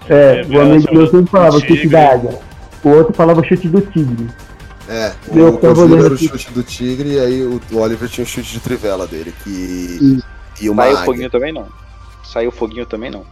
É, 0.08 0.40
o 0.42 0.44
Trivela, 0.44 0.74
amigo 0.74 0.94
meu 0.94 1.06
sempre 1.10 1.30
falava 1.30 1.60
chute 1.60 1.88
da 1.88 2.12
águia. 2.12 2.38
O 2.82 2.88
outro 2.90 3.14
falava 3.14 3.42
chute 3.44 3.68
do 3.68 3.80
tigre. 3.80 4.28
É, 4.88 5.12
Eu 5.32 5.54
o 5.54 5.66
olhando 5.66 6.04
era 6.04 6.14
o 6.14 6.18
chute 6.18 6.52
do 6.52 6.62
tigre 6.62 7.14
e 7.14 7.18
aí 7.20 7.42
o, 7.42 7.58
o 7.72 7.78
Oliver 7.78 8.08
tinha 8.08 8.24
o 8.24 8.28
chute 8.28 8.52
de 8.52 8.60
trivela 8.60 9.06
dele, 9.06 9.32
que. 9.42 10.20
E 10.60 10.68
uma 10.68 10.82
Saiu 10.82 10.94
águia. 10.96 11.04
foguinho 11.06 11.30
também 11.30 11.52
não. 11.52 11.66
Saiu 12.22 12.52
foguinho 12.52 12.86
também 12.86 13.10
não. 13.10 13.24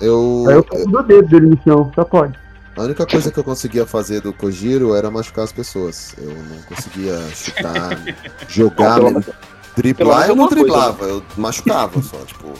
Eu, 0.00 0.44
Aí 0.48 0.54
eu 0.56 0.64
falo 0.64 0.86
do 0.86 1.02
dedo 1.02 1.28
dele 1.28 1.46
no 1.50 1.58
chão, 1.62 1.92
só 1.94 2.04
pode. 2.04 2.34
a 2.76 2.82
única 2.82 3.06
coisa 3.06 3.30
que 3.30 3.38
eu 3.38 3.44
conseguia 3.44 3.84
fazer 3.86 4.20
do 4.22 4.32
Kojiro 4.32 4.94
era 4.94 5.10
machucar 5.10 5.44
as 5.44 5.52
pessoas. 5.52 6.14
Eu 6.18 6.30
não 6.30 6.62
conseguia 6.68 7.18
chutar, 7.34 7.98
jogar, 8.48 8.94
Pelo- 8.94 9.06
mesmo. 9.10 9.22
pelo 9.22 9.34
driblar 9.76 10.20
menos 10.20 10.28
eu 10.30 10.36
não 10.36 10.44
alguma 10.44 10.48
coisa, 10.48 10.64
driblava, 10.64 11.04
eu 11.04 11.22
machucava 11.36 12.02
só, 12.02 12.16
tipo. 12.26 12.46
o 12.46 12.50
Não, 12.50 12.56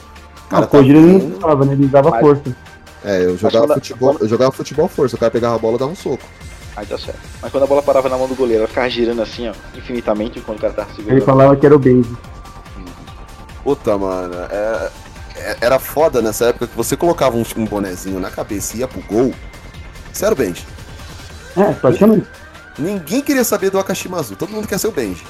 cara 0.49 0.65
o 0.65 0.69
Kojiro 0.69 1.01
tá 1.01 1.07
não 1.27 1.37
usava, 1.39 1.65
né? 1.65 1.73
Ele 1.73 1.87
dava 1.89 2.11
Mas- 2.11 2.21
força. 2.21 2.43
É, 3.05 3.25
eu 3.25 3.37
jogava 3.37 3.67
quando- 3.67 3.75
futebol, 3.75 4.17
eu 4.21 4.29
jogava 4.29 4.53
futebol 4.53 4.89
força, 4.89 5.17
o 5.17 5.19
cara 5.19 5.31
pegava 5.31 5.55
a 5.55 5.59
bola 5.59 5.77
e 5.77 5.79
dava 5.79 5.91
um 5.93 5.97
soco. 5.97 6.23
Aí 6.77 6.87
tá 6.87 6.97
certo. 6.99 7.19
Mas 7.43 7.51
quando 7.51 7.65
a 7.65 7.67
bola 7.67 7.83
parava 7.83 8.09
na 8.09 8.17
mão 8.17 8.29
do 8.29 8.35
goleiro, 8.35 8.61
ela 8.61 8.69
ficava 8.69 8.89
girando 8.89 9.23
assim, 9.23 9.49
ó, 9.49 9.53
infinitamente 9.77 10.39
enquanto 10.39 10.59
o 10.59 10.61
cara 10.63 10.73
tava 10.73 10.89
Ele 10.91 10.97
segurando. 10.97 11.25
falava 11.25 11.57
que 11.57 11.67
era 11.67 11.75
o 11.75 11.79
Benji. 11.79 12.15
Puta, 13.65 13.99
mano, 13.99 14.35
é- 14.51 14.91
é- 15.37 15.57
era 15.61 15.79
foda 15.79 16.23
nessa 16.23 16.47
época 16.47 16.67
que 16.67 16.77
você 16.77 16.97
colocava 16.97 17.37
um, 17.37 17.45
um 17.57 17.65
bonezinho 17.67 18.19
na 18.21 18.31
cabeça 18.31 18.77
e 18.77 18.81
ia 18.81 18.89
pro 18.89 19.01
gol. 19.03 19.35
Sério, 20.13 20.37
Benji. 20.37 20.67
É, 21.57 21.73
praticamente. 21.73 22.27
Ninguém 22.79 23.21
queria 23.21 23.45
saber 23.45 23.71
do 23.71 23.79
Akashimazu, 23.79 24.37
todo 24.37 24.51
mundo 24.51 24.67
quer 24.69 24.79
ser 24.79 24.87
o 24.89 24.93
Benji. 24.93 25.25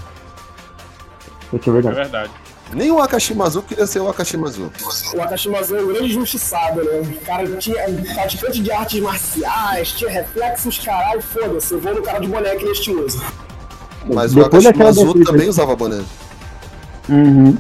Isso 1.53 1.71
é 1.71 1.79
É 1.79 1.83
verdade. 1.93 2.31
Nem 2.73 2.91
o 2.91 3.01
Akashimazu 3.01 3.63
queria 3.63 3.87
ser 3.87 4.01
o 4.01 4.09
Akashimazu. 4.09 4.71
O 5.15 5.21
Akashimazu 5.21 5.77
é 5.77 5.83
um 5.83 5.89
grande 5.89 6.07
injustiçado, 6.11 6.83
né? 6.85 7.01
O 7.01 7.25
cara 7.27 7.47
tinha 7.57 7.77
praticante 8.15 8.63
de 8.63 8.71
artes 8.71 9.01
marciais, 9.03 9.93
tinha 9.93 10.11
reflexos, 10.11 10.79
caralho, 10.79 11.21
foda-se. 11.21 11.75
Eu 11.75 11.81
vou 11.81 11.95
no 11.95 12.03
cara 12.03 12.21
de 12.21 12.29
boneco 12.29 12.57
que 12.59 12.63
ele 12.63 12.71
é 12.71 12.73
estiloso. 12.73 13.21
Mas 14.15 14.33
o 14.33 14.37
Depois 14.37 14.65
daquela 14.65 14.91
Akashimazu 14.91 15.25
também 15.25 15.49
usava 15.49 15.75
boné. 15.75 16.01
Uhum. 17.09 17.57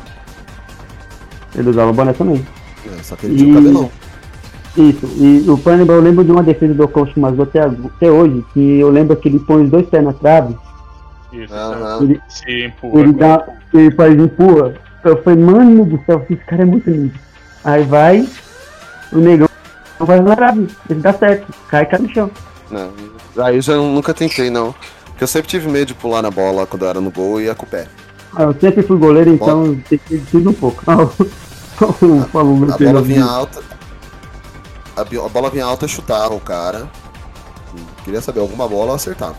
Ele 1.56 1.70
usava 1.70 1.92
boné 1.92 2.12
também. 2.12 2.46
É, 2.86 3.02
só 3.02 3.16
que 3.16 3.26
ele 3.26 3.36
tinha 3.36 3.50
o 3.52 3.54
cabelão. 3.56 3.90
Isso, 4.76 5.04
e 5.18 5.50
o 5.50 5.58
Pânico, 5.58 5.90
eu 5.90 6.00
lembro 6.00 6.24
de 6.24 6.30
uma 6.30 6.44
defesa 6.44 6.72
do 6.72 6.86
Coach 6.86 7.18
Mazu 7.18 7.42
até, 7.42 7.58
até 7.60 8.08
hoje, 8.10 8.44
que 8.54 8.78
eu 8.78 8.88
lembro 8.88 9.16
que 9.16 9.28
ele 9.28 9.40
põe 9.40 9.64
os 9.64 9.70
dois 9.70 9.84
pés 9.88 10.04
na 10.04 10.12
trave, 10.12 10.56
Isso, 11.32 11.52
Aham. 11.52 11.98
Ele- 12.02 12.20
se 12.28 12.66
empurra. 12.66 13.00
ele 13.00 13.12
dá, 13.12 13.44
ele 13.74 13.90
faz 13.90 14.14
empurra. 14.16 14.74
Eu 15.04 15.22
falei, 15.22 15.38
mano 15.38 15.84
do 15.84 16.02
céu, 16.04 16.24
esse 16.28 16.44
cara 16.44 16.62
é 16.62 16.64
muito 16.64 16.88
lindo. 16.90 17.12
Aí 17.64 17.82
vai, 17.84 18.28
o 19.12 19.18
negão 19.18 19.48
vai 19.98 20.22
trave, 20.36 20.68
ele 20.88 21.00
dá 21.00 21.12
certo, 21.12 21.52
cai 21.68 21.86
cai 21.86 21.98
no 21.98 22.08
chão. 22.12 22.30
Não. 22.70 22.90
Aí 23.44 23.56
eu 23.56 23.62
já 23.62 23.76
nunca 23.76 24.14
tentei, 24.14 24.50
não. 24.50 24.74
Porque 25.06 25.24
eu 25.24 25.28
sempre 25.28 25.48
tive 25.48 25.68
medo 25.68 25.88
de 25.88 25.94
pular 25.94 26.22
na 26.22 26.30
bola 26.30 26.66
quando 26.66 26.82
eu 26.82 26.88
era 26.88 27.00
no 27.00 27.10
gol 27.10 27.40
e 27.40 27.44
ia 27.44 27.54
com 27.54 27.66
o 27.66 27.68
pé. 27.68 27.86
Ah, 28.34 28.44
Eu 28.44 28.54
sempre 28.58 28.82
fui 28.82 28.96
goleiro, 28.96 29.30
então 29.30 29.74
tem 29.88 29.98
que 29.98 30.08
ter 30.08 30.18
de 30.18 30.26
tudo 30.26 30.50
um 30.50 30.54
pouco. 30.54 30.82
Ah, 30.86 31.06
falou 32.30 32.56
meu 32.56 32.72
A 32.72 32.78
bola 32.78 33.02
vinha 33.02 33.24
alta. 33.24 33.62
A, 34.96 35.00
a 35.00 35.28
bola 35.28 35.50
vinha 35.50 35.64
alta, 35.64 35.88
chutava 35.88 36.34
o 36.34 36.40
cara. 36.40 36.88
Queria 38.04 38.20
saber, 38.20 38.40
alguma 38.40 38.68
bola 38.68 38.90
eu 38.92 38.94
acertava. 38.96 39.36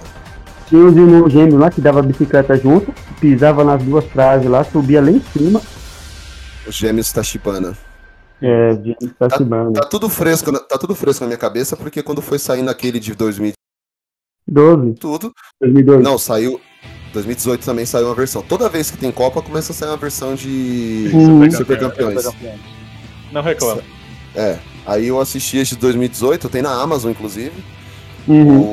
Tinha 0.72 0.86
os 0.86 0.96
irmãos 0.96 1.30
gêmeos 1.30 1.60
lá 1.60 1.70
que 1.70 1.82
dava 1.82 2.02
bicicleta 2.02 2.56
junto, 2.58 2.94
pisava 3.20 3.62
nas 3.66 3.84
duas 3.84 4.06
traves 4.06 4.50
lá, 4.50 4.64
subia 4.64 5.02
lá 5.02 5.12
em 5.12 5.20
cima. 5.34 5.62
Os 6.66 6.74
gêmeos 6.76 7.12
Tachibana. 7.12 7.78
É, 8.42 8.74
de 8.76 8.96
Tachibana. 9.20 9.74
Tá 9.74 9.82
tudo 9.82 10.08
fresco, 10.08 10.50
na- 10.50 10.60
tá 10.62 10.78
tudo 10.78 10.96
fresco 10.96 11.26
na 11.26 11.28
minha 11.28 11.38
cabeça, 11.38 11.76
porque 11.76 12.02
quando 12.02 12.22
foi 12.22 12.40
sair 12.40 12.62
naquele 12.62 13.00
de 13.02 13.14
2000 13.14 13.52
12. 14.48 14.94
tudo. 14.94 15.34
2002. 15.60 16.02
Não, 16.04 16.18
saiu. 16.18 16.60
2018 17.14 17.66
também 17.66 17.86
saiu 17.86 18.06
uma 18.08 18.16
versão. 18.16 18.42
Toda 18.42 18.70
vez 18.70 18.90
que 18.90 18.98
tem 18.98 19.12
Copa, 19.12 19.42
começa 19.42 19.74
a 19.74 19.76
sair 19.76 19.90
uma 19.90 19.98
versão 19.98 20.36
de 20.36 21.12
Hum. 21.14 21.52
Super 21.52 21.78
Campeões. 21.80 22.24
Não 23.34 23.42
reclamo. 23.42 23.82
É. 24.34 24.58
Aí 24.86 25.08
eu 25.08 25.20
assisti 25.20 25.58
esse 25.58 25.76
de 25.76 25.82
2018, 25.82 26.48
tem 26.48 26.62
na 26.62 26.72
Amazon, 26.82 27.12
inclusive. 27.12 27.52
Uhum. 28.28 28.60
O, 28.62 28.64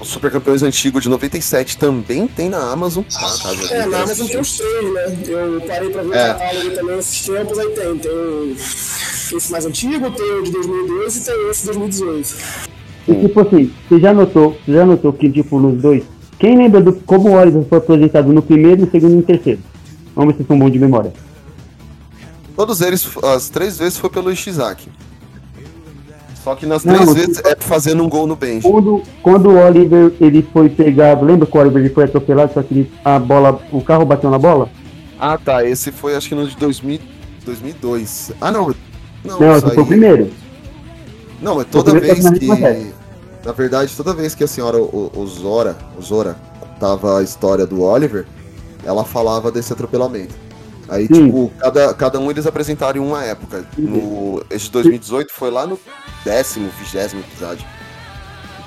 o 0.00 0.04
Super 0.04 0.30
Campeões 0.30 0.62
antigo 0.62 1.00
de 1.00 1.08
97 1.08 1.76
também 1.78 2.26
tem 2.28 2.48
na 2.48 2.70
Amazon. 2.70 3.02
Tá, 3.04 3.20
caso 3.20 3.48
alguém 3.48 3.64
É, 3.64 3.68
queira 3.68 3.86
na 3.86 3.98
Amazon 4.02 4.26
tem 4.26 4.40
os 4.40 4.56
três, 4.56 4.92
né? 4.94 5.18
Eu 5.28 5.60
parei 5.66 5.90
pra 5.90 6.02
ver 6.02 6.16
É. 6.16 6.30
o 6.30 6.34
catálogo 6.38 6.70
também 6.74 6.96
nesses 6.96 7.26
tempos, 7.26 7.58
aí 7.58 7.68
tem. 7.70 7.98
Tem 7.98 9.36
esse 9.36 9.52
mais 9.52 9.66
antigo, 9.66 10.10
tem 10.10 10.32
o 10.38 10.42
de 10.42 10.50
2002 10.52 11.16
e 11.16 11.20
tem 11.24 11.50
esse 11.50 11.60
de 11.60 11.66
2018. 11.66 12.34
E 13.08 13.14
tipo 13.26 13.40
assim, 13.40 13.72
você 13.88 14.00
já 14.00 14.12
notou, 14.14 14.56
você 14.64 14.72
já 14.72 14.84
notou 14.86 15.12
que 15.12 15.30
tipo 15.30 15.58
nos 15.58 15.80
dois, 15.80 16.04
quem 16.38 16.56
lembra 16.56 16.80
do 16.80 16.92
como 16.92 17.30
o 17.30 17.32
Oliver 17.32 17.64
foi 17.68 17.78
apresentado 17.78 18.32
no 18.32 18.42
primeiro, 18.42 18.82
no 18.82 18.90
segundo 18.90 19.12
e 19.12 19.16
no 19.16 19.22
terceiro? 19.22 19.60
Vamos 20.14 20.34
ver 20.34 20.42
se 20.42 20.46
são 20.48 20.58
bons 20.58 20.70
de 20.72 20.78
memória. 20.78 21.12
Todos 22.56 22.80
eles, 22.80 23.06
as 23.22 23.48
três 23.48 23.78
vezes 23.78 23.98
foi 23.98 24.10
pelo 24.10 24.30
Ishizaki. 24.32 24.88
Só 26.48 26.54
que 26.54 26.64
nas 26.64 26.82
Não, 26.82 26.94
três 26.94 27.06
mas- 27.10 27.14
vezes 27.26 27.42
é 27.44 27.54
fazendo 27.60 28.02
um 28.02 28.08
gol 28.08 28.26
no 28.26 28.34
Benji. 28.34 28.62
Quando, 28.66 29.02
quando 29.22 29.50
o 29.50 29.58
Oliver 29.58 30.14
ele 30.18 30.40
foi 30.50 30.70
pegado, 30.70 31.22
lembra 31.26 31.46
que 31.46 31.54
o 31.54 31.60
Oliver 31.60 31.84
ele 31.84 31.92
foi 31.92 32.04
atropelado, 32.04 32.54
só 32.54 32.62
que 32.62 32.72
ele- 32.72 32.92
a 33.04 33.18
bola, 33.18 33.60
o 33.70 33.82
carro 33.82 34.06
bateu 34.06 34.30
na 34.30 34.38
bola? 34.38 34.70
Ah, 35.20 35.36
tá. 35.36 35.62
Esse 35.62 35.92
foi 35.92 36.16
acho 36.16 36.26
que 36.26 36.34
no 36.34 36.48
de 36.48 36.56
2000, 36.56 37.00
2002. 37.44 38.32
Ah, 38.40 38.50
não. 38.50 38.74
Não, 39.22 39.38
Não, 39.38 39.56
esse 39.58 39.66
foi 39.74 39.82
o 39.82 39.86
primeiro. 39.86 40.30
Não, 41.42 41.56
mas 41.56 41.66
toda 41.66 41.92
vez 42.00 42.18
que. 42.30 42.46
série. 42.46 42.94
Na 43.44 43.52
verdade, 43.52 43.94
toda 43.94 44.14
vez 44.14 44.34
que 44.34 44.42
a 44.42 44.46
senhora, 44.46 44.78
o, 44.78 45.12
o 45.14 45.26
Zora, 45.26 45.76
o 45.98 46.02
Zora, 46.02 46.34
contava 46.60 47.18
a 47.18 47.22
história 47.22 47.66
do 47.66 47.82
Oliver, 47.82 48.24
ela 48.86 49.04
falava 49.04 49.52
desse 49.52 49.70
atropelamento. 49.70 50.34
Aí, 50.88 51.06
Sim. 51.06 51.26
tipo, 51.26 51.52
cada, 51.58 51.92
cada 51.94 52.18
um 52.20 52.30
eles 52.30 52.46
apresentaram 52.46 53.02
em 53.02 53.06
uma 53.06 53.22
época. 53.24 53.64
No, 53.76 54.42
esse 54.50 54.66
de 54.66 54.72
2018 54.72 55.32
foi 55.32 55.50
lá 55.50 55.66
no 55.66 55.78
décimo, 56.24 56.68
vigésimo 56.78 57.20
episódio. 57.20 57.64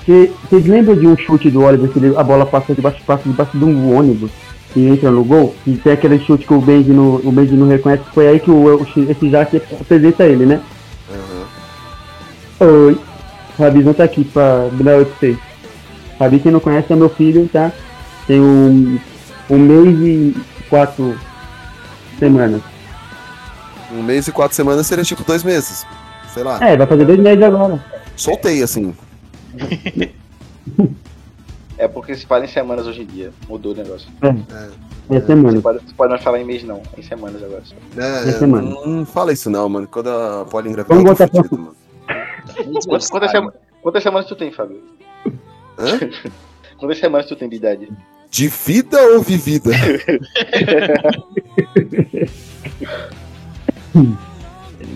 Você- 0.04 0.32
Vocês 0.48 0.66
lembram 0.66 0.94
de 0.96 1.06
um 1.06 1.16
chute 1.16 1.50
do 1.50 1.62
Oliver 1.62 1.90
que 1.90 2.16
a 2.16 2.22
bola 2.22 2.46
passa 2.46 2.74
debaixo, 2.74 3.02
passa 3.04 3.22
debaixo 3.28 3.56
de 3.56 3.64
um 3.64 3.96
ônibus 3.96 4.30
e 4.74 4.86
entra 4.88 5.10
no 5.10 5.24
gol? 5.24 5.54
E 5.66 5.76
tem 5.76 5.92
aquele 5.92 6.18
chute 6.20 6.46
que 6.46 6.52
o 6.54 6.60
Benji 6.60 6.90
não, 6.90 7.16
o 7.16 7.32
Benji 7.32 7.54
não 7.54 7.68
reconhece, 7.68 8.02
foi 8.12 8.28
aí 8.28 8.40
que 8.40 8.50
o, 8.50 8.76
o, 8.82 8.86
esse 9.10 9.30
Jaque 9.30 9.60
apresenta 9.80 10.24
ele, 10.24 10.44
né? 10.46 10.60
Aham. 12.60 12.72
Oi, 12.88 12.98
Fabizão 13.56 13.92
tá 13.94 14.04
aqui 14.04 14.24
pra 14.24 14.68
dar 14.72 14.96
oi 14.96 15.04
pra 15.04 15.14
vocês. 15.18 15.38
Fabi, 16.18 16.38
quem 16.38 16.52
não 16.52 16.60
conhece, 16.60 16.92
é 16.92 16.96
meu 16.96 17.08
filho, 17.08 17.48
tá? 17.52 17.72
Tem 18.26 18.40
um, 18.40 18.98
um 19.50 19.58
mês 19.58 19.98
e 20.00 20.36
quatro 20.70 21.16
semanas. 22.26 22.62
Um 23.92 24.02
mês 24.02 24.26
e 24.28 24.32
quatro 24.32 24.54
semanas 24.56 24.86
seria 24.86 25.04
tipo 25.04 25.24
dois 25.24 25.42
meses. 25.42 25.86
Sei 26.32 26.42
lá. 26.42 26.58
É, 26.66 26.76
vai 26.76 26.86
fazer 26.86 27.04
dois 27.04 27.18
meses 27.18 27.42
agora. 27.42 27.84
Soltei, 28.16 28.62
assim. 28.62 28.94
É 31.78 31.88
porque 31.88 32.14
se 32.14 32.24
fala 32.26 32.44
em 32.44 32.48
semanas 32.48 32.86
hoje 32.86 33.02
em 33.02 33.06
dia. 33.06 33.32
Mudou 33.48 33.72
o 33.72 33.76
negócio. 33.76 34.08
É, 34.22 35.16
é 35.16 35.20
semana. 35.20 35.50
Você 35.56 35.60
pode, 35.62 35.78
você 35.84 35.94
pode 35.94 36.12
não 36.12 36.18
falar 36.20 36.38
em 36.40 36.44
mês, 36.44 36.62
não. 36.62 36.80
É 36.96 37.00
em 37.00 37.02
semanas 37.02 37.42
agora. 37.42 37.62
É, 37.96 38.28
É 38.28 38.32
semana. 38.32 38.70
Não, 38.70 38.86
não 38.86 39.06
fala 39.06 39.32
isso 39.32 39.50
não, 39.50 39.68
mano. 39.68 39.88
Quando 39.88 40.08
a 40.08 40.44
Polly 40.44 40.68
engravidar, 40.68 40.96
Vamos 40.96 41.10
botar 41.18 41.26
fudido, 41.28 41.58
mano. 41.58 41.74
Quantas, 42.86 43.10
quantas, 43.10 43.30
sema- 43.32 43.52
quantas 43.82 44.02
semanas 44.02 44.28
tu 44.28 44.36
tem, 44.36 44.52
Fábio? 44.52 44.80
Hã? 45.78 45.98
Quantas 46.78 46.98
semanas 46.98 47.26
tu 47.26 47.34
tem 47.34 47.48
de 47.48 47.56
idade? 47.56 47.88
De 48.32 48.48
vida 48.48 48.98
ou 49.12 49.20
vivida? 49.20 49.70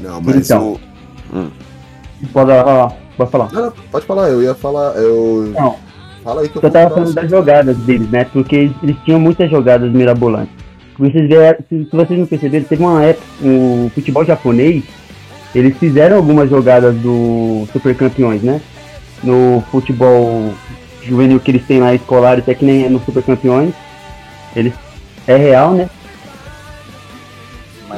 não, 0.03 0.22
mas 0.22 0.51
Então. 0.51 0.72
o. 0.72 0.80
Hum. 1.37 1.51
Pode 2.32 2.51
falar, 2.51 2.97
pode 3.18 3.30
falar. 3.30 3.53
Não, 3.53 3.70
pode 3.93 4.07
falar, 4.07 4.30
eu 4.30 4.43
ia 4.43 4.55
falar. 4.55 4.97
Eu. 4.97 5.53
Não. 5.55 5.76
Fala 6.24 6.41
aí 6.41 6.49
que 6.49 6.57
eu 6.57 6.62
Eu 6.62 6.70
tava 6.70 6.89
falando 6.95 7.12
das 7.12 7.30
jogadas 7.30 7.76
deles, 7.76 8.11
né? 8.11 8.24
Porque 8.24 8.57
eles, 8.57 8.72
eles 8.82 8.97
tinham 9.05 9.20
muitas 9.20 9.51
jogadas 9.51 9.93
mirabolantes. 9.93 10.55
Vocês 10.99 11.28
vieram, 11.28 11.59
se, 11.68 11.84
se 11.84 11.95
vocês 11.95 12.18
não 12.18 12.26
perceberam, 12.26 12.64
teve 12.64 12.82
uma 12.82 13.05
época, 13.05 13.26
o 13.43 13.91
futebol 13.95 14.24
japonês, 14.24 14.82
eles 15.55 15.76
fizeram 15.76 16.16
algumas 16.16 16.49
jogadas 16.49 16.97
do 16.97 17.68
Super 17.70 17.95
Campeões, 17.95 18.43
né? 18.43 18.62
No 19.22 19.62
futebol 19.70 20.55
juvenil 21.07 21.40
que 21.40 21.50
eles 21.50 21.66
têm 21.66 21.80
lá 21.80 21.94
escolar, 21.94 22.38
até 22.38 22.54
que 22.54 22.64
nem 22.64 22.84
é 22.84 22.88
no 22.88 23.02
Super 23.04 23.22
Campeões. 23.22 23.74
Eles, 24.54 24.72
é 25.26 25.36
real, 25.36 25.72
né? 25.74 25.88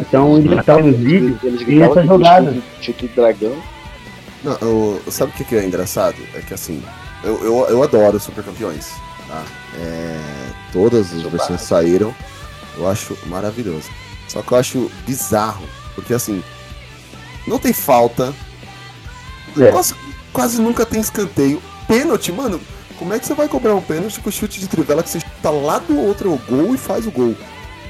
Então 0.01 0.39
eles 0.39 0.59
estavam 0.59 0.87
nos 0.87 0.97
vídeos 0.99 1.43
Eles 1.43 1.61
e 1.63 1.65
chute- 1.81 2.63
Chute 2.81 3.07
do 3.09 3.15
dragão. 3.15 3.57
Não, 4.45 4.57
eu- 4.61 5.03
sabe 5.11 5.33
o 5.33 5.35
que, 5.35 5.45
que 5.45 5.57
é 5.57 5.65
engraçado? 5.65 6.17
É 6.35 6.41
que 6.41 6.55
assim, 6.55 6.83
eu, 7.25 7.43
eu, 7.45 7.67
eu 7.69 7.83
adoro 7.83 8.21
Super 8.21 8.45
Campeões. 8.45 8.93
Tá? 9.27 9.43
É, 9.81 10.21
todas 10.73 11.13
as 11.13 11.23
versões 11.23 11.61
saíram, 11.63 12.15
eu 12.77 12.89
acho 12.89 13.17
maravilhoso. 13.27 13.89
Só 14.29 14.43
que 14.43 14.53
eu 14.53 14.59
acho 14.59 14.91
bizarro, 15.07 15.65
porque 15.95 16.15
assim, 16.15 16.43
não 17.47 17.59
tem 17.59 17.73
falta, 17.73 18.33
É. 19.59 19.71
quase, 19.71 19.95
quase 20.33 20.61
nunca 20.61 20.87
tem 20.87 21.01
escanteio. 21.01 21.61
Pênalti, 21.89 22.31
mano, 22.31 22.61
como 22.99 23.13
é 23.15 23.19
que 23.19 23.27
você 23.27 23.35
vai 23.35 23.49
cobrar 23.49 23.75
um 23.75 23.81
pênalti 23.81 24.21
com 24.21 24.31
chute 24.31 24.59
de 24.61 24.69
trivela 24.69 25.03
que 25.03 25.09
você 25.11 25.21
chuta 25.21 25.51
lá 25.51 25.79
do 25.79 25.99
outro 25.99 26.39
gol 26.49 26.75
e 26.75 26.79
faz 26.79 27.07
o 27.07 27.11
gol? 27.11 27.35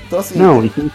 Então 0.07 0.19
assim, 0.19 0.39
Não, 0.39 0.65
e 0.65 0.71
sem, 0.71 0.91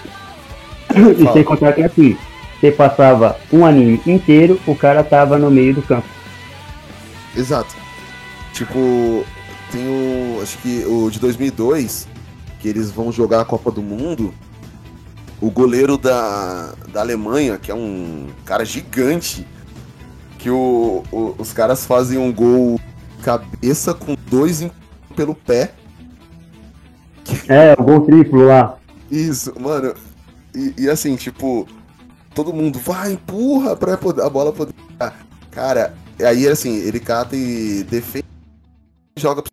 e 1.19 1.33
sem 1.33 1.43
contar 1.43 1.73
que 1.73 1.83
assim, 1.83 2.17
você 2.59 2.71
passava 2.71 3.37
um 3.51 3.65
anime 3.65 4.01
inteiro, 4.05 4.59
o 4.67 4.75
cara 4.75 5.03
tava 5.03 5.37
no 5.37 5.49
meio 5.51 5.73
do 5.75 5.81
campo. 5.81 6.07
Exato. 7.35 7.75
Tipo, 8.53 9.25
tem 9.71 9.81
o. 9.87 10.39
Acho 10.41 10.57
que 10.59 10.83
o 10.85 11.09
de 11.09 11.19
2002, 11.19 12.07
que 12.59 12.67
eles 12.67 12.91
vão 12.91 13.11
jogar 13.11 13.41
a 13.41 13.45
Copa 13.45 13.71
do 13.71 13.81
Mundo. 13.81 14.33
O 15.41 15.49
goleiro 15.51 15.97
da, 15.97 16.73
da 16.93 17.01
Alemanha, 17.01 17.57
que 17.57 17.69
é 17.69 17.75
um 17.75 18.27
cara 18.45 18.63
gigante, 18.63 19.45
que 20.39 20.49
o, 20.49 21.03
o- 21.11 21.35
os 21.37 21.51
caras 21.51 21.85
fazem 21.85 22.17
um 22.17 22.31
gol 22.31 22.79
cabeça 23.23 23.93
com 23.93 24.15
dois 24.29 24.61
em- 24.61 24.71
pelo 25.15 25.33
pé. 25.33 25.73
É, 27.47 27.73
o 27.79 27.83
gol 27.83 28.01
triplo 28.05 28.45
lá. 28.45 28.77
Isso, 29.09 29.53
mano. 29.59 29.93
E, 30.55 30.73
e 30.83 30.89
assim, 30.89 31.15
tipo, 31.15 31.67
todo 32.35 32.53
mundo 32.53 32.77
vai, 32.79 33.13
empurra 33.13 33.75
pra 33.75 33.97
poder- 33.97 34.21
a 34.23 34.29
bola 34.29 34.51
poder. 34.51 34.73
Cara, 35.51 35.95
aí 36.19 36.47
assim, 36.47 36.75
ele 36.75 36.99
cata 36.99 37.35
e 37.35 37.83
defende 37.83 38.25
e 39.17 39.21
joga. 39.21 39.41
pra- 39.41 39.51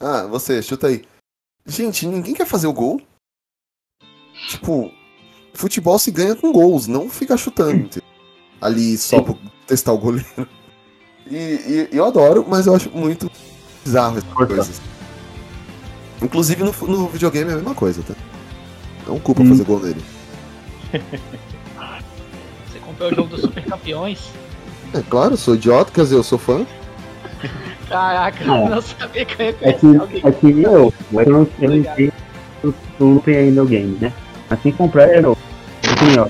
Ah, 0.00 0.26
você, 0.26 0.62
chuta 0.62 0.86
aí. 0.86 1.04
Gente, 1.66 2.06
ninguém 2.06 2.34
quer 2.34 2.46
fazer 2.46 2.66
o 2.66 2.72
gol. 2.72 3.00
Tipo, 4.48 4.90
futebol 5.54 5.98
se 5.98 6.10
ganha 6.10 6.36
com 6.36 6.52
gols, 6.52 6.86
não 6.86 7.08
fica 7.10 7.36
chutando. 7.36 7.88
Ali 8.60 8.96
só 8.96 9.20
pra 9.20 9.34
testar 9.66 9.92
o 9.92 9.98
goleiro. 9.98 10.48
E, 11.30 11.34
e- 11.34 11.88
eu 11.92 12.04
adoro, 12.04 12.44
mas 12.48 12.66
eu 12.66 12.74
acho 12.74 12.90
muito 12.90 13.30
bizarro 13.84 14.18
essas 14.18 14.32
coisas. 14.32 14.80
Inclusive 16.22 16.62
no, 16.64 16.72
no 16.88 17.08
videogame 17.08 17.50
é 17.50 17.52
a 17.54 17.56
mesma 17.56 17.74
coisa, 17.74 18.02
tá? 18.02 18.14
Não 19.06 19.18
culpa 19.18 19.42
Hum. 19.42 19.48
fazer 19.50 19.64
gol 19.64 19.80
nele. 19.80 20.02
foi 22.98 23.12
o 23.12 23.14
jogo 23.14 23.28
dos 23.28 23.40
Super 23.40 23.64
Campeões. 23.64 24.30
É 24.92 25.00
claro, 25.00 25.34
eu 25.34 25.36
sou 25.36 25.54
idiota, 25.54 25.92
quer 25.92 26.02
dizer, 26.02 26.16
eu 26.16 26.22
sou 26.24 26.38
fã. 26.38 26.66
Caraca, 27.88 28.44
eu 28.44 28.68
não 28.68 28.82
sabia 28.82 29.24
que 29.24 29.40
eu 29.40 29.46
ia 29.46 29.56
É 29.62 29.72
que, 29.72 29.86
alguém. 29.96 30.22
é 30.24 30.32
que 30.32 30.62
eu, 30.62 30.92
eu 31.12 31.26
não, 31.30 31.48
eu 31.60 31.70
não 31.70 31.94
tenho 31.94 32.12
super 32.98 33.36
ainda 33.36 33.62
o 33.62 33.66
game, 33.66 33.96
né? 34.00 34.12
Assim 34.50 34.72
comprar 34.72 35.08
é 35.08 35.20
novo. 35.20 35.38
Assim, 35.84 36.18
ó, 36.18 36.26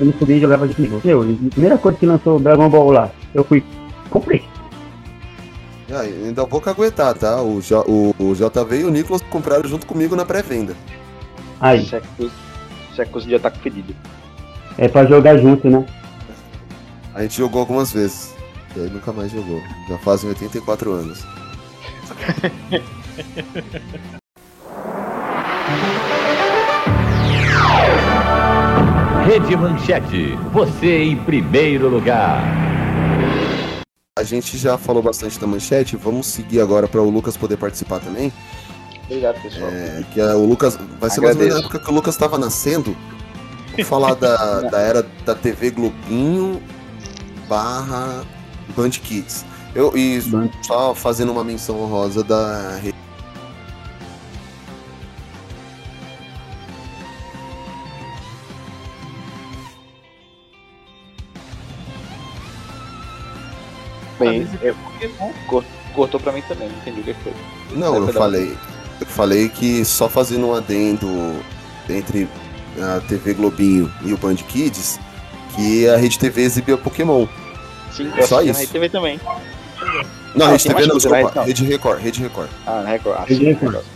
eu 0.00 0.06
não 0.06 0.12
podia 0.12 0.40
jogar 0.40 0.66
de 0.66 0.74
comigo. 0.74 1.00
Eu, 1.04 1.22
a 1.22 1.50
primeira 1.50 1.78
coisa 1.78 1.96
que 1.96 2.06
lançou 2.06 2.36
o 2.36 2.40
Dragon 2.40 2.68
Ball 2.68 2.90
lá, 2.90 3.10
eu 3.32 3.44
fui, 3.44 3.62
comprei. 4.12 4.42
Ah, 5.90 6.00
ainda 6.00 6.44
vou 6.46 6.60
caguetar, 6.60 7.14
tá? 7.14 7.40
O, 7.42 7.60
J- 7.60 7.84
o, 7.86 8.14
o 8.18 8.34
JV 8.34 8.80
e 8.80 8.84
o 8.84 8.90
Nicolas 8.90 9.20
compraram 9.22 9.68
junto 9.68 9.86
comigo 9.86 10.16
na 10.16 10.24
pré-venda. 10.24 10.74
Aí, 11.60 11.82
Isso 11.82 11.96
é 11.96 12.02
é 13.02 13.04
de 13.28 13.34
ataque 13.34 13.58
fedido. 13.60 13.94
é 14.78 14.88
pra 14.88 15.04
jogar 15.04 15.36
junto, 15.38 15.68
né? 15.68 15.84
A 17.14 17.22
gente 17.22 17.36
jogou 17.36 17.60
algumas 17.60 17.92
vezes. 17.92 18.34
E 18.74 18.80
aí 18.80 18.88
nunca 18.90 19.12
mais 19.12 19.30
jogou. 19.30 19.60
Já 19.88 19.98
fazem 19.98 20.30
84 20.30 20.90
anos. 20.92 21.22
Rede 29.26 29.56
Manchete, 29.56 30.36
você 30.52 31.04
em 31.04 31.16
primeiro 31.16 31.88
lugar. 31.88 32.42
A 34.18 34.24
gente 34.24 34.58
já 34.58 34.76
falou 34.76 35.02
bastante 35.02 35.40
da 35.40 35.46
manchete, 35.46 35.96
vamos 35.96 36.26
seguir 36.26 36.60
agora 36.60 36.86
para 36.86 37.00
o 37.00 37.08
Lucas 37.08 37.34
poder 37.34 37.56
participar 37.56 37.98
também. 37.98 38.30
Obrigado, 39.06 39.40
pessoal. 39.40 39.70
É, 39.70 40.04
que 40.12 40.20
é, 40.20 40.34
o 40.34 40.44
Lucas 40.44 40.76
vai 41.00 41.08
ser 41.08 41.22
mais 41.22 41.34
ou 41.34 41.36
menos 41.36 41.36
na 41.36 41.44
Agradeço. 41.44 41.58
época 41.60 41.78
que 41.78 41.90
o 41.90 41.94
Lucas 41.94 42.14
estava 42.14 42.36
nascendo. 42.36 42.94
Vou 43.74 43.84
falar 43.86 44.12
da, 44.12 44.60
da 44.68 44.80
era 44.80 45.02
da 45.24 45.34
TV 45.34 45.70
Globinho 45.70 46.62
barra 47.48 48.22
Band 48.76 48.90
Kids. 48.90 49.46
Eu, 49.74 49.96
e 49.96 50.20
só 50.62 50.94
fazendo 50.94 51.32
uma 51.32 51.42
menção 51.42 51.80
honrosa 51.80 52.22
da 52.22 52.76
rede 52.82 53.01
Bem, 64.30 64.48
eu, 64.62 64.74
cor- 65.46 65.64
cortou 65.94 66.18
pra 66.20 66.32
mim 66.32 66.42
também, 66.48 66.68
não 66.68 66.76
entendi 66.78 67.00
o 67.00 67.04
que 67.04 67.14
foi. 67.22 67.32
Não, 67.72 67.94
eu 67.96 68.04
Perdão. 68.06 68.22
falei. 68.22 68.56
Eu 69.00 69.06
falei 69.06 69.48
que 69.48 69.84
só 69.84 70.08
fazendo 70.08 70.46
um 70.48 70.54
adendo 70.54 71.08
entre 71.90 72.28
a 72.80 73.00
TV 73.00 73.34
Globinho 73.34 73.92
e 74.04 74.12
o 74.12 74.16
Band 74.16 74.36
Kids, 74.36 74.98
que 75.56 75.88
a 75.88 75.96
Rede 75.96 76.18
TV 76.18 76.42
exibia 76.42 76.76
Pokémon. 76.78 77.26
Sim, 77.92 78.10
É 78.16 78.22
só 78.22 78.36
eu 78.42 78.50
assisti 78.50 78.50
isso. 78.50 78.62
na 78.62 78.72
TV 78.72 78.88
também. 78.88 79.20
Não, 80.34 80.46
Ah, 80.46 80.50
Rede 80.52 80.68
TV 80.68 80.86
não, 80.86 80.96
desculpa. 80.96 81.42
Rede, 81.42 81.46
Rede 81.62 81.64
Record, 81.64 82.00
Rede 82.00 82.22
Record. 82.22 82.48
Ah, 82.66 82.82
na 82.82 82.90
Record. 82.90 83.16
Ah, 83.18 83.24
Rede 83.26 83.44
Record. 83.44 83.72
Record. 83.74 83.86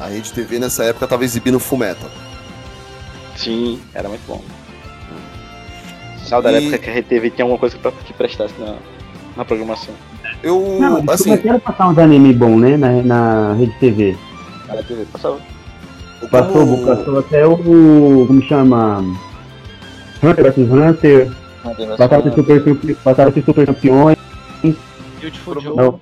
A 0.00 0.06
Rede 0.06 0.32
TV 0.32 0.58
nessa 0.58 0.84
época 0.84 1.06
tava 1.06 1.24
exibindo 1.24 1.60
Fullmetal. 1.60 2.10
Sim, 3.36 3.80
era 3.94 4.08
muito 4.08 4.26
bom. 4.26 4.42
Saudade 6.24 6.56
da 6.56 6.60
E- 6.62 6.66
época 6.68 6.78
que 6.82 6.90
a 6.90 6.92
RTV 7.00 7.30
tinha 7.30 7.44
alguma 7.44 7.58
coisa 7.58 7.78
pra, 7.78 7.92
que 7.92 8.12
prestasse 8.12 8.54
na, 8.58 8.76
na 9.36 9.44
programação. 9.44 9.94
Eu, 10.42 10.78
Não, 10.80 10.96
assim, 11.10 11.30
começaram 11.30 11.56
a 11.56 11.60
passar 11.60 11.88
uns 11.88 11.98
anime 11.98 12.32
bom, 12.32 12.58
né? 12.58 12.76
Na, 12.76 12.90
na 13.02 13.52
Rede 13.54 13.72
TV. 13.78 14.16
Na 14.68 14.82
TV 14.82 15.04
passava. 15.12 15.38
Passou, 16.30 16.52
como- 16.66 16.86
passou 16.86 17.18
até 17.18 17.46
o. 17.46 17.56
Como 18.26 18.42
chama? 18.42 19.04
Hunter 20.22 20.52
vs 20.52 20.70
Hunter. 20.70 21.32
Passaram 21.98 22.32
super, 22.32 22.62
super, 22.62 22.96
passaram 22.96 23.32
ser 23.32 23.42
super 23.44 23.66
campeões. 23.66 24.16
Beautiful 25.20 25.60
Joe. 25.60 25.76
Não. 25.76 26.00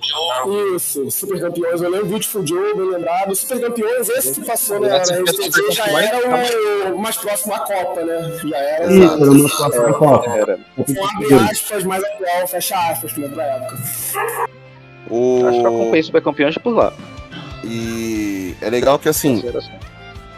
Isso, 0.76 1.10
Super 1.10 1.40
Campeões, 1.40 1.80
eu 1.80 1.90
lembro 1.90 2.06
Beautiful 2.06 2.46
Joe, 2.46 2.74
bem 2.74 2.90
lembrado. 2.90 3.34
Super 3.34 3.60
Campeões, 3.60 4.08
esse 4.08 4.40
que 4.40 4.46
passou 4.46 4.80
na, 4.80 4.88
na 4.88 4.98
Rede 4.98 5.50
TV 5.50 5.72
já 5.72 5.86
era 5.86 6.94
o 6.94 6.98
mais 6.98 7.16
próximo 7.16 7.54
à 7.54 7.60
Copa, 7.60 8.02
né? 8.02 8.38
Já 8.44 8.58
era. 8.58 8.92
Isso, 8.92 9.02
era 9.02 9.30
o 9.30 9.34
nosso 9.34 9.56
próximo 9.56 9.94
Copa. 9.94 10.30
Era. 10.30 10.58
Abre 10.78 11.34
aspas 11.50 11.84
mais 11.84 12.04
atual, 12.04 12.46
fecha 12.48 12.90
aspas, 12.90 13.12
que 13.12 13.20
lembra 13.20 13.42
a 13.42 13.46
época. 13.46 13.78
o... 15.10 15.46
Acho 15.46 15.60
que 15.60 15.66
eu 15.66 15.74
acompanhei 15.74 16.02
Super 16.02 16.22
Campeões 16.22 16.58
por 16.58 16.74
lá. 16.74 16.92
E 17.64 18.54
é 18.60 18.68
legal 18.68 18.98
que 18.98 19.08
assim, 19.08 19.42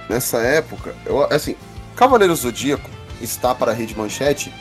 nessa 0.08 0.38
época, 0.38 0.94
eu, 1.04 1.24
assim, 1.24 1.56
Cavaleiros 1.96 2.40
do 2.40 2.42
Zodíaco 2.42 2.88
está 3.20 3.54
para 3.54 3.72
a 3.72 3.74
Rede 3.74 3.96
Manchete, 3.96 4.52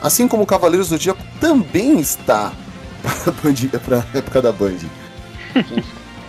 assim 0.00 0.26
como 0.26 0.44
Cavaleiros 0.44 0.88
do 0.88 0.96
Zodíaco 0.96 1.22
também 1.40 2.00
está 2.00 2.52
para 3.02 3.12
a 3.12 3.30
Band- 3.42 3.78
para 3.84 3.98
a 3.98 4.18
época 4.18 4.42
da 4.42 4.52
Band. 4.52 4.78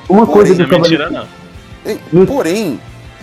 Uma 0.10 0.26
coisa 0.28 0.54
Porém, 0.56 0.70
Cavaleiro. 0.70 1.04
Mentira, 1.04 1.10
não. 1.10 1.28
Hein, 1.92 2.26
Porém, 2.26 2.80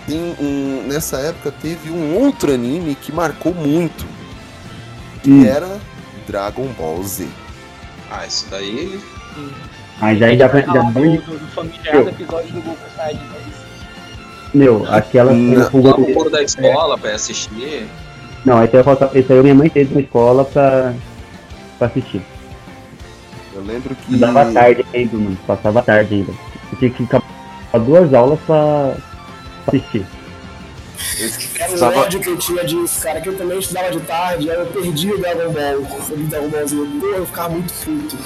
tem 0.06 0.34
um, 0.40 0.84
nessa 0.86 1.18
época 1.18 1.52
teve 1.62 1.90
um 1.90 2.14
outro 2.16 2.52
anime 2.52 2.94
que 2.94 3.12
marcou 3.12 3.54
muito, 3.54 4.04
que 5.22 5.30
Hum. 5.30 5.44
era 5.46 5.78
Dragon 6.26 6.66
Ball 6.78 7.02
Z. 7.02 7.26
Ah, 8.10 8.26
isso 8.26 8.46
daí. 8.50 8.98
Mas 10.00 10.18
já, 10.18 10.28
já, 10.30 10.36
já, 10.48 10.48
Falar 10.48 10.82
Band- 10.90 11.16
do, 11.16 11.22
do, 11.22 11.38
do 11.38 11.46
familiar 11.48 12.02
do 12.02 12.08
episódio 12.10 12.52
do 12.54 12.60
Goku 12.62 12.78
Saiyajin 12.96 13.18
10. 13.18 13.60
Meu, 14.54 14.86
aquela. 14.90 15.32
Não. 15.32 15.56
o 15.72 15.82
Lá 15.82 15.90
Goku- 15.90 16.00
no 16.00 16.14
coro 16.14 16.30
da 16.30 16.42
escola 16.42 16.98
pra 16.98 17.14
assistir. 17.14 17.86
Não, 18.44 18.56
aí 18.58 18.68
eu 18.72 18.82
falta- 18.82 19.10
esse 19.14 19.30
aí 19.32 19.42
minha 19.42 19.54
mãe 19.54 19.68
fez 19.68 19.92
na 19.92 20.00
escola 20.00 20.44
pra, 20.44 20.94
pra 21.78 21.86
assistir. 21.88 22.22
Eu 23.60 23.66
lembro 23.66 23.94
que. 23.94 24.16
Dava 24.16 24.50
tarde 24.52 24.84
ainda, 24.94 25.16
mano. 25.16 25.38
Passava 25.46 25.82
tarde 25.82 26.14
ainda. 26.14 26.32
Eu 26.72 26.78
tinha 26.78 26.90
que 26.90 26.96
ficar 27.02 27.22
duas 27.84 28.12
aulas 28.14 28.38
pra, 28.46 28.94
pra 29.66 29.76
assistir. 29.76 30.06
Era 31.58 31.70
o 31.70 31.74
Estava- 31.74 31.98
ódio 32.00 32.20
que 32.20 32.28
eu 32.28 32.36
tinha 32.36 32.64
disso, 32.64 33.02
cara, 33.02 33.20
que 33.20 33.28
eu 33.28 33.36
também 33.36 33.58
estudava 33.58 33.90
de 33.90 34.00
tarde, 34.00 34.50
aí 34.50 34.58
eu 34.58 34.66
perdi 34.66 35.12
o 35.12 35.18
Dragon 35.18 35.52
Ball. 35.52 35.86
Eu 36.10 36.16
li 36.16 36.24
Dragon 36.24 36.48
Ballzinho, 36.48 37.04
eu 37.14 37.26
ficava 37.26 37.48
muito 37.50 37.72
puto. 37.72 38.16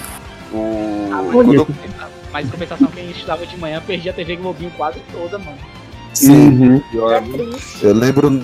O... 0.52 1.10
Ah, 1.12 1.24
quando 1.32 1.66
Mas 2.32 2.46
em 2.46 2.50
compensação, 2.50 2.88
quem 2.88 3.10
estudava 3.10 3.46
de 3.46 3.56
manhã 3.56 3.82
perdia 3.84 4.10
a 4.12 4.14
TV 4.14 4.36
Globinho 4.36 4.70
quase 4.76 5.00
toda, 5.12 5.38
mano. 5.38 5.56
Sim, 6.12 6.80
É 7.12 7.20
triste. 7.20 7.84
eu 7.84 7.92
lembro 7.94 8.42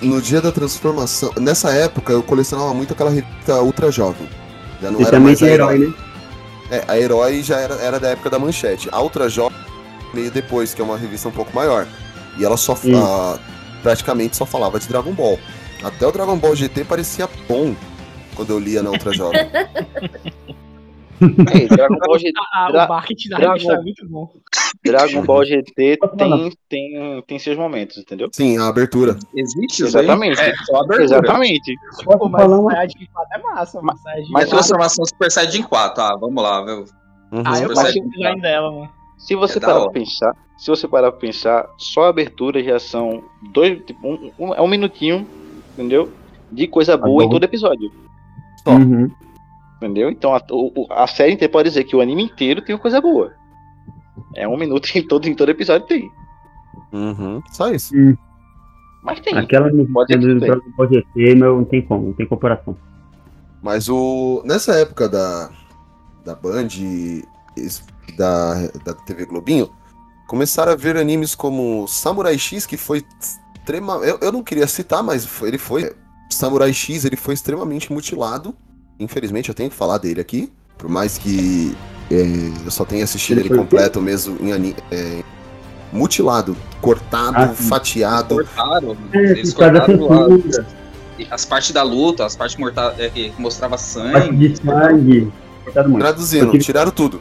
no 0.00 0.20
dia 0.20 0.40
da 0.40 0.50
transformação. 0.50 1.32
Nessa 1.38 1.70
época 1.70 2.12
eu 2.12 2.22
colecionava 2.22 2.74
muito 2.74 2.92
aquela 2.92 3.10
revista 3.10 3.60
Ultra 3.62 3.90
Jovem. 3.92 4.28
Já 4.80 4.90
não 4.90 4.98
E 4.98 5.02
era 5.02 5.10
também 5.12 5.26
mais 5.26 5.38
tinha 5.38 5.50
herói, 5.50 5.78
né? 5.78 5.94
É, 6.72 6.82
a 6.88 6.98
Herói 6.98 7.42
já 7.42 7.60
era, 7.60 7.74
era 7.74 8.00
da 8.00 8.08
época 8.08 8.30
da 8.30 8.38
manchete. 8.38 8.88
A 8.90 9.02
Ultra 9.02 9.28
Jovem 9.28 9.58
veio 10.14 10.30
depois, 10.30 10.72
que 10.72 10.80
é 10.80 10.84
uma 10.84 10.96
revista 10.96 11.28
um 11.28 11.32
pouco 11.32 11.54
maior. 11.54 11.86
E 12.38 12.44
ela 12.46 12.56
só 12.56 12.74
Sim. 12.74 12.94
ah, 12.96 13.38
praticamente 13.82 14.38
só 14.38 14.46
falava 14.46 14.80
de 14.80 14.88
Dragon 14.88 15.12
Ball. 15.12 15.38
Até 15.84 16.06
o 16.06 16.10
Dragon 16.10 16.38
Ball 16.38 16.56
GT 16.56 16.84
parecia 16.84 17.28
bom 17.46 17.76
quando 18.34 18.54
eu 18.54 18.58
lia 18.58 18.82
na 18.82 18.88
Ultra 18.88 19.12
Jovem. 19.12 19.38
Dragon 21.68 21.96
Ball 21.98 22.18
GT, 22.18 22.32
Ah, 22.52 22.68
Dra- 22.72 22.86
o 22.86 22.88
marketing 22.88 23.28
da 23.28 23.36
Dragon- 23.36 23.52
revista 23.52 23.72
é 23.74 23.80
muito 23.80 24.08
bom. 24.08 24.32
Dragon 24.84 25.22
Ball 25.24 25.44
GT 25.44 25.98
falando. 26.18 26.50
tem, 26.68 26.92
tem, 26.92 27.22
tem 27.22 27.38
seus 27.38 27.56
momentos, 27.56 27.98
entendeu? 27.98 28.28
Sim, 28.32 28.58
a 28.58 28.66
abertura. 28.68 29.16
Existe 29.34 29.84
isso 29.84 29.98
aí? 29.98 30.04
Exatamente. 30.04 30.40
É, 30.40 30.52
só 30.64 30.76
a 30.76 30.80
abertura. 30.80 31.04
Exatamente. 31.04 31.74
Pô, 32.04 32.28
mas 32.28 32.48
o 32.48 32.60
uma... 32.60 32.70
Saiyajin 32.72 33.06
4 33.12 33.28
é 33.32 33.42
massa, 33.42 33.80
Mas 33.82 34.00
4. 34.30 34.48
transformação 34.50 35.04
Super 35.04 35.30
Saiyajin 35.30 35.62
4, 35.62 36.02
ah, 36.02 36.16
vamos 36.16 36.42
lá, 36.42 36.64
viu? 36.64 36.84
Uhum. 37.32 37.42
Ah, 37.44 37.58
eu 37.60 37.74
Saiyajin 37.74 38.02
do 38.02 38.10
design 38.10 38.40
dela, 38.40 38.70
mano. 38.72 38.90
Se 39.18 39.36
você 39.36 39.58
É 39.58 39.60
parar 39.60 39.80
pra 39.82 39.90
pensar, 39.90 40.34
se 40.58 40.66
você 40.68 40.88
parar 40.88 41.12
pra 41.12 41.20
pensar, 41.20 41.68
só 41.78 42.04
a 42.04 42.08
abertura 42.08 42.62
já 42.62 42.78
são 42.80 43.22
dois, 43.52 43.80
tipo, 43.84 44.04
um, 44.08 44.32
um- 44.36 44.54
é 44.54 44.60
um 44.60 44.66
minutinho, 44.66 45.24
entendeu? 45.74 46.10
De 46.50 46.66
coisa 46.66 46.96
boa 46.96 47.22
em 47.22 47.26
bom. 47.28 47.34
todo 47.34 47.44
episódio, 47.44 47.90
Só. 48.64 48.72
Uhum. 48.72 49.08
Entendeu? 49.86 50.10
Então 50.10 50.34
a, 50.34 50.42
o- 50.50 50.86
a 50.90 51.06
série 51.06 51.32
inteira 51.32 51.52
pode 51.52 51.68
dizer 51.68 51.84
que 51.84 51.94
o 51.96 52.00
anime 52.00 52.22
inteiro 52.24 52.62
tem 52.62 52.74
uma 52.74 52.80
coisa 52.80 53.00
boa. 53.00 53.32
É 54.34 54.46
um 54.46 54.56
minuto 54.56 54.86
em 54.96 55.06
todo, 55.06 55.26
em 55.28 55.34
todo 55.34 55.50
episódio 55.50 55.86
tem. 55.86 56.10
Uhum. 56.92 57.42
Só 57.52 57.70
isso. 57.70 57.94
Mas 59.02 59.20
tem. 59.20 59.36
Aquela 59.36 59.70
Pode 59.92 60.16
do 60.16 60.40
ter. 60.40 60.46
Dragon 60.46 60.70
Ball 60.76 60.88
GT, 60.92 61.34
meu, 61.34 61.56
não 61.56 61.64
tem 61.64 61.82
como, 61.82 62.06
não 62.06 62.12
tem 62.12 62.26
comparação. 62.26 62.76
Mas 63.62 63.88
o. 63.88 64.42
Nessa 64.44 64.72
época 64.74 65.08
da. 65.08 65.50
Da 66.24 66.36
Band 66.36 66.68
e 66.78 67.24
da, 68.16 68.54
da 68.84 68.94
TV 68.94 69.24
Globinho, 69.26 69.68
começaram 70.28 70.70
a 70.72 70.76
ver 70.76 70.96
animes 70.96 71.34
como 71.34 71.86
Samurai 71.88 72.38
X, 72.38 72.64
que 72.64 72.76
foi 72.76 73.02
extrema. 73.56 73.94
Eu, 73.96 74.18
eu 74.20 74.30
não 74.30 74.42
queria 74.42 74.68
citar, 74.68 75.02
mas 75.02 75.26
foi- 75.26 75.48
ele 75.48 75.58
foi. 75.58 75.92
Samurai 76.30 76.72
X 76.72 77.04
ele 77.04 77.16
foi 77.16 77.34
extremamente 77.34 77.92
mutilado. 77.92 78.54
Infelizmente 79.02 79.48
eu 79.48 79.54
tenho 79.54 79.68
que 79.70 79.76
falar 79.76 79.98
dele 79.98 80.20
aqui. 80.20 80.50
Por 80.78 80.88
mais 80.88 81.18
que 81.18 81.76
é, 82.10 82.22
eu 82.64 82.70
só 82.70 82.84
tenha 82.84 83.04
assistido 83.04 83.38
Ele 83.38 83.48
ele 83.48 83.58
completo 83.58 84.00
mesmo 84.00 84.36
em 84.40 84.52
ani- 84.52 84.76
é, 84.90 85.22
mutilado, 85.92 86.56
cortado, 86.80 87.36
Ah, 87.36 87.48
fatiado. 87.48 88.34
Cortaram. 88.36 88.96
É, 89.12 89.18
Eles 89.18 89.52
cortaram 89.52 90.00
lá. 90.06 90.28
censura. 90.28 90.66
as 91.30 91.44
partes 91.44 91.70
da 91.72 91.82
luta, 91.82 92.24
as 92.26 92.34
partes 92.34 92.56
morta, 92.56 92.94
é, 92.98 93.08
que 93.10 93.32
mostrava 93.38 93.76
sangue. 93.78 94.48
de 94.48 94.56
sangue. 94.56 95.32
Traduzindo, 95.98 96.50
tive- 96.50 96.64
tiraram 96.64 96.90
tudo. 96.90 97.20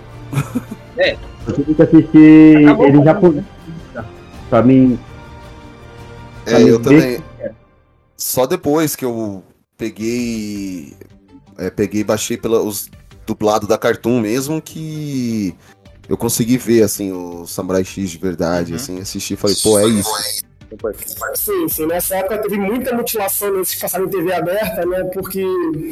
É, 0.98 1.16
Eu 1.48 1.54
tive 1.54 1.74
que 1.76 1.82
assistir 1.82 2.58
Acabou 2.68 2.88
ele 2.88 2.98
com- 3.00 3.04
japonês. 3.04 3.46
Pra 4.50 4.62
mim. 4.62 5.00
É, 6.46 6.50
pra 6.52 6.60
mim 6.60 6.68
eu 6.68 6.82
também. 6.82 7.18
que 7.18 7.24
é. 7.44 7.52
Só 8.18 8.46
depois 8.46 8.96
que 8.96 9.06
eu 9.06 9.44
peguei. 9.78 10.94
É, 11.58 11.70
peguei 11.70 12.02
e 12.02 12.04
baixei 12.04 12.38
pela, 12.38 12.62
os 12.62 12.90
dublado 13.26 13.68
da 13.68 13.78
Cartoon 13.78 14.20
mesmo 14.20 14.62
que 14.62 15.56
eu 16.10 16.18
consegui 16.18 16.58
ver 16.58 16.84
assim 16.84 17.12
o 17.14 17.46
Samurai 17.48 17.84
X 17.86 18.10
de 18.10 18.18
verdade, 18.18 18.74
assim, 18.76 19.00
assisti 19.00 19.36
e 19.36 19.38
falei, 19.38 19.56
pô, 19.64 19.80
é 19.80 19.86
isso. 19.88 20.10
Sim, 21.36 21.68
sim. 21.68 21.86
Nessa 21.86 22.16
época 22.16 22.38
teve 22.40 22.58
muita 22.58 22.94
mutilação 22.96 23.54
nesses 23.58 23.76
que 23.76 23.82
passaram 23.82 24.06
em 24.06 24.10
TV 24.10 24.32
aberta, 24.34 24.86
né? 24.86 25.04
Porque 25.14 25.44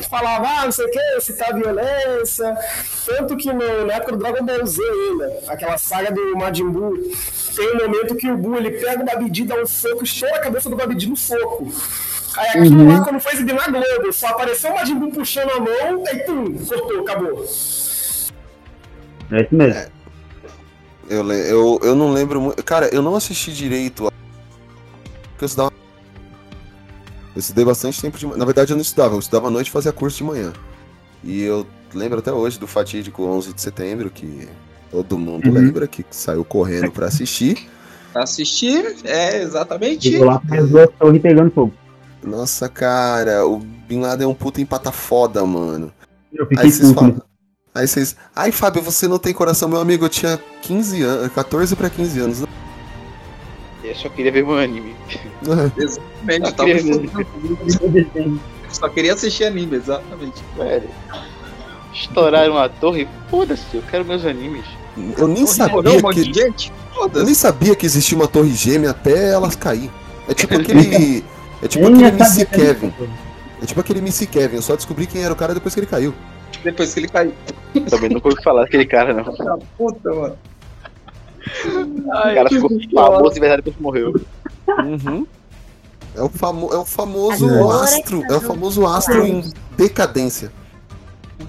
falava, 0.10 0.48
ah, 0.48 0.66
não 0.66 0.72
sei 0.72 0.86
o 0.86 0.90
que, 0.92 1.22
citar 1.22 1.54
violência. 1.54 2.58
Tanto 3.06 3.36
que 3.36 3.52
no- 3.52 3.86
na 3.86 3.94
época 3.96 4.14
do 4.14 4.18
Dragon 4.20 4.46
Ball 4.46 4.66
Z 4.66 4.82
ainda, 4.82 5.40
aquela 5.48 5.78
saga 5.78 6.12
do 6.14 6.34
Majin 6.38 6.70
Buu, 6.70 6.96
tem 7.56 7.76
um 7.76 7.78
momento 7.78 8.16
que 8.16 8.32
o 8.32 8.38
Buu 8.38 8.56
ele 8.56 8.72
pega 8.72 9.02
o 9.02 9.06
Babidi, 9.06 9.44
dá 9.44 9.62
um 9.62 9.66
soco, 9.66 10.06
estoura 10.06 10.38
a 10.38 10.40
cabeça 10.40 10.70
do 10.70 10.78
Babidi 10.78 11.08
no 11.10 11.18
soco. 11.18 11.70
Aí 12.38 12.50
aquilo 12.50 12.80
Uhum. 12.82 12.88
lá, 12.94 13.04
quando 13.04 13.20
foi 13.20 13.34
exibido 13.34 13.58
na 13.58 13.68
Globo, 13.68 14.14
só 14.14 14.28
apareceu 14.28 14.72
o 14.72 14.76
Majin 14.76 14.96
Buu 15.00 15.12
puxando 15.12 15.50
a 15.52 15.60
mão, 15.60 16.04
aí 16.08 16.20
pum, 16.24 16.54
cortou, 16.66 17.00
acabou. 17.02 17.44
É 19.32 19.42
isso 19.42 19.56
mesmo. 19.56 19.92
Eu, 21.10 21.24
le- 21.24 21.50
eu, 21.52 21.80
eu 21.84 21.96
não 21.96 22.12
lembro 22.12 22.40
muito. 22.40 22.64
Cara, 22.64 22.88
eu 22.94 23.02
não 23.02 23.16
assisti 23.16 23.52
direito. 23.54 24.08
a- 24.08 24.12
Porque 25.32 25.44
eu 25.44 25.48
estudava. 25.48 25.72
Eu 27.36 27.40
estudei 27.40 27.66
bastante 27.66 28.02
tempo 28.02 28.18
de 28.18 28.26
manhã. 28.26 28.38
Na 28.38 28.46
verdade, 28.46 28.72
eu 28.72 28.76
não 28.76 28.82
estudava, 28.82 29.16
eu 29.16 29.20
estudava 29.20 29.48
à 29.48 29.52
noite 29.52 29.68
e 29.68 29.72
fazia 29.72 29.92
curso 29.92 30.18
de 30.18 30.24
manhã. 30.24 30.54
E 31.24 31.42
eu 31.42 31.66
lembro 31.94 32.20
até 32.20 32.32
hoje 32.32 32.60
do 32.60 32.68
fatídico 32.68 33.24
11 33.24 33.54
de 33.54 33.62
setembro, 33.62 34.10
que 34.10 34.48
todo 34.92 35.18
mundo 35.18 35.48
Uhum. 35.48 35.54
lembra, 35.54 35.88
que 35.88 36.06
saiu 36.12 36.44
correndo 36.46 36.92
pra 36.92 37.08
assistir. 37.08 37.68
pra 38.12 38.24
assistir, 38.24 38.96
é 39.04 39.42
exatamente. 39.44 40.10
Chegou 40.12 40.26
lá 40.26 40.42
com 40.48 40.56
as 40.56 40.68
duas 40.70 40.90
torres 40.98 41.22
pegando 41.22 41.52
fogo. 41.52 41.74
Nossa, 42.24 42.68
cara, 42.68 43.46
o 43.46 43.60
Bin 43.60 44.02
Laden 44.02 44.26
é 44.26 44.30
um 44.30 44.34
puta 44.34 44.62
empata 44.62 44.92
foda, 44.92 45.46
mano. 45.46 45.92
Eu 46.34 46.46
fiquei 46.48 46.66
Aí 46.66 46.72
vocês 46.72 46.90
puto. 46.90 47.00
falam. 47.00 47.22
Aí 47.74 47.88
vocês. 47.88 48.16
Ai, 48.36 48.52
Fábio, 48.52 48.82
você 48.82 49.08
não 49.08 49.18
tem 49.20 49.34
coração, 49.34 49.70
meu 49.70 49.80
amigo. 49.80 50.06
Eu 50.06 50.10
tinha 50.10 50.40
15 50.62 51.02
anos, 51.02 51.32
14 51.34 51.76
pra 51.76 51.90
15 51.90 52.20
anos. 52.20 52.44
Eu 53.84 53.96
só 53.96 54.10
queria 54.10 54.32
ver 54.32 54.44
meu 54.46 54.58
anime. 54.58 54.96
Exatamente, 55.78 56.46
Eu 56.46 56.52
tava 56.54 56.70
queria. 56.70 58.40
Só 58.70 58.90
queria 58.90 59.14
assistir 59.14 59.46
anime, 59.46 59.78
exatamente. 59.78 60.44
Velho. 60.56 60.90
Estouraram 61.92 62.56
a 62.58 62.70
torre, 62.70 63.08
foda-se, 63.30 63.64
eu 63.74 63.82
quero 63.90 64.06
meus 64.06 64.24
animes. 64.26 64.64
Eu 65.18 65.28
nem 65.28 65.48
sabia 65.48 65.92
um 65.92 66.02
monte 66.02 66.24
que. 66.24 66.34
gente? 66.34 66.72
Eu 67.16 67.24
nem 67.24 67.34
sabia 67.34 67.76
que 67.76 67.86
existia 67.86 68.16
uma 68.18 68.28
torre 68.28 68.52
gêmea 68.52 68.92
até 68.92 69.32
elas 69.32 69.56
cair. 69.56 69.90
É 70.28 70.34
tipo 70.36 70.54
aquele. 70.60 71.24
É 71.62 71.68
tipo 71.68 71.90
Nem 71.90 72.06
aquele 72.06 72.18
ia 72.18 72.26
MC 72.26 72.46
Kevin. 72.46 72.94
É 73.62 73.66
tipo 73.66 73.80
aquele 73.82 74.00
MC 74.00 74.26
Kevin. 74.28 74.56
Eu 74.56 74.62
só 74.62 74.76
descobri 74.76 75.06
quem 75.06 75.24
era 75.24 75.34
o 75.34 75.36
cara 75.36 75.54
depois 75.54 75.74
que 75.74 75.80
ele 75.80 75.88
caiu. 75.88 76.14
Depois 76.64 76.94
que 76.94 77.02
ele 77.02 77.08
caiu. 77.08 77.34
Também 77.90 78.10
nunca 78.10 78.30
ouvi 78.30 78.42
falar 78.44 78.64
daquele 78.64 78.86
cara, 78.86 79.14
não. 79.14 79.60
Puta, 79.78 80.10
mano. 80.10 80.38
O 81.66 82.12
cara 82.12 82.50
ficou 82.50 82.70
famoso 82.94 83.34
de 83.34 83.40
verdade 83.40 83.62
depois 83.62 83.76
que 83.76 83.82
morreu. 83.82 84.14
Uhum. 84.68 85.28
É 86.16 86.22
o, 86.22 86.30
famo... 86.30 86.74
é 86.74 86.78
o 86.78 86.86
famoso 86.86 87.48
Agora 87.48 87.84
astro. 87.84 88.22
que 88.22 88.34
É 88.34 88.36
o 88.36 88.42
famoso 88.42 88.86
astro 88.86 89.26
em 89.26 89.44
decadência. 89.78 90.52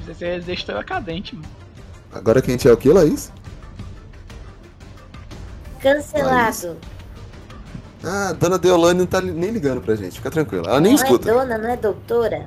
Você 0.06 0.24
é 0.24 0.82
cadente, 0.82 1.34
mano. 1.34 1.48
Agora 2.12 2.42
quem 2.42 2.56
é 2.64 2.72
o 2.72 2.76
que, 2.76 2.88
Laís? 2.88 3.32
Cancelado. 5.80 6.76
Ah, 8.02 8.32
Dona 8.38 8.58
Deolane 8.58 8.98
não 9.00 9.06
tá 9.06 9.20
nem 9.20 9.50
ligando 9.50 9.80
pra 9.80 9.94
gente. 9.94 10.14
Fica 10.16 10.30
tranquila. 10.30 10.64
Ela 10.68 10.80
nem 10.80 10.94
não 10.94 10.98
é 11.00 11.02
escuta. 11.02 11.32
dona, 11.32 11.58
não 11.58 11.68
é 11.68 11.76
doutora? 11.76 12.46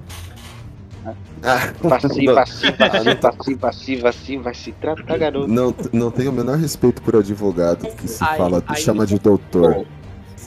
Ah, 1.45 1.73
Passiva, 1.89 2.33
passiva, 2.35 2.73
passiva, 2.77 3.15
passiva, 3.59 4.01
passiva, 4.03 4.43
vai 4.43 4.53
se 4.55 4.71
tratar, 4.71 5.17
garoto. 5.17 5.47
Não, 5.47 5.75
não 5.91 6.09
tenho 6.09 6.31
o 6.31 6.33
menor 6.33 6.57
respeito 6.57 7.01
por 7.01 7.15
advogado 7.17 7.85
que 7.95 8.07
se 8.07 8.23
Aí- 8.23 8.37
fala, 8.37 8.63
aí- 8.65 8.81
chama 8.81 9.05
de 9.05 9.19
doutor. 9.19 9.85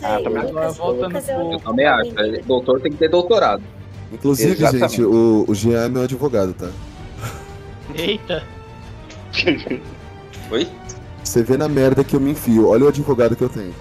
Ah, 0.02 0.18
também. 0.22 0.42
Agora 0.42 0.70
voltando 0.72 1.16
é 1.16 1.20
pro- 1.20 1.52
Eu 1.52 1.60
também 1.60 1.86
acho. 1.86 2.18
é, 2.20 2.38
Doutor 2.42 2.80
tem 2.80 2.92
que 2.92 2.98
ter 2.98 3.08
doutorado. 3.08 3.62
Inclusive, 4.12 4.52
Exatamente. 4.52 4.88
gente, 4.96 5.02
o, 5.04 5.44
o 5.48 5.54
Jean 5.54 5.84
é 5.84 5.88
meu 5.88 6.02
advogado, 6.02 6.52
tá? 6.54 6.68
Eita. 7.94 8.42
Oi? 10.50 10.68
Você 11.24 11.42
vê 11.42 11.56
na 11.56 11.68
merda 11.68 12.04
que 12.04 12.14
eu 12.14 12.20
me 12.20 12.30
enfio. 12.30 12.68
Olha 12.68 12.84
o 12.84 12.88
advogado 12.88 13.34
que 13.36 13.42
eu 13.42 13.48
tenho. 13.48 13.74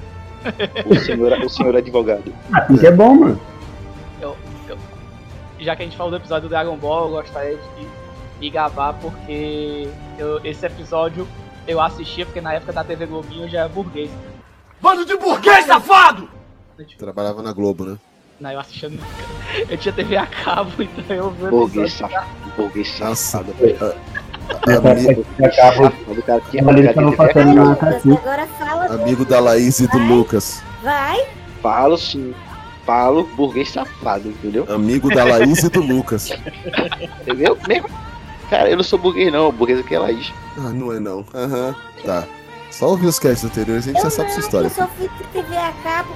O 0.86 0.96
senhor, 1.00 1.32
o 1.44 1.50
senhor 1.50 1.76
advogado. 1.76 2.34
Assim 2.54 2.78
que 2.78 2.88
é 2.88 2.92
bom, 2.92 3.16
mano. 3.16 3.42
Eu, 4.22 4.36
eu- 4.68 4.78
já 5.60 5.76
que 5.76 5.82
a 5.84 5.86
gente 5.86 5.98
falou 5.98 6.12
do 6.12 6.18
episódio 6.18 6.48
do 6.48 6.52
Dragon 6.52 6.76
Ball, 6.78 7.06
eu 7.06 7.12
gostaria 7.12 7.58
de 7.58 7.88
me 8.40 8.50
gabar 8.50 8.94
porque 8.94 9.88
eu- 10.18 10.40
esse 10.44 10.66
episódio 10.66 11.28
eu 11.68 11.82
assistia 11.82 12.26
porque 12.26 12.42
na 12.42 12.54
época 12.54 12.74
da 12.74 12.84
TV 12.84 13.06
Globinho 13.06 13.46
eu 13.46 13.50
já 13.50 13.60
era 13.62 13.70
burguês. 13.70 14.10
Bando 14.82 15.06
de 15.06 15.18
burguês, 15.18 15.66
safado! 15.66 16.30
Trabalhava 16.98 17.42
na 17.42 17.54
Globo, 17.54 17.86
né? 17.86 17.98
Não, 18.40 18.52
eu 18.52 18.60
assistia 18.60 18.90
nunca. 18.90 19.04
Eu 19.70 19.78
tinha 19.78 19.94
TV 19.94 20.18
a 20.18 20.28
cabo, 20.28 20.72
então 20.84 21.16
eu 21.16 21.30
vi 21.32 21.46
o 21.46 21.50
Burguês 21.50 21.94
safado. 21.94 22.28
Burguês 22.58 22.90
safado. 22.90 23.56
Nessa 24.68 24.92
ami- 24.92 25.08
época 25.10 25.28
que 25.38 25.46
acaba. 25.46 25.94
Mas 26.08 26.18
o 26.18 26.22
cara 26.24 26.42
tinha 26.50 26.64
Mas 26.64 26.76
eles 26.78 26.94
cara 26.96 27.08
estavam 27.08 27.12
de 27.12 27.18
passando 27.18 27.34
TV 27.34 27.42
a 27.42 27.46
na 27.46 27.54
cabo. 27.56 27.70
Lucas, 27.70 27.90
Cartoon. 28.04 28.14
agora 28.30 28.48
fala. 28.60 28.86
amigo 29.02 29.26
da 29.26 29.40
Laís 29.40 29.80
e 29.80 29.88
do 29.88 29.98
Lucas. 29.98 30.62
Vai. 30.84 31.26
Falo 31.62 31.98
sim. 31.98 32.34
Falo 32.86 33.24
burguês 33.36 33.72
safado, 33.72 34.28
entendeu? 34.30 34.66
Amigo 34.70 35.10
da 35.14 35.24
Laís 35.24 35.64
e 35.64 35.70
do 35.70 35.82
Lucas. 35.82 36.32
Entendeu? 37.22 37.58
Mesmo. 37.68 37.90
Cara, 38.50 38.70
eu 38.70 38.78
não 38.78 38.84
sou 38.84 39.00
burguês 39.00 39.32
não, 39.34 39.52
burguês 39.52 39.80
aqui 39.80 39.96
é 39.96 40.00
Laís. 40.00 40.32
Ah, 40.58 40.70
não 40.70 40.94
é 40.94 41.00
não. 41.00 41.26
Aham, 41.34 41.76
tá. 42.06 42.24
Só 42.70 42.90
ouvir 42.90 43.08
os 43.08 43.18
casts 43.18 43.44
anteriores, 43.46 43.88
a 43.88 43.92
gente 43.92 44.02
já 44.02 44.10
sabe 44.10 44.30
essa 44.30 44.40
história. 44.42 44.68
Eu 44.68 44.70
só 44.72 44.88
fui 44.90 45.10
TV 45.34 45.58
a 45.58 45.72
cabo 45.84 46.10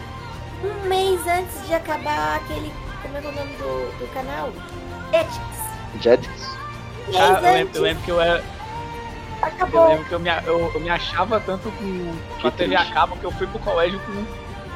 um 0.63 0.87
mês 0.89 1.19
antes 1.25 1.67
de 1.67 1.73
acabar 1.73 2.35
aquele. 2.35 2.71
Como 3.01 3.17
é 3.17 3.21
que 3.21 3.27
é 3.27 3.29
o 3.29 3.33
nome 3.33 3.51
do, 3.53 3.97
do 3.99 4.13
canal? 4.13 4.49
Ethics. 5.13 6.01
Jetix. 6.01 6.58
Cara, 7.13 7.47
eu 7.47 7.53
lembro, 7.53 7.77
eu 7.77 7.81
lembro 7.83 8.03
que 8.03 8.11
eu 8.11 8.21
era. 8.21 8.37
Eu 8.39 9.47
Acabou. 9.47 9.87
lembro 9.87 10.05
que 10.05 10.11
eu 10.11 10.19
me, 10.19 10.29
eu, 10.45 10.71
eu 10.73 10.79
me 10.81 10.89
achava 10.89 11.39
tanto 11.39 11.71
com, 11.71 12.11
Que 12.39 12.51
TV 12.51 12.75
a 12.75 12.79
triste. 12.79 12.93
cabo 12.93 13.15
que 13.15 13.23
eu 13.23 13.31
fui 13.31 13.47
pro 13.47 13.59
colégio 13.59 13.99
com 14.01 14.25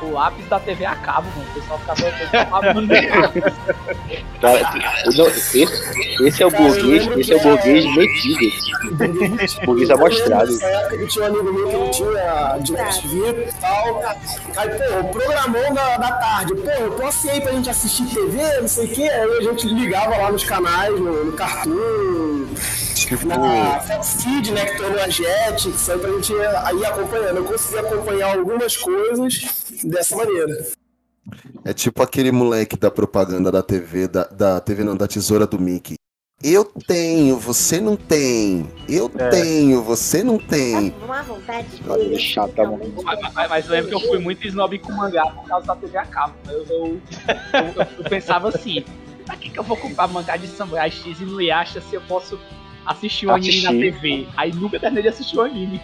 o 0.04 0.14
lápis 0.14 0.48
da 0.48 0.60
TV 0.60 0.86
a 0.86 0.96
cabo, 0.96 1.28
mano. 1.36 1.50
O 1.50 1.54
pessoal 1.54 1.80
ficava 1.80 2.46
babando. 2.62 2.94
Não- 5.16 5.28
esse, 5.28 5.64
esse 6.22 6.44
é 6.44 6.46
o 6.46 6.52
burguês, 6.52 7.08
esse 7.18 7.34
é 7.34 7.36
o 7.36 7.40
burguês 7.40 7.86
metido. 7.96 9.66
Burguês 9.66 9.90
amostrado. 9.90 10.52
Nessa 10.52 10.66
época 10.66 10.98
que 10.98 11.08
tinha 11.08 11.26
um 11.26 11.28
amigo 11.28 11.54
meu 11.54 11.68
que 11.70 11.78
não 11.78 11.92
tinha 11.92 12.58
Direct 12.62 13.08
Vida 13.08 13.42
e 13.50 13.54
tal. 13.62 14.04
Aí, 14.58 14.70
pô, 14.70 15.00
o 15.00 15.10
programão 15.10 15.74
da, 15.74 15.98
da 15.98 16.12
tarde, 16.14 16.56
pô, 16.56 16.70
eu 16.70 16.92
posso 16.92 17.28
ir 17.28 17.32
aí 17.32 17.42
pra 17.42 17.52
gente 17.54 17.70
assistir 17.70 18.06
TV, 18.06 18.62
não 18.62 18.68
sei 18.68 18.86
o 18.86 18.90
quê. 18.90 19.04
Aí 19.04 19.38
a 19.38 19.42
gente 19.42 19.68
ligava 19.68 20.18
lá 20.18 20.32
nos 20.32 20.44
canais, 20.44 21.00
no, 21.00 21.26
no 21.26 21.32
Cartoon, 21.34 22.48
Tipo, 22.96 23.28
na 23.28 23.80
Fox 23.82 24.18
Kid, 24.24 24.52
né, 24.52 24.66
que 24.66 24.78
tornou 24.78 25.02
a 25.02 25.10
Jetix, 25.10 25.90
aí 25.90 25.98
pra 26.00 26.10
gente 26.12 26.32
ir 26.34 26.86
acompanhando. 26.86 27.38
Eu 27.38 27.44
consegui 27.44 27.80
acompanhar 27.80 28.38
algumas 28.38 28.78
coisas 28.78 29.63
dessa 29.84 30.16
maneira. 30.16 30.66
é 31.66 31.74
tipo 31.74 32.02
aquele 32.04 32.32
moleque 32.32 32.76
da 32.78 32.92
propaganda 32.92 33.52
da 33.52 33.62
TV, 33.64 34.08
da, 34.08 34.24
da 34.26 34.60
TV 34.60 34.84
não, 34.84 34.96
da 34.96 35.08
tesoura 35.08 35.46
do 35.48 35.60
Mickey. 35.60 35.96
Eu 36.44 36.66
tenho, 36.66 37.38
você 37.38 37.80
não 37.80 37.96
tem. 37.96 38.68
Eu 38.90 39.10
É. 39.18 39.30
tenho, 39.30 39.82
você 39.82 40.22
não 40.24 40.38
tem. 40.38 40.94
Uma 41.06 41.24
vontade 41.24 41.68
de 41.78 41.90
Olha, 41.90 42.10
ver, 42.10 42.20
chata, 42.20 42.64
mano. 42.66 42.80
totalmente 42.80 43.34
Mas, 43.34 43.50
mas- 43.50 43.68
lembro 43.70 43.88
que 43.90 43.96
eu 43.96 44.00
fui 44.02 44.20
muito 44.20 44.46
snob 44.48 44.78
com 44.80 44.92
mangá 44.92 45.26
por 45.28 45.46
causa 45.48 45.68
da 45.68 45.76
TV 45.78 45.98
a 45.98 46.06
cabo. 46.06 46.34
Eu, 46.50 46.66
eu, 46.66 47.02
eu- 47.54 47.88
eu 48.00 48.04
pensava 48.10 48.50
assim, 48.50 48.84
pra 49.26 49.38
que, 49.38 49.50
que 49.52 49.58
eu 49.58 49.64
vou 49.64 49.78
comprar 49.78 50.08
mangá 50.10 50.36
de 50.36 50.48
Samurai 50.48 50.92
X 50.92 51.22
e 51.22 51.24
no 51.24 51.40
Yasha 51.40 51.80
se 51.80 51.96
eu 51.96 52.02
posso 52.02 52.38
assistir 52.86 53.28
o 53.28 53.32
anime 53.32 53.62
na. 53.62 53.70
TV? 53.72 54.28
Aí 54.36 54.52
nunca 54.52 54.78
terminei 54.78 55.04
de 55.04 55.10
assistir 55.10 55.38
o 55.38 55.42
anime. 55.44 55.82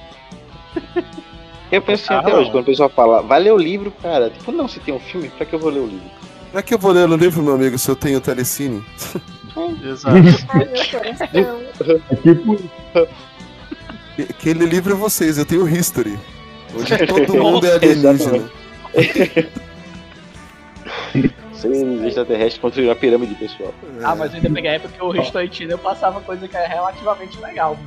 Eu 1.72 1.82
penso 1.82 2.04
assim 2.06 2.14
Ah, 2.14 2.20
até 2.20 2.32
não. 2.32 2.40
hoje, 2.40 2.52
quando 2.52 2.64
o 2.64 2.66
pessoal 2.66 2.90
fala, 2.90 3.22
vai 3.22 3.40
ler 3.40 3.54
o 3.54 3.58
livro, 3.58 3.92
cara. 4.02 4.30
Tipo, 4.30 4.52
não, 4.52 4.68
se 4.68 4.80
tem 4.80 4.94
um 4.94 5.00
filme, 5.00 5.30
pra 5.30 5.46
que 5.46 5.54
eu 5.54 5.60
vou 5.60 5.70
ler 5.70 5.80
o 5.80 5.86
livro? 5.88 6.10
Pra 6.52 6.62
que 6.64 6.74
eu 6.74 6.80
vou 6.80 6.92
ler 6.92 7.08
no 7.08 7.16
livro, 7.16 7.44
meu 7.44 7.54
amigo, 7.54 7.78
se 7.78 7.90
eu 7.90 7.96
tenho 7.96 8.20
telecine? 8.20 8.84
Exato. 9.84 10.16
Meu 10.56 10.66
coração. 10.90 11.28
É 12.12 12.16
tipo, 12.16 12.58
Aquele 14.30 14.66
livro 14.66 14.94
é 14.94 14.96
vocês, 14.96 15.38
eu 15.38 15.46
tenho 15.46 15.68
History. 15.68 16.18
Onde 16.76 16.98
todo 17.08 17.34
mundo 17.36 17.66
é 17.68 17.74
alienígena. 17.76 18.50
Seres 21.54 22.04
extraterrestres 22.04 22.58
construíram 22.58 22.94
uma 22.94 23.00
pirâmide, 23.00 23.36
pessoal. 23.36 23.74
Ah, 24.04 24.16
mas 24.16 24.32
eu 24.32 24.38
ainda 24.38 24.50
peguei 24.50 24.72
a 24.72 24.74
época 24.76 24.94
que 24.98 25.04
o 25.04 25.12
Ristoitino 25.12 25.72
eu 25.74 25.78
passava 25.78 26.22
coisa 26.22 26.48
que 26.48 26.56
é 26.56 26.66
relativamente 26.68 27.38
legal. 27.42 27.78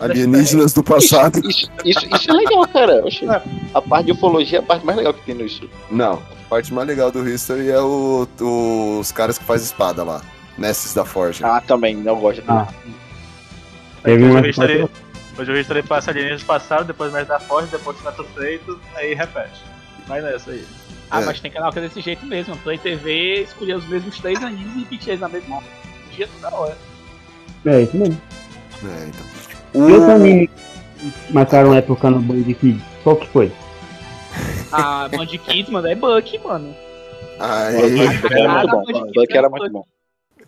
Alienígenas 0.00 0.72
do 0.72 0.82
passado. 0.82 1.38
Isso, 1.48 1.70
isso, 1.84 2.06
isso 2.14 2.30
é 2.30 2.34
legal, 2.34 2.66
cara. 2.68 3.04
Oxe, 3.04 3.26
a 3.74 3.82
parte 3.82 4.06
de 4.06 4.12
ufologia 4.12 4.58
é 4.58 4.60
a 4.60 4.64
parte 4.64 4.84
mais 4.84 4.96
legal 4.98 5.14
que 5.14 5.24
tem 5.24 5.34
nisso. 5.34 5.68
Não, 5.90 6.14
a 6.14 6.48
parte 6.48 6.72
mais 6.72 6.86
legal 6.88 7.10
do 7.10 7.28
History 7.28 7.70
é 7.70 7.80
o, 7.80 8.26
os 9.00 9.12
caras 9.12 9.38
que 9.38 9.44
fazem 9.44 9.66
espada 9.66 10.02
lá. 10.02 10.22
Mestres 10.56 10.94
da 10.94 11.04
Forja. 11.04 11.46
Ah, 11.46 11.60
também, 11.60 11.96
não 11.96 12.16
gosto. 12.20 12.42
Ah. 12.48 12.68
Hoje 12.86 12.94
Teve 14.04 14.24
o 14.24 14.30
uma 14.30 14.46
History, 14.46 14.88
hoje 15.38 15.50
o 15.52 15.56
History 15.58 15.82
passa 15.82 16.10
alienígenas 16.10 16.42
passaram, 16.44 16.84
depois 16.84 17.10
mais 17.12 17.26
da 17.26 17.40
Forja, 17.40 17.68
depois 17.72 18.00
Neto 18.04 18.24
Feito, 18.36 18.78
aí 18.94 19.14
repete. 19.14 19.62
Vai 20.06 20.20
nessa 20.22 20.50
aí. 20.50 20.64
Ah, 21.10 21.20
É. 21.20 21.24
mas 21.24 21.40
tem 21.40 21.50
canal 21.50 21.72
que 21.72 21.78
é 21.78 21.82
desse 21.82 22.00
jeito 22.00 22.24
mesmo. 22.26 22.56
Play 22.58 22.78
TV 22.78 23.42
escolher 23.42 23.76
os 23.76 23.86
mesmos 23.88 24.18
três 24.18 24.42
animes 24.42 24.74
e 24.76 24.78
repetir 24.80 25.08
eles 25.10 25.20
na 25.20 25.28
mesma 25.28 25.62
dia 26.14 26.28
toda 26.40 26.54
hora. 26.54 26.78
É 27.66 27.82
isso 27.82 27.96
mesmo. 27.96 28.20
É, 28.84 29.06
então. 29.08 29.26
E 29.74 29.78
outro 29.78 30.10
anime 30.12 30.48
marcaram 31.30 31.74
época 31.74 32.10
no 32.10 32.20
Band 32.20 32.44
Kids? 32.54 32.82
Qual 33.02 33.16
que 33.16 33.28
foi? 33.28 33.52
A 34.72 35.08
Band 35.08 35.26
Kids, 35.26 35.68
mano, 35.70 35.86
é 35.88 35.94
Buck, 35.94 36.38
mano. 36.38 36.74
Aí, 37.38 38.08
Buck 38.20 38.32
era 38.32 38.66
muito 38.68 38.92
bom. 38.92 39.12
Buck 39.12 39.36
era 39.36 39.48
muito 39.50 39.70
bom. 39.72 39.84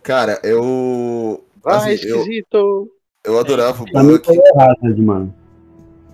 cara, 0.03 0.41
eu. 0.43 1.45
Ah, 1.65 1.77
assim, 1.79 1.89
eu, 1.91 1.95
esquisito. 1.95 2.89
eu 3.25 3.39
adorava 3.39 3.83
o 3.83 3.91
Pra 3.91 4.03
mim 4.03 4.13
Buck. 4.13 4.27
foi 4.27 4.37
o 4.37 4.61
Hazard, 4.61 5.03
mano. 5.03 5.35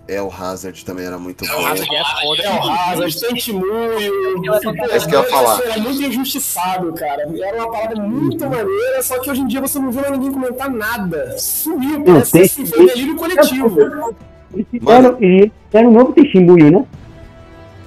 É, 0.07 0.21
o 0.21 0.29
Hazard 0.29 0.83
também 0.83 1.05
era 1.05 1.17
muito 1.17 1.45
O 1.45 1.47
bom. 1.47 1.65
Hazard 1.65 1.95
é 1.95 2.03
foda. 2.03 2.43
É 2.43 2.49
o 2.49 2.69
Hazard. 2.69 3.03
É 3.03 3.07
isso 4.97 5.07
que 5.07 5.15
eu 5.15 5.21
ia 5.21 5.29
falar. 5.29 5.61
Era 5.61 5.77
muito 5.79 6.03
injustiçado, 6.03 6.91
cara. 6.93 7.29
Era 7.41 7.57
uma 7.57 7.71
parada 7.71 7.95
muito 8.01 8.49
maneira, 8.49 9.01
só 9.01 9.19
que 9.19 9.31
hoje 9.31 9.41
em 9.41 9.47
dia 9.47 9.61
você 9.61 9.79
não 9.79 9.91
vê 9.91 10.01
mais 10.01 10.11
ninguém 10.11 10.31
comentar 10.31 10.69
nada. 10.69 11.37
Sumiu, 11.37 12.03
parece 12.03 12.31
que 12.31 12.47
se 12.47 12.63
vê 12.63 12.85
delírio 12.85 13.15
coletivo. 13.15 13.79
Eles 14.53 14.67
fizeram, 14.69 15.17
e 15.21 15.51
fizeram 15.67 15.89
um 15.89 15.93
novo 15.93 16.11
Teiximbuio, 16.11 16.71
né? 16.71 16.85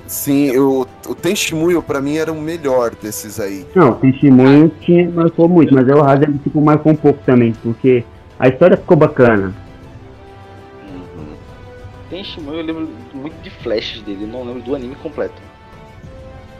Sim, 0.07 0.57
o, 0.57 0.87
o 1.09 1.15
Tenshimuyo 1.15 1.83
pra 1.83 2.01
mim 2.01 2.17
era 2.17 2.33
o 2.33 2.41
melhor 2.41 2.95
desses 2.95 3.41
aí. 3.41 3.67
Não, 3.75 3.91
o 3.91 3.95
Teiximbuio 3.97 4.71
tinha, 4.81 5.11
marcou 5.11 5.49
muito, 5.49 5.75
mas 5.75 5.89
é 5.89 5.95
o 5.95 6.03
Hazard 6.03 6.39
tipo, 6.39 6.61
marcou 6.61 6.93
um 6.93 6.97
pouco 6.97 7.21
também, 7.27 7.53
porque 7.63 8.05
a 8.39 8.49
história 8.49 8.77
ficou 8.77 8.97
bacana. 8.97 9.53
Tem 12.09 12.23
Shimon, 12.23 12.55
eu 12.55 12.63
lembro 12.63 12.89
muito 13.13 13.35
de 13.43 13.51
flashes 13.51 14.03
dele, 14.03 14.25
eu 14.25 14.29
não 14.29 14.45
lembro 14.45 14.63
do 14.63 14.75
anime 14.75 14.95
completo. 14.97 15.35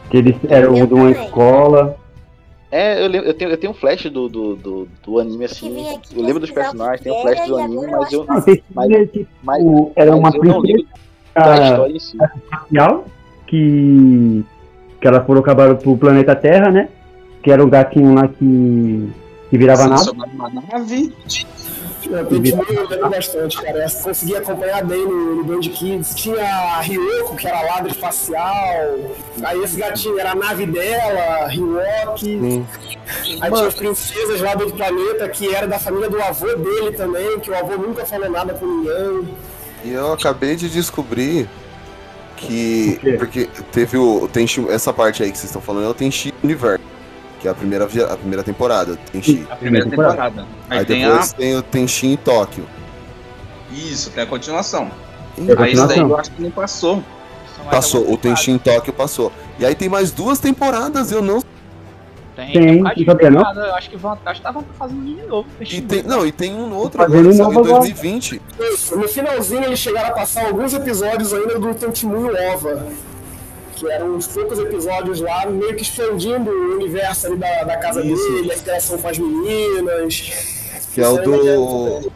Que 0.09 0.17
eles 0.17 0.35
eram 0.49 0.77
Eu 0.77 0.87
de 0.87 0.93
uma 0.93 1.11
escola. 1.11 1.97
É, 2.69 3.01
eu, 3.01 3.07
lembro, 3.07 3.29
eu, 3.29 3.33
tenho, 3.33 3.51
eu 3.51 3.57
tenho 3.57 3.71
um 3.71 3.75
flash 3.75 4.03
do, 4.03 4.27
do, 4.27 4.55
do, 4.55 4.87
do 5.05 5.19
anime 5.19 5.45
assim. 5.45 5.95
aqui 5.95 6.15
Eu 6.15 6.21
lembro 6.21 6.41
dos 6.41 6.49
o 6.49 6.53
personagens, 6.53 6.99
tenho 7.01 7.15
um 7.15 7.19
era, 7.19 7.35
flash 7.35 7.47
do 7.47 7.57
anime, 7.57 7.87
mas 7.87 8.11
eu, 8.11 8.25
Não, 8.25 8.41
Teiximbuio 8.41 8.95
é 8.97 9.05
tipo, 9.05 9.29
mas, 9.41 9.63
era 9.95 10.11
mas 10.11 10.19
uma 10.19 10.29
eu 10.35 10.43
não 10.43 10.59
lembro 10.59 10.87
da 11.33 11.43
princesa 11.43 11.71
história 11.71 11.93
em 11.93 11.99
si. 11.99 12.17
espacial 12.17 13.05
que, 13.47 14.45
que 14.99 15.07
elas 15.07 15.25
foram 15.25 15.39
acabar 15.39 15.75
pro 15.75 15.97
planeta 15.97 16.35
Terra, 16.35 16.69
né? 16.69 16.89
Que 17.41 17.51
era 17.51 17.63
o 17.63 17.69
gatinho 17.69 18.13
lá 18.13 18.27
que, 18.27 19.09
que 19.49 19.57
virava 19.57 19.83
Sim, 19.83 19.89
nave. 19.89 20.67
nave. 20.71 21.13
Eu 22.09 22.87
lembro 22.89 23.09
bastante, 23.09 23.61
cara. 23.61 23.85
Eu 23.85 24.01
consegui 24.01 24.35
acompanhar 24.35 24.83
bem 24.83 25.05
no, 25.05 25.35
no 25.35 25.43
Band 25.43 25.61
Kids. 25.61 26.15
Tinha 26.15 26.43
a 26.43 26.81
Ryoko, 26.81 27.35
que 27.35 27.47
era 27.47 27.61
ladra 27.61 27.91
espacial. 27.91 28.95
Aí 29.43 29.63
esse 29.63 29.77
gatinho 29.77 30.19
era 30.19 30.31
a 30.31 30.35
nave 30.35 30.65
dela, 30.65 31.47
Ryuoki. 31.47 32.65
Aí 33.41 33.51
tinha 33.51 33.67
as 33.67 33.75
princesas 33.75 34.41
lá 34.41 34.55
do 34.55 34.63
outro 34.63 34.77
planeta, 34.77 35.27
que 35.29 35.53
era 35.53 35.67
da 35.67 35.79
família 35.79 36.09
do 36.09 36.21
avô 36.21 36.55
dele 36.55 36.91
também, 36.91 37.39
que 37.39 37.51
o 37.51 37.55
avô 37.55 37.77
nunca 37.77 38.05
falou 38.05 38.29
nada 38.29 38.53
com 38.53 38.65
ninguém. 38.65 39.35
E 39.83 39.93
eu 39.93 40.13
acabei 40.13 40.55
de 40.55 40.69
descobrir 40.69 41.47
que. 42.35 42.99
Porque 43.17 43.49
teve 43.71 43.97
o. 43.97 44.27
Tenchi, 44.27 44.65
essa 44.69 44.93
parte 44.93 45.23
aí 45.23 45.31
que 45.31 45.37
vocês 45.37 45.49
estão 45.49 45.61
falando 45.61 45.85
é 45.85 45.89
o 45.89 45.93
Tenchi 45.93 46.33
Universo. 46.43 46.96
Que 47.39 47.47
é 47.47 47.51
a 47.51 47.53
primeira, 47.53 47.85
a 47.85 48.17
primeira 48.17 48.43
temporada. 48.43 48.93
do 48.93 48.97
Tenchi. 49.11 49.45
A 49.49 49.55
primeira 49.55 49.87
temporada. 49.89 50.45
Aí, 50.69 50.79
Aí 50.79 50.85
tem 50.85 51.03
depois 51.03 51.31
a. 51.31 51.35
tem 51.35 51.55
o 51.55 51.61
Tenchi 51.61 52.07
em 52.07 52.17
Tóquio. 52.17 52.65
Isso, 53.71 54.09
tem 54.11 54.23
a 54.23 54.27
continuação. 54.27 54.89
É 55.37 55.53
a 55.53 55.61
Aí 55.63 55.73
isso 55.73 55.87
daí 55.87 55.99
continuação. 55.99 56.09
eu 56.09 56.17
acho 56.17 56.31
que 56.31 56.41
não 56.41 56.51
passou. 56.51 57.03
Passou, 57.69 58.11
o 58.11 58.17
Tenchi 58.17 58.51
em 58.51 58.57
Tóquio 58.57 58.93
passou. 58.93 59.31
E 59.59 59.65
aí 59.65 59.75
tem 59.75 59.89
mais 59.89 60.11
duas 60.11 60.39
temporadas, 60.39 61.11
eu 61.11 61.21
não. 61.21 61.41
Tem, 62.35 62.51
Tem, 62.51 62.53
tem 62.53 62.79
um 62.81 62.83
bocado 62.83 63.17
de 63.17 63.29
não 63.31 63.65
Eu 63.65 63.75
acho 63.75 63.89
que 63.89 63.97
vão, 63.97 64.11
acho 64.11 64.21
que 64.23 64.31
estavam 64.47 64.63
fazendo 64.77 64.99
um 64.99 65.01
anime 65.01 65.23
novo. 65.23 65.47
E 65.59 65.81
tem, 65.81 66.03
não, 66.03 66.25
e 66.25 66.31
tem 66.31 66.53
um 66.53 66.71
outro 66.75 66.99
Fazendo 67.01 67.17
agora, 67.19 67.29
que 67.29 67.35
em 67.35 67.43
novo 67.43 67.59
agora. 67.59 67.79
2020. 67.79 68.41
Isso, 68.59 68.95
no 68.95 69.07
finalzinho 69.07 69.63
eles 69.65 69.79
chegaram 69.79 70.09
a 70.09 70.11
passar 70.11 70.45
alguns 70.45 70.71
episódios 70.73 71.33
ainda 71.33 71.59
do 71.59 71.73
Tentimuyo 71.73 72.31
Ova. 72.53 72.87
Que 73.77 73.91
eram 73.91 74.15
uns 74.15 74.27
poucos 74.27 74.57
episódios 74.57 75.21
lá, 75.21 75.45
meio 75.45 75.75
que 75.75 75.83
expandindo 75.83 76.49
o 76.49 76.75
universo 76.75 77.27
ali 77.27 77.37
da, 77.37 77.63
da 77.63 77.77
casa 77.77 78.03
Isso. 78.03 78.31
dele, 78.31 78.51
a 78.51 78.55
interação 78.55 78.97
com 78.97 79.07
as 79.07 79.17
meninas. 79.19 80.31
Que 80.93 81.01
é 81.01 81.07
o 81.07 81.17
do. 81.17 82.11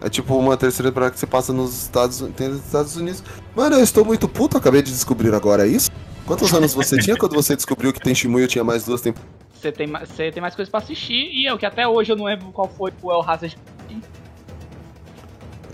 É 0.00 0.08
tipo 0.08 0.36
uma 0.36 0.56
terceira 0.56 0.90
temporada 0.90 1.12
que 1.12 1.18
você 1.18 1.26
passa 1.26 1.52
nos 1.52 1.82
Estados, 1.84 2.20
nos 2.20 2.64
Estados 2.64 2.96
Unidos. 2.96 3.22
Mano, 3.54 3.76
eu 3.76 3.82
estou 3.82 4.04
muito 4.04 4.28
puto, 4.28 4.56
acabei 4.56 4.82
de 4.82 4.90
descobrir 4.90 5.34
agora 5.34 5.66
isso. 5.66 5.90
Quantos 6.26 6.52
anos 6.52 6.74
você 6.74 6.98
tinha 6.98 7.16
quando 7.16 7.34
você 7.34 7.54
descobriu 7.54 7.92
que 7.92 8.00
tem 8.00 8.14
Shimuyo 8.14 8.48
tinha 8.48 8.64
mais 8.64 8.84
duas 8.84 9.00
temporadas? 9.00 9.34
Você 9.54 9.72
tem, 9.72 9.90
você 9.90 10.30
tem 10.30 10.42
mais 10.42 10.54
coisas 10.54 10.70
pra 10.70 10.80
assistir 10.80 11.30
e 11.32 11.46
eu, 11.48 11.56
que 11.56 11.64
até 11.64 11.88
hoje 11.88 12.12
eu 12.12 12.16
não 12.16 12.24
lembro 12.26 12.46
qual 12.52 12.68
foi 12.68 12.92
o 13.02 13.12
El 13.12 13.22
Hazard. 13.22 13.56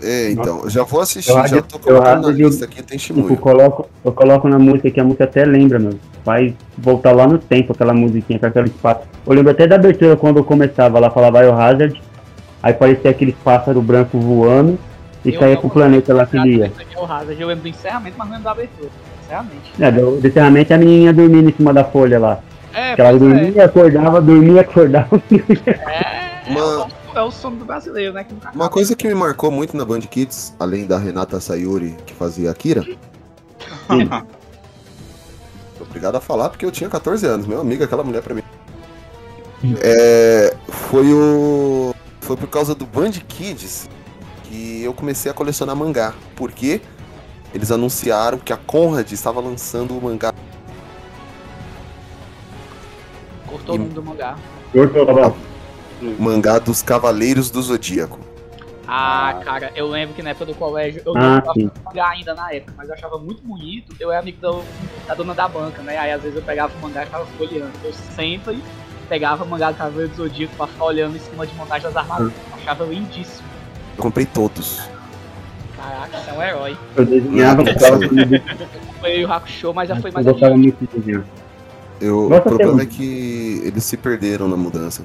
É, 0.03 0.31
então, 0.31 0.67
já 0.69 0.83
vou 0.83 1.01
assistir, 1.01 1.29
Eu 1.29 1.35
já 1.37 1.41
acho- 1.43 1.61
tô 1.63 1.75
eu 1.77 1.79
colocando 1.79 2.21
na 2.23 2.27
eu- 2.29 2.31
lista 2.49 2.65
aqui, 2.65 2.81
tem 2.81 2.97
Tipo, 2.97 3.19
Shimuyo. 3.21 3.37
coloco, 3.37 3.87
eu 4.03 4.11
coloco 4.11 4.47
na 4.49 4.57
música 4.57 4.89
que 4.89 4.99
a 4.99 5.03
música 5.03 5.25
até 5.25 5.45
lembra, 5.45 5.77
meu. 5.79 5.93
Faz 6.25 6.53
voltar 6.77 7.11
lá 7.11 7.27
no 7.27 7.37
tempo 7.37 7.73
aquela 7.73 7.93
musiquinha 7.93 8.39
com 8.39 8.45
aquele 8.47 8.67
espaço. 8.67 9.01
Eu 9.25 9.33
lembro 9.33 9.51
até 9.51 9.67
da 9.67 9.75
abertura 9.75 10.15
quando 10.15 10.37
eu 10.37 10.43
começava 10.43 10.99
lá, 10.99 11.09
falava 11.09 11.39
Biohazard. 11.39 12.01
Aí 12.63 12.73
parecia 12.73 13.09
aquele 13.11 13.31
pássaro 13.43 13.81
branco 13.81 14.19
voando 14.19 14.77
e 15.25 15.33
Eu 15.33 15.39
caía 15.39 15.57
pro 15.57 15.69
planeta 15.69 16.13
lá 16.13 16.25
que 16.25 16.37
ele 16.37 16.57
ia. 16.57 16.71
Eu 17.39 17.47
lembro 17.47 17.63
do 17.63 17.67
encerramento, 17.69 18.15
mas 18.17 18.27
não 18.27 18.33
lembro 18.35 18.43
da 18.43 18.51
abertura. 18.51 18.89
Encerramento. 19.23 19.55
É, 19.79 19.91
do, 19.91 20.27
encerramento 20.27 20.73
a 20.73 20.77
menininha 20.77 21.13
dormindo 21.13 21.49
em 21.49 21.53
cima 21.53 21.73
da 21.73 21.83
folha 21.83 22.19
lá. 22.19 22.39
É, 22.73 22.95
que 22.95 23.01
ela 23.01 23.09
é. 23.09 23.17
dormia, 23.17 23.65
acordava, 23.65 24.21
dormia, 24.21 24.61
acordava. 24.61 25.21
É, 25.67 26.30
Uma- 26.47 26.87
é 27.13 27.21
o 27.21 27.31
sono 27.31 27.57
do 27.57 27.65
brasileiro, 27.65 28.13
né? 28.13 28.23
Que 28.23 28.33
nunca 28.33 28.51
Uma 28.51 28.69
coisa 28.69 28.95
que 28.95 29.07
me 29.07 29.13
marcou 29.13 29.51
muito 29.51 29.75
na 29.77 29.85
Band 29.85 30.01
Kids, 30.01 30.53
além 30.59 30.85
da 30.87 30.97
Renata 30.97 31.39
Sayuri, 31.39 31.95
que 32.05 32.13
fazia 32.13 32.49
Akira. 32.51 32.83
Obrigado 35.79 36.15
a 36.15 36.21
falar, 36.21 36.49
porque 36.49 36.65
eu 36.65 36.71
tinha 36.71 36.89
14 36.89 37.25
anos, 37.25 37.45
meu 37.45 37.59
amigo, 37.59 37.83
aquela 37.83 38.03
mulher 38.03 38.21
pra 38.21 38.33
mim. 38.33 38.43
É, 39.81 40.55
foi 40.67 41.11
o. 41.13 41.93
Foi 42.21 42.35
por 42.37 42.47
causa 42.47 42.73
do 42.73 42.85
Band 42.85 43.11
Kids 43.27 43.89
que 44.43 44.81
eu 44.83 44.93
comecei 44.93 45.29
a 45.29 45.33
colecionar 45.33 45.75
mangá. 45.75 46.13
Porque 46.35 46.81
eles 47.53 47.71
anunciaram 47.71 48.37
que 48.39 48.53
a 48.53 48.57
Conrad 48.57 49.11
estava 49.11 49.39
lançando 49.39 49.97
o 49.97 50.01
mangá. 50.01 50.33
cortou 53.47 53.75
o 53.75 53.77
nome 53.77 53.89
do 53.91 54.01
mangá. 54.03 54.35
Mangá 56.19 56.59
dos 56.59 56.81
Cavaleiros 56.81 57.49
do 57.51 57.61
Zodíaco. 57.61 58.19
Ah, 58.87 59.39
cara, 59.45 59.71
eu 59.75 59.87
lembro 59.87 60.13
que 60.15 60.21
na 60.21 60.31
época 60.31 60.47
do 60.47 60.55
colégio, 60.55 61.01
eu 61.05 61.15
Ah, 61.15 61.19
não 61.19 61.41
gostava 61.69 62.09
ainda 62.09 62.33
na 62.33 62.51
época, 62.51 62.73
mas 62.75 62.89
eu 62.89 62.93
achava 62.95 63.17
muito 63.17 63.41
bonito. 63.41 63.95
Eu 63.99 64.11
era 64.11 64.19
amigo 64.19 64.41
do- 64.41 64.63
da 65.07 65.13
dona 65.13 65.33
da 65.33 65.47
banca, 65.47 65.81
né? 65.81 65.97
Aí 65.97 66.11
às 66.11 66.21
vezes 66.21 66.35
eu 66.37 66.43
pegava 66.43 66.73
o 66.77 66.81
mangá 66.81 67.03
e 67.03 67.05
ficava 67.05 67.25
folheando. 67.37 67.71
Eu 67.85 67.93
sempre 67.93 68.61
pegava 69.07 69.43
o 69.43 69.47
mangá 69.47 69.71
do 69.71 69.77
Cavaleiro 69.77 70.09
do 70.09 70.15
Zodíaco 70.17 70.53
pra 70.57 70.67
ficar 70.67 70.83
olhando 70.85 71.15
em 71.15 71.19
cima 71.19 71.47
de 71.47 71.53
montagem 71.55 71.83
das 71.83 71.95
armaduras. 71.95 72.33
Eu 72.49 72.55
achava 72.57 72.83
lindíssimo. 72.85 73.47
Eu 73.97 74.03
comprei 74.03 74.25
todos. 74.25 74.81
Caraca, 75.77 76.17
você 76.17 76.29
é 76.29 76.33
um 76.33 76.41
herói. 76.43 76.77
Eu 76.95 77.05
desenhava, 77.05 77.63
gostava 77.63 77.97
de 77.99 78.41
Foi 78.99 79.25
o 79.25 79.31
Hakusho, 79.31 79.73
mas 79.73 79.89
já 79.89 79.95
foi 79.95 80.09
eu 80.09 80.13
mais 80.13 80.25
gostava 80.25 80.53
adiante. 80.53 80.75
muito 80.77 80.79
de 80.93 80.99
desenhar. 80.99 81.23
Eu, 82.01 82.31
o 82.31 82.41
problema 82.41 82.81
é 82.81 82.85
que 82.85 83.61
eles 83.63 83.83
se 83.83 83.95
perderam 83.95 84.47
na 84.49 84.57
mudança. 84.57 85.03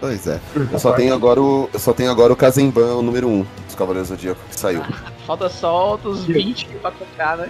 Pois 0.00 0.26
é. 0.26 0.38
Eu 0.72 0.78
só 0.78 0.92
tenho 0.92 1.12
agora 1.14 1.40
o. 1.42 1.68
Eu 1.72 1.78
só 1.80 1.92
tenho 1.92 2.10
agora 2.10 2.32
o 2.32 2.36
Kazemban, 2.36 2.94
o 2.96 3.02
número 3.02 3.26
1 3.28 3.44
dos 3.66 3.74
Cavaleiros 3.74 4.08
do 4.08 4.14
Zodíaco, 4.14 4.40
que 4.48 4.56
saiu. 4.58 4.82
Falta 5.26 5.48
só 5.48 5.90
outros 5.92 6.24
20 6.24 6.66
pra 6.80 6.90
comprar, 6.92 7.36
né? 7.36 7.48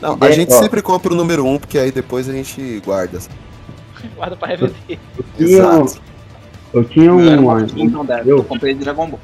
Não, 0.00 0.18
a 0.20 0.28
É, 0.28 0.32
gente 0.32 0.52
ó. 0.52 0.58
sempre 0.60 0.82
compra 0.82 1.12
o 1.12 1.16
número 1.16 1.46
1, 1.46 1.58
porque 1.58 1.78
aí 1.78 1.90
depois 1.92 2.28
a 2.28 2.32
gente 2.32 2.80
guarda. 2.84 3.18
Guarda 4.14 4.36
pra 4.36 4.48
revender. 4.48 4.98
Tinha, 5.36 5.48
Exato. 5.58 6.00
eu 6.74 6.84
tinha 6.84 7.12
um, 7.12 7.18
Não, 7.20 7.48
um- 7.56 7.90
não 7.90 8.04
deve. 8.04 8.30
eu, 8.30 8.38
Eu 8.38 8.44
comprei 8.44 8.74
Dragon 8.74 9.08
Ball. 9.08 9.20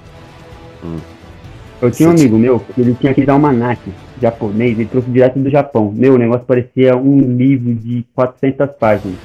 eu 1.81 1.91
tinha 1.91 2.09
um 2.09 2.13
amigo 2.13 2.39
meu, 2.39 2.59
que 2.61 2.81
ele 2.81 2.95
tinha 2.95 3.13
que 3.13 3.25
dar 3.25 3.33
um 3.35 3.37
almanac 3.47 3.81
japonês, 4.21 4.79
ele 4.79 4.89
trouxe 4.89 5.11
direto 5.11 5.39
do 5.39 5.51
Japão. 5.51 5.93
Meu, 5.95 6.15
o 6.15 6.19
negócio 6.19 6.45
parecia 6.47 6.97
um 6.97 7.37
livro 7.37 7.75
de 7.75 8.05
400 8.15 8.71
páginas. 8.79 9.17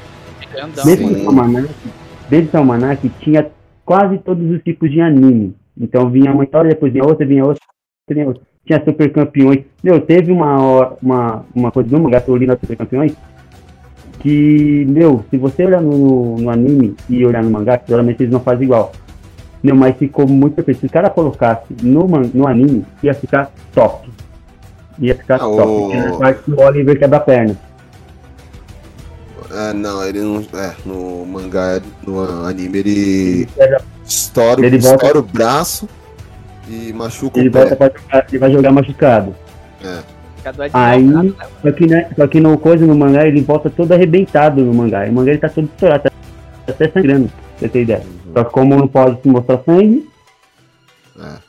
Dentro 0.83 1.05
mano. 1.05 1.19
do 1.19 1.27
almanac, 1.27 1.69
dentro 2.29 2.51
do 2.51 2.57
almanac 2.57 3.07
tinha 3.21 3.47
quase 3.85 4.17
todos 4.19 4.49
os 4.51 4.61
tipos 4.63 4.89
de 4.91 4.99
anime. 5.01 5.55
Então 5.79 6.09
vinha 6.09 6.31
uma 6.33 6.43
história, 6.43 6.69
depois 6.69 6.91
vinha 6.91 7.05
outra, 7.05 7.25
vinha 7.25 7.45
outra, 7.45 7.61
vinha 8.09 8.27
outra. 8.27 8.41
Tinha 8.65 8.83
super 8.83 9.11
campeões. 9.11 9.59
Meu, 9.83 10.01
teve 10.01 10.31
uma, 10.31 10.59
hora- 10.61 10.97
uma, 11.01 11.45
uma 11.55 11.71
coisa 11.71 11.89
no 11.95 12.03
mangá 12.03 12.19
que 12.19 12.29
eu 12.29 12.35
li 12.35 12.45
na 12.45 12.57
super 12.57 12.75
campeões 12.75 13.15
que, 14.19 14.85
meu, 14.89 15.23
se 15.29 15.37
você 15.37 15.65
olhar 15.65 15.81
no, 15.81 16.35
no 16.37 16.49
anime 16.49 16.95
e 17.09 17.25
olhar 17.25 17.43
no 17.43 17.51
mangá, 17.51 17.79
geralmente 17.87 18.23
eles 18.23 18.33
não 18.33 18.39
fazem 18.39 18.63
igual. 18.65 18.91
Meu, 19.63 19.75
mas 19.75 19.95
ficou 19.97 20.27
muito 20.27 20.55
perfeito. 20.55 20.79
Se 20.81 20.85
o 20.87 20.89
cara 20.89 21.09
colocasse 21.09 21.65
no, 21.83 22.07
no 22.07 22.47
anime, 22.47 22.83
ia 23.03 23.13
ficar 23.13 23.51
top. 23.73 24.09
Ia 24.99 25.15
ficar 25.15 25.35
Ah, 25.35 25.39
top. 25.39 25.61
o- 25.61 25.89
Tinha 25.89 26.09
a 26.09 26.17
parte 26.17 26.43
que 26.43 26.51
o 26.51 26.59
Oliver 26.59 26.97
quebra 26.99 27.17
a 27.17 27.21
perna. 27.21 27.55
É, 29.51 29.73
não, 29.73 30.03
ele 30.05 30.19
não. 30.21 30.45
É, 30.59 30.75
no 30.85 31.25
mangá, 31.25 31.81
no 32.05 32.45
anime, 32.45 32.79
ele 32.79 33.47
Ele 33.57 33.77
estoura, 34.05 34.65
Ele 34.65 34.77
volta- 34.77 34.95
estoura 35.05 35.19
o 35.19 35.21
braço 35.23 35.87
e 36.67 36.91
machuca 36.93 37.39
Ele 37.39 37.49
o 37.49 37.51
pé. 37.51 37.59
volta 37.65 37.75
pra 37.75 37.87
jogar, 37.89 38.25
ele 38.29 38.37
vai 38.39 38.51
jogar 38.51 38.71
machucado. 38.71 39.35
É. 39.83 40.17
Aí, 40.73 41.03
só 41.61 41.71
que, 41.73 41.85
né, 41.87 42.09
só 42.15 42.25
que 42.27 42.39
no 42.39 42.57
coisa 42.57 42.85
no 42.85 42.95
mangá 42.95 43.25
ele 43.27 43.41
volta 43.41 43.69
todo 43.69 43.91
arrebentado 43.91 44.61
no 44.63 44.73
mangá. 44.73 45.05
E 45.05 45.09
o 45.09 45.13
mangá 45.13 45.31
ele 45.31 45.39
tá 45.39 45.49
todo 45.49 45.65
estourado, 45.65 46.03
tá 46.03 46.11
até 46.67 46.89
sangrando, 46.89 47.27
pra 47.27 47.59
você 47.59 47.69
ter 47.69 47.81
ideia. 47.81 48.03
Só 48.33 48.43
que 48.45 48.51
como 48.51 48.75
não 48.77 48.87
pode 48.87 49.21
se 49.21 49.27
mostrar 49.27 49.59
sangue, 49.65 50.07
É. 51.19 51.47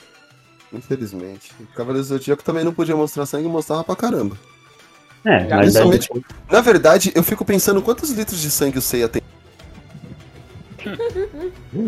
Infelizmente. 0.73 1.53
O 1.61 1.67
Cavaleiro 1.77 2.07
do 2.07 2.09
Zodíaco 2.09 2.43
também 2.45 2.63
não 2.65 2.73
podia 2.75 2.95
mostrar 2.97 3.25
sangue 3.27 3.47
e 3.47 3.51
mostrava 3.51 3.85
pra 3.85 3.97
caramba. 3.97 4.37
É, 5.25 5.49
mas 5.55 5.75
Na 6.51 6.61
verdade, 6.61 7.13
eu 7.15 7.23
fico 7.23 7.45
pensando 7.45 7.83
quantos 7.83 8.11
litros 8.11 8.41
de 8.41 8.51
sangue 8.51 8.79
o 8.79 8.83
Seiya 8.83 9.09
tem. 9.09 9.23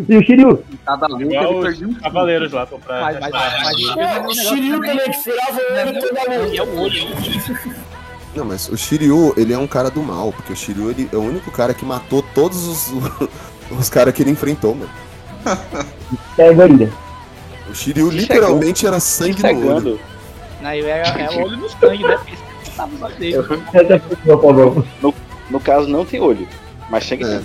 E 0.09 0.16
o 0.16 0.22
Shiryu? 0.22 0.64
Cada 0.85 1.07
luta 1.07 1.24
Igual 1.24 1.53
ele 1.53 1.62
perdia 1.62 1.89
um 1.89 1.95
cavaleiros 1.95 2.53
lá, 2.53 2.66
pra 2.66 2.78
Mas, 3.01 3.20
mas, 3.20 3.31
mas, 3.31 3.97
É, 3.97 4.20
o 4.20 4.35
Shiryu 4.35 4.81
também, 4.81 5.11
que 5.11 5.22
furava 5.22 5.61
o 5.61 5.89
olho 5.89 6.01
toda 6.01 6.20
a 6.20 6.49
E 6.49 6.59
é 6.59 6.62
o 6.62 6.78
olho. 6.78 7.01
Não, 8.35 8.45
mas 8.45 8.68
o 8.68 8.76
Shiryu, 8.76 9.35
ele 9.37 9.53
é 9.53 9.59
um 9.59 9.66
cara 9.66 9.91
do 9.91 10.03
mal, 10.03 10.33
porque 10.33 10.53
o 10.53 10.57
Shiryu 10.57 10.91
ele 10.91 11.09
é 11.12 11.16
o 11.16 11.22
único 11.22 11.51
cara 11.51 11.74
que 11.74 11.85
matou 11.85 12.22
todos 12.35 12.66
os, 12.66 12.93
os 13.70 13.89
caras 13.89 14.14
que 14.14 14.22
ele 14.22 14.31
enfrentou, 14.31 14.74
mano. 14.74 14.91
Pega 16.37 16.64
ainda. 16.64 16.93
O 17.68 17.74
Shiryu 17.74 18.11
literalmente 18.11 18.87
era 18.87 19.01
sangue 19.01 19.43
no 19.43 19.74
olho. 19.74 20.01
Não, 20.61 20.70
é, 20.70 20.81
é 20.81 21.31
o 21.31 21.45
olho 21.45 21.57
no 21.57 21.68
sangue, 21.68 22.03
né? 22.03 22.18
Tava 22.76 23.04
olhos 23.04 23.18
dele. 23.18 23.36
No, 25.02 25.14
no 25.50 25.60
caso, 25.60 25.88
não 25.88 26.04
tem 26.04 26.20
olho. 26.20 26.48
Mas 26.88 27.04
sangue 27.04 27.24
É. 27.24 27.40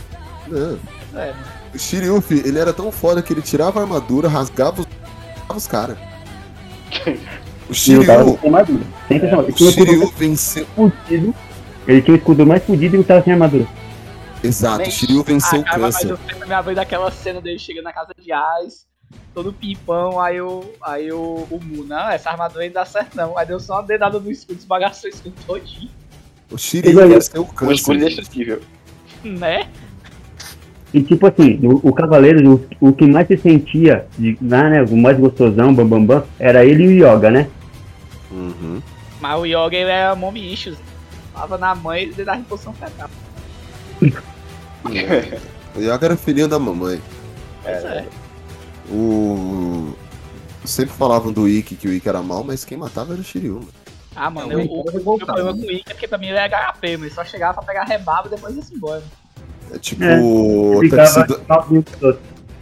Não. 0.47 0.79
É, 1.15 1.33
O 1.73 1.79
Shiryu, 1.79 2.23
ele 2.29 2.59
era 2.59 2.73
tão 2.73 2.91
foda 2.91 3.21
que 3.21 3.33
ele 3.33 3.41
tirava 3.41 3.79
a 3.79 3.83
armadura, 3.83 4.27
rasgava 4.27 4.81
os, 4.81 4.87
os 5.55 5.67
caras. 5.67 5.97
O 7.67 7.71
o 7.71 8.05
cara 8.05 8.23
Shiryu. 8.23 8.39
Ele 9.09 9.35
o 9.49 9.57
Shiryu 9.57 10.13
venceu. 10.15 10.67
fudido. 10.75 11.33
Ele 11.87 12.01
tinha 12.01 12.15
o 12.15 12.17
escudo 12.17 12.45
mais 12.45 12.63
fudido 12.63 12.95
e 12.95 12.99
ele 12.99 13.03
tava 13.03 13.23
sem 13.23 13.33
armadura. 13.33 13.67
Exato, 14.43 14.87
o 14.87 14.91
Shiryu 14.91 15.23
venceu 15.23 15.59
ah, 15.59 15.61
o 15.61 15.65
cara, 15.65 15.77
mas 15.79 15.95
câncer. 15.95 16.11
eu 16.11 16.17
sempre 16.17 16.47
me 16.47 16.53
abri 16.53 16.75
daquela 16.75 17.09
cena 17.09 17.41
dele 17.41 17.57
chegando 17.57 17.85
na 17.85 17.93
casa 17.93 18.13
de 18.19 18.31
Ais, 18.31 18.85
todo 19.33 19.51
pimpão, 19.53 20.19
aí 20.19 20.39
o. 20.41 20.63
Aí 20.81 21.11
o, 21.11 21.47
o 21.49 21.59
Mu, 21.63 21.83
não, 21.83 22.09
essa 22.09 22.29
armadura 22.29 22.63
aí 22.63 22.69
não 22.69 22.75
dá 22.75 22.85
certo 22.85 23.15
não. 23.15 23.37
Aí 23.37 23.45
deu 23.45 23.59
só 23.59 23.73
uma 23.75 23.83
dedada 23.83 24.19
no 24.19 24.31
escudo, 24.31 24.59
esbagaçou 24.59 25.09
o 25.09 25.13
escudo 25.13 25.35
todinho, 25.45 25.89
O 26.51 26.57
Shiryu 26.57 26.99
Ele- 27.01 27.13
venceu 27.15 27.41
o 27.41 27.45
câncer. 27.45 27.73
escudo 27.73 27.97
indestrutível. 27.97 28.61
né? 29.23 29.67
E 30.93 31.03
tipo 31.03 31.27
assim, 31.27 31.59
o, 31.63 31.89
o 31.89 31.93
Cavaleiro, 31.93 32.67
o, 32.79 32.87
o 32.89 32.93
que 32.93 33.05
mais 33.05 33.27
se 33.27 33.35
sentia, 33.37 34.07
de, 34.17 34.37
lá, 34.41 34.69
né, 34.69 34.81
o 34.83 34.95
mais 34.95 35.17
gostosão, 35.19 35.73
bambambam, 35.73 36.05
bam, 36.05 36.19
bam, 36.21 36.27
era 36.39 36.63
ele 36.63 36.83
e 36.83 37.03
o 37.03 37.13
Yoga, 37.15 37.29
né? 37.31 37.49
Uhum. 38.31 38.81
Mas 39.19 39.39
o 39.39 39.45
Yoga 39.45 39.75
ele 39.75 39.89
era 39.89 40.15
mommy 40.15 40.53
issues. 40.53 40.77
Tava 41.33 41.57
na 41.57 41.75
mãe 41.75 42.03
e 42.17 42.23
dava 42.23 42.37
reposição 42.37 42.73
fetal. 42.73 43.09
O 45.75 45.79
Yoga 45.81 46.05
era 46.05 46.15
filhinho 46.15 46.47
da 46.47 46.57
mamãe. 46.57 47.01
Pois 47.63 47.83
é. 47.83 48.05
O. 48.89 49.93
Sempre 50.63 50.95
falavam 50.95 51.31
do 51.31 51.47
Ikki 51.47 51.75
que 51.75 51.87
o 51.87 51.93
Ikki 51.93 52.09
era 52.09 52.21
mal, 52.21 52.43
mas 52.43 52.65
quem 52.65 52.77
matava 52.77 53.13
era 53.13 53.21
o 53.21 53.23
Shiryu, 53.23 53.55
mano. 53.55 53.67
Ah, 54.15 54.29
mano, 54.29 54.51
eu, 54.51 54.61
o, 54.61 54.83
tava 54.83 54.97
o 54.97 55.03
meu 55.03 55.17
problema 55.17 55.53
né? 55.53 55.61
com 55.61 55.67
o 55.67 55.71
Ika 55.71 55.91
é 55.91 55.93
porque 55.93 56.07
pra 56.07 56.17
mim 56.17 56.27
ele 56.27 56.37
era 56.37 56.71
HP, 56.71 56.97
mas 56.97 57.13
só 57.13 57.25
chegava 57.25 57.55
pra 57.55 57.63
pegar 57.63 57.83
rebaba 57.83 58.27
e 58.27 58.31
depois 58.31 58.55
ia 58.55 58.61
se 58.61 58.73
embora. 58.73 59.03
É 59.71 59.77
tipo 59.77 60.03
É, 60.03 60.17
o 60.19 60.75
outros. 60.75 62.17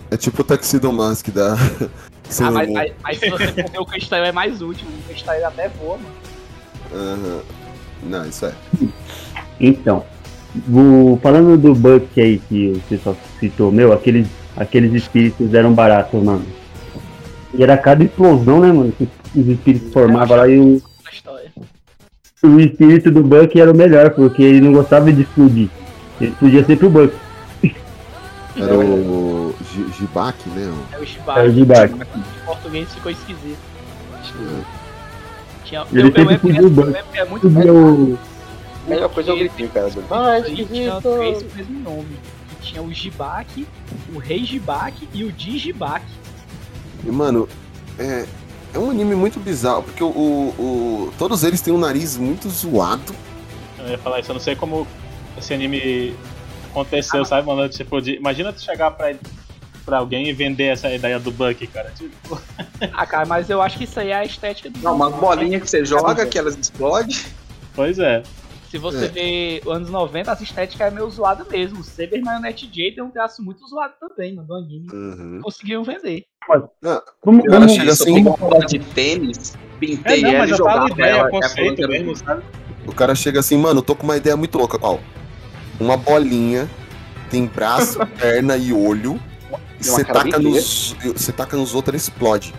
é 0.09 0.17
tipo 0.17 0.41
o 0.41 0.45
Tuxedo 0.45 0.91
Mask 0.91 1.29
da 1.29 1.55
Ah, 2.41 2.49
mas, 2.49 2.71
mas, 2.71 2.93
mas 3.03 3.19
se 3.19 3.29
você 3.29 3.47
for 3.47 3.69
ver 3.69 3.79
o 3.79 3.85
cristal 3.85 4.23
é 4.23 4.31
mais 4.31 4.61
útil, 4.61 4.87
o 4.87 5.07
cristal 5.07 5.35
ele 5.35 5.43
até 5.43 5.69
voa, 5.69 5.97
mano. 5.97 6.15
Aham. 6.93 7.41
Não, 8.03 8.25
isso 8.25 8.45
é. 8.45 8.53
Então, 9.59 10.03
o, 10.71 11.19
falando 11.21 11.57
do 11.57 11.75
Buck 11.75 12.19
aí 12.19 12.39
que 12.49 12.71
o 12.71 12.79
pessoal 12.89 13.15
citou, 13.39 13.71
meu, 13.71 13.93
aqueles, 13.93 14.27
aqueles 14.57 14.93
espíritos 14.93 15.53
eram 15.53 15.73
baratos, 15.73 16.21
mano. 16.23 16.45
E 17.53 17.61
era 17.63 17.77
cada 17.77 18.03
explosão, 18.03 18.59
né, 18.59 18.71
mano? 18.71 18.91
Que 18.91 19.07
os 19.35 19.47
espíritos 19.47 19.93
formavam 19.93 20.37
lá 20.37 20.47
e 20.47 20.57
o, 20.59 20.81
o 22.43 22.59
espírito 22.59 23.11
do 23.11 23.21
Buck 23.23 23.59
era 23.59 23.71
o 23.71 23.75
melhor, 23.75 24.09
porque 24.11 24.41
ele 24.43 24.61
não 24.61 24.73
gostava 24.73 25.11
de 25.11 25.21
explodir. 25.21 25.69
Ele 26.19 26.31
explodia 26.31 26.63
sempre 26.65 26.87
o 26.87 26.89
Buck. 26.89 27.13
Era 28.55 28.77
o 28.77 29.55
Ji- 29.73 29.87
Jibak, 29.97 30.49
né? 30.49 30.63
É 30.63 30.67
o 30.67 30.93
Era 30.93 31.01
o 31.01 31.05
Shibari. 31.05 31.53
Jibak. 31.53 31.93
Em 31.93 32.45
português 32.45 32.93
ficou 32.93 33.11
esquisito. 33.11 33.57
Tinha, 35.65 35.85
Ele 35.91 36.01
eu 36.09 36.13
sempre 36.13 36.35
explodiu 36.35 36.67
o 36.67 36.69
Buck. 36.69 36.95
é 37.13 37.25
muito 37.25 37.47
o. 37.47 38.19
A 38.85 38.89
melhor 38.89 39.09
coisa 39.09 39.31
é 39.31 39.33
o 39.33 39.37
gritinho, 39.37 39.69
cara. 39.69 39.89
do- 39.89 40.03
Ah, 40.11 40.41
tinha 40.41 40.65
três 40.67 40.99
com 41.01 41.09
o 41.09 41.55
mesmo 41.57 41.79
nome. 41.83 42.05
Tinha 42.63 42.81
o 42.81 42.91
Jibak, 42.93 43.67
o 44.13 44.17
Rei 44.17 44.43
Jibak 44.45 45.07
e 45.13 45.23
o 45.23 45.31
Digibak. 45.31 46.05
E, 47.05 47.11
mano, 47.11 47.47
é, 47.99 48.25
é 48.73 48.79
um 48.79 48.89
anime 48.89 49.15
muito 49.15 49.39
bizarro, 49.39 49.83
porque 49.83 50.03
o, 50.03 50.07
o- 50.07 50.55
o- 51.07 51.13
todos 51.17 51.43
eles 51.43 51.61
têm 51.61 51.73
um 51.73 51.77
nariz 51.77 52.17
muito 52.17 52.49
zoado. 52.49 53.13
Eu 53.79 53.89
ia 53.89 53.97
falar 53.97 54.19
isso, 54.21 54.31
eu 54.31 54.35
não 54.35 54.41
sei 54.41 54.55
como 54.55 54.87
esse 55.37 55.53
anime 55.53 56.15
aconteceu, 56.71 57.25
sabe, 57.25 57.45
mano? 57.47 57.67
Tipo, 57.69 58.01
de, 58.01 58.15
imagina 58.15 58.53
tu 58.53 58.61
chegar 58.61 58.91
pra, 58.91 59.13
pra 59.85 59.97
alguém 59.97 60.27
e 60.29 60.33
vender 60.33 60.65
essa 60.67 60.89
ideia 60.93 61.19
do 61.19 61.31
Buck, 61.31 61.67
cara. 61.67 61.91
Tipo, 61.97 62.41
Ah, 62.93 63.05
cara, 63.05 63.25
mas 63.25 63.49
eu 63.49 63.61
acho 63.61 63.77
que 63.77 63.83
isso 63.83 63.99
aí 63.99 64.09
é 64.09 64.15
a 64.15 64.25
estética 64.25 64.69
do. 64.69 64.79
Não, 64.79 64.95
umas 64.95 65.13
bolinhas 65.15 65.61
que 65.61 65.69
você 65.69 65.83
joga, 65.85 66.25
que 66.25 66.37
elas 66.37 66.55
explodem. 66.57 67.15
pois 67.75 67.99
é. 67.99 68.23
Se 68.73 68.79
você 68.79 69.05
É. 69.05 69.07
ver 69.07 69.61
os 69.67 69.71
anos 69.71 69.89
90, 69.91 70.31
essa 70.31 70.41
estética 70.43 70.85
é 70.85 70.89
meio 70.89 71.07
zoada 71.07 71.45
mesmo. 71.47 71.81
O 71.81 71.83
Saber 71.83 72.19
Marionette 72.23 72.65
J 72.65 72.95
tem 72.95 73.03
um 73.03 73.11
traço 73.11 73.43
muito 73.43 73.63
zoado 73.67 73.93
também, 73.99 74.33
mano, 74.33 74.47
do 74.47 74.55
anime. 74.55 74.87
Uhum. 74.91 75.39
Conseguiram 75.43 75.83
vender. 75.83 76.23
Vamos, 76.47 76.69
O 76.81 77.43
cara 77.43 77.59
vamos, 77.59 77.71
chega 77.73 77.91
Isso, 77.91 78.01
assim, 78.01 78.15
eu 78.15 78.21
uma 78.29 78.35
bola 78.35 78.65
de 78.65 78.79
tênis, 78.79 79.53
É, 79.53 79.77
pintei 79.79 80.21
não, 80.23 80.29
ela 80.29 80.39
mas 80.39 80.49
e 80.49 80.51
eu 80.53 80.57
jogava 80.57 80.89
ideia, 80.89 81.09
ela. 81.11 81.29
conceito 81.29 81.81
ela- 81.83 81.87
mesmo, 81.91 82.15
sabe? 82.15 82.43
o 82.87 82.91
cara 82.91 83.13
chega 83.13 83.39
assim, 83.41 83.57
mano, 83.59 83.77
eu 83.77 83.83
tô 83.83 83.95
com 83.95 84.05
uma 84.05 84.17
ideia 84.17 84.35
muito 84.35 84.57
louca. 84.57 84.79
Ó, 84.81 84.97
uma 85.79 85.95
bolinha, 85.95 86.67
tem 87.29 87.45
braço, 87.45 87.99
perna 88.17 88.57
e 88.57 88.73
olho. 88.73 89.19
E 89.79 89.83
você 89.85 90.03
taca, 90.03 90.39
nos, 90.39 90.95
você 91.15 91.31
taca 91.31 91.55
nos 91.55 91.75
outros, 91.75 92.01
explode. 92.01 92.51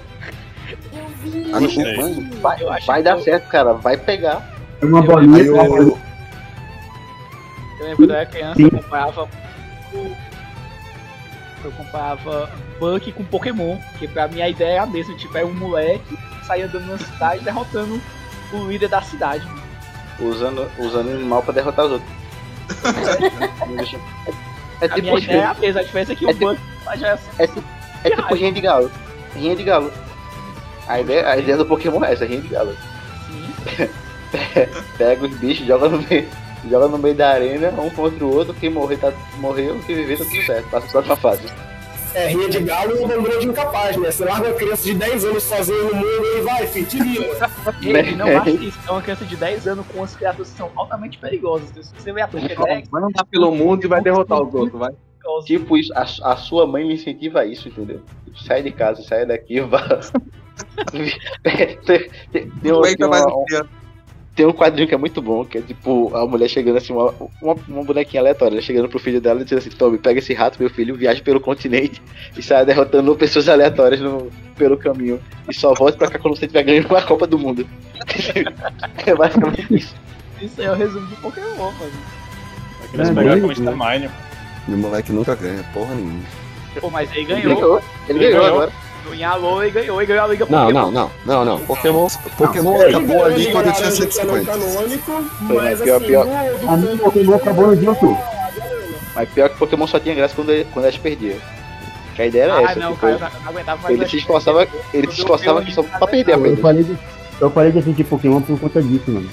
Eu 0.93 1.09
vi. 1.25 1.51
Ah, 1.53 1.59
não, 1.59 2.41
vai, 2.41 2.63
Eu 2.63 2.69
vai 2.69 2.99
que 2.99 3.03
dar 3.03 3.17
eu- 3.19 3.21
certo, 3.25 3.49
cara. 3.49 3.73
Vai 3.73 3.97
pegar. 3.97 4.54
Uma 4.83 4.99
Eu- 5.01 5.05
bolinha. 5.05 5.37
Aí 5.37 5.47
eu, 5.47 5.57
Eu 5.57 5.99
lembro 7.81 7.97
quando 7.97 8.11
eu 8.11 8.17
era 8.17 8.27
criança, 8.27 8.63
eu 8.63 8.71
comparava. 8.71 9.29
o- 9.93 10.17
Eu 11.65 11.73
comparava 11.73 12.51
Buck 12.79 13.11
com 13.13 13.25
Pokémon, 13.25 13.79
porque 13.93 14.07
pra 14.07 14.29
mim 14.29 14.43
a 14.43 14.49
ideia 14.51 14.75
é 14.75 14.79
a 14.79 14.87
mesma, 14.87 15.15
tipo, 15.17 15.37
é 15.39 15.45
um 15.45 15.55
moleque 15.55 16.15
que 16.17 16.47
saía 16.47 16.67
andando 16.67 16.87
na 16.89 16.99
cidade 16.99 17.43
derrotando 17.43 17.99
o 18.53 18.69
líder 18.69 18.89
da 18.89 19.01
cidade. 19.01 19.47
mano. 19.47 19.63
Usando, 20.21 20.71
usando 20.79 21.11
animal 21.11 21.43
pra 21.43 21.55
derrotar 21.55 21.87
os 21.87 21.93
outros. 21.93 22.11
é, 22.85 22.91
é 24.83 24.85
A 24.85 24.89
tipo, 24.91 25.01
minha 25.03 25.19
ideia 25.19 25.41
é 25.41 25.45
a 25.47 25.55
mesma, 25.55 25.81
a 25.81 25.85
diferença 25.85 26.13
é 26.13 26.17
que 26.17 26.27
é 26.27 26.31
o 26.31 26.35
Buck 26.35 26.61
faz 26.85 27.01
já 27.01 27.19
é, 27.39 27.47
tipo- 27.47 27.65
é 28.05 28.11
tipo 28.11 28.35
rinha 28.35 28.53
de 28.53 28.61
galo. 28.61 28.91
Rinha 29.35 29.57
de 29.57 29.65
galo. 29.65 29.91
A 30.87 31.01
ideia, 31.01 31.29
a 31.31 31.37
ideia 31.39 31.57
do 31.57 31.65
Pokémon 31.67 32.05
é 32.05 32.13
essa, 32.13 32.27
rinha 32.27 32.43
de 32.43 32.49
galo. 32.49 32.77
assim. 33.67 33.89
Pega 34.99 35.25
os 35.27 35.35
bichos, 35.37 35.67
joga 35.67 35.89
no 35.89 36.03
meio, 36.03 36.29
joga 36.69 36.89
no 36.89 36.99
meio 36.99 37.15
da 37.15 37.31
arena, 37.31 37.71
um 37.81 37.91
contra 37.91 38.25
o 38.25 38.35
outro, 38.35 38.55
quem 38.55 38.71
morrer 38.71 38.97
tá, 38.99 39.13
morreu, 39.39 39.79
quem 39.87 39.97
viver 39.97 40.19
tá 40.19 40.25
tudo 40.25 40.43
certo, 40.45 40.69
passa 40.71 40.87
pra 40.87 41.03
próxima 41.03 41.17
fase. 41.17 41.43
É, 42.15 42.29
rinha 42.29 42.49
de 42.49 42.61
galo 42.61 42.97
e 42.97 43.07
bandeira 43.09 43.41
de 43.41 43.49
incapaz, 43.49 43.97
né? 43.97 44.09
Você 44.09 44.25
larga 44.25 44.47
uma 44.47 44.55
criança 44.55 44.85
de 44.85 44.95
10 44.95 45.25
anos 45.25 45.43
sozinha 45.43 45.83
no 45.83 45.97
mundo 45.97 46.25
e 46.37 46.41
vai, 46.43 46.65
filho, 46.69 46.87
te 46.87 47.03
vira. 47.03 47.51
Ei, 47.83 48.15
não 48.15 48.33
basta 48.33 48.51
isso, 48.51 48.79
é 48.87 48.91
uma 48.93 49.03
criança 49.03 49.25
de 49.25 49.37
10 49.37 49.67
anos 49.67 49.85
com 49.93 50.05
as 50.05 50.15
criaturas 50.15 50.49
que 50.53 50.57
são 50.57 50.71
altamente 50.77 51.19
perigosas. 51.19 51.69
Se 51.75 51.93
você 51.99 52.13
vê 52.13 52.21
a 52.23 52.29
Pokédex, 52.29 52.89
Vai 52.89 53.03
andar 53.03 53.25
pelo 53.25 53.51
mundo 53.53 53.85
e 53.85 53.89
vai 53.89 54.01
derrotar 54.01 54.41
os 54.41 54.55
outros, 54.55 54.79
vai. 54.79 54.93
Tipo 55.45 55.77
isso, 55.77 55.93
a, 55.95 56.03
a 56.03 56.37
sua 56.37 56.67
mãe 56.69 56.87
me 56.87 56.95
incentiva 56.95 57.41
a 57.41 57.47
isso, 57.47 57.67
entendeu? 57.67 58.01
Tipo, 58.27 58.39
sai 58.45 58.63
de 58.63 58.71
casa, 58.71 59.03
sai 59.03 59.27
daqui, 59.27 59.59
vá. 59.67 59.83
tem, 61.85 62.11
tem- 62.31 62.51
tem 62.51 62.73
um- 62.73 62.77
Aguenta 62.79 63.09
tem 63.09 63.63
tem 64.35 64.47
um 64.47 64.53
quadrinho 64.53 64.89
que 64.89 64.95
é 64.95 64.99
muito 64.99 65.23
bom, 65.23 65.45
que 65.45 65.59
é 65.59 65.61
tipo 65.61 66.15
a 66.17 66.27
mulher 66.27 66.49
chegando 66.49 66.77
assim, 66.79 66.93
uma, 66.93 67.15
uma, 67.41 67.55
uma 67.69 67.85
bonequinha 67.85 68.21
aleatória, 68.21 68.55
ela 68.55 68.63
chegando 68.63 68.89
pro 68.89 68.99
filho 68.99 69.21
dela 69.21 69.41
e 69.41 69.45
dizendo 69.45 69.59
assim: 69.61 69.71
Tome, 69.71 69.99
pega 69.99 70.19
esse 70.19 70.35
rato, 70.35 70.59
meu 70.59 70.69
filho, 70.69 70.97
viaje 70.97 71.23
pelo 71.23 71.41
continente 71.41 72.03
e 72.37 72.43
saia 72.43 72.65
derrotando 72.65 73.15
pessoas 73.17 73.49
aleatórias 73.49 74.01
no, 74.01 74.31
pelo 74.57 74.77
caminho. 74.77 75.21
E 75.49 75.55
só 75.55 75.73
volte 75.75 75.97
pra 75.97 76.09
cá 76.11 76.19
quando 76.19 76.37
você 76.37 76.47
estiver 76.47 76.65
ganhando 76.65 76.87
uma 76.89 77.03
Copa 77.03 77.27
do 77.27 77.39
Mundo. 77.39 77.67
é 79.07 79.15
basicamente 79.15 79.75
isso. 79.75 79.95
isso 80.43 80.61
aí 80.61 80.67
é 80.67 80.71
o 80.73 80.75
resumo 80.75 81.07
de 81.07 81.17
Pokémon, 81.17 81.71
mano. 81.73 81.93
Eles 82.93 83.09
É, 83.09 83.15
pegaram 83.15 83.41
como 83.41 83.53
Starmine. 83.53 84.11
E 84.67 84.73
o 84.73 84.77
moleque 84.77 85.13
nunca 85.13 85.35
ganha, 85.35 85.65
porra 85.73 85.95
nenhuma. 85.95 86.21
Pô, 86.81 86.91
mas 86.91 87.11
aí 87.13 87.19
Ele 87.19 87.27
ganhou. 87.27 87.55
ganhou, 87.55 87.83
ele 88.09 88.19
ganhou 88.19 88.47
agora. 88.47 88.73
Alô 89.25 89.63
e 89.63 89.71
ganhou, 89.71 90.03
e 90.03 90.07
ganhou 90.07 90.25
a 90.25 90.29
Liga 90.29 90.47
Não, 90.49 90.61
Pokémon. 90.67 90.81
não, 90.81 90.91
não, 90.91 91.11
não, 91.27 91.45
não. 91.45 91.59
Pokémon, 91.61 92.09
Pokémon 92.37 92.81
acabou 92.81 93.25
ali 93.25 93.47
de 93.47 93.53
quando 93.53 93.73
tinha 93.73 93.91
galera 93.91 94.07
que 94.07 94.21
é 94.21 94.25
não 94.25 94.35
150. 94.35 94.45
canônico, 94.53 95.25
mas? 95.41 95.81
Pior, 95.83 95.97
assim, 95.97 96.07
pior. 96.07 96.27
no- 96.27 96.33
do 96.59 96.69
A 96.69 96.77
minha 96.77 96.97
Pokémon 96.97 97.35
acabou 97.35 97.67
no 97.69 97.77
dia 97.77 97.91
outro. 97.91 98.19
Mas 99.15 99.29
pior 99.29 99.49
que 99.51 99.57
Pokémon 99.59 99.87
só 99.87 100.01
tinha 100.01 100.15
graça 100.15 100.35
quando, 100.35 100.51
ele- 100.51 100.67
quando 100.73 100.85
elas 100.87 100.97
perdiam. 100.99 101.37
Que 102.17 102.23
a 102.23 102.27
ideia 102.27 102.45
era 102.45 102.55
Ah, 102.57 102.63
essa. 102.63 102.81
não, 102.81 102.89
tipo, 102.93 103.01
cara, 103.01 103.13
eu 103.15 103.19
não 103.21 103.29
não 103.43 103.49
aguentava 103.51 103.83
mais. 103.83 103.95
ele 103.95 104.09
se 104.09 104.17
esforçava, 104.17 104.69
ele 104.93 105.07
se 105.11 105.19
esforçava 105.21 105.65
só 105.71 105.83
pra 105.83 106.07
perder 106.07 106.33
a 106.33 106.37
Eu 106.37 106.57
parei 106.57 106.83
de, 106.85 106.97
eu 107.41 107.51
parei 107.51 107.73
de 107.73 107.79
assistir 107.81 108.05
Pokémon 108.05 108.41
por 108.41 108.59
conta 108.59 108.83
disso, 108.83 109.11
mano. 109.11 109.29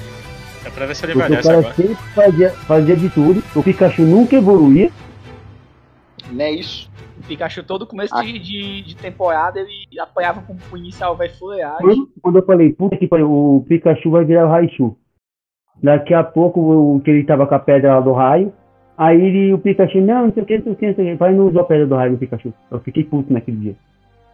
É 0.65 0.69
pra 0.69 0.85
ver 0.85 0.95
se 0.95 1.05
ele 1.05 1.13
envelhece 1.13 1.43
cara 1.47 1.59
agora. 1.59 1.75
sempre 1.75 1.97
fazia, 2.15 2.49
fazia 2.67 2.95
de 2.95 3.09
tudo, 3.09 3.43
o 3.55 3.63
Pikachu 3.63 4.01
nunca 4.03 4.35
evoluía. 4.35 4.89
Não 6.31 6.45
é 6.45 6.51
isso. 6.51 6.89
Pikachu 7.31 7.63
todo 7.63 7.87
começo 7.87 8.13
de, 8.21 8.39
de, 8.39 8.81
de 8.81 8.95
temporada 8.95 9.59
ele 9.61 9.87
apanhava 9.99 10.41
com 10.41 10.53
o 10.53 10.77
inicial 10.77 11.15
vai 11.15 11.29
fuleagem. 11.29 11.79
Quando, 11.79 12.11
quando 12.21 12.39
eu 12.39 12.45
falei, 12.45 12.73
puta 12.73 12.97
que 12.97 13.07
pariu, 13.07 13.31
o 13.31 13.65
Pikachu 13.67 14.11
vai 14.11 14.25
virar 14.25 14.47
o 14.47 14.49
Raichu. 14.49 14.97
Daqui 15.81 16.13
a 16.13 16.23
pouco, 16.23 16.59
o 16.59 16.99
que 16.99 17.09
ele 17.09 17.23
tava 17.23 17.47
com 17.47 17.55
a 17.55 17.59
pedra 17.59 17.95
lá 17.95 18.01
do 18.01 18.11
raio, 18.11 18.53
aí 18.97 19.19
ele, 19.19 19.53
o 19.53 19.57
Pikachu, 19.57 20.01
não, 20.01 20.25
não 20.25 20.33
sei 20.33 20.43
o 20.43 20.45
que, 20.45 20.57
não 20.57 20.63
sei 20.63 20.73
o 20.73 20.75
que, 20.75 20.87
não 20.87 20.95
sei 20.95 21.05
o 21.05 21.11
que, 21.11 21.15
vai 21.15 21.33
não 21.33 21.47
usou 21.47 21.61
a 21.61 21.65
pedra 21.65 21.87
do 21.87 21.95
raio 21.95 22.11
no 22.11 22.17
Pikachu. 22.17 22.53
Eu 22.69 22.79
fiquei 22.81 23.05
puto 23.05 23.31
naquele 23.31 23.57
dia. 23.57 23.75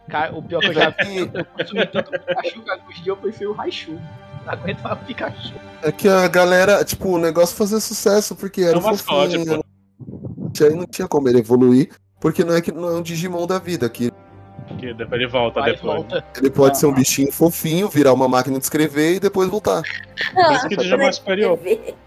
Cara, 0.08 0.36
o 0.36 0.42
pior 0.42 0.58
que 0.58 0.66
eu 0.66 0.72
já 0.72 0.90
vi, 0.90 1.18
eu 1.18 1.44
consumi 1.44 1.86
tanto 1.86 2.08
o 2.08 2.18
Pikachu, 2.18 2.62
cara, 2.62 2.80
que 2.80 2.88
hoje 2.88 3.02
dia 3.02 3.12
eu 3.12 3.16
prefiro 3.16 3.50
o 3.50 3.54
Raichu. 3.54 3.92
Não 4.44 4.52
aguento 4.52 4.80
mais 4.80 5.00
o 5.00 5.04
Pikachu. 5.04 5.54
É 5.84 5.92
que 5.92 6.08
a 6.08 6.26
galera, 6.26 6.84
tipo, 6.84 7.08
o 7.10 7.18
negócio 7.18 7.56
fazia 7.56 7.78
sucesso 7.78 8.34
porque 8.34 8.62
era 8.62 8.76
É 8.76 8.78
um 8.78 8.82
mascote, 8.82 9.38
fofinho. 9.38 9.62
Aí 10.60 10.74
não 10.74 10.86
tinha 10.86 11.06
como 11.06 11.28
ele 11.28 11.38
evoluir, 11.38 11.90
porque 12.20 12.44
não 12.44 12.54
é 12.54 12.60
que 12.60 12.72
não 12.72 12.88
é 12.88 12.92
um 12.92 13.02
Digimon 13.02 13.46
da 13.46 13.58
vida, 13.58 13.88
que 13.88 14.10
Que 14.78 14.92
depois 14.92 15.20
ele 15.20 15.28
volta 15.30 15.60
Vai 15.60 15.72
depois. 15.72 15.94
volta. 15.96 16.24
ele 16.36 16.50
pode 16.50 16.78
ser 16.78 16.86
um 16.86 16.92
bichinho 16.92 17.32
fofinho, 17.32 17.88
virar 17.88 18.12
uma 18.12 18.28
máquina 18.28 18.58
de 18.58 18.64
escrever 18.64 19.14
e 19.14 19.20
depois 19.20 19.48
voltar. 19.48 19.82
Por 20.34 20.52
isso 20.52 20.68
que 20.68 20.74
o 20.74 20.78
Digimon 20.78 21.08
é 21.08 21.12
superior. 21.12 21.58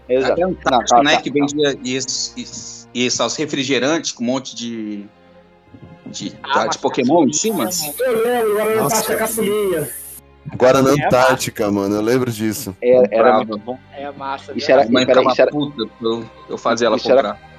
Exato. 0.08 0.40
Um 0.40 0.44
Não, 0.48 0.54
tático, 0.54 0.88
tá, 0.96 1.02
né? 1.02 1.16
tá, 1.16 1.22
que 1.22 1.30
tá. 1.30 1.34
vendia 1.40 1.78
isso, 1.84 2.32
isso, 2.36 2.88
isso, 2.94 3.24
os 3.24 3.36
refrigerantes 3.36 4.12
com 4.12 4.22
um 4.22 4.26
monte 4.28 4.54
de. 4.54 5.04
de, 6.06 6.32
Ah, 6.42 6.66
de 6.66 6.78
Pokémon 6.78 7.24
em 7.26 7.32
cima. 7.32 7.68
Eu 8.00 8.22
lembro, 8.24 8.52
agora 8.60 8.74
não 8.76 8.82
Nossa. 8.84 9.16
caçulinha. 9.16 9.88
Agora 10.50 10.82
na 10.82 10.90
É, 10.90 11.06
Antártica, 11.06 11.70
mano, 11.70 11.94
eu 11.94 12.02
lembro 12.02 12.30
disso. 12.30 12.76
Era, 12.82 13.08
era 13.12 13.36
muito 13.36 13.58
bom. 13.58 13.78
É 13.96 14.06
a 14.06 14.12
massa. 14.12 14.52
Isso 14.56 14.66
né? 14.68 14.74
era, 14.74 14.82
A 14.84 14.90
mãe 14.90 15.06
ficava 15.06 15.30
isso 15.30 15.40
era, 15.40 15.50
puta 15.52 15.84
eu, 16.00 16.24
eu 16.50 16.58
fazia 16.58 16.86
ela 16.88 16.96
Isso 16.96 17.10
era- 17.10 17.22
comprar. 17.34 17.51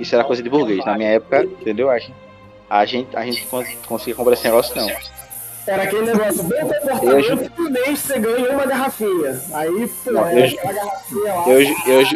Isso 0.00 0.14
era 0.14 0.24
coisa 0.24 0.42
de 0.42 0.48
burguês. 0.48 0.84
Na 0.84 0.96
minha 0.96 1.10
época, 1.10 1.44
entendeu? 1.44 1.90
A 1.90 1.98
gente, 1.98 2.14
a 2.68 2.84
gente, 2.84 3.16
a 3.16 3.24
gente 3.24 3.46
cons- 3.46 3.76
conseguia 3.86 4.14
comprar 4.14 4.32
esse 4.34 4.44
negócio, 4.44 4.74
não. 4.76 4.88
Era 5.66 5.82
aquele 5.84 6.06
negócio, 6.06 6.42
bom 6.42 6.56
comportamento, 6.56 7.50
por 7.52 7.70
mês 7.70 7.98
você 7.98 8.18
ganha 8.18 8.50
uma 8.52 8.66
garrafinha. 8.66 9.40
Aí, 9.52 9.88
pô, 10.04 10.10
Não, 10.12 10.26
é, 10.26 10.40
eu- 10.40 10.44
aquela 10.58 10.72
garrafinha 10.72 11.34
lá. 11.34 11.48
Eu, 11.48 11.60
eu, 11.62 12.06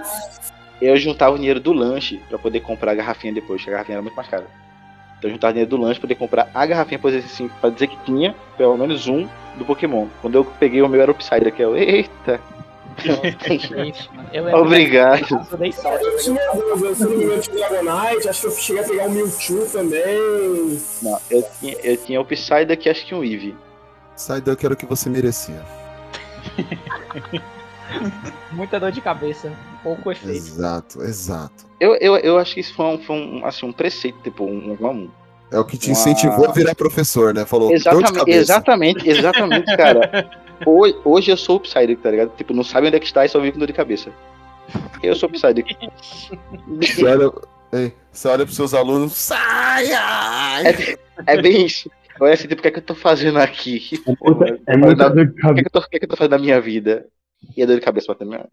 eu 0.80 0.96
juntava 0.96 1.34
o 1.34 1.38
dinheiro 1.38 1.60
do 1.60 1.72
lanche 1.72 2.20
pra 2.28 2.38
poder 2.38 2.60
comprar 2.60 2.92
a 2.92 2.94
garrafinha 2.94 3.32
depois, 3.32 3.62
que 3.62 3.68
a 3.68 3.72
garrafinha 3.72 3.96
era 3.96 4.02
muito 4.02 4.14
mais 4.16 4.28
cara. 4.28 4.46
Então 5.18 5.30
eu 5.30 5.34
juntava 5.34 5.52
dinheiro 5.52 5.70
do 5.70 5.76
lanche 5.76 6.00
pra 6.00 6.08
poder 6.08 6.14
comprar 6.16 6.50
a 6.54 6.66
garrafinha 6.66 6.98
pra 6.98 7.10
dizer, 7.10 7.24
assim, 7.26 7.48
pra 7.60 7.70
dizer 7.70 7.86
que 7.86 7.96
tinha 8.04 8.34
pelo 8.56 8.76
menos 8.76 9.06
um 9.06 9.28
do 9.56 9.64
Pokémon. 9.64 10.08
Quando 10.20 10.34
eu 10.34 10.44
peguei 10.44 10.82
o 10.82 10.88
meu 10.88 11.00
era 11.00 11.10
o 11.10 11.14
Psyder, 11.14 11.52
que 11.52 11.62
é 11.62 11.66
o. 11.68 11.76
Eita! 11.76 12.40
Obrigado. 14.54 15.46
Eu 15.50 15.58
dei 15.58 15.72
sorte. 15.72 16.04
Eu 16.04 16.16
tinha 16.18 16.40
eu 16.42 17.40
tinha 17.40 17.68
Dragonite, 17.68 18.28
acho 18.28 18.40
que 18.42 18.46
eu 18.46 18.50
cheguei 18.52 18.82
a 18.82 18.86
pegar 18.86 19.06
o 19.06 19.10
Mewtwo 19.10 19.66
também. 19.66 20.80
Não, 21.02 21.18
eu 21.30 21.44
tinha, 21.60 21.76
eu 21.82 21.96
tinha 21.96 22.20
o 22.20 22.24
Psyder 22.24 22.78
que 22.78 22.88
acho 22.88 23.06
que 23.06 23.14
um 23.14 23.22
Eevee. 23.24 23.56
Daqui 24.44 24.64
era 24.64 24.74
o 24.74 24.76
que 24.76 24.86
você 24.86 25.10
merecia. 25.10 25.60
Muita 28.52 28.78
dor 28.78 28.92
de 28.92 29.00
cabeça. 29.00 29.52
Pouco 29.82 30.10
efeito. 30.10 30.36
Exato, 30.36 31.02
exato. 31.02 31.66
Eu, 31.78 31.94
eu, 31.96 32.16
eu 32.16 32.38
acho 32.38 32.54
que 32.54 32.60
isso 32.60 32.74
foi 32.74 32.86
um, 32.86 32.98
foi 32.98 33.16
um, 33.16 33.44
assim, 33.44 33.66
um 33.66 33.72
preceito, 33.72 34.18
tipo, 34.22 34.44
um, 34.44 34.76
um, 34.80 34.86
um 34.88 35.10
É 35.50 35.58
o 35.58 35.64
que 35.64 35.76
te 35.76 35.88
Uma- 35.88 35.92
incentivou 35.92 36.48
a 36.48 36.52
virar 36.52 36.74
professor, 36.74 37.34
né? 37.34 37.44
Falou, 37.44 37.68
dor 37.68 37.76
de 37.76 37.80
Exatamente, 37.82 38.14
cabeça. 38.18 38.38
exatamente, 38.38 39.08
exatamente, 39.08 39.76
cara. 39.76 40.30
Hoje, 40.66 40.96
hoje 41.04 41.30
eu 41.30 41.36
sou 41.36 41.56
o 41.56 41.60
Psyduck, 41.60 41.96
tá 42.02 42.10
ligado? 42.10 42.34
Tipo, 42.36 42.52
não 42.54 42.64
sabe 42.64 42.86
onde 42.86 42.96
é 42.96 43.00
que 43.00 43.06
está 43.06 43.24
e 43.24 43.28
só 43.28 43.38
vive 43.38 43.52
com 43.52 43.58
dor 43.58 43.66
de 43.66 43.72
cabeça. 43.72 44.10
Eu 45.02 45.14
sou 45.14 45.28
o 45.28 45.32
Psyduck. 45.32 45.76
Você 46.80 47.04
olha, 47.04 47.32
ei, 47.72 47.92
você 48.10 48.28
olha 48.28 48.44
pros 48.44 48.56
seus 48.56 48.72
alunos, 48.74 49.12
saia! 49.12 49.98
É, 51.26 51.34
é 51.34 51.42
bem 51.42 51.66
isso. 51.66 51.90
Olha 52.20 52.34
assim, 52.34 52.46
tipo, 52.46 52.60
o 52.60 52.62
que 52.62 52.68
é 52.68 52.70
que 52.70 52.78
eu 52.78 52.82
tô 52.84 52.94
fazendo 52.94 53.38
aqui? 53.38 53.82
É 54.66 54.76
muita 54.76 55.10
dor 55.10 55.26
de 55.26 55.32
O 55.32 55.34
que, 55.34 55.40
é 55.40 55.42
cabeça. 55.42 55.62
que 55.62 55.66
eu 55.66 55.70
tô, 55.72 55.78
o 55.80 55.88
que 55.88 55.96
é 55.96 55.98
que 55.98 56.04
eu 56.04 56.08
tô 56.08 56.16
fazendo 56.16 56.30
na 56.32 56.38
minha 56.38 56.60
vida? 56.60 57.06
E 57.56 57.62
a 57.62 57.66
dor 57.66 57.74
de 57.76 57.82
cabeça 57.82 58.06
pra 58.06 58.14
terminar. 58.14 58.46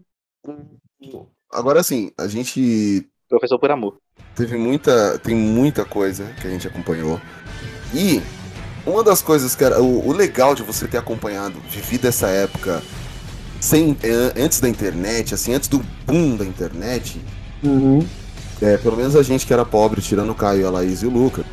Agora 1.51 1.79
assim, 1.79 2.11
a 2.17 2.27
gente 2.27 3.07
Professor 3.29 3.57
por 3.59 3.71
amor. 3.71 3.97
teve 4.35 4.57
muita. 4.57 5.17
Tem 5.19 5.35
muita 5.35 5.85
coisa 5.85 6.25
que 6.41 6.47
a 6.47 6.49
gente 6.49 6.67
acompanhou. 6.67 7.19
E 7.93 8.19
uma 8.85 9.03
das 9.03 9.21
coisas 9.21 9.55
que 9.55 9.63
era. 9.63 9.81
O, 9.81 10.07
o 10.07 10.11
legal 10.11 10.55
de 10.55 10.63
você 10.63 10.87
ter 10.87 10.97
acompanhado, 10.97 11.55
vivido 11.69 12.07
essa 12.07 12.27
época 12.27 12.81
sem, 13.59 13.95
eh, 14.03 14.33
antes 14.43 14.59
da 14.59 14.67
internet, 14.67 15.33
assim, 15.33 15.53
antes 15.53 15.69
do 15.69 15.79
boom 16.05 16.35
da 16.35 16.45
internet, 16.45 17.21
Uhum. 17.63 18.03
é, 18.61 18.75
pelo 18.77 18.97
menos 18.97 19.15
a 19.15 19.21
gente 19.21 19.45
que 19.45 19.53
era 19.53 19.63
pobre, 19.63 20.01
tirando 20.01 20.31
o 20.31 20.35
Caio, 20.35 20.67
a 20.67 20.71
Laís 20.71 21.03
e 21.03 21.05
o 21.05 21.09
Luca. 21.11 21.43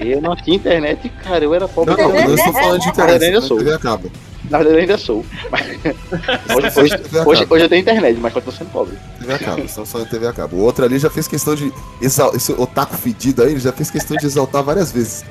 Eu 0.00 0.20
não 0.20 0.34
tinha 0.36 0.56
internet, 0.56 1.08
cara, 1.22 1.44
eu 1.44 1.54
era 1.54 1.66
pobre. 1.68 1.96
Não, 1.96 2.08
não, 2.08 2.16
eu 2.16 2.34
estou 2.34 2.52
falando 2.52 2.80
de 2.80 2.88
internet, 2.88 3.32
eu 3.32 3.42
sou. 3.42 3.58
TV 3.58 3.72
a 3.72 3.78
cabo. 3.78 4.10
Na 4.50 4.58
verdade, 4.58 4.76
eu 4.76 4.80
ainda 4.80 4.98
sou. 4.98 5.24
Hoje, 6.56 6.80
hoje, 6.80 6.94
hoje, 7.26 7.46
hoje 7.50 7.64
eu 7.64 7.68
tenho 7.68 7.82
internet, 7.82 8.18
mas 8.18 8.32
continuo 8.32 8.54
sendo 8.56 8.70
pobre. 8.70 8.96
TV 9.20 9.32
a 9.34 9.38
cabo, 9.38 9.68
falando 9.68 10.04
de 10.06 10.10
TV 10.10 10.26
a 10.26 10.32
cabo. 10.32 10.56
O 10.56 10.60
outro 10.60 10.84
ali 10.84 10.98
já 10.98 11.10
fez 11.10 11.28
questão 11.28 11.54
de 11.54 11.72
exaltar. 12.00 12.36
Esse 12.36 12.52
otaku 12.52 12.96
fedido 12.96 13.42
aí, 13.42 13.50
ele 13.52 13.60
já 13.60 13.72
fez 13.72 13.90
questão 13.90 14.16
de 14.16 14.26
exaltar 14.26 14.62
várias 14.62 14.90
vezes. 14.92 15.24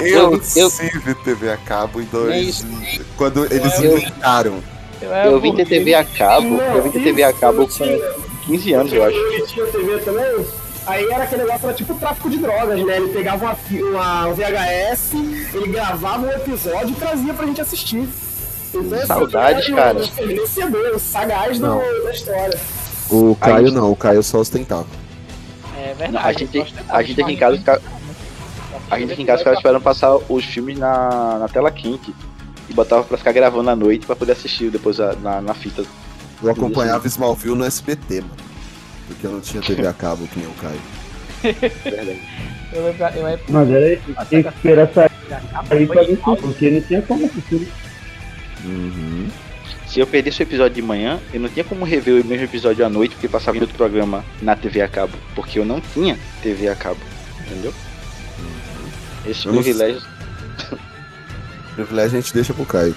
Eu, 0.00 0.06
Eu- 0.34 0.42
eu- 0.56 0.70
tive 0.70 1.14
TV 1.16 1.50
a 1.50 1.56
cabo 1.56 2.00
em 2.00 2.04
dois. 2.04 2.64
É. 2.64 3.00
Quando 3.16 3.44
eles 3.52 3.78
Eu- 3.80 3.96
inventaram. 3.98 4.62
Eu 5.26 5.40
vim 5.40 5.54
ter 5.54 5.66
TV 5.66 5.94
a 5.94 6.04
cabo, 6.04 6.56
eu 6.56 6.82
vim 6.82 6.90
ter 6.90 7.02
TV 7.02 7.22
a 7.24 7.32
cabo 7.32 7.66
com 7.68 8.00
15 8.46 8.72
anos, 8.72 8.92
eu 8.92 9.04
acho. 9.04 9.16
Ele 9.16 9.46
tinha 9.46 9.66
TV 9.66 9.98
também. 9.98 10.46
Aí 10.86 11.04
era 11.10 11.24
aquele 11.24 11.42
negócio, 11.44 11.66
era 11.66 11.74
tipo 11.74 11.94
tráfico 11.94 12.30
de 12.30 12.38
drogas, 12.38 12.84
né? 12.84 12.96
Ele 12.98 13.08
pegava 13.08 13.44
uma, 13.44 13.56
uma, 13.90 14.26
um 14.28 14.34
VHS, 14.34 15.12
ele 15.54 15.68
gravava 15.68 16.26
um 16.26 16.30
episódio 16.30 16.90
e 16.90 16.94
trazia 16.94 17.34
pra 17.34 17.46
gente 17.46 17.60
assistir. 17.60 18.08
Então, 18.80 18.98
assim, 18.98 19.06
Saudades, 19.06 19.68
era 19.68 19.76
cara. 19.76 20.00
Fornecedor, 20.06 20.94
um 20.94 20.98
sagaz 20.98 21.58
do, 21.58 21.66
Não. 21.66 21.78
da 21.78 22.10
história. 22.10 22.58
O 23.10 23.36
Caio 23.40 23.66
gente- 23.66 23.74
não, 23.76 23.90
o 23.92 23.96
Caio 23.96 24.22
só 24.22 24.38
ostentava. 24.38 24.86
É 25.78 25.94
verdade. 25.94 26.26
A 26.26 26.32
gente, 26.32 26.74
a 26.88 27.02
gente 27.02 27.20
aqui 27.22 27.32
em 27.32 27.36
casa 27.36 27.56
fica- 27.58 27.82
A 28.90 28.98
gente 28.98 29.12
aqui 29.12 29.22
em 29.22 29.26
casa 29.26 29.38
ficava 29.38 29.56
esperando 29.56 29.82
passar 29.82 30.16
os 30.16 30.44
filmes 30.44 30.78
na, 30.78 31.38
na 31.38 31.48
tela 31.48 31.70
quente. 31.70 32.14
E 32.68 32.72
botava 32.72 33.04
pra 33.04 33.18
ficar 33.18 33.32
gravando 33.32 33.68
à 33.68 33.76
noite 33.76 34.06
pra 34.06 34.16
poder 34.16 34.32
assistir 34.32 34.70
depois 34.70 34.98
a- 34.98 35.14
na, 35.22 35.40
na 35.40 35.54
fita. 35.54 35.84
Eu 36.42 36.50
acompanhava 36.50 37.06
Smallville 37.06 37.56
no 37.56 37.64
SBT, 37.64 38.22
mano. 38.22 38.34
Porque 39.06 39.26
eu 39.26 39.32
não 39.32 39.40
tinha 39.40 39.62
TV 39.62 39.86
a 39.86 39.92
cabo 39.92 40.26
que 40.26 40.38
nem 40.38 40.48
o 40.48 40.52
Caio. 40.54 40.80
Verdade. 41.84 42.22
Eu 42.72 42.84
lembro, 42.86 43.06
eu 43.16 43.24
lembro. 43.24 43.44
Mas 43.50 43.70
era 43.70 44.00
tinha 44.28 44.42
que 44.42 44.48
esperar 44.48 44.88
sair 44.94 45.10
Aí 45.70 45.86
pra 45.86 46.02
ver 46.02 46.16
tudo, 46.16 46.36
porque 46.40 46.70
não 46.70 46.80
tinha 46.80 47.02
como 47.02 47.26
assistir. 47.26 47.68
Uhum. 48.64 49.28
Se 49.86 50.00
eu 50.00 50.06
perdesse 50.06 50.40
o 50.40 50.42
episódio 50.42 50.74
de 50.74 50.82
manhã, 50.82 51.20
eu 51.32 51.40
não 51.40 51.48
tinha 51.48 51.64
como 51.64 51.84
rever 51.84 52.22
o 52.22 52.26
mesmo 52.26 52.44
episódio 52.44 52.84
à 52.84 52.88
noite, 52.88 53.12
porque 53.14 53.28
passava 53.28 53.56
em 53.56 53.60
outro 53.60 53.76
programa 53.76 54.24
na 54.42 54.56
TV 54.56 54.80
a 54.82 54.88
cabo. 54.88 55.12
Porque 55.34 55.58
eu 55.58 55.64
não 55.64 55.80
tinha 55.80 56.18
TV 56.42 56.68
a 56.68 56.74
cabo. 56.74 56.98
Entendeu? 57.46 57.72
Esses 59.26 59.44
Eu 59.44 59.52
não- 59.52 59.62
privilégios. 59.62 60.04
Privilégio 61.74 62.18
a 62.18 62.20
gente 62.20 62.34
deixa 62.34 62.54
pro 62.54 62.64
Caio. 62.66 62.94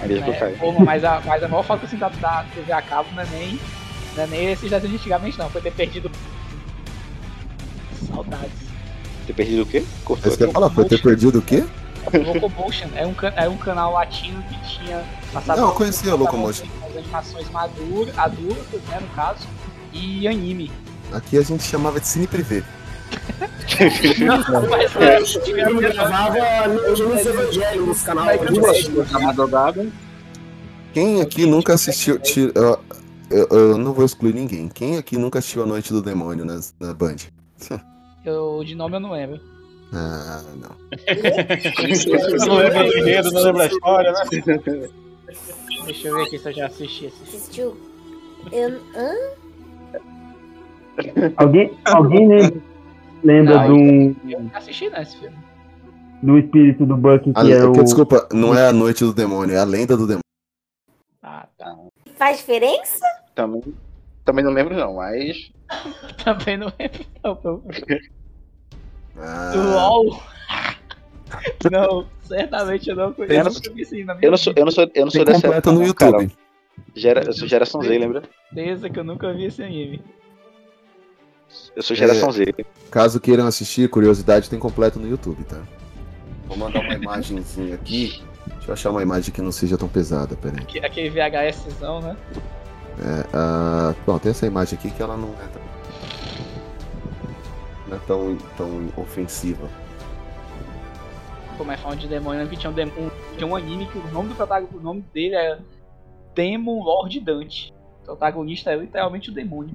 Aí 0.00 0.08
deixa 0.08 0.24
pro 0.24 0.32
É, 0.32 0.36
Caio. 0.38 0.56
porra, 0.58 0.84
mas, 0.84 1.04
a, 1.04 1.20
mas 1.24 1.42
a 1.42 1.48
maior 1.48 1.62
falta 1.62 1.86
assim, 1.86 1.96
da, 1.96 2.08
da 2.08 2.44
TV 2.54 2.72
a 2.72 2.82
cabo 2.82 3.08
não 3.14 3.22
é 3.22 3.26
nem, 3.32 3.58
não 4.16 4.24
é 4.24 4.26
nem 4.26 4.52
esses 4.52 4.70
desenhos 4.70 4.96
antigamente, 5.00 5.38
não. 5.38 5.48
Foi 5.50 5.60
ter 5.60 5.72
perdido. 5.72 6.10
Saudades. 8.06 8.50
Ter 9.26 9.32
perdido 9.32 9.62
o 9.62 9.66
quê? 9.66 9.84
Cortou 10.04 10.30
Você 10.32 10.46
quer 10.46 10.52
falar? 10.52 10.70
Foi 10.70 10.84
ter 10.84 11.00
perdido 11.00 11.38
o 11.38 11.42
quê? 11.42 11.64
Locomotion 12.40 12.88
era 12.94 13.06
um, 13.08 13.14
era 13.36 13.50
um 13.50 13.56
canal 13.56 13.92
latino 13.92 14.42
que 14.44 14.58
tinha 14.78 15.02
passado. 15.32 15.60
Não, 15.60 15.68
eu 15.68 15.74
conhecia 15.74 16.14
o 16.14 16.18
Locomotion. 16.18 16.66
As 16.88 16.96
animações 16.96 17.50
maduras, 17.50 18.18
adultas, 18.18 18.80
né, 18.88 18.98
no 19.00 19.08
caso, 19.08 19.46
e 19.92 20.26
anime. 20.28 20.70
Aqui 21.12 21.36
a 21.38 21.42
gente 21.42 21.62
chamava 21.62 22.00
de 22.00 22.06
Cine 22.08 22.26
Privé. 22.26 22.62
Não, 24.18 24.68
mas 24.70 24.96
É, 24.96 25.60
é, 25.60 25.68
eu 25.70 25.76
gravava 25.78 26.68
News 26.68 27.26
Evangelho 27.26 27.86
nesse 27.86 28.04
canal. 28.04 28.26
Na 29.10 29.18
madrugada. 29.20 29.86
Quem 30.94 31.20
aqui 31.20 31.46
nunca 31.46 31.74
assistiu. 31.74 32.18
ti- 32.18 32.50
Eu, 32.54 32.78
eu- 33.30 33.48
eu 33.50 33.78
não 33.78 33.92
vou 33.92 34.04
excluir 34.04 34.34
ninguém. 34.34 34.68
Quem 34.68 34.96
aqui 34.98 35.16
nunca 35.16 35.38
assistiu 35.38 35.62
A 35.62 35.66
Noite 35.66 35.92
do 35.92 36.02
Demônio 36.02 36.44
na, 36.44 36.60
na 36.80 36.92
Band? 36.94 37.16
eu, 38.24 38.62
de 38.64 38.74
nome 38.74 38.96
eu 38.96 39.00
não 39.00 39.12
lembro. 39.12 39.40
Ah, 39.94 40.42
não. 40.56 40.70
Não 42.46 42.54
lembra 42.56 42.84
do 42.84 42.96
enredo, 42.98 43.30
não 43.32 43.42
lembra 43.42 43.62
a 43.64 43.66
história, 43.66 44.12
né? 44.12 44.20
Deixa 45.84 46.08
eu 46.08 46.14
ver 46.16 46.22
aqui 46.22 46.38
se 46.38 46.48
eu 46.48 46.52
já 46.52 46.66
assisti 46.66 47.06
esse. 47.06 47.22
Assistiu? 47.22 47.76
Eu. 48.50 48.80
Hã? 48.94 49.14
Alguém, 51.36 51.72
alguém 51.84 52.28
lembra, 52.28 52.60
lembra 53.24 53.54
Não, 53.56 53.64
de 53.66 53.72
um, 53.72 54.16
Eu 54.30 54.40
não 54.40 54.50
assisti 54.54 54.90
né, 54.90 55.02
esse 55.02 55.16
filme. 55.16 55.36
do 56.22 56.38
espírito 56.38 56.84
do 56.86 56.96
Bucky 56.96 57.32
que 57.32 57.40
A- 57.40 57.48
era 57.48 57.70
o. 57.70 57.72
Desculpa, 57.72 58.28
não 58.32 58.54
é 58.56 58.68
A 58.68 58.72
Noite 58.72 59.04
do 59.04 59.12
Demônio, 59.12 59.54
é 59.54 59.58
A 59.58 59.64
Lenda 59.64 59.96
do 59.96 60.06
Demônio. 60.06 60.22
Ah, 61.22 61.46
tá. 61.56 61.74
Faz 62.16 62.38
diferença? 62.38 63.04
Também, 63.34 63.62
também 64.24 64.44
não 64.44 64.52
lembro 64.52 64.76
não, 64.76 64.94
mas. 64.96 65.50
Também 66.24 66.56
não 66.58 66.70
lembro, 66.78 67.06
não. 67.24 67.36
pô. 67.36 67.62
Ah, 69.18 69.52
LOL! 69.54 70.22
Não, 71.70 72.06
certamente 72.22 72.90
eu 72.90 72.96
não 72.96 73.12
conheço. 73.12 73.34
Eu 73.34 73.44
não- 74.06 74.18
Eu 74.20 74.30
não 74.30 74.36
sou, 74.38 74.52
eu 74.56 74.64
não 74.64 74.72
sou, 74.72 74.90
eu 74.94 75.04
não 75.04 75.10
sou 75.10 75.24
tem 75.24 75.34
dessa 75.34 75.46
completo 75.48 75.68
época, 75.70 75.72
no 75.72 75.82
YouTube. 75.86 76.28
cara. 76.28 76.42
Gera, 76.94 77.24
eu 77.24 77.32
sou 77.32 77.46
geração 77.48 77.82
Z, 77.82 77.88
lembra? 77.98 78.22
certeza 78.52 78.88
que 78.90 78.98
eu 78.98 79.04
nunca 79.04 79.32
vi 79.32 79.44
esse 79.46 79.62
anime. 79.62 80.02
Eu 81.76 81.82
sou 81.82 81.94
geração 81.96 82.28
É. 82.30 82.32
Z. 82.32 82.54
Caso 82.90 83.20
queiram 83.20 83.46
assistir, 83.46 83.88
curiosidade 83.88 84.48
tem 84.48 84.58
completo 84.58 84.98
no 84.98 85.08
YouTube, 85.08 85.42
tá? 85.44 85.60
Vou 86.46 86.56
mandar 86.56 86.80
uma 86.80 86.94
imagenzinha 86.94 87.74
aqui. 87.74 88.22
Deixa 88.46 88.68
eu 88.68 88.72
achar 88.74 88.90
uma 88.90 89.02
imagem 89.02 89.32
que 89.32 89.40
não 89.42 89.52
seja 89.52 89.76
tão 89.78 89.88
pesada, 89.88 90.34
peraí. 90.36 90.60
Aque- 90.60 90.78
Aquele 90.84 91.10
VHSzão, 91.10 92.00
né? 92.00 92.16
É, 92.98 93.26
ah, 93.32 93.94
bom, 94.06 94.18
tem 94.18 94.30
essa 94.30 94.46
imagem 94.46 94.78
aqui 94.78 94.90
que 94.90 95.02
ela 95.02 95.16
não 95.16 95.28
é 95.30 95.46
tão, 95.52 95.61
não 97.92 97.96
é 97.96 98.00
tão, 98.06 98.36
tão 98.56 98.88
ofensiva. 99.02 99.68
Como 101.58 101.70
é 101.70 101.76
falando 101.76 101.98
de 102.00 102.08
demônio, 102.08 102.42
né? 102.42 102.48
que 102.50 102.56
tinha 102.56 102.70
um, 102.70 102.74
dem- 102.74 102.92
um- 102.98 103.10
tinha 103.36 103.46
um 103.46 103.54
anime 103.54 103.86
que 103.86 103.98
o 103.98 104.06
nome 104.12 104.30
do 104.30 104.34
protagonista, 104.34 104.76
o 104.78 104.80
nome 104.82 105.04
dele 105.12 105.34
era 105.34 105.60
Demon 106.34 106.82
Lord 106.82 107.20
Dante. 107.20 107.72
O 108.02 108.04
protagonista 108.06 108.70
é 108.72 108.76
literalmente 108.76 109.30
o 109.30 109.34
demônio. 109.34 109.74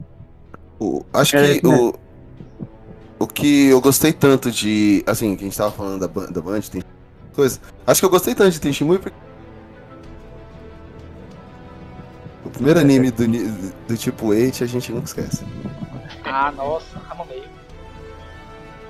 O- 0.79 1.03
acho 1.13 1.35
É, 1.37 1.59
que 1.59 1.67
o, 1.67 1.93
o 3.19 3.27
que 3.27 3.67
eu 3.69 3.79
gostei 3.79 4.11
tanto 4.11 4.51
de. 4.51 5.03
Assim, 5.07 5.35
que 5.35 5.43
a 5.43 5.47
gente 5.47 5.57
tava 5.57 5.71
falando 5.71 5.99
da, 6.07 6.25
da 6.27 6.41
Band, 6.41 6.61
tem 6.61 6.83
coisa. 7.33 7.59
Acho 7.85 8.01
que 8.01 8.05
eu 8.05 8.09
gostei 8.09 8.33
tanto 8.35 8.51
de 8.51 8.59
Tenchimuyo 8.59 8.99
porque. 8.99 9.17
O 12.43 12.49
primeiro 12.49 12.79
anime 12.79 13.11
do, 13.11 13.25
do 13.87 13.97
tipo 13.97 14.27
8 14.27 14.63
a 14.63 14.67
gente 14.67 14.91
nunca 14.91 15.05
esquece. 15.05 15.45
Ah, 16.23 16.51
nossa, 16.51 16.97
Rama 16.99 17.25
meio. 17.25 17.43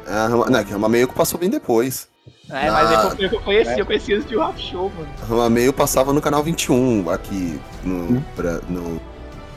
A 0.07 0.27
Rama, 0.27 0.45
não, 0.49 0.59
é 0.59 0.63
que 0.63 0.71
Ramameio 0.71 1.07
passou 1.09 1.39
bem 1.39 1.49
depois. 1.49 2.07
É, 2.49 2.71
mas 2.71 2.89
Ah, 2.91 3.09
é 3.11 3.15
que 3.15 3.25
eu, 3.25 3.31
eu 3.31 3.39
conheci, 3.41 3.79
eu 3.79 3.85
conheci 3.85 4.13
antes 4.13 4.27
de 4.27 4.37
Rap 4.37 4.57
Show, 4.57 4.91
mano. 4.97 5.09
Ramameio 5.27 5.73
passava 5.73 6.13
no 6.13 6.21
canal 6.21 6.41
21 6.43 7.09
aqui 7.09 7.59
Hum. 7.85 8.07
no, 8.13 8.23
Bra- 8.35 8.61
no 8.69 9.01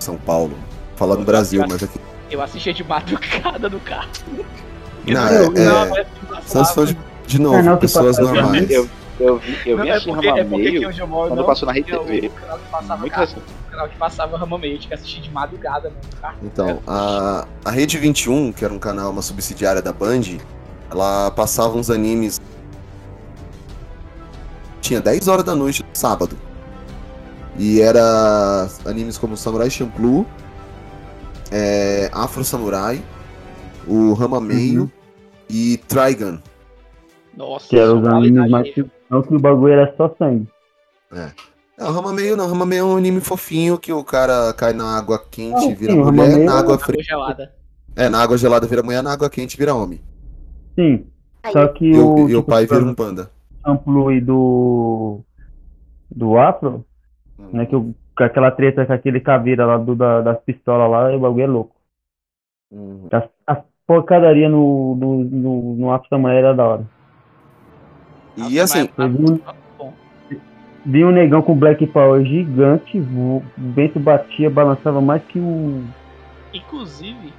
São 0.01 0.16
Paulo. 0.16 0.56
Falando 0.97 1.24
Brasil, 1.24 1.64
mas 1.68 1.82
aqui. 1.82 1.98
Eu 2.31 2.43
assistia 2.43 2.72
de 2.74 2.85
madrugada 2.85 3.68
no 3.68 3.81
carro. 3.81 4.09
Não, 5.06 5.28
Eu- 5.28 5.44
é, 5.56 5.64
não, 5.64 5.97
é, 5.97 6.06
mas- 6.31 6.44
são 6.47 6.64
só 6.64 6.85
de, 6.85 6.97
de 7.27 7.40
novo, 7.40 7.56
É, 7.56 7.62
não, 7.62 7.77
pessoas 7.78 8.18
normais. 8.18 8.68
Eu, 8.70 8.89
eu 9.18 9.39
vi, 9.39 9.59
eu 9.66 9.77
Não, 9.78 9.85
vi 9.85 9.90
é 9.90 9.94
assim 9.94 10.12
porque, 10.12 10.28
é 10.28 10.44
porque 10.44 10.81
quando 11.02 11.36
não 11.36 11.44
passou 11.44 11.66
na 11.66 11.74
que 11.74 12.31
passava, 12.70 12.97
Muito 13.01 13.20
assim. 13.20 13.36
Canal 13.81 13.89
que 13.89 13.97
passava 13.97 14.36
Rama 14.36 14.59
tinha 14.61 14.78
que 14.78 14.94
assistir 14.94 15.23
de 15.23 15.31
madrugada, 15.31 15.90
mano. 15.90 16.36
no. 16.43 16.47
Então, 16.47 16.82
a, 16.86 17.47
a 17.65 17.70
Rede 17.70 17.97
21, 17.98 18.52
que 18.52 18.65
era 18.65 18.73
um 18.73 18.78
canal, 18.78 19.11
uma 19.11 19.23
subsidiária 19.23 19.81
da 19.81 19.93
Band, 19.93 20.39
ela 20.90 21.31
passava 21.31 21.77
uns 21.77 21.90
animes. 21.90 22.40
Tinha 24.81 25.01
10 25.01 25.28
horas 25.28 25.44
da 25.44 25.55
noite, 25.55 25.85
sábado. 25.93 26.36
E 27.59 27.81
era 27.81 28.69
animes 28.85 29.19
como 29.19 29.36
Samurai 29.36 29.70
Champloo, 29.70 30.27
é, 31.51 32.11
Afro 32.12 32.44
Samurai, 32.44 33.02
o 33.86 34.12
Rama 34.15 34.40
Meio 34.40 34.90
e 35.48 35.78
Trigun. 35.89 36.39
Nossa, 37.36 37.69
Que 37.69 37.78
era 37.78 37.94
os 37.94 38.07
animes 38.07 38.51
mais. 38.51 38.69
Não 39.09 39.23
que 39.23 39.35
o 39.35 39.40
bagulho 39.40 39.73
era 39.73 39.94
só 39.97 40.15
sangue. 40.19 40.47
É, 41.12 41.31
o 41.89 41.93
Rama 41.93 42.12
Meio 42.12 42.36
não, 42.36 42.47
Rama 42.48 42.66
Meio 42.66 42.81
é 42.81 42.85
um 42.85 42.97
anime 42.97 43.20
fofinho 43.20 43.78
que 43.78 43.93
o 43.93 44.05
cara 44.05 44.52
cai 44.55 44.73
na 44.73 44.97
água 44.97 45.19
quente 45.31 45.66
Ah, 45.66 45.70
e 45.70 45.74
vira 45.74 45.94
sim, 45.94 46.01
o 46.01 46.05
mulher, 46.05 46.28
Rama-meio 46.28 46.44
na 46.44 46.59
água 46.59 46.74
Água 46.74 46.78
fria. 46.78 47.02
gelada. 47.02 47.55
É, 47.97 48.09
na 48.09 48.23
água 48.23 48.36
gelada 48.39 48.66
vira 48.66 48.82
mulher, 48.82 49.02
na 49.02 49.12
água 49.12 49.31
quente 49.31 49.57
vira 49.57 49.74
homem. 49.74 50.01
Sim. 50.78 51.07
Só 51.52 51.69
que 51.69 51.86
E 51.86 51.98
o, 51.98 52.28
e 52.28 52.36
o 52.36 52.40
tipo, 52.40 52.43
pai 52.43 52.66
vira 52.66 52.85
um 52.85 52.94
panda. 52.94 53.31
Amplo 53.65 54.11
e 54.12 54.20
do. 54.20 55.20
Do 56.11 56.39
Afro, 56.39 56.85
né? 57.52 57.66
Que 57.66 57.77
o, 57.77 57.94
com 58.16 58.24
aquela 58.24 58.51
treta 58.51 58.85
com 58.86 58.93
aquele 58.93 59.20
caveira 59.20 59.65
lá 59.66 59.78
do, 59.78 59.94
da, 59.94 60.20
das 60.23 60.40
pistolas 60.43 60.90
lá, 60.90 61.15
o 61.16 61.20
bagulho 61.20 61.43
é 61.44 61.47
louco. 61.47 61.77
Uhum. 62.70 63.09
As, 63.12 63.24
as 63.47 63.59
porcadaria 63.86 64.48
no, 64.48 64.94
no, 64.97 65.24
no, 65.24 65.77
no 65.77 65.93
Afro 65.93 66.09
Samurai 66.09 66.36
era 66.39 66.55
da 66.55 66.65
hora. 66.65 66.86
E 68.36 68.59
assim, 68.61 68.89
mas-. 68.97 69.11
Vi 70.85 71.05
um 71.05 71.11
negão 71.11 71.43
com 71.43 71.55
Black 71.55 71.86
Power 71.86 72.24
gigante, 72.24 72.98
o 72.98 73.43
vento 73.57 73.98
batia, 73.98 74.48
balançava 74.51 75.01
mais 75.01 75.23
que 75.24 75.39
o. 75.39 75.85
Inclusive, 76.52 77.32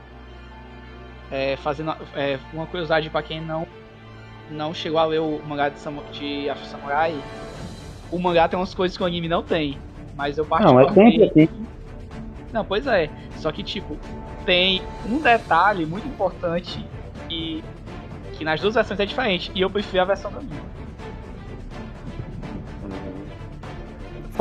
é, 1.31 1.55
fazendo 1.57 1.93
é, 2.15 2.37
uma 2.53 2.65
curiosidade 2.65 3.09
pra 3.09 3.21
quem 3.21 3.41
não 3.41 3.67
não 4.49 4.73
chegou 4.73 4.99
a 4.99 5.05
ler 5.05 5.19
o 5.19 5.41
mangá 5.47 5.69
de, 5.69 5.79
Samu- 5.79 6.03
de 6.11 6.49
Afro 6.49 6.65
Samurai, 6.65 7.15
o 8.11 8.19
mangá 8.19 8.49
tem 8.49 8.59
umas 8.59 8.73
coisas 8.73 8.97
que 8.97 9.03
o 9.03 9.05
anime 9.05 9.29
não 9.29 9.41
tem. 9.41 9.77
Mas 10.17 10.37
eu 10.37 10.45
Não, 10.45 10.57
é 10.79 10.83
sempre 10.89 11.19
particularmente. 11.19 11.39
assim. 11.53 11.65
Não, 12.51 12.65
pois 12.65 12.85
é. 12.85 13.09
Só 13.37 13.49
que, 13.49 13.63
tipo, 13.63 13.97
tem 14.45 14.81
um 15.09 15.21
detalhe 15.21 15.85
muito 15.85 16.05
importante 16.05 16.85
que, 17.29 17.63
que 18.33 18.43
nas 18.43 18.59
duas 18.59 18.75
versões 18.75 18.99
é 18.99 19.05
diferente. 19.05 19.49
E 19.55 19.61
eu 19.61 19.69
prefiro 19.69 20.01
a 20.03 20.05
versão 20.05 20.29
do 20.29 20.39
anime. 20.39 20.59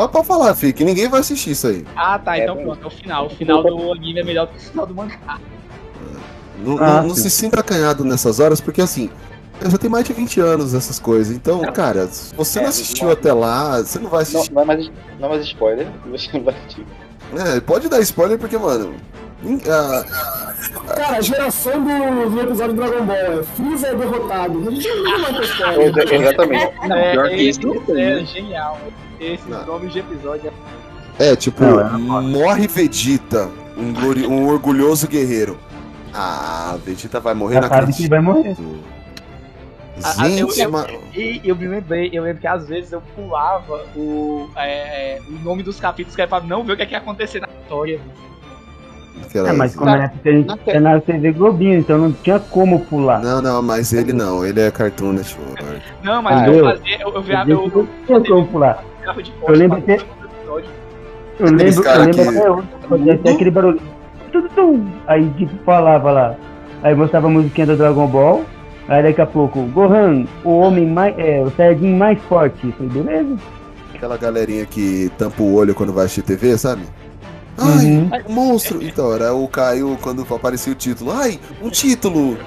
Pode, 0.01 0.13
pode 0.13 0.27
falar, 0.27 0.55
Fih, 0.55 0.73
que 0.73 0.83
ninguém 0.83 1.09
vai 1.09 1.21
assistir 1.21 1.51
isso 1.51 1.67
aí. 1.67 1.85
Ah, 1.95 2.19
tá. 2.19 2.39
É, 2.39 2.43
Então 2.45 2.57
bom. 2.57 2.63
pronto. 2.63 2.85
É 2.85 2.87
o 2.87 2.91
final. 2.91 3.27
O 3.27 3.31
final 3.31 3.63
do 3.63 3.93
anime 3.93 4.21
é 4.21 4.25
melhor 4.25 4.47
do 4.47 4.53
que 4.55 4.59
o 4.59 4.61
final 4.63 4.87
do 4.87 4.95
mangá. 4.95 5.39
Não, 6.59 6.79
Ah, 6.79 7.01
não- 7.03 7.09
não 7.09 7.15
se 7.15 7.29
sinta 7.31 7.61
acanhado 7.61 8.03
nessas 8.05 8.41
horas, 8.41 8.61
porque 8.63 8.81
assim, 8.81 9.11
eu 9.61 9.71
já 9.71 9.77
tenho 9.77 9.91
mais 9.91 10.07
de 10.07 10.15
20 10.15 10.41
anos 10.41 10.73
essas 10.73 10.99
coisas. 10.99 11.35
Então, 11.37 11.61
cara, 11.73 12.07
se 12.07 12.35
você 12.35 12.59
É, 12.59 12.63
não 12.63 12.69
assistiu 12.71 13.07
não- 13.09 13.13
até 13.13 13.31
lá, 13.33 13.79
você 13.83 13.99
não 13.99 14.09
vai 14.09 14.21
Não, 14.21 14.23
assistir. 14.41 14.53
não, 14.55 14.63
é 14.63 14.65
mais, 14.65 14.91
não 15.19 15.27
é 15.27 15.29
mais 15.33 15.45
spoiler, 15.47 15.87
você 16.11 16.31
não 16.33 16.45
vai 16.45 16.55
assistir. 16.55 16.87
É, 17.57 17.61
pode 17.61 17.89
dar 17.91 18.01
spoiler, 18.01 18.39
porque, 18.39 18.57
mano. 18.57 18.95
Ah, 19.69 20.55
Cara, 20.95 21.17
a 21.17 21.21
geração 21.21 21.83
do, 21.83 22.31
do 22.31 22.41
episódio 22.41 22.75
do 22.75 22.83
Dragon 22.83 23.05
Ball 23.07 23.17
é 23.17 23.43
Freeza 23.43 23.87
é 23.89 23.95
derrotado. 23.95 24.59
A 24.69 24.71
gente 24.71 24.89
não 24.89 24.95
viu 25.05 25.19
mais 25.19 25.35
essa 25.35 25.45
história. 25.45 25.83
Exa- 25.85 26.15
Exatamente. 26.15 26.65
É, 26.93 27.12
pior 27.12 27.29
que 27.29 27.35
esse, 27.35 27.61
isso 27.61 27.81
tem, 27.87 28.03
é 28.03 28.15
né? 28.17 28.25
genial. 28.27 28.79
Esses 29.19 29.47
Não. 29.47 29.67
nomes 29.67 29.93
de 29.93 29.99
episódio. 30.01 30.53
é, 31.19 31.37
tipo, 31.37 31.62
Não, 31.65 32.19
é 32.19 32.23
morre 32.23 32.67
Vegeta, 32.69 33.51
um, 33.77 33.93
glori- 33.93 34.27
um 34.27 34.47
orgulhoso 34.49 35.07
guerreiro. 35.09 35.59
Ah, 36.12 36.77
Vegeta 36.85 37.21
vai 37.21 37.35
morrer 37.35 37.55
Já 37.57 37.61
na 37.62 37.69
sabe 37.69 37.93
que 37.93 38.09
vai 38.09 38.21
morrer. 38.21 38.57
Eu- 38.59 38.91
Gente, 40.25 40.61
eu- 40.61 40.71
ma- 40.71 40.87
E 41.15 41.41
eu 41.45 41.55
me 41.55 41.67
lembrei, 41.67 42.09
eu 42.12 42.23
lembro 42.23 42.41
que 42.41 42.47
às 42.47 42.67
vezes 42.67 42.91
eu 42.93 43.03
pulava 43.15 43.85
o, 43.95 44.49
é, 44.57 45.21
o 45.29 45.33
nome 45.45 45.62
dos 45.62 45.79
capítulos 45.79 46.17
que 46.17 46.23
era 46.23 46.29
pra 46.29 46.41
não 46.41 46.65
ver 46.65 46.73
o 46.73 46.77
que, 46.77 46.83
é 46.83 46.87
que 46.87 46.93
ia 46.93 46.99
acontecer 46.99 47.39
na 47.41 47.49
história. 47.62 48.01
Aquela- 48.01 48.30
É, 49.35 49.53
mas 49.53 49.77
como 49.77 49.91
era 49.91 50.09
porque 50.09 50.28
a 50.28 50.32
gente 50.32 50.61
é 50.66 50.81
na 50.81 51.01
TV 51.01 51.32
Globinho, 51.32 51.78
então 51.78 51.99
não 51.99 52.11
tinha 52.12 52.39
como 52.41 52.81
pular. 52.87 53.20
Não, 53.23 53.41
não, 53.41 53.62
mas 53.62 53.93
ele 53.93 54.12
não, 54.12 54.45
ele 54.45 54.61
é 54.61 54.70
Cartoon 54.70 55.12
Network. 55.12 55.62
Não, 56.03 56.20
mas 56.23 56.41
Ah, 56.43 56.49
eu 56.49 56.55
eu- 56.55 56.65
fazia, 56.65 57.01
eu, 57.03 57.15
eu, 57.15 57.23
via- 57.23 57.45
Eu, 57.47 57.70
eu, 57.74 57.89
não 58.09 58.23
tinha 58.23 58.35
como 58.35 58.47
pular. 58.49 58.82
Eu 59.47 59.55
lembro 59.55 59.81
que-. 59.82 59.93
Eu 61.39 61.47
lembro, 61.47 61.69
eu 61.69 61.82
cara 61.82 61.99
lembro 62.05 62.15
que- 62.15 62.20
até 62.28 62.51
hoje, 62.51 62.69
fazia 62.89 63.15
até 63.15 63.31
aquele 63.32 63.51
barulho. 63.51 63.81
Aí 65.07 65.31
tipo 65.37 65.53
falava 65.65 66.11
lá. 66.12 66.35
Aí 66.82 66.95
mostrava 66.95 67.27
a 67.27 67.31
musiquinha 67.31 67.66
do 67.66 67.77
Dragon 67.77 68.07
Ball. 68.07 68.45
Aí 68.89 69.03
daqui 69.03 69.20
a 69.20 69.27
pouco, 69.27 69.61
Gohan, 69.66 70.24
o 70.45 70.59
homem 70.59 70.87
mais. 70.87 71.15
É, 71.19 71.43
o 71.43 71.51
Saiyajin 71.57 71.95
mais 71.97 72.19
forte. 72.23 72.66
Eu 72.66 72.73
falei, 72.73 72.91
beleza. 73.03 73.37
Aquela 73.95 74.16
galerinha 74.16 74.65
que 74.66 75.11
tampa 75.19 75.43
o 75.43 75.55
olho 75.55 75.74
quando 75.74 75.93
vai 75.93 76.07
assistir 76.07 76.23
TV, 76.23 76.57
sabe? 76.57 76.82
Ai, 77.59 77.85
Uhum. 77.87 78.11
um 78.29 78.33
monstro! 78.33 78.83
Então, 78.83 79.13
era 79.13 79.35
o 79.35 79.47
Caio 79.49 79.99
quando 80.01 80.27
aparecia 80.35 80.73
o 80.73 80.77
título. 80.77 81.13
Ai, 81.13 81.39
um 81.61 81.69
título! 81.71 82.39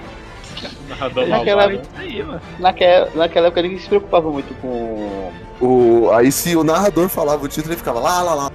Narrador 0.87 1.27
Naquela, 1.27 1.67
malvado. 1.67 2.41
naquela, 2.59 3.09
naquela 3.15 3.47
época 3.47 3.61
ninguém 3.61 3.79
se 3.79 3.87
preocupava 3.87 4.31
muito 4.31 4.53
com. 4.61 5.31
O, 5.59 6.09
aí 6.11 6.31
se 6.31 6.55
o 6.55 6.63
narrador 6.63 7.09
falava 7.09 7.43
o 7.43 7.47
título, 7.47 7.71
ele 7.73 7.77
ficava 7.77 7.99
lá, 7.99 8.21
lá, 8.21 8.33
lá. 8.35 8.51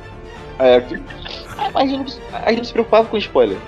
É, 0.58 0.76
a, 0.76 0.80
gente 1.86 1.96
não, 1.98 2.06
a 2.32 2.48
gente 2.50 2.58
não 2.58 2.64
se 2.64 2.72
preocupava 2.72 3.08
com 3.08 3.16
spoiler. 3.18 3.58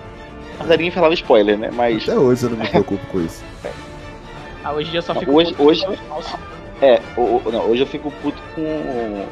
Mas 0.58 0.68
ninguém 0.68 0.90
falava 0.90 1.14
spoiler, 1.14 1.58
né? 1.58 1.70
Mas. 1.72 2.02
Até 2.08 2.18
hoje 2.18 2.44
eu 2.44 2.50
não 2.50 2.58
me 2.58 2.68
preocupo 2.68 3.04
com 3.06 3.20
isso. 3.20 3.42
Ah, 4.64 4.72
hoje 4.72 4.88
em 4.88 4.90
dia 4.92 4.98
eu 4.98 5.02
só 5.02 5.14
fico 5.14 5.32
Hoje- 5.32 5.52
puto 5.54 5.68
hoje-. 5.68 5.86
É, 6.82 7.00
o- 7.16 7.40
o- 7.44 7.52
não, 7.52 7.60
hoje 7.70 7.82
eu 7.82 7.86
fico 7.86 8.10
puto 8.22 8.38
com. 8.54 9.24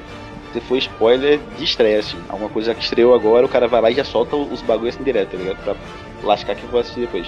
Se 0.53 0.61
for 0.63 0.79
spoiler 0.79 1.39
de 1.59 1.65
estreia, 1.65 2.01
assim. 2.01 2.19
Alguma 2.29 2.49
coisa 2.49 2.75
que 2.75 2.83
estreou 2.83 3.15
agora, 3.15 3.45
o 3.45 3.49
cara 3.49 3.69
vai 3.69 3.81
lá 3.81 3.91
e 3.91 3.95
já 3.95 4.05
solta 4.05 4.35
os 4.37 4.63
bagulhos 4.63 4.95
assim 4.95 5.05
direto, 5.05 5.33
tá 5.33 5.37
ligado? 5.37 5.59
Pra 5.63 5.77
lascar 6.23 6.55
que 6.55 6.65
eu 6.65 6.71
vou 6.71 6.81
assistir 6.81 7.01
depois. 7.01 7.27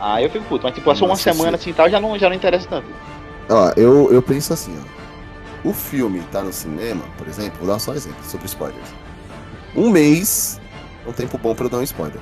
Aí 0.00 0.24
eu 0.24 0.30
fico 0.30 0.44
puto, 0.46 0.64
mas 0.64 0.74
tipo, 0.74 0.84
passou 0.84 1.06
uma 1.06 1.16
semana 1.16 1.50
sim. 1.50 1.54
assim 1.54 1.70
e 1.70 1.74
tal, 1.74 1.88
já 1.88 2.00
não, 2.00 2.18
já 2.18 2.28
não 2.28 2.34
interessa 2.34 2.66
tanto. 2.68 2.86
Ó, 3.48 3.72
eu, 3.76 4.12
eu 4.12 4.20
penso 4.20 4.52
assim, 4.52 4.76
ó. 4.78 5.68
O 5.68 5.72
filme 5.72 6.20
tá 6.32 6.42
no 6.42 6.52
cinema, 6.52 7.04
por 7.16 7.28
exemplo, 7.28 7.58
vou 7.60 7.68
dar 7.68 7.78
só 7.78 7.92
um 7.92 7.94
exemplo 7.94 8.24
sobre 8.24 8.46
spoilers. 8.46 8.88
Um 9.76 9.90
mês 9.90 10.60
é 11.06 11.08
um 11.08 11.12
tempo 11.12 11.38
bom 11.38 11.54
pra 11.54 11.66
eu 11.66 11.70
dar 11.70 11.78
um 11.78 11.82
spoiler. 11.82 12.20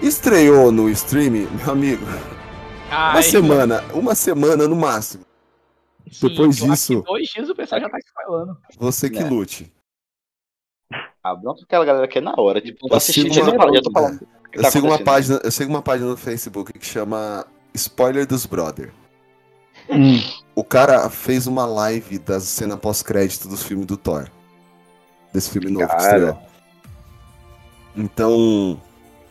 Estreou 0.00 0.72
no 0.72 0.88
stream, 0.88 1.30
meu 1.30 1.72
amigo, 1.72 2.06
Ah, 2.90 3.12
uma 3.12 3.22
semana, 3.22 3.84
uma 3.92 4.14
semana 4.14 4.66
no 4.66 4.74
máximo. 4.74 5.24
Sim, 6.10 6.28
Depois 6.28 6.56
disso, 6.56 7.02
que 7.02 7.08
Dois 7.08 7.28
dias 7.28 7.48
o 7.48 7.54
pessoal 7.54 7.80
já 7.80 7.88
tá 7.88 7.98
spoilando. 7.98 8.56
você 8.78 9.08
que 9.10 9.22
Né. 9.22 9.28
lute. 9.28 9.72
A 11.22 11.34
bronca 11.34 11.58
que 11.58 11.64
aquela 11.64 11.84
galera 11.84 12.08
quer 12.08 12.22
na 12.22 12.34
hora, 12.36 12.60
tipo, 12.60 12.88
Eu 12.90 12.96
assistindo, 12.96 13.24
sigo 13.32 13.34
já 13.34 13.42
tô 13.44 13.50
uma- 13.52 13.58
falando, 13.58 13.74
já 13.76 13.82
tô 13.82 13.90
falando. 13.92 14.14
o 14.16 14.48
que 14.50 14.58
Eu 14.58 14.62
tá 14.62 14.70
sigo 14.70 14.86
uma 14.86 14.98
página, 14.98 15.40
eu 15.44 15.50
sigo 15.50 15.70
uma 15.70 15.82
página 15.82 16.10
no 16.10 16.16
Facebook 16.16 16.72
que 16.72 16.86
chama 16.86 17.46
Spoiler 17.74 18.26
dos 18.26 18.46
Brother. 18.46 18.90
Hum. 19.88 20.18
O 20.54 20.64
cara 20.64 21.08
fez 21.10 21.46
uma 21.46 21.64
live 21.66 22.18
da 22.18 22.40
cena 22.40 22.76
pós-crédito 22.76 23.48
dos 23.48 23.62
filmes 23.62 23.86
do 23.86 23.96
Thor. 23.96 24.28
Desse 25.32 25.50
filme 25.50 25.70
novo 25.70 25.86
que 25.86 25.92
Cara. 25.92 26.02
estreou. 26.06 26.38
Então, 27.96 28.80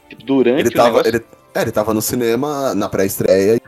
Tipo, 0.10 0.24
durante 0.24 0.60
ele 0.62 0.70
o 0.70 0.74
tava, 0.74 0.88
negócio- 1.04 1.08
ele, 1.16 1.26
é, 1.56 1.62
ele 1.62 1.72
tava 1.72 1.94
no 1.94 2.02
cinema 2.02 2.74
na 2.76 2.88
pré-estreia 2.90 3.60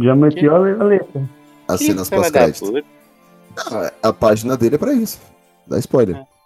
Já 0.00 0.14
meteu 0.14 0.54
a 0.54 0.58
letra. 0.84 1.28
As 1.68 1.78
Que 1.78 1.86
cenas 1.86 2.08
pós-crédito. 2.10 2.82
Ah, 3.70 3.92
A 4.02 4.12
página 4.12 4.56
dele 4.56 4.76
é 4.76 4.78
pra 4.78 4.92
isso. 4.92 5.20
Dá 5.66 5.78
spoiler. 5.78 6.16
É. 6.16 6.38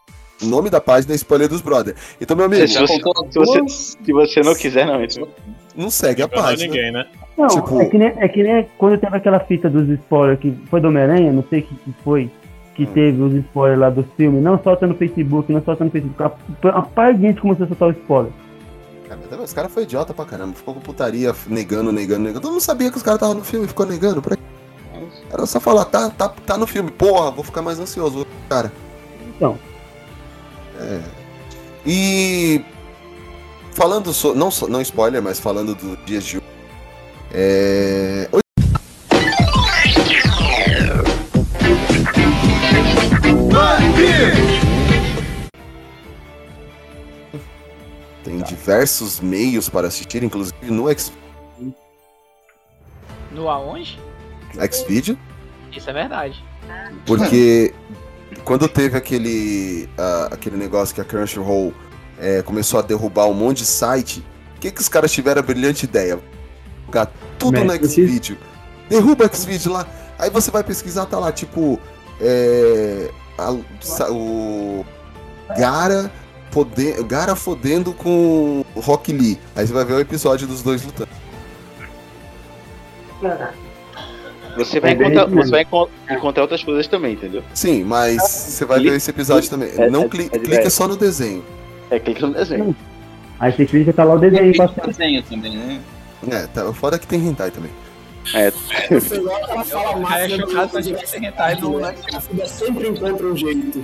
O 0.45 0.47
nome 0.49 0.69
da 0.71 0.81
página 0.81 1.13
é 1.15 1.17
Spoiler 1.17 1.49
dos 1.49 1.61
Brother. 1.61 1.95
Então, 2.21 2.37
meu 2.37 2.47
amigo, 2.47 2.67
Se 2.67 2.77
você, 2.81 2.97
se, 2.97 3.39
você, 3.39 3.69
se 4.05 4.13
você 4.13 4.41
não 4.41 4.55
quiser, 4.57 4.87
não 4.87 5.01
entra. 5.01 5.25
não 5.77 5.89
segue 5.89 6.21
a 6.23 6.27
página. 6.29 6.67
ninguém, 6.73 6.91
né? 6.91 7.07
Não, 7.39 7.47
Tipo- 7.47 7.81
é, 7.81 7.85
que 7.87 7.97
nem, 7.97 8.09
é 8.09 8.29
que 8.29 8.43
nem 8.43 8.69
quando 8.77 8.99
teve 8.99 9.17
aquela 9.17 9.39
fita 9.39 9.71
dos 9.71 9.89
spoilers 9.89 10.41
que 10.41 10.51
foi 10.69 10.81
do 10.81 10.89
Homem-Aranha, 10.89 11.33
não 11.33 11.45
sei 11.49 11.61
o 11.61 11.63
que, 11.63 11.75
que 11.77 11.95
foi, 12.03 12.29
que 12.75 12.83
Hum. 12.83 12.87
teve 12.93 13.23
os 13.23 13.35
spoilers 13.35 13.79
lá 13.79 13.89
do 13.91 14.03
filme, 14.17 14.41
não 14.41 14.61
solta 14.61 14.85
no 14.87 14.95
Facebook, 14.97 15.53
não 15.53 15.63
solta 15.63 15.85
no 15.85 15.91
Facebook. 15.93 16.21
A, 16.23 16.69
a 16.71 16.83
par 16.83 17.15
de 17.15 17.23
gente 17.23 17.41
começou 17.41 17.65
a 17.65 17.69
soltar 17.69 17.89
o 17.89 17.93
spoiler. 17.93 18.33
Cara, 19.09 19.21
mas 19.21 19.31
também 19.31 19.45
Os 19.45 19.53
caras 19.53 19.73
foi 19.73 19.85
idiota 19.85 20.13
pra 20.13 20.25
caramba. 20.25 20.55
Ficou 20.55 20.75
com 20.75 20.81
putaria, 20.81 21.33
negando, 21.47 21.93
negando, 21.93 22.21
negando. 22.23 22.41
Todo 22.41 22.51
mundo 22.53 22.61
sabia 22.63 22.91
que 22.91 22.97
os 22.97 23.03
caras 23.05 23.19
estavam 23.19 23.37
no 23.37 23.45
filme, 23.45 23.69
ficou 23.69 23.87
negando. 23.87 24.21
Pra... 24.21 24.37
Era 25.43 25.47
só 25.49 25.59
falar, 25.59 25.87
tá, 25.87 26.09
tá, 26.09 26.29
tá 26.29 26.57
no 26.57 26.69
filme. 26.69 26.89
Porra, 26.93 27.33
vou 27.33 27.43
ficar 27.43 27.63
mais 27.63 27.81
ansioso, 27.81 28.25
cara. 28.49 28.73
Então. 29.27 29.59
É. 30.79 31.01
E. 31.85 32.65
Falando, 33.73 34.13
so... 34.13 34.37
não, 34.37 34.51
não 34.69 34.81
spoiler, 34.81 35.21
mas 35.21 35.41
falando 35.41 35.75
do 35.75 35.97
dias 36.05 36.23
de 36.23 36.37
hoje. 36.37 36.47
É. 37.33 38.29
Tem 48.23 48.41
diversos 48.43 49.21
meios 49.21 49.69
para 49.69 49.89
assistir, 49.89 50.23
inclusive 50.23 50.71
no 50.71 50.89
X- 50.89 51.13
No 53.33 53.49
aonde? 53.49 53.99
Xvideo, 54.71 55.19
Isso 55.73 55.89
é 55.89 55.93
verdade. 55.93 56.45
porque 57.07 57.75
quando 58.45 58.69
teve 58.69 58.97
aquele, 58.97 59.89
ah, 59.99 60.29
aquele 60.33 60.57
negócio 60.57 60.95
que 60.95 61.01
a 61.01 61.05
Crunchyroll 61.05 61.73
eh, 62.19 62.43
começou 62.43 62.79
a 62.79 62.83
derrubar 62.83 63.27
um 63.27 63.35
monte 63.35 63.59
de 63.59 63.67
site, 63.67 64.25
o 64.57 64.61
que, 64.61 64.71
que 64.71 64.81
os 64.81 64.89
caras 64.89 65.11
tiveram 65.13 65.41
a 65.41 65.43
brilhante 65.43 65.85
ideia? 65.87 66.19
Jogar 66.87 67.11
tudo 67.39 67.53
no 67.61 67.73
Mete 67.73 67.89
Xvideo. 67.89 68.39
Derruba 68.89 69.27
o 69.27 69.35
Xvideo 69.37 69.73
lá. 69.73 69.87
Aí 70.19 70.31
você 70.31 70.51
vai 70.51 70.63
pesquisar, 70.63 71.07
tá 71.07 71.19
lá, 71.19 71.33
tipo, 71.33 71.81
é, 72.21 73.11
a- 73.39 73.57
sa- 73.81 74.11
o 74.11 74.85
Gara, 75.57 76.11
pode, 76.51 77.03
Gara 77.05 77.35
fodendo 77.35 77.93
com 77.93 78.65
o 78.75 78.81
Rock 78.81 79.13
Lee. 79.13 79.39
Aí 79.57 79.67
você 79.67 79.73
vai 79.73 79.85
ver 79.85 79.95
o 79.95 80.01
episódio 80.01 80.47
dos 80.47 80.63
dois 80.63 80.83
lutando. 80.85 81.09
Você 84.57 84.81
vai, 84.81 84.91
É 84.91 84.95
encontrar, 84.95 85.27
você 85.27 85.51
vai 85.51 85.63
encon- 85.63 85.89
encontrar 86.11 86.43
outras 86.43 86.63
coisas 86.63 86.87
também, 86.87 87.15
entendeu? 87.15 87.43
Sim, 87.55 87.85
mas 87.85 88.21
você 88.23 88.65
vai 88.65 88.79
Clica- 88.79 88.91
ver 88.93 88.97
esse 88.99 89.11
episódio 89.11 89.49
também. 89.51 89.71
é- 89.77 89.89
Não 89.91 90.03
é- 90.05 90.09
cli- 90.09 90.31
é- 90.33 90.39
clica 90.39 90.67
é- 90.67 90.71
só 90.71 90.87
no 90.87 90.97
desenho. 90.97 91.45
É, 91.91 91.99
clica 91.99 92.27
no 92.27 92.35
desenho. 92.35 92.77
Aí 93.41 93.53
você 93.53 93.65
clica, 93.67 93.93
tá 93.93 94.05
lá 94.05 94.15
o 94.15 94.19
desenho 94.19 94.57
passando. 94.57 94.87
desenho 94.87 95.23
também, 95.23 95.57
né? 95.57 95.81
É, 96.31 96.47
tá, 96.47 96.69
o 96.69 96.73
foda 96.73 96.97
é 96.97 96.99
que 96.99 97.07
tem 97.07 97.27
hentai 97.27 97.51
também. 97.51 97.71
É, 98.35 98.53
ela 98.91 99.65
fala 99.65 100.21
é 100.21 100.29
do- 101.57 101.81
né? 101.81 101.95
Filha 102.21 102.47
sempre 102.47 102.89
encontra 102.89 103.27
um 103.27 103.37
jeito. 103.37 103.83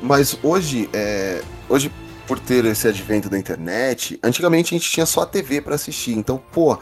Mas 0.00 0.38
hoje, 0.42 0.88
é, 0.92 1.42
hoje 1.68 1.90
por 2.26 2.38
ter 2.38 2.64
esse 2.64 2.86
advento 2.88 3.28
da 3.28 3.36
internet, 3.38 4.18
antigamente 4.22 4.74
a 4.74 4.78
gente 4.78 4.88
tinha 4.90 5.04
só 5.04 5.22
a 5.22 5.26
TV 5.26 5.60
pra 5.60 5.74
assistir. 5.74 6.12
Então, 6.16 6.40
pô, 6.52 6.78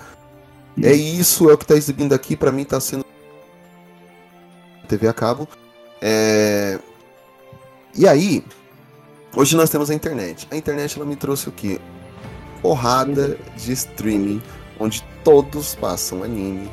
é 0.82 0.92
isso, 0.92 1.48
é 1.50 1.54
o 1.54 1.58
que 1.58 1.66
tá 1.66 1.74
exibindo 1.74 2.12
aqui, 2.14 2.36
pra 2.36 2.52
mim 2.52 2.64
tá 2.64 2.80
sendo 2.80 3.04
TV 4.88 5.08
a 5.08 5.12
cabo. 5.12 5.48
É, 6.00 6.78
E 7.94 8.06
aí, 8.06 8.44
hoje 9.36 9.56
nós 9.56 9.70
temos 9.70 9.90
a 9.90 9.94
internet. 9.94 10.46
A 10.50 10.56
internet 10.56 10.96
ela 10.96 11.06
me 11.06 11.16
trouxe 11.16 11.48
o 11.48 11.52
quê? 11.52 11.80
Porrada 12.62 13.38
de 13.56 13.72
streaming, 13.72 14.42
onde 14.78 15.04
todos 15.24 15.74
passam 15.74 16.22
anime. 16.22 16.70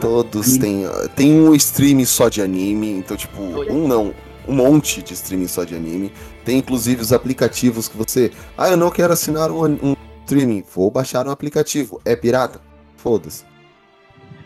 Todos 0.00 0.56
têm. 0.58 0.84
Tem 1.16 1.32
um 1.32 1.54
streaming 1.54 2.04
só 2.04 2.28
de 2.28 2.40
anime, 2.40 2.90
então, 2.90 3.16
tipo, 3.16 3.40
um 3.42 3.88
não, 3.88 4.14
um 4.46 4.54
monte 4.54 5.02
de 5.02 5.14
streaming 5.14 5.48
só 5.48 5.64
de 5.64 5.74
anime. 5.74 6.12
Tem 6.44 6.58
inclusive 6.58 7.02
os 7.02 7.12
aplicativos 7.12 7.88
que 7.88 7.96
você. 7.96 8.30
Ah, 8.56 8.68
eu 8.70 8.76
não 8.76 8.90
quero 8.90 9.12
assinar 9.12 9.50
um, 9.50 9.64
um 9.64 9.96
streaming. 10.24 10.62
Vou 10.74 10.90
baixar 10.90 11.26
um 11.26 11.30
aplicativo. 11.30 12.00
É 12.04 12.14
pirata? 12.14 12.60
Foda-se. 12.98 13.44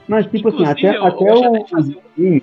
Mas, 0.07 0.27
tipo 0.27 0.49
assim, 0.49 0.59
Inclusive, 0.63 0.87
até, 0.89 0.97
eu- 0.99 1.05
até 1.07 1.25
eu 1.31 1.53
o. 1.63 1.67
fazer 1.69 1.97
stream, 2.17 2.41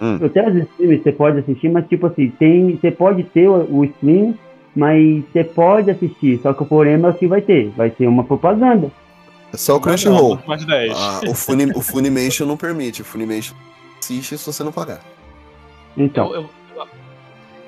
Hum. 0.00 0.18
Até 0.24 0.48
os 0.48 0.54
streams 0.54 1.02
você 1.02 1.10
pode 1.10 1.38
assistir, 1.40 1.68
mas, 1.68 1.88
tipo 1.88 2.06
assim, 2.06 2.30
tem, 2.30 2.76
você 2.76 2.88
pode 2.88 3.24
ter 3.24 3.48
o, 3.48 3.78
o 3.78 3.84
stream, 3.84 4.38
mas 4.76 5.24
você 5.32 5.42
pode 5.42 5.90
assistir. 5.90 6.38
Só 6.40 6.52
que 6.52 6.62
o 6.62 6.66
problema 6.66 7.08
é 7.08 7.10
o 7.10 7.14
que 7.14 7.26
vai 7.26 7.40
ter. 7.42 7.70
Vai 7.70 7.90
ter 7.90 8.06
uma 8.06 8.22
propaganda. 8.22 8.92
É 9.52 9.56
só 9.56 9.74
o 9.74 9.80
Crunchyroll. 9.80 10.38
mais 10.46 10.64
10. 10.64 10.92
Ah, 10.96 11.20
o, 11.28 11.34
Funi, 11.34 11.72
o 11.74 11.80
Funimation 11.80 12.46
não 12.46 12.56
permite. 12.56 13.02
O 13.02 13.04
Funimation 13.04 13.56
assiste 13.98 14.38
se 14.38 14.46
você 14.46 14.62
não 14.62 14.70
pagar. 14.70 15.00
Então. 15.96 16.26
Eu, 16.32 16.42
eu- 16.42 16.50
eu 16.76 16.86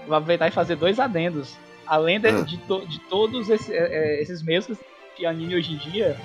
vou 0.07 0.15
aproveitar 0.17 0.47
e 0.47 0.53
fazer 0.53 0.77
dois 0.77 1.01
adendos. 1.01 1.57
Além 1.85 2.21
de, 2.21 2.29
Ah. 2.29 2.43
de, 2.43 2.59
to- 2.59 2.87
de 2.87 3.01
todos 3.01 3.49
esse- 3.51 3.73
é, 3.75 3.79
é, 4.19 4.23
esses 4.23 4.41
meios 4.41 4.69
de 5.21 5.27
anime 5.27 5.55
hoje 5.55 5.75
em 5.75 5.77
dia, 5.77 6.17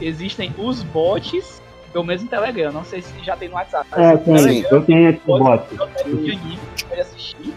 existem 0.00 0.52
os 0.58 0.82
bots, 0.82 1.60
pelo 1.92 2.04
menos 2.04 2.22
no 2.22 2.28
Telegram. 2.28 2.72
Não 2.72 2.84
sei 2.84 3.02
se 3.02 3.12
já 3.22 3.36
tem 3.36 3.48
no 3.48 3.54
WhatsApp. 3.54 3.88
É, 3.92 4.16
tem. 4.16 4.34
Telegram, 4.34 4.70
Eu 4.78 4.82
tenho 4.84 5.20
pode- 5.20 5.44
bot. 5.44 5.80
eu 5.80 5.86
tenho 5.88 6.16
de 6.24 6.30
anime, 6.32 6.58
você 6.74 6.84
pode 6.86 7.00
assistir. 7.00 7.54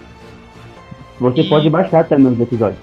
Você 1.19 1.41
E- 1.41 1.49
pode 1.49 1.69
baixar 1.69 2.07
também 2.07 2.33
os 2.33 2.39
episódios. 2.39 2.79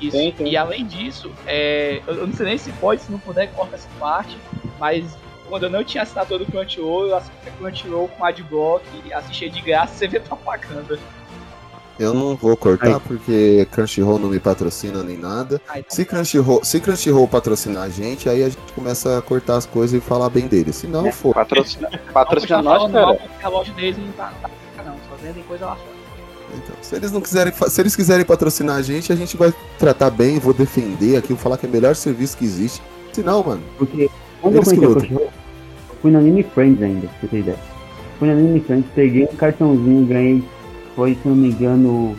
Isso. 0.00 0.16
Tem, 0.16 0.32
tem. 0.32 0.48
E 0.48 0.56
além 0.56 0.84
disso, 0.84 1.30
é, 1.46 2.02
eu 2.06 2.14
eu 2.16 2.26
não 2.26 2.34
sei 2.34 2.46
nem 2.46 2.58
se 2.58 2.70
pode, 2.72 3.00
se 3.00 3.10
não 3.10 3.18
puder, 3.18 3.50
corta 3.52 3.76
essa 3.76 3.88
parte, 3.98 4.36
mas 4.78 5.16
quando 5.48 5.62
eu 5.62 5.70
não 5.70 5.82
tinha 5.84 6.02
assinatura 6.02 6.44
do 6.44 6.50
Crunchyroll, 6.50 7.06
eu 7.06 7.16
assisti 7.16 7.50
Crunchyroll 7.58 8.08
com 8.08 8.24
Adblock, 8.24 8.84
assistia 9.12 9.48
de 9.48 9.60
graça, 9.62 9.94
você 9.96 10.08
vê 10.08 10.18
propaganda. 10.20 10.98
Eu 11.98 12.12
não 12.12 12.36
vou 12.36 12.54
cortar 12.56 13.00
porque 13.00 13.66
Crunchyroll 13.72 14.18
não 14.18 14.28
me 14.28 14.38
patrocina 14.38 15.02
nem 15.02 15.16
nada. 15.16 15.60
Então 15.70 15.84
Se 15.88 16.04
Crunchyroll, 16.04 16.62
se 16.62 16.78
Crunchyroll 16.78 17.26
patrocinar 17.26 17.84
a 17.84 17.88
gente, 17.88 18.28
aí 18.28 18.42
a 18.42 18.48
gente 18.48 18.72
começa 18.74 19.16
a 19.16 19.22
cortar 19.22 19.56
as 19.56 19.64
coisas 19.64 19.98
e 19.98 20.04
falar 20.04 20.28
bem 20.28 20.46
dele. 20.46 20.72
Se 20.72 20.86
não, 20.86 21.10
for. 21.10 21.34
Patrocina, 21.34 21.88
patrocina 22.12 22.56
tá 22.56 22.62
nós, 22.62 22.92
cara. 22.92 23.18
a 23.42 23.48
loja 23.48 23.72
deles 23.72 23.96
não 23.96 24.12
tá, 24.12 24.32
tá 24.42 24.50
não, 24.84 24.94
só 25.08 25.16
vendem 25.22 25.42
coisa 25.44 25.66
lá 25.66 25.76
fora. 25.76 25.96
Então, 26.54 26.76
se 26.80 26.94
eles 26.94 27.10
não 27.10 27.20
quiserem, 27.20 27.52
se 27.52 27.80
eles 27.80 27.96
quiserem 27.96 28.24
patrocinar 28.24 28.76
a 28.76 28.82
gente, 28.82 29.12
a 29.12 29.16
gente 29.16 29.36
vai 29.36 29.52
tratar 29.78 30.10
bem, 30.10 30.38
vou 30.38 30.52
defender 30.52 31.16
aqui, 31.16 31.28
vou 31.28 31.38
falar 31.38 31.56
que 31.56 31.66
é 31.66 31.68
o 31.68 31.72
melhor 31.72 31.96
serviço 31.96 32.36
que 32.36 32.44
existe. 32.44 32.82
Se 33.12 33.22
não, 33.22 33.42
mano, 33.42 33.62
Porque 33.78 34.10
quando 34.40 34.56
Eles 34.56 34.68
eu 34.68 34.74
que 34.74 34.80
conheci 34.80 34.86
o 34.86 34.88
lutam. 34.88 35.08
Crunchyroll, 35.08 35.32
eu 35.88 35.96
fui 36.02 36.10
no 36.10 36.18
Anime 36.18 36.42
Friends 36.42 36.82
ainda, 36.82 37.08
pra 37.08 37.20
você 37.20 37.26
ter 37.26 37.38
ideia. 37.38 37.58
Fui 38.18 38.28
no 38.28 38.34
Anime 38.34 38.60
Friends, 38.60 38.86
peguei 38.94 39.24
um 39.24 39.36
cartãozinho, 39.36 40.06
ganhei, 40.06 40.44
foi, 40.96 41.14
se 41.14 41.28
não 41.28 41.36
me 41.36 41.50
engano, 41.50 42.16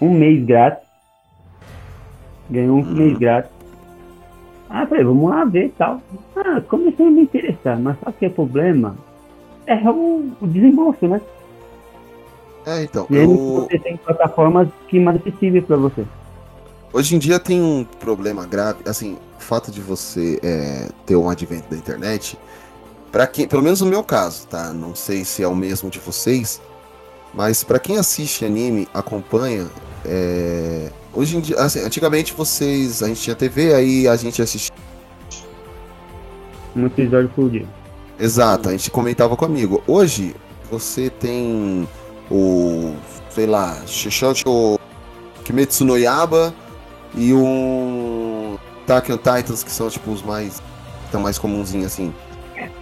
um 0.00 0.10
mês 0.12 0.44
grátis. 0.44 0.88
Ganhei 2.50 2.70
um 2.70 2.84
mês 2.84 3.18
grátis. 3.18 3.52
Ah, 4.68 4.86
falei, 4.86 5.04
vamos 5.04 5.30
lá 5.30 5.44
ver 5.44 5.66
e 5.66 5.70
tal. 5.70 6.02
Ah, 6.36 6.60
comecei 6.62 7.06
a 7.06 7.10
me 7.10 7.22
interessar, 7.22 7.78
mas 7.78 7.98
sabe 8.00 8.10
o 8.16 8.18
que 8.18 8.24
é 8.24 8.28
o 8.28 8.32
problema? 8.32 8.96
É 9.66 9.76
o, 9.88 10.32
o 10.40 10.46
desembolso, 10.48 11.06
né? 11.06 11.20
é 12.66 12.82
então. 12.84 13.08
Aí 13.10 13.22
Eu, 13.22 13.68
você 13.68 13.78
tem 13.78 13.96
plataformas 13.98 14.68
que 14.88 14.98
mais 15.00 15.18
acessíveis 15.20 15.64
pra 15.64 15.76
você. 15.76 16.06
hoje 16.92 17.14
em 17.16 17.18
dia 17.18 17.38
tem 17.40 17.60
um 17.62 17.84
problema 17.84 18.46
grave, 18.46 18.82
assim, 18.88 19.18
o 19.38 19.42
fato 19.42 19.70
de 19.70 19.80
você 19.80 20.38
é, 20.42 20.88
ter 21.06 21.16
um 21.16 21.28
advento 21.28 21.68
da 21.70 21.76
internet, 21.76 22.38
para 23.12 23.26
quem, 23.26 23.48
pelo 23.48 23.62
menos 23.62 23.80
no 23.80 23.86
meu 23.88 24.04
caso, 24.04 24.46
tá? 24.48 24.72
Não 24.72 24.94
sei 24.94 25.24
se 25.24 25.42
é 25.42 25.48
o 25.48 25.54
mesmo 25.56 25.90
de 25.90 25.98
vocês, 25.98 26.60
mas 27.34 27.62
pra 27.64 27.78
quem 27.78 27.96
assiste 27.96 28.44
anime, 28.44 28.88
acompanha, 28.92 29.66
é, 30.04 30.90
hoje 31.12 31.36
em 31.36 31.40
dia, 31.40 31.56
assim, 31.56 31.80
antigamente 31.80 32.34
vocês, 32.34 33.02
a 33.02 33.08
gente 33.08 33.20
tinha 33.20 33.36
TV, 33.36 33.74
aí 33.74 34.08
a 34.08 34.16
gente 34.16 34.40
assistia 34.42 34.74
Um 36.74 36.86
episódio 36.86 37.28
por 37.30 37.50
dia. 37.50 37.66
Exato, 38.18 38.68
a 38.68 38.72
gente 38.72 38.90
comentava 38.90 39.36
com 39.36 39.44
amigo. 39.44 39.82
Hoje, 39.86 40.34
você 40.70 41.08
tem 41.08 41.88
o, 42.30 42.94
sei 43.30 43.46
lá, 43.46 43.82
Shishoujo 43.86 44.78
Kimetsu 45.44 45.84
no 45.84 45.96
Yaba 45.96 46.54
e 47.14 47.32
um 47.32 48.58
Attack 48.84 49.12
on 49.12 49.16
Titans, 49.16 49.62
que 49.62 49.70
são 49.70 49.88
tipo 49.88 50.10
os 50.10 50.22
mais, 50.22 50.62
estão 51.04 51.20
mais 51.20 51.38
comunzinhos 51.38 51.86
assim. 51.86 52.12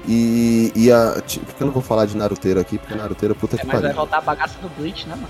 E, 0.06 0.72
e 0.74 0.90
a, 0.92 1.20
ti- 1.20 1.40
porque 1.40 1.62
eu 1.62 1.66
não 1.66 1.72
vou 1.74 1.82
falar 1.82 2.06
de 2.06 2.16
Naruteiro 2.16 2.58
aqui, 2.60 2.78
porque 2.78 2.94
Naruteiro 2.94 3.34
puta 3.34 3.56
É, 3.56 3.58
que 3.58 3.66
mas 3.66 3.74
vai 3.74 3.82
pariu. 3.82 3.96
voltar 3.96 4.18
a 4.18 4.20
bagaça 4.20 4.58
do 4.60 4.68
Bleach, 4.70 5.06
né, 5.08 5.14
mano? 5.14 5.28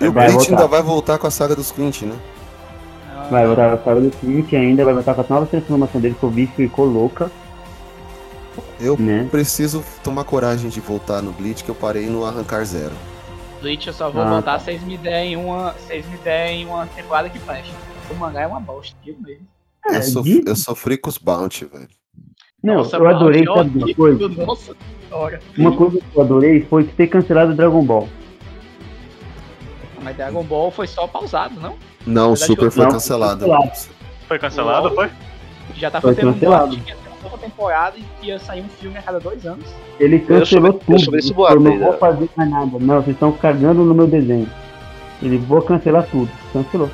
E 0.00 0.06
o 0.06 0.12
Vai 0.12 0.26
Bleach 0.26 0.34
voltar. 0.48 0.52
ainda 0.52 0.66
vai 0.68 0.82
voltar 0.82 1.18
com 1.18 1.26
a 1.26 1.30
saga 1.30 1.56
dos 1.56 1.72
Quint, 1.72 2.02
né? 2.02 2.16
Vai 3.30 3.46
voltar 3.46 3.72
a 3.74 3.78
saga 3.82 4.00
do 4.00 4.10
Twitch 4.10 4.52
ainda, 4.52 4.84
vai 4.84 4.94
voltar 4.94 5.14
com 5.14 5.20
a 5.22 5.26
nova 5.28 5.46
transformação 5.46 6.00
dele, 6.00 6.14
que 6.18 6.24
o 6.24 6.30
bicho 6.30 6.52
ficou 6.54 6.84
louca. 6.86 7.30
Eu 8.80 8.96
Né? 8.96 9.26
preciso 9.30 9.84
tomar 10.04 10.22
coragem 10.24 10.70
de 10.70 10.80
voltar 10.80 11.20
no 11.20 11.32
Bleach, 11.32 11.64
que 11.64 11.68
eu 11.70 11.74
parei 11.74 12.06
no 12.06 12.24
Arrancar 12.24 12.64
Zero. 12.64 12.94
Bleach 13.60 13.88
eu 13.88 13.92
só 13.92 14.08
vou 14.08 14.22
Ah, 14.22 14.30
voltar 14.30 14.58
se 14.60 14.66
vocês 14.66 14.82
me 14.84 14.96
derem 14.96 15.36
uma. 15.36 15.72
se 15.74 15.86
vocês 15.88 16.06
me 16.06 16.16
derem 16.18 16.64
uma 16.66 16.86
temporada 16.86 17.28
que 17.28 17.38
preste. 17.40 17.72
O 18.08 18.14
mangá 18.14 18.42
é 18.42 18.46
uma 18.46 18.60
bosta, 18.60 18.96
digo 19.02 19.20
mesmo. 19.20 19.46
É, 19.84 19.96
Eu, 19.96 20.02
sof- 20.02 20.24
de- 20.28 20.44
eu 20.48 20.54
sofri 20.56 20.96
com 20.96 21.10
os 21.10 21.18
Bounty, 21.18 21.64
velho. 21.64 21.88
Não, 22.62 22.74
Nossa, 22.78 22.96
eu 22.96 23.06
adorei, 23.08 23.44
sabe 23.44 23.78
uma 23.78 23.94
coisa? 23.94 24.28
Nossa 24.28 24.76
senhora. 25.08 25.40
Uma 25.56 25.76
coisa 25.76 25.98
que 25.98 26.16
eu 26.16 26.22
adorei 26.22 26.62
foi 26.62 26.84
ter 26.84 27.06
cancelado 27.06 27.52
o 27.52 27.54
Dragon 27.54 27.84
Ball. 27.84 28.08
Mas 30.02 30.16
Dragon 30.16 30.42
Ball 30.42 30.70
foi 30.70 30.86
só 30.86 31.06
pausado, 31.06 31.60
não? 31.60 31.76
Não, 32.06 32.32
o 32.32 32.34
verdade, 32.34 32.46
Super 32.46 32.64
eu- 32.64 32.70
foi 32.72 32.84
Não, 32.84 32.90
cancelado. 32.92 33.40
cancelado. 33.40 33.72
Foi 34.26 34.38
cancelado, 34.38 34.94
foi? 34.94 35.10
Já 35.76 35.90
tava 35.90 36.12
Foi 36.12 36.24
um 36.24 36.32
cancelado. 36.32 36.78
nova 37.22 37.38
temporada 37.38 37.96
e 38.22 38.26
ia 38.26 38.38
sair 38.40 38.60
um 38.62 38.68
filme 38.68 38.98
a 38.98 39.02
cada 39.02 39.20
dois 39.20 39.46
anos. 39.46 39.64
Ele 40.00 40.18
cancelou 40.20 40.68
eu 40.68 40.72
tudo. 40.96 41.16
Ele 41.16 41.32
boato 41.32 41.54
falou, 41.54 41.70
não 41.72 41.78
vou 41.78 41.92
né? 41.92 41.98
fazer 41.98 42.28
mais 42.36 42.50
nada. 42.50 42.78
Não, 42.80 42.96
vocês 43.02 43.16
estão 43.16 43.32
cagando 43.32 43.84
no 43.84 43.94
meu 43.94 44.06
desenho. 44.06 44.48
Ele 45.22 45.38
vou 45.38 45.62
cancelar 45.62 46.06
tudo. 46.10 46.30
Cancelou. 46.52 46.90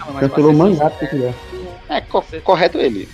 Não, 0.00 0.12
mas 0.12 0.20
Cancelou 0.28 0.50
o 0.52 0.56
mangá 0.56 0.90
se 0.90 1.06
quiser. 1.06 1.34
É, 1.88 2.00
co- 2.00 2.24
correto 2.42 2.78
ele. 2.78 3.08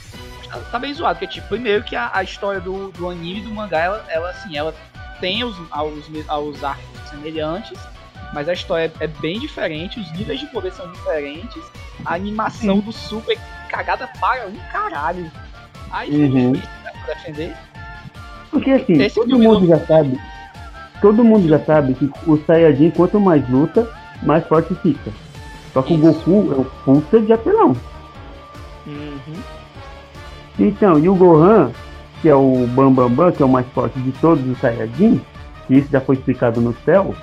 Tá, 0.53 0.59
tá 0.73 0.79
bem 0.79 0.93
zoado, 0.95 1.19
porque 1.19 1.35
tipo, 1.35 1.49
primeiro 1.49 1.83
que 1.83 1.97
a, 1.97 2.11
a 2.15 2.23
história 2.23 2.61
do, 2.61 2.91
do 2.93 3.09
anime 3.09 3.41
e 3.41 3.43
do 3.43 3.51
mangá, 3.55 3.79
ela, 3.81 4.05
ela 4.09 4.31
assim, 4.31 4.57
ela 4.57 4.75
tem 5.21 5.43
os, 5.45 5.57
aos, 5.71 6.05
aos 6.29 6.63
arcos 6.65 6.85
semelhantes, 7.11 7.79
mas 8.33 8.49
a 8.49 8.53
história 8.53 8.93
é 9.01 9.07
bem 9.07 9.39
diferente, 9.39 10.01
os 10.01 10.11
níveis 10.13 10.41
de 10.41 10.47
poder 10.47 10.73
são 10.73 10.91
diferentes, 10.91 11.63
a 12.05 12.15
animação 12.15 12.79
do 12.81 12.93
Super 12.93 13.39
cagada 13.69 14.09
para 14.21 14.47
um 14.47 14.57
caralho. 14.73 15.31
Aí 15.91 16.11
Uhum. 16.11 16.53
difícil 16.53 16.71
né, 16.85 16.93
pra 17.05 17.15
defender. 17.15 17.57
Porque 18.51 18.71
assim, 18.71 19.01
Esse 19.03 19.15
todo 19.15 19.39
mundo 19.39 19.61
não- 19.61 19.67
já 19.69 19.87
sabe. 19.87 20.21
Todo 21.01 21.25
mundo 21.25 21.49
já 21.49 21.59
sabe 21.65 21.95
que 21.95 22.11
o 22.27 22.37
Saiyajin, 22.47 22.91
quanto 22.91 23.19
mais 23.21 23.47
luta, 23.51 23.89
mais 24.23 24.47
forte 24.47 24.75
fica. 24.77 25.11
Só 25.73 25.83
que 25.83 25.95
o 25.95 25.97
Isso. 25.97 26.31
Goku 26.31 26.53
é 26.53 26.91
um 26.91 27.01
puta 27.01 27.21
de 27.21 27.33
apelão. 27.33 27.77
Uhum. 28.87 29.43
Então, 30.59 30.99
e 30.99 31.09
o 31.09 31.15
Gohan, 31.15 31.71
que 32.21 32.29
é 32.29 32.35
o 32.35 32.67
Bambambam, 32.69 33.09
Bam 33.09 33.15
Bam, 33.27 33.33
que 33.33 33.43
é 33.43 33.47
o 33.47 33.49
mais 33.49 33.67
forte 33.75 33.99
de 34.01 34.13
todos 34.13 34.47
os 34.47 34.59
Saiyajin, 34.59 35.21
que 35.67 35.75
isso 35.75 35.89
já 35.91 36.01
foi 36.01 36.17
explicado 36.17 36.61
no 36.61 36.75
Cell, 36.85 37.15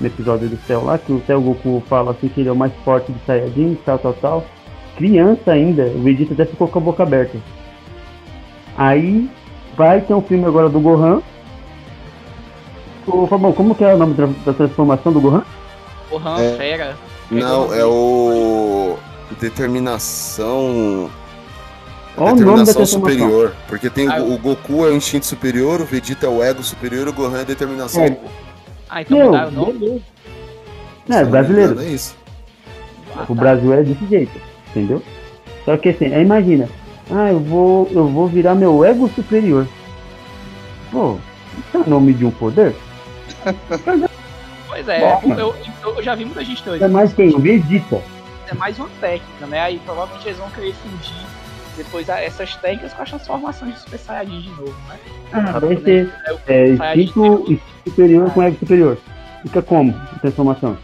no 0.00 0.06
episódio 0.06 0.48
do 0.48 0.56
Cell 0.66 0.84
lá, 0.84 0.98
que 0.98 1.12
o 1.12 1.22
Cell 1.26 1.40
Goku 1.40 1.82
fala 1.88 2.12
assim 2.12 2.28
que 2.28 2.40
ele 2.40 2.48
é 2.48 2.52
o 2.52 2.56
mais 2.56 2.72
forte 2.84 3.12
de 3.12 3.18
Saiyajin, 3.26 3.76
tal, 3.84 3.98
tal, 3.98 4.12
tal. 4.14 4.44
Criança 4.96 5.52
ainda, 5.52 5.84
o 5.84 6.02
Vegeta 6.02 6.34
até 6.34 6.44
ficou 6.46 6.68
com 6.68 6.78
a 6.78 6.82
boca 6.82 7.02
aberta. 7.02 7.36
Aí 8.76 9.28
vai 9.76 10.00
ter 10.00 10.14
um 10.14 10.22
filme 10.22 10.44
agora 10.44 10.68
do 10.68 10.80
Gohan. 10.80 11.20
Ô, 13.06 13.26
Fabão, 13.26 13.52
como 13.52 13.74
que 13.74 13.84
é 13.84 13.94
o 13.94 13.98
nome 13.98 14.14
da, 14.14 14.26
da 14.46 14.52
transformação 14.52 15.12
do 15.12 15.20
Gohan? 15.20 15.42
Gohan, 16.10 16.40
É. 16.40 16.56
fera. 16.56 16.96
Não, 17.30 17.72
é 17.74 17.84
o. 17.84 18.96
Determinação. 19.40 21.10
Qual 22.16 22.28
o 22.28 22.30
nome 22.30 22.40
da 22.44 22.44
Determinação 22.64 22.86
superior. 22.86 23.54
Porque 23.66 23.90
tem 23.90 24.08
Ah, 24.08 24.22
o, 24.22 24.34
o 24.34 24.38
Goku 24.38 24.84
é 24.86 24.90
o 24.90 24.96
instinto 24.96 25.26
superior, 25.26 25.80
o 25.80 25.84
Vegeta 25.84 26.26
é 26.26 26.28
o 26.28 26.42
ego 26.42 26.62
superior 26.62 27.08
o 27.08 27.12
Gohan 27.12 27.38
é 27.38 27.40
a 27.40 27.44
determinação. 27.44 28.04
É. 28.04 28.16
Ah, 28.88 29.02
então 29.02 29.18
Meu, 29.18 29.26
mudaram 29.26 29.48
o 29.48 29.52
nome? 29.52 30.04
É, 31.08 31.12
não 31.12 31.18
me 31.24 31.30
brasileiro. 31.30 31.80
É 31.80 31.84
isso. 31.86 32.16
Ah, 33.16 33.24
O 33.28 33.34
tá. 33.34 33.40
Brasil 33.40 33.72
é 33.72 33.82
desse 33.82 34.06
jeito, 34.06 34.40
entendeu? 34.70 35.02
Só 35.64 35.76
que 35.76 35.88
assim, 35.88 36.06
aí 36.14 36.22
imagina, 36.22 36.68
ah, 37.10 37.30
eu 37.32 37.40
vou, 37.40 37.88
eu 37.92 38.06
vou 38.08 38.28
virar 38.28 38.54
meu 38.54 38.84
ego 38.84 39.08
superior. 39.14 39.66
Pô, 40.92 41.16
isso 41.58 41.76
é 41.76 41.78
o 41.78 41.88
nome 41.90 42.12
de 42.12 42.24
um 42.24 42.30
poder? 42.30 42.74
Pois 44.68 44.88
é, 44.88 45.20
eu, 45.24 45.38
eu, 45.38 45.54
eu 45.96 46.02
já 46.02 46.14
vi 46.14 46.24
muita 46.24 46.44
gente 46.44 46.62
É 46.62 46.64
doida. 46.64 46.88
mais 46.88 47.12
quem? 47.12 47.34
O 47.34 47.38
Vegeta. 47.38 48.00
é 48.50 48.54
mais 48.54 48.78
uma 48.78 48.88
técnica, 49.00 49.46
né? 49.46 49.60
Aí 49.60 49.80
provavelmente 49.84 50.26
eles 50.26 50.38
vão 50.38 50.50
querer 50.50 50.74
fundir 50.74 51.12
depois 51.76 52.08
essas 52.08 52.56
técnicas 52.56 52.92
com 52.92 53.02
as 53.02 53.10
transformações 53.10 53.74
de 53.74 53.80
Super 53.80 53.98
Saiyajin 53.98 54.40
de 54.40 54.50
novo, 54.50 54.74
né? 54.88 54.98
Ah, 55.32 55.58
vai 55.58 55.76
ser 55.76 56.12
é, 56.46 56.70
instinto, 56.96 57.60
superior 57.86 58.30
com 58.32 58.42
ego 58.42 58.58
superior. 58.58 58.98
Fica 59.42 59.62
como 59.62 59.94
a 59.94 60.18
transformação? 60.18 60.76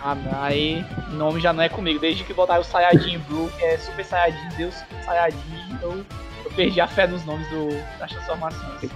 Ah, 0.00 0.16
aí 0.40 0.84
o 1.12 1.16
nome 1.16 1.40
já 1.40 1.52
não 1.52 1.62
é 1.62 1.68
comigo. 1.68 1.98
Desde 1.98 2.24
que 2.24 2.32
botaram 2.32 2.60
o 2.60 2.64
Saiyajin 2.64 3.18
Blue, 3.28 3.50
que 3.58 3.64
é 3.64 3.76
Super 3.78 4.04
Saiyajin, 4.04 4.48
Deus 4.56 4.74
Super 4.74 5.04
Saiyajin, 5.04 5.78
eu, 5.82 6.04
eu 6.44 6.50
perdi 6.54 6.80
a 6.80 6.86
fé 6.86 7.06
nos 7.06 7.24
nomes 7.24 7.48
do, 7.50 7.68
das 7.98 8.10
transformações. 8.10 8.90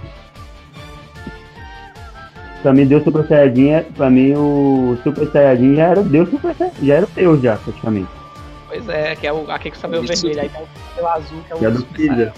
Pra 2.61 2.73
mim, 2.73 2.85
Deus 2.85 3.03
Super 3.03 3.27
Saiyajin, 3.27 3.69
é, 3.69 3.81
pra 3.81 4.09
mim 4.09 4.33
o 4.33 4.97
Super 5.03 5.27
Saiyajin 5.27 5.75
já 5.75 5.83
era 5.87 6.01
Deus 6.01 6.29
Super 6.29 6.55
Saiyajin, 6.55 6.85
já 6.85 6.93
era 6.95 7.07
Deus 7.13 7.41
já, 7.41 7.57
praticamente. 7.57 8.22
Pois 8.73 8.89
é, 8.89 9.15
que 9.15 9.27
é 9.27 9.31
o, 9.31 9.51
aquele 9.51 9.75
que 9.75 9.77
sabe 9.79 9.97
o 9.97 10.03
Isso. 10.03 10.23
vermelho, 10.23 10.41
aí 10.41 10.49
tem 10.49 11.03
o 11.03 11.07
azul, 11.07 11.43
que 11.45 11.53
é 11.53 11.55
o 11.55 11.61
Já 11.61 11.69
do 11.69 11.79
Super 11.79 11.93
Freezer. 11.95 12.33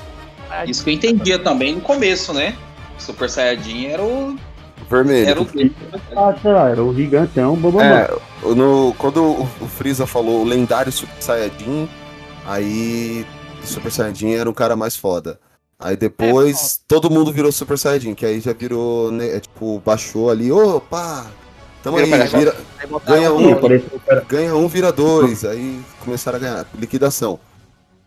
Saiyajin. 0.49 0.71
Isso 0.71 0.83
que 0.83 0.89
eu 0.89 0.93
entendia 0.93 1.39
também 1.39 1.75
no 1.75 1.81
começo, 1.81 2.33
né? 2.33 2.55
Super 2.97 3.29
Saiyajin 3.29 3.85
era 3.85 4.03
o. 4.03 4.35
Vermelho. 4.89 5.29
Era 5.29 5.41
o 5.41 5.47
Ah, 6.15 6.35
sei 6.41 6.51
lá, 6.51 6.69
era 6.69 6.83
o 6.83 6.93
gigantão, 6.93 7.55
bobobó. 7.55 7.81
É, 7.81 8.09
no, 8.43 8.93
quando 8.97 9.23
o, 9.23 9.43
o 9.61 9.67
Freeza 9.67 10.05
falou 10.05 10.41
o 10.41 10.45
lendário 10.45 10.91
Super 10.91 11.21
Saiyajin, 11.21 11.89
aí 12.45 13.25
o 13.63 13.65
Super 13.65 13.91
Saiyajin 13.91 14.33
era 14.33 14.49
o 14.49 14.53
cara 14.53 14.75
mais 14.75 14.95
foda. 14.97 15.39
Aí 15.79 15.95
depois 15.95 16.81
todo 16.85 17.09
mundo 17.09 17.31
virou 17.31 17.51
Super 17.51 17.77
Saiyajin, 17.77 18.13
que 18.13 18.25
aí 18.25 18.41
já 18.41 18.51
virou, 18.51 19.09
né, 19.09 19.37
é, 19.37 19.39
tipo, 19.39 19.81
baixou 19.85 20.29
ali, 20.29 20.51
opa, 20.51 21.27
Tamo 21.85 21.97
Vira 21.97 22.23
aí, 22.23 22.29
pra 22.29 22.39
vira, 22.39 22.55
ganha 23.05 23.31
um 23.31 23.53
Apareceu 23.53 23.89
o 23.95 23.99
cara. 23.99 24.25
ganha 24.27 24.55
um, 24.55 24.67
vira 24.67 24.91
dois. 24.91 25.45
Aí 25.45 25.79
começaram 26.03 26.37
a 26.37 26.41
ganhar, 26.41 26.65
liquidação. 26.79 27.39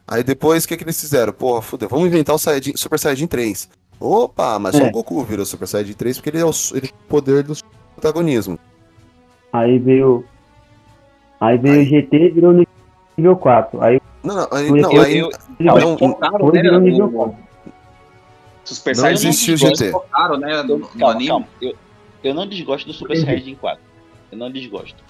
Aí 0.05 0.25
depois, 0.25 0.65
o 0.65 0.69
que, 0.69 0.77
que 0.77 0.83
eles 0.83 1.01
fizeram? 1.01 1.33
Porra, 1.33 1.63
fudeu, 1.63 1.89
vamos 1.89 2.09
inventar 2.09 2.35
o 2.35 2.39
Saiyajin, 2.41 2.73
Super 2.77 2.99
Saiyajin 2.99 3.29
3. 3.29 3.69
Opa, 4.01 4.59
mas 4.59 4.75
só 4.75 4.83
É. 4.83 4.89
o 4.89 4.91
Goku 4.91 5.23
virou 5.23 5.47
Super 5.47 5.69
Saiyajin 5.69 5.93
3 5.93 6.17
porque 6.17 6.31
ele 6.31 6.41
é 6.41 6.45
o, 6.45 6.51
ele 6.73 6.81
tem 6.81 6.91
o 6.91 7.09
poder 7.09 7.45
do 7.45 7.55
protagonismo. 7.95 8.59
Aí 9.53 9.79
veio. 9.79 10.25
Aí 11.41 11.57
veio 11.57 11.81
o 11.83 11.85
GT 11.85 12.17
e 12.17 12.31
virou 12.31 12.65
nível 13.17 13.37
4. 13.37 13.81
Aí 13.81 14.01
Não, 14.25 14.35
não, 14.35 14.49
aí, 14.51 14.71
não, 14.73 15.01
aí 15.01 15.21
não, 15.61 15.77
não, 15.79 15.99
focaram, 15.99 16.39
foi 16.41 16.53
né, 16.53 16.63
virou 16.63 16.81
no- 16.81 16.87
nível 16.87 17.13
4. 17.13 17.37
Super 18.65 18.97
Não 18.97 19.03
Saiyajin 19.03 19.29
existe 19.29 19.53
o 19.53 19.57
GT. 19.57 19.93
né, 20.41 20.63
no, 20.65 20.79
no 20.79 20.87
Calma, 20.89 21.13
anime. 21.15 21.29
calma. 21.29 21.47
Eu, 21.63 21.75
eu 22.23 22.35
não 22.35 22.47
desgosto 22.47 22.87
do 22.87 22.93
Super 22.93 23.17
Saiyajin 23.17 23.55
4. 23.55 23.81
Eu 24.33 24.39
não 24.39 24.51
desgosto. 24.51 25.03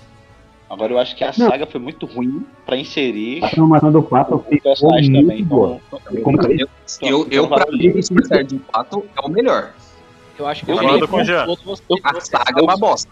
Agora 0.70 0.92
eu 0.92 0.98
acho 0.98 1.16
que 1.16 1.24
a 1.24 1.28
Não. 1.28 1.48
saga 1.48 1.66
foi 1.66 1.80
muito 1.80 2.04
ruim 2.04 2.44
pra 2.66 2.76
inserir 2.76 3.38
A 3.38 3.48
transformação 3.48 3.90
do 3.90 4.02
4 4.02 4.36
o 4.36 4.60
personagem 4.62 5.10
muito 5.10 5.26
também. 5.26 5.44
boa. 5.44 5.80
Então, 5.86 6.22
Como 6.22 6.38
Eu, 6.42 6.50
eu, 6.58 6.68
eu, 7.00 7.26
eu 7.30 7.48
pra 7.48 7.64
mim, 7.72 7.88
o 7.88 8.02
Super 8.02 8.26
Saiyajin 8.26 8.58
4 8.58 9.04
é 9.16 9.26
o 9.26 9.30
melhor. 9.30 9.72
Eu 10.38 10.46
acho 10.46 10.64
que 10.64 10.70
Eu 10.70 10.76
concordo 10.78 11.08
com 11.08 11.16
o 11.16 11.24
Jean. 11.24 11.42
A 11.42 12.12
você 12.12 12.30
saga 12.30 12.60
é 12.60 12.62
uma 12.62 12.76
bosta. 12.76 13.10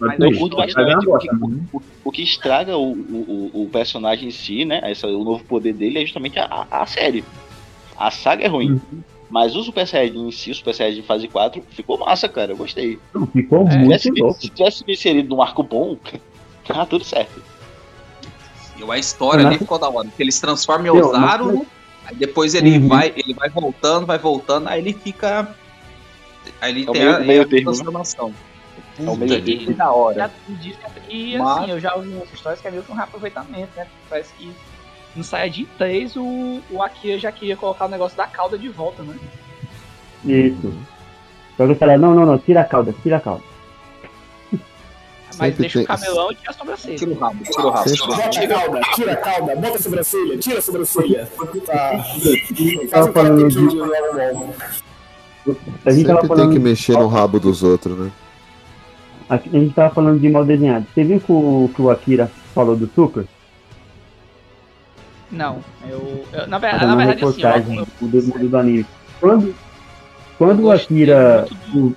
mas 0.00 0.18
Eu 0.18 0.36
curto 0.36 0.56
bastante. 0.56 1.06
Mas 1.06 1.06
O 1.06 1.18
que, 1.18 1.28
o, 1.76 1.82
o 2.06 2.10
que 2.10 2.22
estraga 2.22 2.76
o, 2.76 2.92
o, 2.92 3.50
o- 3.62 3.68
personagem 3.68 4.26
em 4.28 4.32
si, 4.32 4.64
né? 4.64 4.80
Essa, 4.82 5.06
o 5.06 5.22
novo 5.22 5.44
poder 5.44 5.72
dele 5.74 5.98
é 5.98 6.02
justamente 6.02 6.36
a, 6.38 6.46
a, 6.46 6.82
a 6.82 6.86
série. 6.86 7.22
A 7.96 8.10
saga 8.10 8.44
é 8.44 8.48
ruim. 8.48 8.80
Mas 9.30 9.56
o 9.56 9.62
Super 9.64 9.86
Saiyajin 9.86 10.28
em 10.28 10.30
si, 10.30 10.50
o 10.50 10.54
Super 10.54 10.74
Saiyajin 10.74 11.02
fase 11.02 11.26
4, 11.28 11.62
ficou 11.70 11.98
massa, 11.98 12.28
cara. 12.28 12.52
Eu 12.52 12.56
gostei. 12.56 12.98
Ficou 13.32 13.66
É, 13.66 13.70
Se 13.72 13.78
muito 13.78 13.98
tivesse, 14.00 14.10
louco. 14.20 14.40
se 14.40 14.48
tivesse 14.48 14.78
sido 14.78 14.90
inserido 14.90 15.28
num 15.34 15.42
arco 15.42 15.62
bom, 15.62 15.96
tá 16.66 16.84
tudo 16.86 17.04
certo. 17.04 17.42
E 18.78 18.90
a 18.90 18.98
história 18.98 19.38
Mas- 19.44 19.46
ali 19.52 19.58
ficou 19.58 19.78
da 19.78 19.88
hora. 19.88 20.08
Eles 20.18 20.38
transformam 20.40 20.96
em 20.96 21.00
mas- 21.12 21.66
aí 22.06 22.14
depois 22.16 22.54
ele 22.54 22.78
Uhum. 22.78 22.88
vai, 22.88 23.12
ele 23.16 23.32
vai 23.34 23.48
voltando, 23.48 24.04
vai 24.06 24.18
voltando, 24.18 24.68
aí 24.68 24.80
ele 24.80 24.92
fica. 24.92 25.48
Aí 26.60 26.72
ele 26.72 26.82
É 26.82 26.92
tem 26.92 26.92
meio- 27.02 27.16
a, 27.16 27.20
meio 27.20 27.42
a 27.42 27.46
termo, 27.46 27.70
né? 27.70 27.74
transformação. 27.76 28.34
É 28.98 29.02
o 29.02 29.06
Puta 29.06 29.16
meio 29.24 29.42
que 29.42 29.72
da 29.72 29.90
hora. 29.90 30.30
Disse, 30.48 30.78
e 31.08 31.38
Mas- 31.38 31.58
assim, 31.58 31.70
eu 31.70 31.80
já 31.80 31.94
ouvi 31.94 32.08
umas 32.10 32.32
histórias 32.32 32.60
que 32.60 32.68
é 32.68 32.70
meio 32.70 32.82
que 32.82 32.92
um 32.92 32.94
reaproveitamento, 32.94 33.70
né? 33.76 33.86
Parece 34.10 34.32
que 34.34 34.52
no 35.16 35.22
Saiyajin 35.24 35.66
3 35.78 36.16
o, 36.16 36.60
o 36.70 36.82
Akira 36.82 37.18
já 37.18 37.30
queria 37.32 37.56
colocar 37.56 37.86
o 37.86 37.88
negócio 37.88 38.16
da 38.16 38.26
cauda 38.26 38.58
de 38.58 38.68
volta, 38.68 39.02
né? 39.02 39.16
Isso. 40.24 40.72
Só 41.56 41.66
que 41.66 41.72
eu 41.72 41.76
falei, 41.76 41.96
não, 41.96 42.14
não, 42.14 42.26
não, 42.26 42.38
tira 42.38 42.62
a 42.62 42.64
cauda, 42.64 42.94
tira 43.02 43.16
a 43.18 43.20
cauda. 43.20 43.42
Mas 45.36 45.48
Sempre 45.48 45.62
deixa 45.62 45.78
o 45.80 45.86
tem- 45.86 45.96
camelão 45.96 46.30
e 46.30 46.34
tira 46.36 46.50
a 46.50 46.54
sobrancelha. 46.54 46.96
Tira 46.96 47.10
o 47.10 47.14
rabo, 47.18 47.44
tira 47.44 47.66
o 47.66 47.70
rabo. 47.70 47.90
Bota 48.06 48.40
a 48.40 48.48
cauda, 48.48 48.80
tira 48.94 49.12
a 49.12 49.16
cauda, 49.16 49.56
bota 49.56 49.76
a 49.76 49.82
sobrancelha, 49.82 50.38
tira 50.38 50.58
a 50.58 50.62
sobrancelha. 50.62 51.28
Tá. 51.66 52.04
Faz 52.90 53.06
um 53.08 53.12
falando 53.12 53.48
de- 53.48 53.68
de. 53.68 53.80
A 55.84 55.90
gente 55.90 56.06
tava 56.06 56.20
sempre 56.20 56.28
tem 56.28 56.28
falando, 56.28 56.52
que 56.52 56.58
mexer 56.58 56.92
no 56.92 57.06
rabo 57.08 57.38
dos 57.40 57.62
outros, 57.62 57.98
né? 57.98 58.10
a 59.28 59.36
gente 59.36 59.74
tava 59.74 59.92
falando 59.94 60.20
de 60.20 60.28
mal 60.28 60.44
desenhado. 60.44 60.86
Você 60.94 61.02
viu 61.04 61.20
que 61.20 61.32
o, 61.32 61.70
que 61.74 61.82
o 61.82 61.90
Akira 61.90 62.30
falou 62.54 62.76
do 62.76 62.88
Super? 62.94 63.26
Não, 65.34 65.60
eu. 65.88 66.24
eu- 66.32 66.46
na, 66.46 66.58
ver- 66.58 66.70
Tá 66.70 66.86
na 66.86 66.86
na 66.86 66.96
verdade, 67.06 67.24
assim, 67.24 67.42
eu, 67.42 67.84
eu, 68.00 68.08
do, 68.08 68.22
do, 68.22 68.48
do 68.48 68.56
anime. 68.56 68.86
Quando, 69.20 69.54
quando 70.38 70.70
Akira. 70.70 71.46
muito 71.72 71.88
o- 71.92 71.96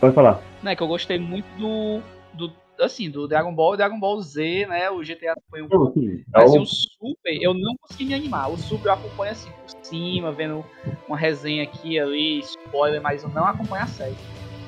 Pode 0.00 0.14
falar. 0.14 0.42
né, 0.62 0.74
que 0.76 0.82
eu 0.82 0.88
gostei 0.88 1.18
muito 1.18 1.46
do. 1.58 2.00
do 2.34 2.52
assim, 2.78 3.08
do 3.08 3.26
Dragon 3.26 3.54
Ball 3.54 3.72
e 3.74 3.76
Dragon 3.78 3.98
Ball 3.98 4.20
Z, 4.20 4.66
né? 4.68 4.90
O 4.90 5.02
GTA 5.02 5.34
foi 5.50 5.62
um 5.62 5.68
pouco. 5.68 5.98
Sim, 5.98 6.22
Mas 6.34 6.44
assim, 6.44 6.56
é 6.56 6.60
o- 6.60 6.62
o 6.62 6.66
Super, 6.66 7.42
eu 7.42 7.54
não 7.54 7.74
consegui 7.80 8.04
me 8.06 8.14
animar. 8.14 8.50
O 8.50 8.58
Super 8.58 8.88
eu 8.88 8.92
acompanho 8.94 9.32
assim 9.32 9.50
por 9.50 9.86
cima, 9.86 10.32
vendo 10.32 10.62
uma 11.08 11.16
resenha 11.16 11.62
aqui 11.62 11.98
ali, 11.98 12.40
spoiler, 12.40 13.00
mas 13.00 13.22
eu 13.22 13.30
não 13.30 13.46
acompanho 13.46 13.84
a 13.84 13.86
série. 13.86 14.14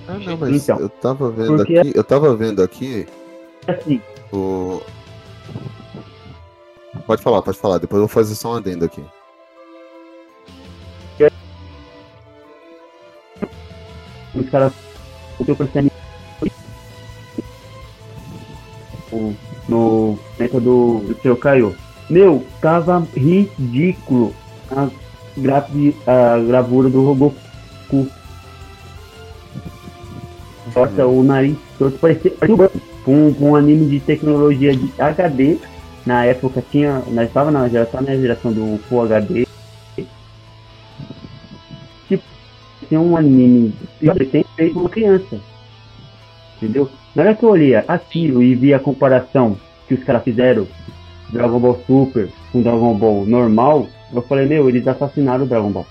Ah, 0.07 0.19
não, 0.19 0.39
mas 0.39 0.63
Então, 0.63 0.79
eu 0.81 0.89
tava 0.89 1.31
vendo 1.31 1.57
porque- 1.57 1.79
aqui, 1.79 1.93
eu 1.95 2.05
tava 2.05 2.35
vendo 2.35 2.63
aqui 2.63 3.07
assim, 3.67 4.01
o. 4.33 4.81
Pode 7.09 7.23
falar, 7.23 7.41
pode 7.41 7.57
falar, 7.57 7.79
depois 7.79 7.97
eu 8.03 8.07
vou 8.07 8.09
fazer 8.09 8.35
só 8.35 8.53
um 8.53 8.57
adendo 8.57 8.85
aqui. 8.85 9.03
os 14.35 14.51
caras 14.51 14.75
o 15.39 15.45
que 15.45 15.51
eu 15.51 15.57
percebi 15.57 15.91
o- 19.11 19.35
no 19.67 20.19
momento 20.39 20.61
do, 20.61 21.17
seu 21.23 21.35
Caio. 21.35 21.75
Meu, 22.11 22.45
tava 22.61 23.07
ridículo 23.17 24.35
a, 24.71 24.89
grafi, 25.35 25.97
a 26.07 26.39
gravura 26.39 26.91
do 26.91 27.03
Rogoku. 27.07 28.07
Nossa, 30.77 31.07
o 31.07 31.23
nariz 31.23 31.57
todo 31.79 31.99
parecia, 31.99 32.31
parecia 32.33 32.71
um 33.07 33.33
com 33.33 33.49
um 33.49 33.57
anime 33.57 33.87
de 33.89 34.01
tecnologia 34.01 34.77
de 34.77 34.93
HD. 34.99 35.59
Na 36.09 36.25
época 36.25 36.65
tinha. 36.71 37.03
Nós 37.09 37.29
estava 37.29 37.51
na 37.51 37.69
geração, 37.69 38.01
na 38.01 38.17
geração 38.17 38.51
do 38.51 38.79
Full 38.89 39.03
HD. 39.03 39.47
Tipo, 42.09 42.25
tinha 42.89 42.99
um 42.99 43.15
anime 43.15 43.75
tem 44.33 44.43
feito 44.57 44.79
uma 44.81 44.89
criança. 44.89 45.39
Entendeu? 46.57 46.91
Na 47.15 47.25
hora 47.25 47.35
que 47.35 47.45
eu 47.45 47.51
olhei 47.51 47.75
aquilo 47.75 48.43
e 48.43 48.55
vi 48.55 48.73
a 48.73 48.79
comparação 48.79 49.59
que 49.87 49.93
os 49.93 50.03
caras 50.03 50.25
fizeram 50.25 50.67
Dragon 51.29 51.61
Ball 51.61 51.79
Super 51.87 52.31
com 52.51 52.63
Dragon 52.63 52.95
Ball 52.95 53.27
normal, 53.27 53.87
eu 54.11 54.23
falei, 54.23 54.47
meu, 54.47 54.67
eles 54.67 54.89
assassinaram 54.89 55.45
o 55.45 55.47
Dragon 55.47 55.71
Ball. 55.71 55.87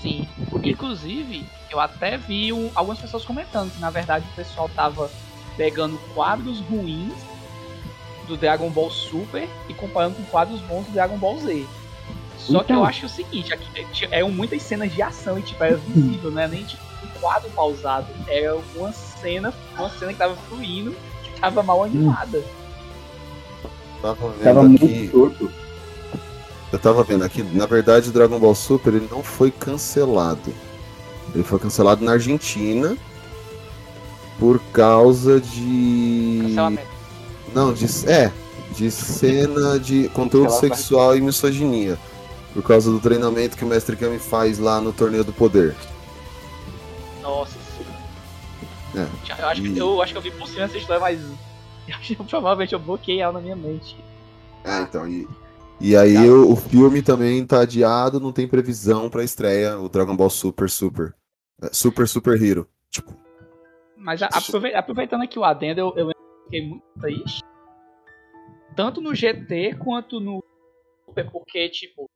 Sim. 0.00 0.26
Inclusive, 0.62 1.44
eu 1.70 1.78
até 1.78 2.16
vi 2.16 2.50
um- 2.50 2.70
algumas 2.74 2.98
pessoas 2.98 3.26
comentando 3.26 3.70
que 3.70 3.80
na 3.80 3.90
verdade 3.90 4.24
o 4.32 4.34
pessoal 4.34 4.70
tava 4.74 5.10
pegando 5.54 5.98
quadros 6.14 6.60
ruins 6.60 7.12
do 8.26 8.36
Dragon 8.36 8.68
Ball 8.70 8.90
Super 8.90 9.48
e 9.68 9.74
comparando 9.74 10.16
com 10.16 10.22
quadros 10.24 10.60
bons 10.62 10.84
do 10.86 10.92
Dragon 10.92 11.16
Ball 11.18 11.38
Z. 11.40 11.64
Só 12.38 12.58
que 12.58 12.64
Então. 12.72 12.76
eu 12.78 12.84
acho 12.84 13.06
o 13.06 13.08
seguinte, 13.08 13.52
aqui, 13.54 13.64
é, 14.10 14.20
é 14.20 14.24
muitas 14.24 14.62
cenas 14.62 14.92
de 14.92 15.00
ação 15.02 15.38
e 15.38 15.42
tipo, 15.42 15.62
era 15.62 15.76
visível, 15.76 16.30
não 16.30 16.40
é 16.42 16.48
nem 16.48 16.64
tipo 16.64 16.82
um 17.04 17.20
quadro 17.20 17.48
pausado. 17.50 18.06
Era 18.28 18.56
uma 18.74 18.92
cena, 18.92 19.52
uma 19.78 19.88
cena 19.90 20.12
que 20.12 20.18
tava 20.18 20.36
fluindo, 20.48 20.94
que 21.22 21.40
tava 21.40 21.62
mal 21.62 21.84
animada. 21.84 22.42
Tava 24.02 24.28
vendo 24.32 24.42
Tava 24.44 24.60
aqui. 24.60 24.68
muito 24.84 25.12
torto. 25.12 25.50
Eu 26.72 26.78
tava 26.78 27.04
vendo 27.04 27.24
aqui, 27.24 27.42
na 27.42 27.66
verdade 27.66 28.08
o 28.08 28.12
Dragon 28.12 28.38
Ball 28.38 28.54
Super 28.54 28.94
ele 28.94 29.08
não 29.10 29.22
foi 29.22 29.50
cancelado. 29.50 30.52
Ele 31.34 31.44
foi 31.44 31.58
cancelado 31.58 32.04
na 32.04 32.12
Argentina 32.12 32.96
por 34.38 34.58
causa 34.72 35.40
de. 35.40 36.40
Cancelamento. 36.42 36.93
Não, 37.54 37.72
de. 37.72 37.86
É, 38.08 38.32
de 38.72 38.90
cena 38.90 39.78
de 39.78 40.08
conteúdo 40.08 40.50
sexual 40.50 41.16
e 41.16 41.20
misoginia. 41.20 41.96
Por 42.52 42.62
causa 42.62 42.90
do 42.90 43.00
treinamento 43.00 43.56
que 43.56 43.64
o 43.64 43.68
Mestre 43.68 43.96
Kami 43.96 44.18
faz 44.18 44.58
lá 44.58 44.80
no 44.80 44.92
Torneio 44.92 45.24
do 45.24 45.32
Poder. 45.32 45.74
Nossa 47.22 47.56
É. 48.94 49.06
Já- 49.24 49.38
Eu 49.38 49.48
acho, 49.48 49.62
que, 49.62 49.78
eu 49.78 50.02
acho 50.02 50.12
que 50.12 50.18
eu 50.18 50.22
vi 50.22 50.30
por 50.30 50.46
cima 50.48 50.64
essa 50.64 51.00
mas 51.00 51.20
eu 52.18 52.24
provavelmente 52.24 52.72
eu 52.72 52.78
bloqueei 52.78 53.20
ela 53.20 53.32
na 53.34 53.40
minha 53.40 53.56
mente. 53.56 53.96
É, 54.64 54.80
então. 54.82 55.06
E, 55.08 55.26
e 55.80 55.96
aí 55.96 56.16
o, 56.30 56.52
o 56.52 56.56
filme 56.56 57.02
também 57.02 57.44
tá 57.44 57.60
adiado, 57.60 58.20
não 58.20 58.32
tem 58.32 58.46
previsão 58.46 59.10
pra 59.10 59.24
estreia, 59.24 59.78
o 59.78 59.88
Dragon 59.88 60.16
Ball 60.16 60.30
Super 60.30 60.70
Super. 60.70 61.14
É, 61.60 61.68
Super 61.72 62.06
Super 62.08 62.40
Hero. 62.40 62.68
Tipo, 62.90 63.12
Mas 63.96 64.22
a- 64.22 64.28
aproveitando 64.74 65.22
aqui 65.22 65.38
o 65.38 65.44
adendo, 65.44 65.80
eu, 65.80 65.92
eu 65.96 66.14
fiquei 66.44 66.66
muito 66.68 66.84
triste. 67.00 67.40
Tanto 68.76 69.00
no 69.00 69.14
GT 69.14 69.74
quanto 69.78 70.18
no 70.20 70.42
Super, 71.06 71.30
porque, 71.30 71.68
tipo, 71.68 72.08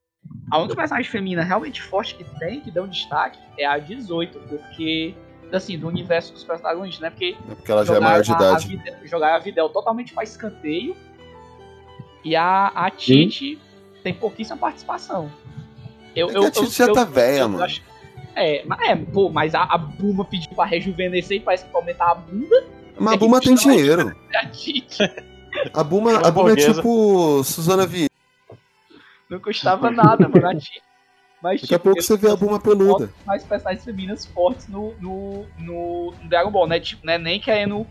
a 0.51 0.57
única 0.59 0.75
personagem 0.75 1.09
feminina 1.09 1.43
realmente 1.43 1.81
forte 1.81 2.15
que 2.15 2.23
tem, 2.39 2.59
que 2.59 2.69
dá 2.71 2.81
um 2.81 2.87
destaque, 2.87 3.39
é 3.57 3.65
a 3.65 3.77
18, 3.77 4.39
porque, 4.41 5.15
assim, 5.53 5.77
do 5.77 5.87
universo 5.87 6.33
dos 6.33 6.43
protagonistas, 6.43 6.99
né? 7.01 7.09
Porque 7.11 7.37
é 7.49 7.55
porque 7.55 7.71
ela 7.71 7.85
já 7.85 7.95
é 7.95 7.99
maior 7.99 8.21
de 8.21 8.27
jogaram 8.27 8.45
a- 8.55 8.59
idade. 8.59 8.75
Videl- 8.77 9.07
jogaram 9.07 9.35
a 9.35 9.39
Videl 9.39 9.69
totalmente 9.69 10.13
pra 10.13 10.23
escanteio. 10.23 10.95
E 12.25 12.35
a, 12.35 12.67
a 12.67 12.89
Titi 12.91 13.57
tem 14.03 14.13
pouquíssima 14.13 14.57
participação. 14.57 15.31
Eu, 16.15 16.29
É 16.29 16.33
que 16.33 16.45
a 16.47 16.51
Titi 16.51 16.77
já 16.77 16.91
tá 16.91 17.05
velha, 17.05 17.47
mano. 17.47 17.63
acho- 17.63 17.81
é, 18.35 18.63
mas, 18.65 18.81
é, 18.81 18.95
pô, 18.97 19.29
mas 19.29 19.55
a, 19.55 19.63
a 19.63 19.77
Buma 19.77 20.25
pediu 20.25 20.49
pra 20.55 20.65
rejuvenescer 20.65 21.37
e 21.37 21.39
parece 21.39 21.63
que 21.65 21.71
pra 21.71 21.79
aumentar 21.79 22.11
a 22.11 22.15
bunda. 22.15 22.65
Mas 22.99 23.13
a 23.13 23.15
É 23.15 23.17
Buma 23.19 23.39
tem 23.41 23.55
dinheiro. 23.55 24.15
A 24.35 24.45
Titi 24.47 25.03
A 25.73 25.83
Buma, 25.83 26.17
a 26.25 26.31
Buma 26.31 26.51
é 26.51 26.55
tipo 26.55 27.43
Suzana 27.43 27.85
Vieira. 27.85 28.09
não 29.29 29.39
custava 29.39 29.89
nada, 29.91 30.27
mano. 30.27 30.47
A 30.47 30.53
Mas, 31.41 31.61
Daqui 31.61 31.73
a 31.73 31.77
tipo, 31.77 31.83
pouco 31.85 31.99
eu- 31.99 32.03
você 32.03 32.17
vê 32.17 32.29
a 32.29 32.35
Buma 32.35 32.59
peluda. 32.59 33.11
mais 33.25 33.43
personagens 33.45 33.83
femininas 33.85 34.25
fortes 34.25 34.67
no, 34.67 34.93
no, 34.99 35.45
no, 35.57 36.13
no 36.21 36.29
Dragon 36.29 36.51
Ball, 36.51 36.67
né? 36.67 36.79
Tipo, 36.79 37.05
né? 37.05 37.17
Nem 37.17 37.39
querendo 37.39 37.87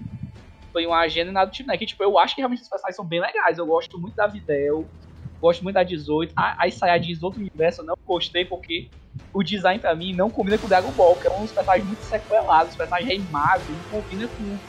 foi 0.72 0.86
uma 0.86 0.98
agenda 1.00 1.30
e 1.30 1.32
nada 1.34 1.50
do 1.50 1.54
tipo, 1.54 1.68
né? 1.68 1.76
Que, 1.78 1.86
tipo, 1.86 2.02
eu 2.02 2.18
acho 2.18 2.34
que 2.34 2.40
realmente 2.42 2.60
os 2.62 2.68
personagens 2.68 2.96
são 2.96 3.06
bem 3.06 3.20
legais. 3.20 3.56
Eu 3.58 3.66
gosto 3.66 3.98
muito 3.98 4.14
da 4.14 4.26
Videl, 4.26 4.86
gosto 5.40 5.62
muito 5.64 5.74
da 5.74 5.82
18. 5.82 6.32
A- 6.36 6.64
As 6.66 6.74
Saiyajins 6.74 7.18
do 7.20 7.24
outro 7.26 7.40
universo 7.40 7.80
eu 7.80 7.86
não 7.86 7.94
gostei 8.06 8.44
porque 8.44 8.88
o 9.32 9.42
design 9.42 9.80
pra 9.80 9.94
mim 9.94 10.12
não 10.14 10.28
combina 10.30 10.58
com 10.58 10.66
o 10.66 10.68
Dragon 10.68 10.92
Ball, 10.92 11.16
que 11.16 11.26
é 11.26 11.30
um 11.34 11.40
dos 11.42 11.52
personagens 11.52 11.86
muito 11.86 12.04
sequelados, 12.04 12.72
os 12.72 12.76
personagens 12.76 13.08
reimados, 13.10 13.68
não 13.68 13.82
combina 13.90 14.28
com 14.28 14.60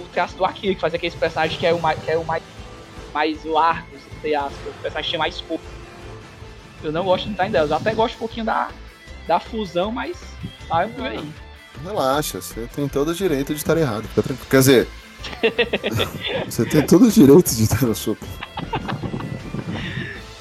o 0.00 0.08
traço 0.12 0.36
do 0.36 0.44
Akira, 0.44 0.74
que 0.74 0.80
fazia 0.80 0.96
aqueles 0.96 1.14
personagens 1.14 1.58
que 1.58 1.66
é 1.66 1.72
o 1.72 1.80
mais, 1.80 2.02
que 2.02 2.10
é 2.10 2.16
o 2.16 2.24
mais, 2.24 2.42
mais 3.12 3.44
largos, 3.44 4.00
entre 4.16 4.34
aspas, 4.34 4.66
o 4.66 4.82
personagem 4.82 5.10
tinha 5.10 5.18
mais 5.18 5.40
corpo. 5.40 5.64
Eu 6.82 6.92
não 6.92 7.04
gosto 7.04 7.24
do 7.24 7.30
design 7.30 7.52
delas, 7.52 7.70
eu 7.70 7.76
até 7.76 7.94
gosto 7.94 8.14
um 8.14 8.18
pouquinho 8.18 8.46
da, 8.46 8.70
da 9.26 9.38
fusão, 9.38 9.92
mas 9.92 10.16
tá 10.68 10.88
por 10.88 11.06
aí. 11.06 11.32
Relaxa, 11.84 12.40
você 12.40 12.66
tem 12.74 12.88
todo 12.88 13.08
o 13.08 13.14
direito 13.14 13.54
de 13.54 13.60
estar 13.60 13.76
errado. 13.76 14.06
Fica 14.08 14.22
tranquilo. 14.22 14.50
Quer 14.50 14.58
dizer, 14.58 14.88
você 16.48 16.64
tem 16.64 16.86
todo 16.86 17.06
o 17.06 17.10
direito 17.10 17.54
de 17.54 17.62
estar 17.62 17.86
no 17.86 17.94
super. 17.94 18.28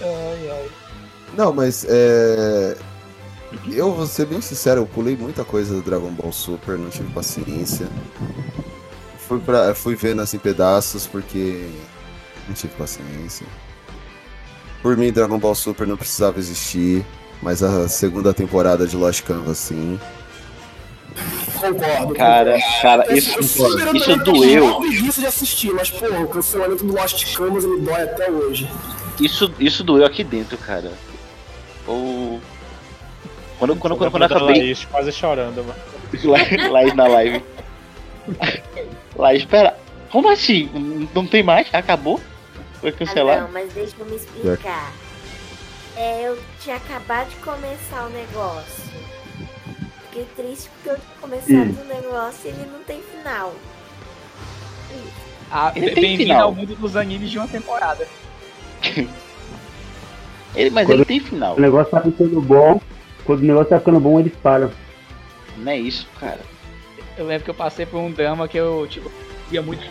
Ai, 0.02 0.50
ai. 0.52 0.70
Não, 1.38 1.54
mas 1.54 1.86
é. 1.88 2.78
Eu 3.72 3.94
vou 3.94 4.06
ser 4.06 4.26
bem 4.28 4.42
sincero, 4.42 4.82
eu 4.82 4.86
pulei 4.86 5.16
muita 5.16 5.44
coisa 5.44 5.74
do 5.74 5.82
Dragon 5.82 6.12
Ball 6.12 6.32
Super, 6.32 6.78
não 6.78 6.90
tive 6.90 7.12
paciência. 7.12 7.88
Fui, 9.30 9.40
pra, 9.40 9.74
fui 9.76 9.96
vendo 9.96 10.22
assim 10.24 10.40
pedaços 10.40 11.06
porque 11.08 11.70
não 12.48 12.54
tive 12.56 12.74
paciência. 12.74 13.46
Por 14.82 14.98
mim, 14.98 15.12
Dragon 15.12 15.38
Ball 15.38 15.54
Super 15.54 15.86
não 15.86 15.96
precisava 15.96 16.40
existir, 16.40 17.06
mas 17.42 17.62
a 17.62 17.88
segunda 17.88 18.34
temporada 18.34 18.88
de 18.88 18.98
Lost 18.98 19.22
Canvas 19.24 19.58
sim. 19.60 20.00
Concordo. 21.60 22.14
Cara, 22.16 22.58
cara, 22.82 23.06
Esse- 23.16 23.40
isso, 23.40 23.62
eu 23.62 23.76
isso 23.76 23.78
também 23.86 24.02
tenho 24.02 24.24
doeu. 24.24 24.80
preguiça 24.80 25.22
de 25.22 25.28
assistir, 25.28 25.72
mas, 25.74 25.92
pô, 25.92 26.06
o 26.08 26.28
cancelamento 26.28 26.84
do 26.84 26.94
Lost 26.94 27.36
Canvas 27.36 27.66
me 27.66 27.80
dói 27.82 28.02
até 28.02 28.32
hoje. 28.32 28.68
Isso, 29.20 29.54
isso 29.60 29.84
doeu 29.84 30.06
aqui 30.06 30.24
dentro, 30.24 30.58
cara. 30.58 30.92
O... 31.88 32.40
Quando, 33.60 33.76
quando, 33.76 33.96
quando, 33.98 34.10
quando 34.12 34.24
eu 34.24 34.26
acabei. 34.38 34.58
Laís 34.62 34.86
quase 34.86 35.12
chorando, 35.12 35.64
mano. 35.64 35.80
La- 36.24 36.70
Laís 36.72 36.96
na 36.96 37.08
live. 37.08 37.44
Laís, 39.20 39.42
espera. 39.42 39.78
Como 40.12 40.30
assim? 40.32 40.70
Não- 41.14 41.26
tem 41.28 41.44
mais? 41.44 41.68
Acabou? 41.74 42.20
Foi 42.80 42.90
Ah, 42.90 42.94
cancelado? 42.94 43.42
não, 43.44 43.52
mas 43.52 43.72
deixa 43.74 43.94
eu 44.00 44.06
me 44.06 44.16
explicar. 44.16 44.92
É, 45.96 46.22
eu 46.28 46.40
tinha 46.62 46.78
acabado 46.78 47.30
de 47.30 47.36
começar 47.38 48.06
o 48.06 48.10
negócio. 48.10 48.84
Fiquei 50.10 50.26
triste 50.36 50.70
porque 50.70 50.90
eu 50.90 50.96
tinha 50.96 51.16
começado 51.22 51.82
o 51.82 51.86
negócio 51.88 52.40
e 52.46 52.48
ele 52.50 52.66
não 52.72 52.80
tem 52.84 53.02
final. 53.02 53.54
Ah, 55.52 55.72
Ele 55.76 55.92
tem 55.92 56.02
Bem-vindo 56.02 56.24
final. 56.30 56.48
ao 56.48 56.54
mundo 56.56 56.76
dos 56.76 56.96
animes 56.96 57.30
de 57.30 57.38
uma 57.38 57.48
temporada. 57.48 58.08
Ele, 60.56 60.70
mas 60.72 60.88
Quando- 60.88 60.98
ele 60.98 61.06
tem 61.06 61.20
final. 61.20 61.56
O 61.56 61.60
negócio 61.60 61.92
tá 61.92 62.02
ficando 62.02 62.42
bom. 62.42 62.82
Quando 63.24 63.42
o 63.42 63.46
negócio 63.46 63.70
tá 63.70 63.78
ficando 63.80 64.00
bom, 64.00 64.20
eles 64.20 64.34
param. 64.42 64.72
Não 65.58 65.72
é 65.72 65.78
isso, 65.78 66.08
cara. 66.20 66.40
Eu 67.20 67.26
lembro 67.26 67.44
que 67.44 67.50
eu 67.50 67.56
passei 67.56 67.86
por 67.86 67.98
um 68.00 68.10
drama 68.10 68.48
que 68.48 68.58
eu, 68.58 68.88
tipo, 68.88 69.12
via 69.50 69.62
muito. 69.62 69.86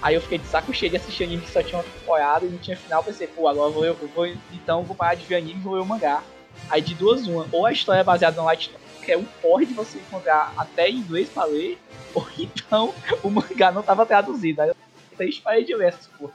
Aí 0.00 0.14
eu 0.14 0.22
fiquei 0.22 0.38
de 0.38 0.46
saco 0.46 0.72
cheio 0.72 0.90
de 0.90 0.96
assistir 0.96 1.24
anime 1.24 1.42
que 1.42 1.50
só 1.50 1.62
tinha 1.62 1.76
uma 1.76 1.84
temporada 1.84 2.46
e 2.46 2.48
não 2.48 2.56
tinha 2.56 2.74
final. 2.78 3.04
Pensei, 3.04 3.26
pô, 3.26 3.46
agora 3.46 3.70
vou 3.70 3.84
eu, 3.84 3.94
eu 4.00 4.08
vou, 4.08 4.26
então 4.26 4.82
vou 4.82 4.96
parar 4.96 5.14
de 5.16 5.26
ver 5.26 5.36
anime 5.36 5.60
e 5.60 5.62
vou 5.62 5.74
ler 5.74 5.82
o 5.82 5.84
mangá. 5.86 6.22
Aí 6.70 6.80
de 6.80 6.94
duas, 6.94 7.26
uma. 7.26 7.46
Ou 7.52 7.66
a 7.66 7.72
história 7.72 8.00
é 8.00 8.04
baseada 8.04 8.38
no 8.40 8.46
Light 8.46 8.70
Novel, 8.72 8.86
que 9.04 9.12
é 9.12 9.18
um 9.18 9.24
porre 9.42 9.66
de 9.66 9.74
você 9.74 9.98
encontrar 9.98 10.54
até 10.56 10.88
em 10.88 10.96
inglês 10.96 11.28
pra 11.28 11.44
ler, 11.44 11.78
ou 12.14 12.26
então 12.38 12.94
o 13.22 13.28
mangá 13.28 13.70
não 13.70 13.82
tava 13.82 14.06
traduzido. 14.06 14.62
Aí 14.62 14.70
eu 14.70 14.76
três 15.18 15.38
parei 15.38 15.62
de 15.62 15.74
ler 15.74 15.88
essas 15.88 16.06
porra. 16.06 16.32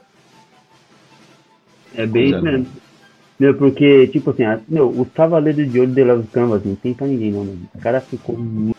É 1.96 2.06
bem 2.06 2.26
isso 2.30 2.42
mesmo. 2.42 2.66
Meu, 3.40 3.54
porque, 3.58 4.06
tipo 4.06 4.30
assim, 4.30 4.44
a- 4.44 4.60
meu, 4.68 4.88
os 4.88 5.08
Cavaleiros 5.12 5.70
de 5.70 5.80
Ouro 5.80 5.90
de 5.92 6.04
Love 6.04 6.28
Canvas 6.28 6.64
não 6.64 6.76
tem 6.76 6.94
pra 6.94 7.08
ninguém, 7.08 7.32
não, 7.32 7.44
mano. 7.44 7.68
O 7.74 7.78
cara 7.80 8.00
ficou 8.00 8.38
muito. 8.38 8.76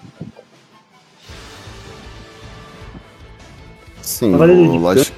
Sim, 4.07 4.31
Cavaleiros 4.31 4.67
o 4.69 4.71
de 4.71 4.77
Lost... 4.77 5.11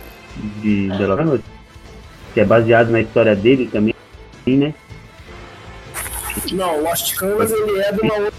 de 0.62 0.90
Canvas, 0.98 1.42
que 2.34 2.40
é 2.40 2.46
baseado 2.46 2.90
na 2.90 3.02
história 3.02 3.36
dele 3.36 3.70
também, 3.72 3.94
né? 4.48 4.74
Não, 6.52 6.80
o 6.80 6.84
Lost 6.84 7.14
Canvas 7.16 7.52
ele 7.52 7.80
é 7.80 7.92
de 7.92 8.02
uma 8.02 8.14
outra. 8.16 8.34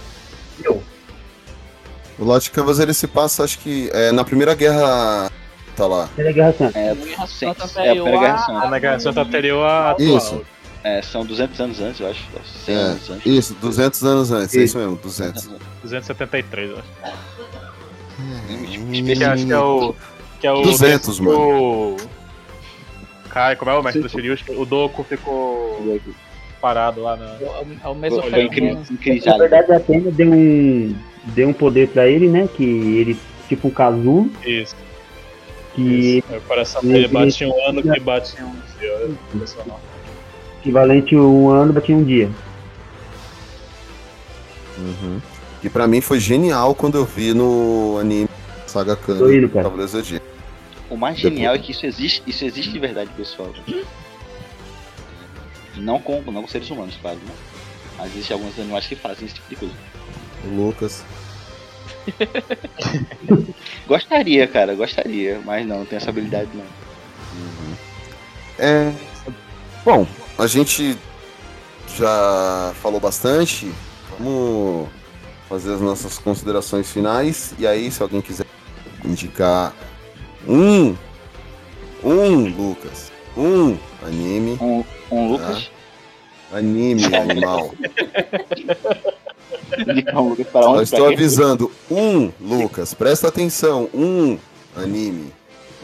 O 2.19 2.25
Lost 2.25 2.51
Canvas 2.51 2.81
ele 2.81 2.93
se 2.93 3.07
passa, 3.07 3.45
acho 3.45 3.61
que 3.61 3.89
é, 3.93 4.11
na 4.11 4.25
Primeira 4.25 4.55
Guerra. 4.57 5.31
Tá 5.77 5.87
lá. 5.87 6.09
É 6.19 6.33
Guerra 6.33 6.53
Santa. 6.53 6.79
É, 6.79 6.95
Santa 7.29 7.63
é 7.81 7.91
a 7.91 7.93
Primeira 7.93 8.19
Guerra 8.19 8.35
a- 8.35 8.39
Santa. 8.39 8.69
Na 8.69 8.79
Guerra 8.81 8.99
Santa 9.01 9.21
anterior 9.23 9.65
à 9.65 9.91
atual. 9.93 10.17
Isso. 10.19 10.43
É, 10.83 11.01
são 11.01 11.25
200 11.25 11.61
anos 11.61 11.81
antes, 11.81 12.01
eu 12.01 12.11
acho. 12.11 12.21
100 12.67 12.75
anos 12.75 13.09
É, 13.09 13.13
antes. 13.13 13.27
isso, 13.27 13.55
200 13.61 14.05
anos 14.05 14.33
antes, 14.33 14.57
é 14.57 14.63
isso 14.65 14.79
mesmo, 14.79 14.97
200. 14.97 15.49
273, 15.83 16.71
eu 16.71 16.79
acho. 16.79 16.89
Que 18.91 19.25
acho 19.25 19.47
que 19.47 19.53
é 19.53 19.59
o. 19.59 19.95
Que 20.41 20.47
é 20.47 20.53
o 20.53 20.63
200, 20.63 21.21
que 21.21 21.27
O. 21.27 21.97
Kai, 23.29 23.55
como 23.57 23.71
é 23.71 23.75
o 23.75 23.83
mestre 23.83 24.03
do 24.03 24.09
Shiryu? 24.09 24.37
O 24.57 24.65
Doku 24.65 25.05
ficou 25.05 26.01
parado 26.61 27.03
lá 27.03 27.17
na. 27.17 27.37
É 27.85 27.89
o 27.89 27.95
Mesoferiano. 27.95 28.83
incrível. 28.91 29.33
Na 29.33 29.39
verdade, 29.39 29.73
a 29.73 29.77
Atena 29.77 30.11
deu 30.11 30.33
um, 30.33 30.95
deu 31.27 31.49
um 31.49 31.53
poder 31.53 31.89
pra 31.89 32.09
ele, 32.09 32.29
né? 32.29 32.49
Que 32.57 32.65
ele, 32.65 33.19
tipo 33.49 33.69
um 33.69 33.71
casulo, 33.71 34.31
Isso. 34.45 34.75
que 35.75 36.25
O 36.29 36.41
coração 36.41 36.81
Ele- 36.83 36.93
dele 36.95 37.09
bate 37.09 37.45
um 37.45 37.69
ano 37.69 37.83
que 37.83 38.01
bate 38.01 38.43
um 38.43 38.53
dia. 38.81 38.91
É 38.91 39.09
impressionante. 39.35 39.81
equivalente 40.61 41.15
a 41.15 41.19
um 41.21 41.49
ano 41.51 41.73
batia 41.73 41.97
um 41.97 42.03
dia. 42.05 42.29
Uhum. 44.79 45.21
E 45.63 45.69
pra 45.69 45.87
mim 45.87 46.01
foi 46.01 46.19
genial 46.19 46.75
quando 46.75 46.97
eu 46.99 47.05
vi 47.05 47.35
no 47.35 47.99
anime 48.01 48.29
Saga 48.67 48.97
Khan 48.97 49.19
Tô 49.19 49.31
indo, 49.31 49.49
cara. 49.49 49.65
Cavaleiro 49.65 49.91
do 49.91 49.99
Zodíaco. 49.99 50.27
O 50.91 50.97
mais 50.97 51.17
genial 51.17 51.55
é 51.55 51.59
que 51.59 51.71
isso 51.71 51.87
existe, 51.87 52.23
isso 52.27 52.45
existe 52.45 52.73
de 52.73 52.79
verdade, 52.81 53.09
pessoal. 53.17 53.55
Não 55.77 56.01
com, 56.01 56.21
não 56.23 56.43
com 56.43 56.49
seres 56.49 56.69
humanos, 56.69 56.99
claro, 57.01 57.17
né? 57.19 57.33
Mas 57.97 58.11
existem 58.11 58.35
alguns 58.35 58.59
animais 58.59 58.87
que 58.87 58.97
fazem 58.97 59.27
esse 59.27 59.37
tipo 59.37 59.49
de 59.49 59.57
coisa. 59.57 59.75
O 60.45 60.49
Lucas. 60.49 61.05
Gostaria, 63.87 64.49
cara, 64.49 64.75
gostaria, 64.75 65.41
mas 65.45 65.67
não, 65.67 65.79
não 65.79 65.87
tem 65.87 65.97
essa 65.97 66.11
habilidade 66.11 66.49
não. 66.55 66.65
É. 68.59 68.93
Bom, 69.85 70.07
a 70.39 70.47
gente 70.47 70.97
já 71.97 72.73
falou 72.81 73.01
bastante. 73.01 73.71
Vamos 74.19 74.89
fazer 75.49 75.75
as 75.75 75.81
nossas 75.81 76.19
considerações 76.19 76.91
finais. 76.91 77.55
E 77.59 77.67
aí, 77.67 77.91
se 77.91 78.03
alguém 78.03 78.21
quiser 78.21 78.47
indicar 79.05 79.75
um. 80.47 80.97
Um, 82.03 82.49
Lucas. 82.57 83.13
Um 83.37 83.77
anime. 84.07 84.59
Um, 84.61 84.85
um 85.11 85.37
tá? 85.37 85.49
Lucas, 85.49 85.71
Anime 86.53 87.05
animal. 87.15 87.73
indicar 89.87 90.21
um 90.21 90.29
Lucas 90.31 90.47
para 90.49 90.67
Eu 90.67 90.83
estou 90.83 91.07
avisando. 91.07 91.71
Um, 91.91 92.33
Lucas. 92.41 92.95
Presta 92.95 93.29
atenção. 93.29 93.89
Um 93.95 94.39
anime. 94.77 95.33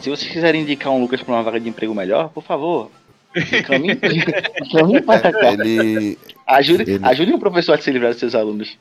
Se 0.01 0.09
vocês 0.09 0.31
quiserem 0.31 0.61
indicar 0.61 0.91
um 0.91 1.01
Lucas 1.01 1.21
para 1.21 1.33
uma 1.33 1.43
vaga 1.43 1.59
de 1.59 1.69
emprego 1.69 1.93
melhor, 1.95 2.29
por 2.29 2.43
favor, 2.43 2.91
encaminhe 3.35 3.93
encaminhe 4.65 5.01
para 5.05 5.31
cá. 5.31 5.53
Ele, 5.53 6.17
Ajude, 6.45 6.83
ele- 6.91 7.05
ajude 7.05 7.33
o 7.33 7.39
professor 7.39 7.73
a 7.73 7.81
se 7.81 7.91
livrar 7.91 8.11
dos 8.11 8.19
seus 8.19 8.35
alunos. 8.35 8.77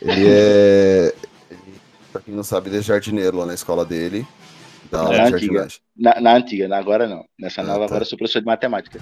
ele 0.00 0.26
é. 0.28 1.14
ele, 1.50 1.58
Pra 2.12 2.20
quem 2.22 2.34
não 2.34 2.42
sabe, 2.44 2.70
ele 2.70 2.78
é 2.78 2.82
jardineiro 2.82 3.36
lá 3.38 3.46
na 3.46 3.54
escola 3.54 3.84
dele. 3.84 4.26
Da 4.90 5.00
aula 5.00 5.16
Na 5.16 5.28
de 5.30 5.34
antiga. 5.34 5.68
Na, 5.96 6.20
na 6.20 6.34
antiga, 6.36 6.68
na 6.68 6.78
agora 6.78 7.06
não. 7.08 7.24
Nessa 7.38 7.60
Ah, 7.60 7.64
nova 7.64 7.78
tá. 7.80 7.84
agora 7.86 8.02
eu 8.02 8.06
sou 8.06 8.18
professor 8.18 8.40
de 8.40 8.46
matemática. 8.46 9.00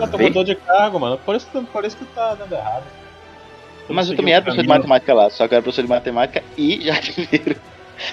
Ah, 0.00 0.06
tu 0.06 0.18
mudou 0.18 0.42
de 0.44 0.54
cargo, 0.54 0.98
mano. 0.98 1.18
Por 1.18 1.34
isso, 1.36 1.46
que- 1.50 1.60
por 1.66 1.84
isso 1.84 1.96
que 1.96 2.04
tá 2.06 2.34
dando 2.34 2.52
errado. 2.54 2.84
Tu 3.86 3.92
Mas 3.94 4.08
eu 4.08 4.16
também 4.16 4.32
era 4.34 4.42
professor 4.42 4.62
de 4.62 4.68
matemática 4.68 5.12
lá, 5.14 5.28
só 5.30 5.46
que 5.48 5.54
eu 5.54 5.56
era 5.56 5.62
professor 5.62 5.82
de 5.82 5.88
matemática 5.88 6.42
e 6.56 6.80
jardineiro. 6.86 7.56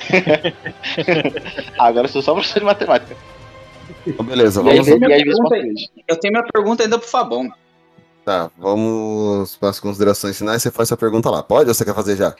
Agora 1.77 2.05
eu 2.07 2.11
sou 2.11 2.21
só 2.21 2.33
professor 2.33 2.59
de 2.59 2.65
matemática. 2.65 3.15
Então, 4.05 4.25
beleza, 4.25 4.61
E, 4.63 4.69
aí, 4.69 4.77
vamos. 4.79 4.87
e 4.87 5.35
português. 5.35 5.87
Eu 6.07 6.15
tenho 6.17 6.33
minha 6.33 6.45
pergunta 6.51 6.83
ainda 6.83 6.97
pro 6.97 7.07
Fabão. 7.07 7.49
Tá, 8.25 8.51
vamos 8.57 9.55
para 9.57 9.69
as 9.69 9.79
considerações 9.79 10.37
finais. 10.37 10.61
Você 10.61 10.69
faz 10.71 10.87
sua 10.89 10.97
pergunta 10.97 11.29
lá. 11.29 11.41
Pode 11.41 11.69
ou 11.69 11.73
você 11.73 11.83
quer 11.85 11.95
fazer 11.95 12.15
já? 12.15 12.35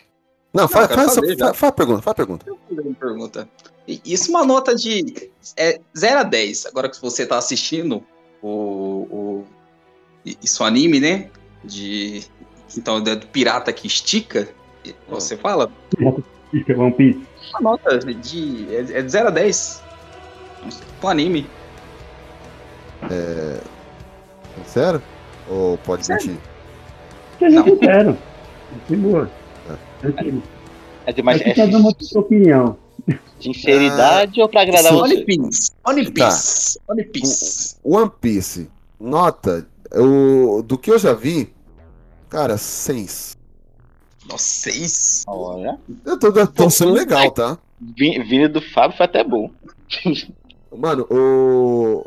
Não, 0.54 0.68
faz, 0.68 0.88
quero 0.88 1.02
faz, 1.02 1.16
fazer 1.16 1.28
sua- 1.28 1.38
já. 1.38 1.48
fa- 1.48 1.54
faz 1.54 1.70
a 1.70 1.76
pergunta, 1.76 2.02
faz 2.02 2.12
a 2.12 2.16
pergunta. 2.16 2.46
Uma 2.70 2.94
pergunta. 2.96 3.50
Isso 4.06 4.28
é 4.28 4.30
uma 4.30 4.46
nota 4.46 4.76
de 4.76 5.30
é, 5.58 5.80
0 5.98 6.20
a 6.20 6.24
10. 6.24 6.68
Agora 6.68 6.90
que 6.90 7.02
você 7.02 7.26
tá 7.26 7.38
assistindo 7.38 8.04
o, 8.42 9.08
o 9.10 9.46
isso 10.26 10.64
anime, 10.64 11.00
né? 11.00 11.30
de. 11.64 12.24
Então, 12.78 12.98
é 12.98 13.16
do 13.16 13.28
pirata 13.28 13.74
que 13.74 13.88
estica, 13.88 14.48
você 15.08 15.36
fala? 15.36 15.72
Fica 16.52 16.78
One 16.78 16.94
Piece. 16.94 17.22
A 17.54 17.62
nota 17.62 17.98
de. 17.98 18.68
É, 18.74 19.00
é 19.00 19.02
de 19.02 19.12
0 19.12 19.28
a 19.28 19.32
10. 19.32 19.84
Pro 21.00 21.10
anime. 21.10 21.48
É. 23.10 23.60
Sério? 24.66 25.02
Ou 25.50 25.78
pode 25.80 26.08
mentir? 26.10 26.38
Seja 27.40 27.64
sincero. 27.64 28.18
De 28.88 28.96
boa. 28.96 29.30
Tranquilo. 30.02 30.44
É 31.06 31.14
demais. 31.14 31.42
Aqui 31.42 31.54
cada 31.56 31.78
uma 31.78 31.94
tem 31.94 32.08
sua 32.08 32.22
opinião. 32.22 32.78
Sinceridade 33.40 34.42
ou 34.42 34.50
pra 34.50 34.62
agradar 34.62 34.92
sim. 34.92 35.00
você? 35.00 35.16
One 35.16 35.26
Piece. 35.26 35.72
One 35.86 36.12
Piece. 36.12 36.80
One 36.88 37.04
Piece. 37.06 37.76
One 37.84 38.12
Piece. 38.22 38.70
Nota. 39.00 39.68
Eu, 39.92 40.64
do 40.66 40.78
que 40.78 40.92
eu 40.92 41.00
já 41.00 41.14
vi, 41.14 41.52
cara, 42.30 42.58
6. 42.58 43.38
Nossa, 44.30 44.44
6. 44.72 45.24
Olha. 45.28 45.80
Eu 46.06 46.20
tô, 46.20 46.32
tô 46.48 46.70
sendo 46.70 46.92
legal, 46.94 47.32
tá? 47.32 47.58
Vin- 47.80 48.22
Vindo 48.24 48.50
do 48.50 48.62
Fábio 48.62 48.98
foi 48.98 49.06
até 49.06 49.24
bom. 49.24 49.50
Mano, 50.78 51.08
o 51.10 52.06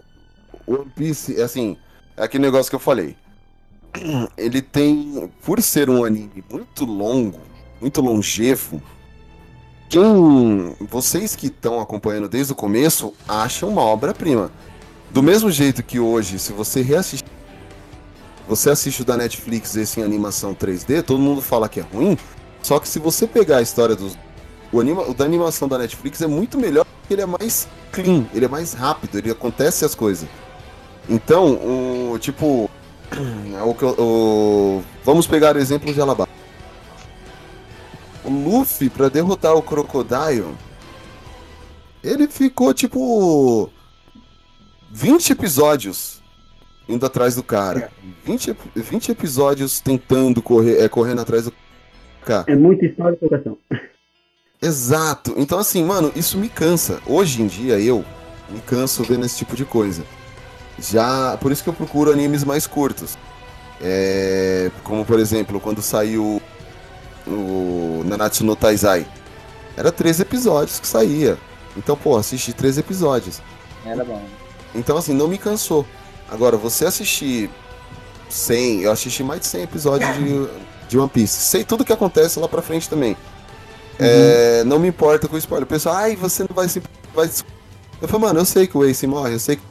o 0.67 0.75
One 0.75 0.91
Piece, 0.95 1.41
é 1.41 1.43
assim, 1.43 1.77
é 2.17 2.23
aquele 2.23 2.45
negócio 2.45 2.71
que 2.71 2.77
eu 2.77 2.81
falei. 2.81 3.17
Ele 4.37 4.63
tem, 4.63 5.31
por 5.45 5.61
ser 5.61 5.91
um 5.91 6.05
anime 6.05 6.43
muito 6.51 6.85
longo, 6.85 7.41
muito 7.81 8.01
longevo, 8.01 8.81
quem 9.93 10.75
vocês 10.81 11.37
que 11.37 11.49
estão 11.49 11.79
acompanhando 11.79 12.27
desde 12.27 12.55
o 12.55 12.57
começo 12.57 13.13
acham 13.29 13.69
uma 13.69 13.83
obra-prima. 13.83 14.51
Do 15.11 15.23
mesmo 15.23 15.51
jeito 15.51 15.83
que 15.83 16.01
hoje, 16.01 16.39
se 16.39 16.51
você 16.51 16.81
reassistir, 16.81 17.29
você 18.49 18.71
assiste 18.71 19.03
o 19.03 19.05
da 19.05 19.19
Netflix 19.19 19.77
esse 19.77 20.01
em 20.01 20.03
animação 20.03 20.55
3D, 20.55 21.03
todo 21.03 21.21
mundo 21.21 21.43
fala 21.43 21.69
que 21.69 21.79
é 21.79 21.83
ruim. 21.83 22.17
Só 22.63 22.79
que 22.79 22.89
se 22.89 22.99
você 22.99 23.27
pegar 23.27 23.59
a 23.59 23.63
história 23.63 23.95
dos 23.95 24.17
o, 24.73 24.81
anima, 24.81 25.03
o 25.03 25.13
da 25.13 25.27
animação 25.27 25.69
da 25.69 25.77
Netflix 25.77 26.23
é 26.23 26.27
muito 26.27 26.57
melhor 26.57 26.87
porque 26.87 27.13
ele 27.13 27.21
é 27.21 27.27
mais 27.27 27.69
clean, 27.93 28.25
ele 28.33 28.47
é 28.47 28.49
mais 28.49 28.73
rápido, 28.73 29.19
ele 29.19 29.31
acontece 29.31 29.85
as 29.85 29.95
coisas. 29.95 30.27
Então, 31.07 31.53
o 32.13 32.19
tipo, 32.19 32.71
o 33.63 34.03
o- 34.03 34.83
vamos 35.05 35.27
pegar 35.27 35.55
o 35.55 35.59
exemplo 35.59 35.93
de 35.93 36.01
Alabama. 36.01 36.32
O 38.25 38.31
Luffy 38.31 38.89
pra 38.89 39.09
derrotar 39.09 39.55
o 39.55 39.63
Crocodile, 39.63 40.55
ele 42.05 42.29
ficou 42.29 42.73
tipo 42.73 43.69
20 44.91 45.31
episódios 45.33 46.21
indo 46.89 47.05
atrás 47.07 47.35
do 47.35 47.43
cara. 47.43 47.91
20, 48.25 48.51
ep- 48.51 48.71
20 48.77 49.11
episódios 49.13 49.81
tentando 49.81 50.41
correr, 50.43 50.79
é, 50.81 50.89
correndo 50.89 51.21
atrás 51.21 51.45
do 51.47 51.53
cara. 52.25 52.45
É 52.49 52.55
muita 52.57 52.85
história 52.87 53.17
e 53.21 53.29
coração. 53.29 53.59
Exato. 54.61 55.35
Então, 55.37 55.59
assim, 55.59 55.83
mano, 55.85 56.13
isso 56.15 56.39
me 56.39 56.49
cansa. 56.49 57.01
Hoje 57.07 57.43
em 57.43 57.47
dia, 57.47 57.79
eu 57.81 58.05
me 58.49 58.61
canso 58.61 59.03
vendo 59.03 59.27
esse 59.27 59.37
tipo 59.39 59.57
de 59.57 59.65
coisa. 59.65 60.05
Já. 60.79 61.37
Por 61.41 61.51
isso 61.51 61.63
que 61.65 61.69
eu 61.69 61.75
procuro 61.75 62.13
animes 62.13 62.45
mais 62.45 62.67
curtos. 62.67 63.19
É, 63.81 64.71
como, 64.85 65.05
por 65.05 65.19
exemplo, 65.19 65.59
quando 65.59 65.83
saiu 65.83 66.41
o 67.27 68.03
Nanatsu 68.05 68.45
no 68.45 68.57
Taizai. 68.57 69.07
Era 69.77 69.91
13 69.91 70.23
episódios 70.23 70.79
que 70.81 70.87
saía. 70.87 71.39
Então, 71.77 71.97
pô, 71.97 72.17
assisti 72.17 72.53
13 72.53 72.81
episódios. 72.81 73.41
Era 73.85 74.05
bom. 74.05 74.23
Então, 74.75 74.97
assim, 74.97 75.15
não 75.15 75.29
me 75.29 75.39
cansou. 75.39 75.87
Agora, 76.31 76.57
você 76.57 76.85
assistir 76.87 77.51
100, 78.29 78.83
eu 78.83 78.93
assisti 78.93 79.23
mais 79.23 79.41
de 79.41 79.47
100 79.47 79.63
episódios 79.63 80.15
de, 80.17 80.49
de 80.89 80.99
One 80.99 81.09
Piece. 81.09 81.41
Sei 81.41 81.65
tudo 81.65 81.85
que 81.85 81.93
acontece 81.93 82.39
lá 82.39 82.49
pra 82.49 82.63
frente 82.63 82.89
também. 82.89 83.17
É, 83.99 84.65
não 84.65 84.79
me 84.79 84.89
importa 84.89 85.29
com 85.29 85.37
o 85.37 85.39
spoiler. 85.39 85.65
O 85.65 85.69
pessoal, 85.69 85.97
ai, 85.97 86.17
você 86.17 86.43
não 86.43 86.55
vai 86.55 86.69
se. 86.69 86.83
Vai... 87.15 87.29
se-" 87.29 87.45
Eu 88.01 88.09
falei, 88.09 88.27
mano, 88.27 88.41
eu 88.41 88.45
sei 88.45 88.67
que 88.67 88.77
o 88.77 88.85
Ace 88.85 89.07
morre, 89.07 89.35
eu 89.35 89.39
sei 89.39 89.57
que. 89.57 89.63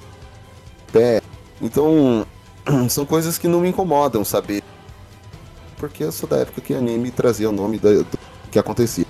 É. 0.97 1.21
Então, 1.61 2.25
são 2.89 3.05
coisas 3.05 3.37
que 3.37 3.47
não 3.47 3.61
me 3.61 3.69
incomodam 3.69 4.23
saber. 4.23 4.63
Porque 5.81 6.03
eu 6.03 6.11
sou 6.11 6.29
da 6.29 6.37
época 6.37 6.61
que 6.61 6.75
anime 6.75 7.09
trazia 7.09 7.49
o 7.49 7.51
nome 7.51 7.79
da- 7.79 7.89
do 7.89 8.19
que 8.51 8.59
acontecia. 8.59 9.03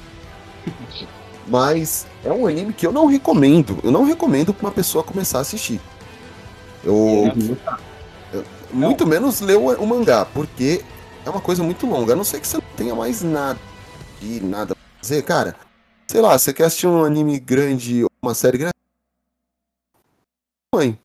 Mas 1.45 2.07
é 2.23 2.31
um 2.31 2.48
anime 2.48 2.72
que 2.72 2.88
eu 2.88 2.93
não 2.93 3.07
recomendo. 3.07 3.77
Eu 3.84 3.91
não 3.91 4.06
recomendo 4.06 4.53
pra 4.53 4.68
uma 4.68 4.72
pessoa 4.72 5.03
começar 5.03 5.39
a 5.39 5.41
assistir. 5.41 5.81
Eu. 6.81 7.26
eu- 8.34 8.45
muito 8.72 9.06
menos 9.06 9.41
ler 9.41 9.57
o, 9.57 9.68
o 9.84 9.85
mangá, 9.85 10.23
porque 10.23 10.81
é 11.26 11.30
uma 11.30 11.41
coisa 11.41 11.61
muito 11.61 11.85
longa. 11.85 12.14
A 12.14 12.15
não 12.15 12.23
ser 12.23 12.39
que 12.39 12.48
você 12.48 12.56
não 12.56 12.64
tenha 12.77 12.95
mais 12.95 13.22
nada 13.22 13.60
e 14.22 14.39
nada 14.39 14.73
pra 14.73 14.84
fazer, 15.02 15.22
cara. 15.23 15.57
Sei 16.07 16.22
lá, 16.22 16.39
você 16.39 16.53
quer 16.53 16.64
assistir 16.68 16.88
um 16.88 17.03
anime 17.03 17.38
grande, 17.38 18.06
uma 18.23 18.34
série 18.34 18.57
grande? 18.57 18.73
Mãe. 20.73 20.98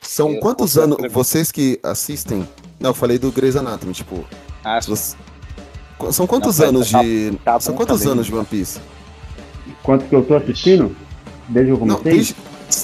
São 0.00 0.30
Eu 0.34 0.40
quantos 0.40 0.78
anos 0.78 0.96
vocês 1.12 1.50
que 1.50 1.80
assistem? 1.82 2.48
Não, 2.82 2.90
eu 2.90 2.94
falei 2.94 3.16
do 3.18 3.30
Grey's 3.30 3.54
Anatomy, 3.56 3.92
tipo. 3.92 4.24
Ah, 4.64 4.80
você- 4.80 5.16
São 6.10 6.26
quantos 6.26 6.58
Não, 6.58 6.68
anos 6.68 6.90
tá- 6.90 7.00
de. 7.02 7.38
tá 7.44 7.60
São 7.60 7.74
quantos 7.76 7.98
também. 8.00 8.12
anos 8.14 8.26
de 8.26 8.34
One 8.34 8.44
Piece? 8.44 8.80
Quanto 9.84 10.04
que 10.06 10.14
eu 10.14 10.24
tô 10.24 10.34
assistindo? 10.34 10.96
Desde 11.48 11.72
que 11.76 11.80
eu 11.80 11.86
Não, 11.86 12.00
desde, 12.02 12.34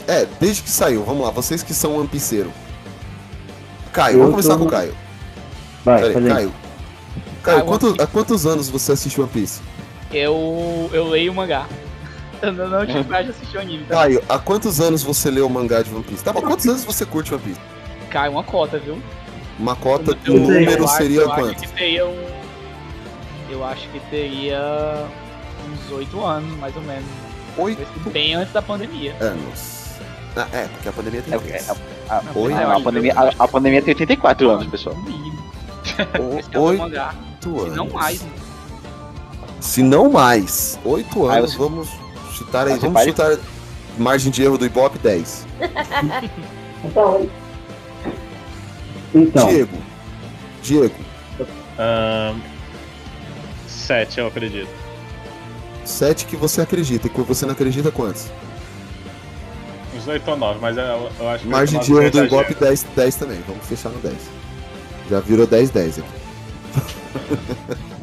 é, 0.06 0.24
desde 0.40 0.62
que 0.62 0.70
saiu. 0.70 1.02
Vamos 1.04 1.24
lá, 1.24 1.30
vocês 1.32 1.62
que 1.64 1.74
são 1.74 1.96
One 1.98 2.06
Pieceiro. 2.06 2.52
Caio, 3.92 4.14
Eu 4.14 4.18
vamos 4.20 4.32
começar 4.32 4.52
tô 4.52 4.58
com 4.60 4.64
o 4.66 4.70
Caio. 4.70 4.94
Vai, 5.84 5.98
Peraí, 6.00 6.12
falei. 6.14 6.28
Caio. 6.32 6.52
Caio, 7.42 7.58
Ah, 7.58 7.62
quanto- 7.62 7.96
há 8.02 8.06
quantos 8.06 8.46
anos 8.46 8.68
você 8.68 8.92
assiste 8.92 9.20
One 9.20 9.30
Piece? 9.30 9.60
Eu, 10.12 10.88
eu 10.92 11.08
leio 11.08 11.32
o 11.32 11.34
mangá. 11.34 11.66
Eu 12.40 12.52
não, 12.52 12.68
não 12.68 12.86
tive 12.86 13.02
coragem 13.02 13.32
de 13.32 13.36
assistir 13.36 13.56
o 13.56 13.60
anime. 13.60 13.84
Tá? 13.86 13.96
Caio, 13.96 14.22
há 14.28 14.38
quantos 14.38 14.80
anos 14.80 15.02
você 15.02 15.28
leu 15.28 15.44
o 15.46 15.50
mangá 15.50 15.82
de 15.82 15.92
One 15.92 16.04
Piece? 16.04 16.22
Tá 16.22 16.32
bom, 16.32 16.40
quantos 16.40 16.66
anos 16.68 16.84
você 16.84 17.04
curte 17.04 17.34
One 17.34 17.42
Piece? 17.42 17.60
Cai 18.10 18.28
uma 18.28 18.44
cota, 18.44 18.78
viu? 18.78 18.96
Uma 19.58 19.74
cota, 19.76 20.16
o 20.28 20.32
número 20.34 20.70
eu 20.70 20.84
acho- 20.84 20.96
seria 20.96 21.20
eu 21.22 21.30
quanto? 21.30 21.50
Acho 21.50 21.60
que 21.60 21.68
teria 21.72 22.06
um. 22.06 22.26
Eu 23.50 23.64
acho 23.64 23.88
que 23.88 23.98
teria 24.10 25.06
uns 25.68 25.92
oito 25.92 26.22
anos, 26.24 26.56
mais 26.58 26.76
ou 26.76 26.82
menos. 26.82 27.04
Oito? 27.56 28.10
Bem 28.10 28.34
antes 28.34 28.52
da 28.52 28.62
pandemia. 28.62 29.16
Anos. 29.20 29.78
Ah, 30.36 30.46
é, 30.52 30.68
porque 30.68 30.88
a 30.88 30.92
pandemia 30.92 31.22
tem 31.22 31.34
É, 31.34 31.38
três. 31.38 31.68
é, 31.68 31.72
a, 32.08 32.16
a, 32.18 32.22
Oi? 32.36 32.52
a, 32.52 32.76
a 32.76 32.80
pandemia, 32.80 33.14
a, 33.16 33.44
a 33.44 33.48
pandemia 33.48 33.82
tem 33.82 33.92
84 33.94 34.48
anos, 34.50 34.66
pessoal. 34.66 34.96
É 35.98 36.58
o 36.58 36.62
Oito 36.62 37.60
anos. 37.60 37.72
Se 37.72 37.76
não 37.76 37.88
mais. 37.88 38.22
né? 38.22 38.30
Se 39.60 39.82
não 39.82 40.10
mais, 40.12 40.78
oito 40.84 41.26
anos, 41.26 41.50
você- 41.52 41.58
vamos 41.58 41.88
chutar 42.34 42.68
aí, 42.68 42.78
vamos 42.78 43.02
chutar 43.02 43.36
margem 43.98 44.30
de 44.30 44.44
erro 44.44 44.56
do 44.56 44.64
Ibope 44.66 44.98
10. 44.98 45.44
Então, 46.84 47.28
Diego. 49.12 49.78
Diego, 50.62 50.94
Ahn, 51.78 52.40
sete, 53.66 54.18
eu 54.18 54.26
acredito. 54.26 54.68
sete 55.84 56.26
que 56.26 56.36
você 56.36 56.60
acredita, 56.60 57.06
e 57.06 57.10
que 57.10 57.20
você 57.22 57.46
não 57.46 57.52
acredita 57.52 57.90
quantos? 57.90 58.26
Uns 59.96 60.06
oito 60.08 60.28
ou 60.30 60.36
nove, 60.36 60.58
mas 60.60 60.76
eu, 60.76 61.10
eu 61.18 61.28
acho 61.28 61.44
que 61.44 61.48
Margem 61.48 61.80
de 61.80 61.92
erro 61.92 62.10
do 62.10 62.20
é 62.20 62.24
Ibope 62.26 62.52
exagero. 62.52 62.66
10, 62.66 62.86
10 62.96 63.16
também, 63.16 63.40
vamos 63.46 63.64
fechar 63.66 63.88
no 63.90 63.98
10. 64.00 64.14
Já 65.08 65.20
virou 65.20 65.46
10, 65.46 65.70
10 65.70 65.98
aqui. 66.00 66.08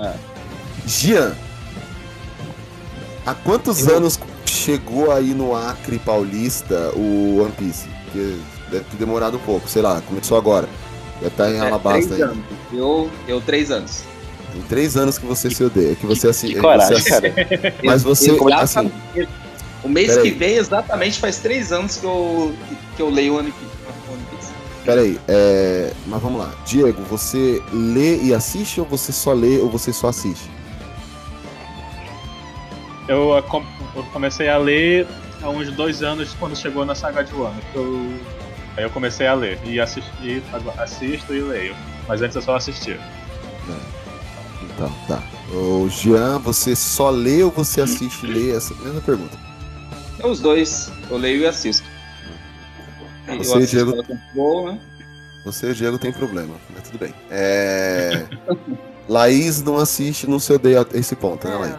Gian, 0.88 1.36
há 3.26 3.34
quantos 3.34 3.88
anos 3.88 4.20
chegou 4.46 5.12
aí 5.12 5.34
no 5.34 5.56
Acre 5.56 6.00
Paulista 6.00 6.92
o 6.96 7.42
One 7.42 7.52
Piece? 7.52 7.88
Porque 8.06 8.38
deve 8.72 8.86
ter 8.86 8.98
demorado 8.98 9.38
um 9.38 9.42
pouco, 9.42 9.68
sei 9.68 9.82
lá, 9.82 10.02
começou 10.02 10.38
agora. 10.38 10.68
Deve 11.16 11.28
estar 11.28 11.50
em 11.52 11.56
É, 11.56 11.60
Alabasta 11.60 12.00
três 12.08 12.12
aí. 12.14 12.22
anos. 12.22 12.46
Eu, 12.74 13.10
eu, 13.28 13.42
três 13.42 13.72
anos. 13.72 14.04
Tem 14.54 14.62
três 14.64 14.96
anos 14.98 15.18
que 15.18 15.26
você 15.26 15.50
se 15.50 15.64
odeia, 15.64 15.96
que 15.96 16.06
você 16.06 16.28
assiste. 16.30 16.56
Que 16.56 16.62
coragem, 16.62 17.04
cara. 17.04 17.34
Mas 17.84 18.04
você, 18.04 18.32
assim, 18.62 18.92
O 19.84 19.90
mês 19.90 20.08
Peraí. 20.16 20.32
que 20.32 20.38
vem, 20.38 20.56
exatamente, 20.56 21.20
faz 21.20 21.38
três 21.40 21.72
anos 21.72 21.98
que 21.98 22.06
eu, 22.06 22.54
que 22.96 23.02
eu 23.02 23.10
leio 23.10 23.38
One 23.38 23.52
Piece. 23.52 23.76
One 24.12 24.24
Piece. 24.32 24.52
peraí, 24.86 25.20
é... 25.28 25.92
mas 26.08 26.22
vamos 26.22 26.40
lá. 26.40 26.54
Diego, 26.66 27.02
você 27.04 27.62
lê 27.74 28.18
e 28.24 28.34
assiste 28.34 28.80
ou 28.80 28.86
você 28.86 29.12
só 29.12 29.34
lê 29.34 29.58
ou 29.60 29.70
você 29.70 29.92
só 29.94 30.08
assiste? 30.08 30.50
Eu, 33.08 33.32
eu 33.96 34.04
comecei 34.12 34.50
a 34.50 34.58
ler 34.58 35.06
há 35.44 35.50
uns 35.50 35.72
dois 35.72 36.02
anos 36.02 36.34
quando 36.40 36.56
chegou 36.56 36.86
na 36.86 36.96
saga 36.96 37.24
de 37.24 37.34
Wano. 37.36 37.62
que 37.72 37.78
Eu, 37.78 38.14
aí 38.78 38.84
eu 38.84 38.90
comecei 38.90 39.28
a 39.28 39.34
ler 39.34 39.60
e 39.66 39.80
assisti, 39.80 40.44
agora 40.52 40.84
assisto 40.84 41.34
e 41.34 41.42
leio. 41.42 41.76
Mas 42.08 42.22
antes 42.22 42.36
eu 42.36 42.42
só 42.42 42.56
assistia. 42.56 43.00
Então, 44.76 44.94
tá. 45.08 45.24
O 45.54 45.88
Jean, 45.90 46.40
você 46.40 46.76
só 46.76 47.10
lê 47.10 47.44
ou 47.44 47.52
você 47.52 47.82
assiste 47.82 48.26
e 48.26 48.28
lê? 48.28 48.56
Essa 48.56 48.74
mesma 48.76 49.00
pergunta. 49.02 49.38
É 50.20 50.28
os 50.28 50.40
dois. 50.40 50.92
Eu 51.10 51.18
leio 51.18 51.42
e 51.42 51.48
assisto. 51.48 51.88
Eu 53.28 53.38
Você, 53.38 53.58
assisto 53.58 53.76
Diego? 53.76 54.04
Crunchyroll, 54.04 54.72
né? 54.74 54.80
Você, 55.46 55.74
Diego, 55.74 55.98
tem 55.98 56.12
problema, 56.12 56.56
mas 56.74 56.84
tudo 56.84 57.00
bem. 57.00 57.14
É... 57.30 58.26
Laís 59.08 59.62
não 59.62 59.78
assiste, 59.78 60.28
não 60.28 60.40
se 60.40 60.52
odeia 60.52 60.86
esse 60.94 61.16
ponto, 61.16 61.48
né, 61.48 61.56
Laís? 61.56 61.76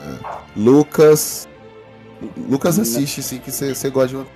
É. 0.00 0.40
Lucas. 0.56 1.48
Lucas 2.48 2.78
assiste 2.78 3.22
sim, 3.22 3.38
que 3.38 3.50
você 3.50 3.74
você 3.74 3.90
gosta 3.90 4.08
de 4.08 4.16
uma. 4.16 4.26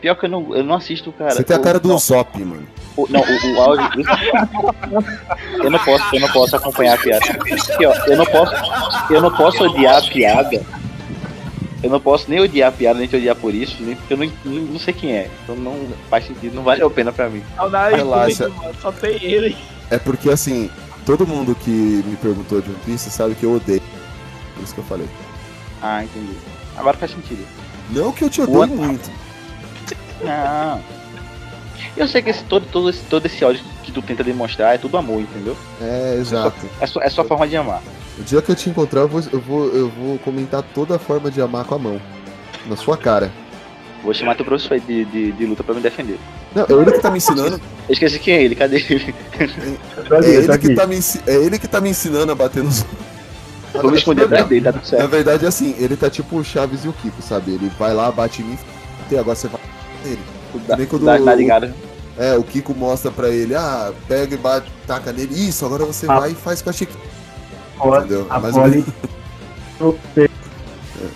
Pior 0.00 0.14
que 0.14 0.26
eu 0.26 0.30
não, 0.30 0.54
eu 0.54 0.62
não 0.62 0.76
assisto, 0.76 1.10
cara. 1.12 1.32
Você 1.32 1.42
tem 1.42 1.56
a 1.56 1.58
Eu- 1.58 1.62
cara 1.62 1.80
do 1.80 1.96
Zop, 1.98 2.38
mano. 2.44 2.66
o- 2.96 3.06
não, 3.10 3.20
o, 3.20 3.54
o 3.56 3.60
áudio. 3.60 4.04
eu 5.62 5.70
não 5.70 5.78
posso, 5.80 6.04
eu 6.14 6.20
não 6.20 6.28
posso 6.28 6.56
acompanhar 6.56 6.94
a 6.94 6.98
piada. 6.98 7.24
Aqui, 7.26 7.86
ó, 7.86 7.94
eu 8.06 8.16
não 8.16 8.26
posso, 8.26 8.54
eu 9.12 9.20
não 9.20 9.30
posso 9.34 9.64
odiar 9.64 9.96
a 9.96 10.02
piada. 10.02 10.62
Eu 11.82 11.90
não 11.90 12.00
posso 12.00 12.28
nem 12.28 12.40
odiar 12.40 12.70
a 12.70 12.72
piada, 12.72 12.98
nem 12.98 13.06
te 13.08 13.14
odiar 13.16 13.36
por 13.36 13.54
isso, 13.54 13.76
nem 13.80 13.94
porque 13.94 14.12
eu 14.14 14.16
não, 14.18 14.26
não, 14.44 14.52
não 14.72 14.78
sei 14.80 14.92
quem 14.92 15.12
é. 15.12 15.30
Então 15.44 15.54
não 15.54 15.76
faz 16.10 16.26
sentido, 16.26 16.54
não 16.54 16.62
vale 16.64 16.82
a 16.82 16.90
pena 16.90 17.12
pra 17.12 17.28
mim. 17.28 17.42
Saudade, 17.56 17.96
Relaxa. 17.96 18.48
mano, 18.48 18.74
só 18.82 18.90
tem 18.90 19.16
ele. 19.22 19.56
É 19.90 19.96
porque 19.98 20.28
assim, 20.28 20.68
todo 21.06 21.24
mundo 21.26 21.54
que 21.54 21.70
me 21.70 22.16
perguntou 22.16 22.60
de 22.60 22.68
One 22.70 22.78
Piece 22.84 23.10
sabe 23.10 23.34
que 23.36 23.44
eu 23.44 23.54
odeio. 23.54 23.82
Por 24.54 24.64
isso 24.64 24.74
que 24.74 24.80
eu 24.80 24.84
falei. 24.84 25.06
Ah, 25.80 26.02
entendi. 26.02 26.34
Agora 26.76 26.96
faz 26.96 27.12
sentido. 27.12 27.46
Não 27.90 28.10
que 28.12 28.24
eu 28.24 28.28
te 28.30 28.40
odeio 28.42 28.58
One- 28.60 28.74
muito. 28.74 29.08
Não. 30.22 30.80
Eu 31.96 32.06
sei 32.08 32.22
que 32.22 32.30
esse, 32.30 32.44
todo, 32.44 32.66
todo, 32.70 32.90
esse, 32.90 33.02
todo 33.04 33.26
esse 33.26 33.44
ódio 33.44 33.62
que 33.82 33.92
tu 33.92 34.02
tenta 34.02 34.22
demonstrar 34.22 34.74
é 34.74 34.78
tudo 34.78 34.96
amor, 34.96 35.20
entendeu? 35.20 35.56
É, 35.80 36.16
exato. 36.18 36.66
É 36.80 36.86
só, 36.86 37.00
é 37.00 37.10
só 37.10 37.24
forma 37.24 37.46
de 37.46 37.56
amar. 37.56 37.82
O 38.18 38.22
dia 38.22 38.42
que 38.42 38.50
eu 38.50 38.56
te 38.56 38.68
encontrar, 38.68 39.02
eu 39.02 39.08
vou, 39.08 39.22
eu 39.32 39.40
vou, 39.40 39.66
eu 39.68 39.88
vou 39.88 40.18
comentar 40.18 40.62
toda 40.62 40.96
a 40.96 40.98
forma 40.98 41.30
de 41.30 41.40
amar 41.40 41.64
com 41.64 41.74
a 41.74 41.78
mão. 41.78 42.00
Na 42.66 42.76
sua 42.76 42.96
cara. 42.96 43.30
Vou 44.02 44.14
chamar 44.14 44.36
teu 44.36 44.44
professor 44.44 44.74
aí 44.74 44.80
de, 44.80 45.04
de, 45.06 45.32
de 45.32 45.46
luta 45.46 45.64
pra 45.64 45.74
me 45.74 45.80
defender. 45.80 46.18
Não, 46.54 46.64
é 46.64 46.82
ele 46.82 46.92
que 46.92 47.00
tá 47.00 47.10
me 47.10 47.18
ensinando. 47.18 47.60
Eu 47.88 47.92
esqueci 47.92 48.18
quem 48.18 48.34
é 48.34 48.42
ele, 48.42 48.54
cadê 48.54 48.76
ele? 48.76 49.14
É 49.38 50.28
ele, 50.30 50.58
que 50.58 50.74
tá 50.74 50.86
me, 50.86 50.98
é 51.26 51.34
ele 51.34 51.58
que 51.58 51.68
tá 51.68 51.80
me 51.80 51.90
ensinando 51.90 52.30
a 52.30 52.34
bater 52.34 52.62
nos. 52.62 52.84
Vou 53.74 53.90
me 53.90 53.98
esconder 53.98 54.24
atrás 54.24 54.46
dele, 54.46 54.64
tá 54.64 54.72
tudo 54.72 54.82
Na 54.82 54.86
certo. 54.86 55.08
verdade, 55.08 55.46
assim, 55.46 55.74
ele 55.78 55.96
tá 55.96 56.08
tipo 56.08 56.36
o 56.36 56.44
Chaves 56.44 56.84
e 56.84 56.88
o 56.88 56.92
Kiko, 56.92 57.20
sabe? 57.20 57.52
Ele 57.52 57.70
vai 57.78 57.92
lá, 57.92 58.10
bate 58.10 58.42
em 58.42 58.46
mim 58.46 58.58
e 59.10 59.16
agora 59.16 59.36
você 59.36 59.48
vai 59.48 59.60
nele. 60.08 60.22
Nem 60.76 60.86
quando 60.86 61.04
dá- 61.04 61.16
o- 61.20 61.34
ligado. 61.36 61.74
É, 62.16 62.36
o 62.36 62.42
Kiko 62.42 62.74
mostra 62.74 63.10
pra 63.12 63.28
ele, 63.28 63.54
ah, 63.54 63.92
pega 64.08 64.34
e 64.34 64.38
bate, 64.38 64.68
taca 64.86 65.12
nele. 65.12 65.32
Isso, 65.34 65.64
agora 65.64 65.84
você 65.84 66.06
Ah. 66.10 66.18
vai 66.20 66.32
e 66.32 66.34
faz 66.34 66.60
com 66.62 66.70
a 66.70 66.72
Chiquinha. 66.72 66.98
Poli- 67.78 67.98
Entendeu? 67.98 68.26
a 68.28 68.40
Mais 68.40 68.54
Poli-. 68.54 68.84
É, 70.16 70.28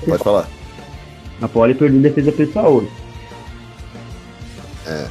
Pode 0.06 0.23
falar. 0.23 0.48
A 1.40 1.48
Poli 1.48 1.74
perdeu 1.74 2.01
defesa 2.01 2.31
pessoal 2.31 2.73
hoje. 2.74 2.90
É. 4.86 5.09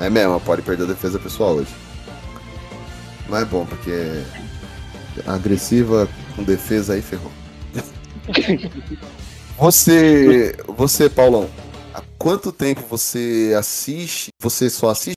É 0.00 0.10
mesmo, 0.10 0.40
pode 0.40 0.62
perder 0.62 0.84
a 0.84 0.86
defesa 0.86 1.18
pessoal 1.18 1.54
hoje. 1.54 1.68
Mas 3.28 3.42
é 3.42 3.44
bom, 3.44 3.64
porque 3.66 4.22
agressiva 5.26 6.08
com 6.34 6.42
defesa 6.42 6.94
aí 6.94 7.02
ferrou. 7.02 7.30
Você, 9.58 10.56
você, 10.68 11.08
Paulão, 11.10 11.48
quanto 12.18 12.52
tempo 12.52 12.82
você 12.88 13.54
assiste? 13.58 14.28
Você 14.42 14.68
só 14.68 14.90
assiste? 14.90 15.16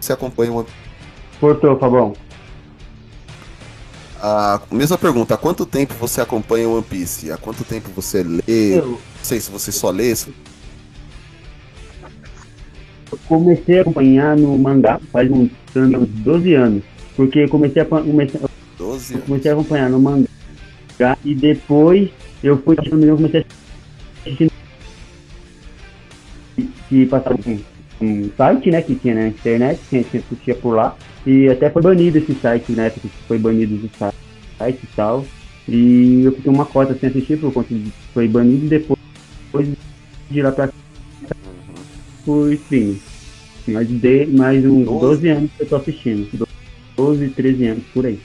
Você 0.00 0.12
acompanha 0.12 0.52
uma. 0.52 0.66
Cortou, 1.38 1.78
Fabão. 1.78 2.14
A 4.22 4.60
mesma 4.70 4.98
pergunta, 4.98 5.34
há 5.34 5.38
quanto 5.38 5.64
tempo 5.64 5.94
você 5.94 6.20
acompanha 6.20 6.68
One 6.68 6.82
Piece? 6.82 7.32
Há 7.32 7.38
quanto 7.38 7.64
tempo 7.64 7.88
você 7.94 8.22
lê? 8.22 8.42
Eu- 8.78 8.86
Não 8.90 8.98
sei 9.22 9.40
se 9.40 9.50
você 9.50 9.72
só 9.72 9.90
lê. 9.90 10.14
se- 10.14 10.34
Eu 13.10 13.18
comecei 13.26 13.78
a 13.78 13.82
acompanhar 13.82 14.36
no 14.36 14.56
mangá 14.58 15.00
faz 15.10 15.30
uns, 15.30 15.50
uns 15.74 16.08
12 16.22 16.54
anos. 16.54 16.82
Porque 17.16 17.40
eu 17.40 17.48
comecei 17.48 17.82
a, 17.82 17.84
comecei, 17.84 18.40
12 18.78 19.14
eu 19.14 19.20
comecei 19.22 19.50
a 19.50 19.54
acompanhar 19.54 19.90
no 19.90 19.98
mangá 20.00 20.28
e 21.24 21.34
depois 21.34 22.10
eu 22.42 22.56
fui 22.62 22.76
engano, 22.86 23.16
comecei 23.16 23.40
a 23.40 23.44
assistir 24.28 24.50
que 26.90 27.06
passava 27.06 27.38
um, 27.46 27.58
um 28.02 28.30
site, 28.36 28.70
né, 28.70 28.82
que 28.82 28.94
tinha 28.94 29.14
na 29.14 29.28
internet, 29.28 29.80
que 29.88 29.96
a 29.96 30.02
gente 30.02 30.18
assistia 30.18 30.54
por 30.54 30.74
lá. 30.74 30.94
E 31.26 31.48
até 31.48 31.70
foi 31.70 31.80
banido 31.80 32.18
esse 32.18 32.34
site, 32.34 32.72
na 32.72 32.84
época 32.84 33.08
que 33.08 33.26
foi 33.26 33.38
banido 33.38 33.76
do 33.76 33.88
site 33.96 34.20
site 34.60 34.80
e 34.82 34.86
tal. 34.94 35.24
E 35.66 36.22
eu 36.24 36.32
fiquei 36.32 36.52
uma 36.52 36.66
cota 36.66 36.94
sem 36.94 37.08
assistir 37.08 37.38
por 37.38 37.52
conta 37.52 37.74
de 37.74 37.90
foi 38.12 38.28
banido 38.28 38.66
e 38.66 38.68
depois, 38.68 38.98
depois 39.46 39.68
de 40.30 40.42
lá 40.42 40.52
pra 40.52 40.68
cá 40.68 40.74
por 42.24 42.52
streaming. 42.52 43.00
Mais, 43.68 43.88
de, 43.88 44.26
mais 44.26 44.64
uns 44.64 44.84
12 44.84 45.28
anos 45.28 45.50
que 45.56 45.62
eu 45.62 45.68
tô 45.68 45.76
assistindo. 45.76 46.48
12, 46.96 47.28
13 47.28 47.66
anos 47.66 47.84
por 47.94 48.04
aí. 48.04 48.18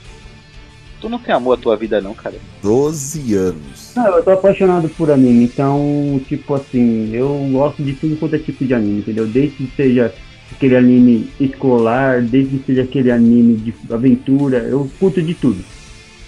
Tu 1.00 1.08
não 1.08 1.18
tem 1.18 1.34
amor 1.34 1.58
à 1.58 1.60
tua 1.60 1.76
vida 1.76 2.00
não, 2.00 2.14
cara. 2.14 2.36
12 2.62 3.34
anos. 3.34 3.92
Não, 3.94 4.06
eu 4.16 4.22
tô 4.22 4.30
apaixonado 4.30 4.88
por 4.90 5.10
anime, 5.10 5.44
então, 5.44 6.20
tipo 6.26 6.54
assim, 6.54 7.10
eu 7.12 7.28
gosto 7.52 7.82
de 7.82 7.92
tudo 7.94 8.16
quanto 8.16 8.36
é 8.36 8.38
tipo 8.38 8.64
de 8.64 8.72
anime, 8.74 9.00
entendeu? 9.00 9.26
Desde 9.26 9.56
que 9.56 9.70
seja 9.76 10.12
aquele 10.52 10.76
anime 10.76 11.28
escolar, 11.38 12.22
desde 12.22 12.58
que 12.58 12.64
seja 12.66 12.82
aquele 12.82 13.10
anime 13.10 13.56
de 13.56 13.74
aventura, 13.92 14.58
eu 14.58 14.90
curto 14.98 15.22
de 15.22 15.34
tudo. 15.34 15.62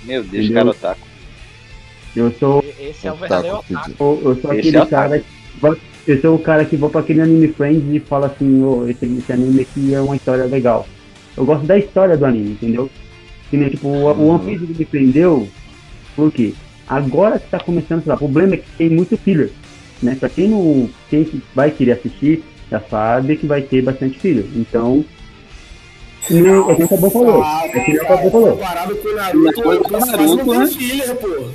Meu 0.04 0.22
Deus, 0.22 0.44
Entendeu? 0.44 0.54
cara 0.54 0.70
otaku. 0.70 1.08
Eu 2.16 2.32
sou. 2.38 2.64
Esse 2.80 3.06
é 3.06 3.12
o 3.12 3.16
verdadeiro 3.16 3.56
otaku. 3.58 3.90
Eu, 4.00 4.22
eu 4.24 4.40
sou 4.40 4.50
aquele 4.50 4.76
é 4.76 4.86
cara 4.86 5.18
que 5.18 5.26
vai- 5.60 5.76
eu 6.06 6.20
sou 6.20 6.34
o 6.34 6.38
cara 6.38 6.64
que 6.64 6.76
vou 6.76 6.88
pra 6.88 7.00
aquele 7.00 7.20
anime 7.20 7.48
Friends 7.48 7.84
e 7.94 8.00
fala 8.00 8.26
assim, 8.28 8.62
ô, 8.62 8.88
esse, 8.88 9.04
esse 9.04 9.32
anime 9.32 9.60
aqui 9.62 9.94
é 9.94 10.00
uma 10.00 10.16
história 10.16 10.44
legal. 10.44 10.86
Eu 11.36 11.44
gosto 11.44 11.66
da 11.66 11.78
história 11.78 12.16
do 12.16 12.24
anime, 12.24 12.52
entendeu? 12.52 12.90
Que 13.50 13.56
nem 13.56 13.68
tipo, 13.68 13.88
o, 13.88 14.04
o 14.12 14.28
One 14.28 14.44
Piece 14.44 14.72
me 14.72 14.84
prendeu, 14.84 15.48
por 16.14 16.30
quê? 16.32 16.54
Agora 16.86 17.38
que 17.38 17.48
tá 17.48 17.58
começando, 17.60 18.02
sei 18.02 18.10
lá, 18.10 18.14
o 18.16 18.18
problema 18.18 18.54
é 18.54 18.56
que 18.58 18.70
tem 18.76 18.88
muito 18.88 19.16
filler, 19.16 19.50
né? 20.02 20.16
Pra 20.18 20.28
quem 20.28 20.48
não. 20.48 20.88
Quem 21.10 21.42
vai 21.54 21.70
querer 21.70 21.92
assistir, 21.92 22.42
já 22.70 22.80
sabe 22.80 23.36
que 23.36 23.46
vai 23.46 23.62
ter 23.62 23.82
bastante 23.82 24.18
filler. 24.18 24.46
Então. 24.56 25.04
Não, 26.30 26.70
é 26.70 26.74
que 26.74 26.82
o 26.84 26.88
Cabão 26.88 27.10
falou. 27.10 27.44
É 27.44 27.80
que 27.80 27.92
nem 27.92 28.00
o 28.00 28.06
Cabão 28.06 28.30
falou. 28.30 28.52
Comparado 28.52 28.96
com 28.96 29.08
o 29.08 29.14
Naruto, 29.14 29.60
o 29.60 29.68
One 29.68 29.78
Piece 29.78 29.88
quase 29.88 30.36
não 30.36 30.36
tem 30.36 30.58
né? 30.58 30.66
filler, 30.66 31.16
pô. 31.16 31.48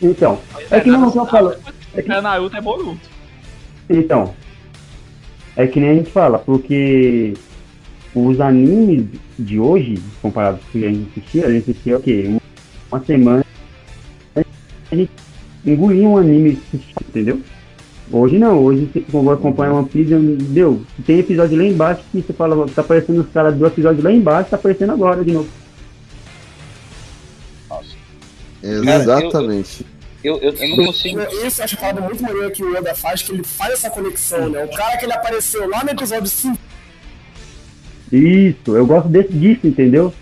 Então, 0.00 0.40
é 0.70 0.80
que 0.80 0.90
não, 0.90 1.12
eu 1.14 1.26
falo. 1.26 1.54
É 1.94 2.02
que 2.02 2.12
É 2.12 2.20
Naruto 2.20 2.56
é 2.56 2.60
Boruto. 2.60 3.10
Então, 3.90 4.34
é 5.56 5.66
que 5.66 5.80
nem 5.80 5.90
a 5.90 5.94
gente 5.94 6.10
fala, 6.10 6.38
porque 6.38 7.34
os 8.14 8.40
animes 8.40 9.06
de 9.38 9.58
hoje, 9.60 9.98
comparados 10.22 10.60
com 10.72 10.78
o 10.78 10.80
que 10.80 10.86
a 10.86 10.90
gente 10.90 11.08
assistia, 11.10 11.46
a 11.46 11.50
gente 11.52 11.70
assistia 11.70 11.96
o 11.96 12.02
quê? 12.02 12.24
Uma- 12.28 12.40
Uma 12.90 13.04
semana, 13.04 13.44
a 14.90 14.96
gente 14.96 15.10
engolia 15.66 16.08
um 16.08 16.16
anime, 16.16 16.58
entendeu? 17.08 17.40
Hoje 18.10 18.38
não, 18.38 18.58
hoje 18.64 18.88
você 18.90 19.00
for 19.02 19.30
acompanhar 19.34 19.74
One 19.74 19.86
Piece, 19.88 20.14
deu, 20.14 20.82
tem 21.04 21.18
episódio 21.18 21.58
lá 21.58 21.64
embaixo 21.64 22.02
que 22.10 22.22
você 22.22 22.32
fala, 22.32 22.66
tá 22.70 22.80
aparecendo 22.80 23.20
os 23.20 23.28
caras 23.28 23.54
do 23.54 23.66
episódio 23.66 24.02
lá 24.02 24.10
embaixo, 24.10 24.48
tá 24.48 24.56
aparecendo 24.56 24.92
agora 24.92 25.22
de 25.22 25.32
novo. 25.32 25.48
Exatamente. 28.62 29.86
Eu, 30.24 30.38
eu, 30.38 30.52
eu 30.52 30.68
não 30.76 30.86
consigo. 30.86 31.20
Esse 31.20 31.60
eu 31.60 31.64
acho 31.64 31.76
a 31.76 31.78
parada 31.78 32.00
muito 32.00 32.22
maneiro 32.22 32.50
que 32.50 32.62
o 32.64 32.76
Oda 32.76 32.94
faz, 32.94 33.22
que 33.22 33.32
ele 33.32 33.44
faz 33.44 33.74
essa 33.74 33.90
conexão, 33.90 34.48
né? 34.48 34.64
O 34.64 34.68
cara 34.76 34.96
que 34.96 35.04
ele 35.04 35.12
apareceu 35.12 35.68
lá 35.68 35.84
no 35.84 35.90
episódio 35.90 36.26
5, 36.26 36.58
Isso, 38.12 38.76
eu 38.76 38.86
gosto 38.86 39.08
desse, 39.08 39.32
disso, 39.32 39.66
entendeu? 39.66 40.12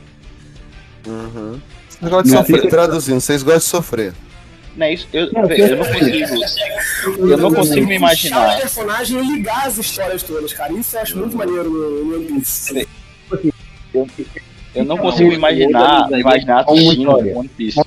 Uhum. 1.06 1.60
Esse 1.88 2.02
negócio 2.02 2.24
de 2.24 2.30
Não, 2.32 2.38
sofrer, 2.40 2.56
fica- 2.56 2.68
traduzindo, 2.70 3.20
vocês 3.20 3.42
gostam 3.42 3.58
de 3.58 3.64
sofrer. 3.64 4.14
Não 4.76 4.86
é 4.86 4.94
isso. 4.94 5.08
Eu, 5.12 5.32
Não, 5.32 5.42
eu 5.50 5.56
eu- 5.66 5.76
não 5.76 5.84
consigo. 5.84 7.28
Eu 7.30 7.38
não 7.38 7.52
consigo 7.54 7.86
me 7.86 7.98
puxar 7.98 8.06
o 8.06 8.40
imaginar. 8.42 8.56
personagem 8.60 9.18
e 9.18 9.36
ligar 9.36 9.66
as 9.66 9.78
histórias 9.78 10.22
todas, 10.22 10.52
cara. 10.52 10.72
Isso 10.72 10.96
eu 10.96 11.00
acho 11.00 11.16
muito 11.16 11.36
maneiro 11.36 11.70
no, 11.70 12.14
One 12.16 12.24
Piece. 12.26 12.86
Eu, 14.74 14.84
não 14.84 14.98
consigo 14.98 15.32
imaginar, 15.32 16.10
imaginar 16.12 16.60
assistindo 16.68 17.10
One 17.38 17.48
Piece. 17.48 17.80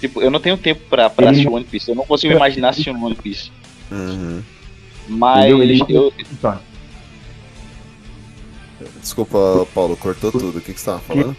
Tipo, 0.00 0.20
eu 0.22 0.30
não 0.30 0.38
tenho 0.40 0.56
tempo 0.56 0.80
pra, 0.88 1.08
pra 1.10 1.30
assistir 1.30 1.48
One 1.48 1.64
Piece. 1.64 1.88
Eu 1.90 1.94
não 1.94 2.04
consigo 2.04 2.32
imaginar 2.34 2.68
assistindo 2.70 3.02
One 3.04 3.14
Piece. 3.16 3.50
Uhum. 3.90 4.42
Mas 5.08 5.50
eu, 5.88 6.12
Desculpa, 9.08 9.66
Paulo, 9.74 9.96
cortou 9.96 10.30
tudo. 10.30 10.58
O 10.58 10.60
que, 10.60 10.74
que 10.74 10.78
você 10.78 10.84
tava 10.86 10.98
falando? 10.98 11.34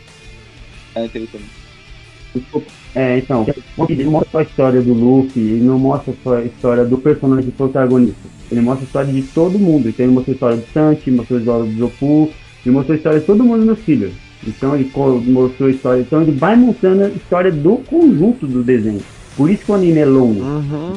também. 1.28 2.66
É, 2.96 3.20
então, 3.20 3.46
ele 3.88 4.06
mostra 4.06 4.32
só 4.32 4.38
a 4.40 4.44
história 4.44 4.82
do 4.82 4.94
Luffy, 4.94 5.40
ele 5.40 5.64
não 5.64 5.78
mostra 5.78 6.14
só 6.24 6.38
a 6.38 6.44
história 6.44 6.84
do 6.84 6.98
personagem 6.98 7.52
protagonista. 7.52 8.28
Ele 8.52 8.62
mostra 8.62 8.84
a 8.84 8.88
história 8.88 9.14
de 9.14 9.22
todo 9.22 9.60
mundo. 9.60 9.88
Então 9.88 10.04
ele 10.04 10.14
mostrou 10.14 10.34
a 10.34 10.36
história 10.36 10.58
do 10.58 10.66
Sanji, 10.74 11.12
mostrou 11.12 11.38
a 11.38 11.42
história 11.42 11.66
do 11.66 11.78
Zopu, 11.78 12.32
ele 12.66 12.76
mostrou 12.76 12.94
a 12.94 12.98
história 12.98 13.20
de 13.20 13.26
todo 13.28 13.44
mundo 13.44 13.66
no 13.66 13.76
filler. 13.76 14.12
Então 14.48 14.74
ele 14.74 14.92
mostrou 14.96 15.70
a 15.70 15.72
história. 15.72 16.02
Então 16.02 16.22
ele 16.24 16.32
vai 16.32 16.56
mostrando 16.56 17.04
a 17.04 17.10
história 17.10 17.52
do 17.52 17.78
conjunto 17.78 18.48
do 18.48 18.64
desenho. 18.64 19.02
Por 19.38 19.48
isso 19.50 19.64
que 19.64 19.72
o 19.72 19.76
anime 19.76 20.00
é 20.00 20.06
longo. 20.06 20.42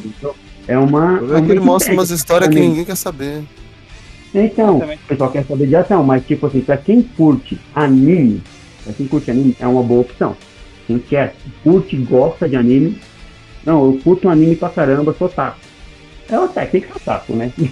Então, 0.05 0.35
É 0.67 0.79
uma. 0.79 1.21
Vejo 1.21 1.45
que 1.45 1.53
ele 1.53 1.61
mostra 1.61 1.93
umas 1.93 2.11
histórias 2.11 2.49
que 2.49 2.59
ninguém 2.59 2.85
quer 2.85 2.97
saber. 2.97 3.43
Então, 4.35 4.79
o 4.79 4.99
pessoal 5.07 5.31
quer 5.31 5.45
saber 5.45 5.67
de 5.67 5.77
ação, 5.77 6.03
mas 6.03 6.27
tipo 6.27 6.47
assim, 6.47 6.61
pra 6.61 6.77
quem 6.77 7.03
curte 7.03 7.59
anime, 7.75 8.43
pra 8.83 8.93
quem 8.93 9.07
curte 9.07 9.31
anime, 9.31 9.57
é 9.61 9.67
uma 9.67 9.83
boa 9.83 10.01
opção. 10.01 10.37
Quem 10.87 10.99
quer, 10.99 11.35
curte, 11.63 11.97
gosta 11.97 12.49
de 12.49 12.57
anime, 12.57 12.99
não, 13.65 13.87
eu 13.87 14.01
curto 14.03 14.27
um 14.27 14.31
anime 14.31 14.57
pra 14.57 14.71
caramba, 14.71 15.15
sou 15.19 15.29
taco. 15.29 15.59
É 16.31 16.35
até, 16.35 16.67
tem 16.67 16.81
que 16.81 16.93
ser 16.93 17.01
taco, 17.01 17.35
né? 17.35 17.53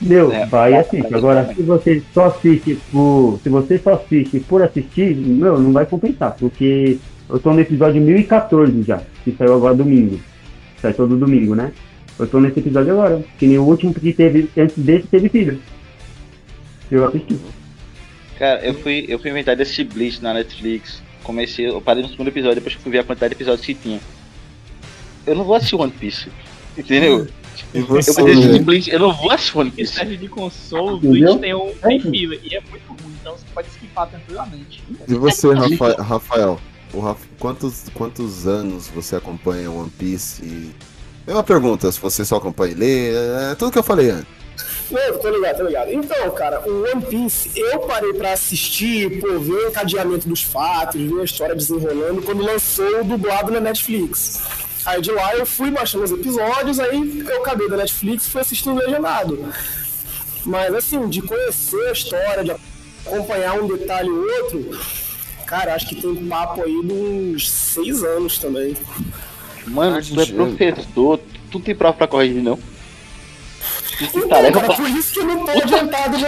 Meu, 0.00 0.32
É, 0.32 0.46
vai 0.46 0.72
é, 0.72 0.80
assiste. 0.80 1.14
Agora, 1.14 1.40
é. 1.48 1.54
se 1.54 1.62
você 1.62 2.02
só 2.12 2.26
assiste 2.26 2.76
por. 2.90 3.38
Se 3.42 3.48
você 3.48 3.78
só 3.78 3.94
assiste 3.94 4.40
por 4.40 4.60
assistir, 4.60 5.14
meu, 5.14 5.58
não 5.60 5.72
vai 5.72 5.86
compensar, 5.86 6.34
porque 6.36 6.98
eu 7.30 7.38
tô 7.38 7.52
no 7.52 7.60
episódio 7.60 8.02
1014 8.02 8.82
já, 8.82 9.00
que 9.22 9.30
saiu 9.32 9.54
agora 9.54 9.76
domingo. 9.76 10.18
Sai 10.80 10.92
todo 10.92 11.16
domingo, 11.16 11.54
né? 11.54 11.70
Eu 12.18 12.26
tô 12.26 12.38
nesse 12.40 12.60
episódio 12.60 12.92
agora, 12.92 13.24
que 13.38 13.46
nem 13.46 13.58
o 13.58 13.64
último 13.64 13.92
que 13.94 14.12
teve, 14.12 14.48
antes 14.56 14.76
desse 14.78 15.06
teve 15.08 15.28
filho. 15.28 15.60
Eu 16.90 17.06
assisti. 17.06 17.36
Cara, 18.38 18.64
eu 18.64 18.74
fui, 18.74 19.06
eu 19.08 19.18
fui 19.18 19.30
inventar 19.30 19.56
desse 19.56 19.82
Bleach 19.84 20.22
na 20.22 20.34
Netflix. 20.34 21.02
Comecei, 21.22 21.68
eu 21.68 21.80
parei 21.80 22.02
no 22.02 22.08
segundo 22.08 22.28
episódio, 22.28 22.56
depois 22.56 22.74
que 22.74 22.80
eu 22.80 22.82
fui 22.82 22.92
ver 22.92 22.98
a 22.98 23.04
quantidade 23.04 23.30
de 23.30 23.36
episódios 23.36 23.64
que 23.64 23.74
tinha. 23.74 24.00
Eu 25.26 25.34
não 25.36 25.44
vou 25.44 25.54
assistir 25.54 25.76
One 25.76 25.92
Piece. 25.92 26.28
Entendeu? 26.76 27.26
Eu 27.74 27.86
vou 27.86 27.98
assistir 27.98 28.22
né? 28.22 28.58
Bleach, 28.58 28.90
eu 28.90 28.98
não 28.98 29.12
vou 29.12 29.30
assistir 29.30 29.58
One 29.58 29.70
Piece. 29.70 29.92
série 29.94 30.16
de 30.16 30.28
console, 30.28 30.94
o 30.94 30.96
Entendeu? 30.96 31.36
Bleach 31.36 31.40
tem 31.40 31.54
um 31.54 31.72
tem 31.74 32.00
fila 32.00 32.34
e 32.34 32.54
é 32.54 32.60
muito 32.70 32.88
ruim, 32.88 33.14
então 33.20 33.36
você 33.36 33.44
pode 33.54 33.68
skipar 33.68 34.08
tranquilamente. 34.08 34.82
E 35.06 35.14
você, 35.14 35.52
Rafa- 35.54 36.02
Rafael? 36.02 36.60
O 36.92 37.00
Raf- 37.00 37.24
quantos, 37.38 37.86
quantos 37.94 38.46
anos 38.46 38.88
você 38.88 39.16
acompanha 39.16 39.70
One 39.70 39.90
Piece? 39.90 40.44
E... 40.44 40.70
É 41.26 41.32
uma 41.32 41.42
pergunta, 41.42 41.90
se 41.92 42.00
você 42.00 42.24
só 42.24 42.36
acompanha 42.36 42.72
e 42.72 42.74
lê, 42.74 43.10
é 43.50 43.54
tudo 43.54 43.72
que 43.72 43.78
eu 43.78 43.82
falei 43.82 44.10
antes. 44.10 44.42
Não, 44.90 45.18
tô 45.18 45.30
ligado, 45.30 45.56
tô 45.56 45.64
ligado. 45.64 45.90
Então, 45.90 46.30
cara, 46.32 46.68
o 46.68 46.82
One 46.82 47.06
Piece, 47.06 47.50
eu 47.56 47.78
parei 47.80 48.12
pra 48.12 48.32
assistir, 48.32 49.20
pô, 49.20 49.38
ver 49.38 49.52
o 49.52 49.68
encadeamento 49.68 50.28
dos 50.28 50.42
fatos, 50.42 51.00
ver 51.00 51.20
a 51.20 51.24
história 51.24 51.54
desenrolando 51.54 52.20
quando 52.22 52.42
lançou 52.42 53.00
o 53.00 53.04
dublado 53.04 53.50
na 53.50 53.60
Netflix. 53.60 54.42
Aí 54.84 55.00
de 55.00 55.12
lá 55.12 55.34
eu 55.36 55.46
fui 55.46 55.70
baixando 55.70 56.04
os 56.04 56.10
episódios, 56.10 56.78
aí 56.80 57.24
eu 57.26 57.40
acabei 57.40 57.70
da 57.70 57.76
Netflix 57.76 58.26
e 58.26 58.30
fui 58.30 58.40
assistindo 58.40 58.76
legendado. 58.76 59.48
Mas 60.44 60.74
assim, 60.74 61.08
de 61.08 61.22
conhecer 61.22 61.88
a 61.88 61.92
história, 61.92 62.44
de 62.44 62.50
acompanhar 63.06 63.60
um 63.60 63.68
detalhe 63.68 64.10
ou 64.10 64.26
outro, 64.26 64.78
cara, 65.46 65.74
acho 65.74 65.88
que 65.88 66.00
tem 66.02 66.10
um 66.10 66.28
papo 66.28 66.62
aí 66.62 66.82
de 66.84 66.92
uns 66.92 67.50
seis 67.50 68.02
anos 68.02 68.38
também. 68.38 68.76
Mano, 69.66 70.00
tu 70.02 70.20
é 70.20 70.26
professor, 70.26 71.20
tu 71.50 71.60
tem 71.60 71.74
prova 71.74 71.96
pra 71.96 72.06
corrigir, 72.06 72.42
não? 72.42 72.58
Então, 74.00 74.28
tarefa 74.28 74.60
cara, 74.60 74.74
por 74.74 74.88
isso 74.90 75.12
que 75.12 75.20
eu 75.20 75.24
não 75.26 75.44
tô 75.44 75.50
adiantado 75.52 76.18
no 76.18 76.26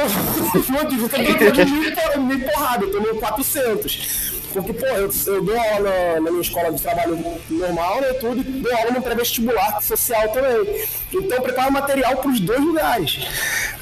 no 0.83 0.89
nível, 0.91 1.09
que 1.09 1.17
eu 1.21 1.39
tô 1.39 1.51
de 1.51 1.65
mil, 1.73 1.93
por- 1.93 2.21
mil 2.21 2.41
porrada, 2.41 2.85
eu 2.85 2.93
tô 2.93 3.01
no 3.01 3.15
400. 3.21 4.35
Porque, 4.53 4.73
pô, 4.73 4.87
eu, 4.87 5.11
eu 5.27 5.43
dou 5.43 5.59
aula 5.59 5.81
na, 6.15 6.21
na 6.21 6.31
minha 6.31 6.41
escola 6.41 6.71
de 6.71 6.81
trabalho 6.81 7.19
normal, 7.51 8.01
né, 8.01 8.13
tudo, 8.13 8.41
e 8.41 8.45
dou 8.45 8.77
aula 8.77 8.93
no 8.93 9.03
pré-vestibular 9.03 9.83
social 9.83 10.29
também. 10.29 10.85
Então 11.13 11.37
eu 11.39 11.43
preparo 11.43 11.73
material 11.73 12.17
pros 12.19 12.39
dois 12.39 12.61
lugares. 12.61 13.19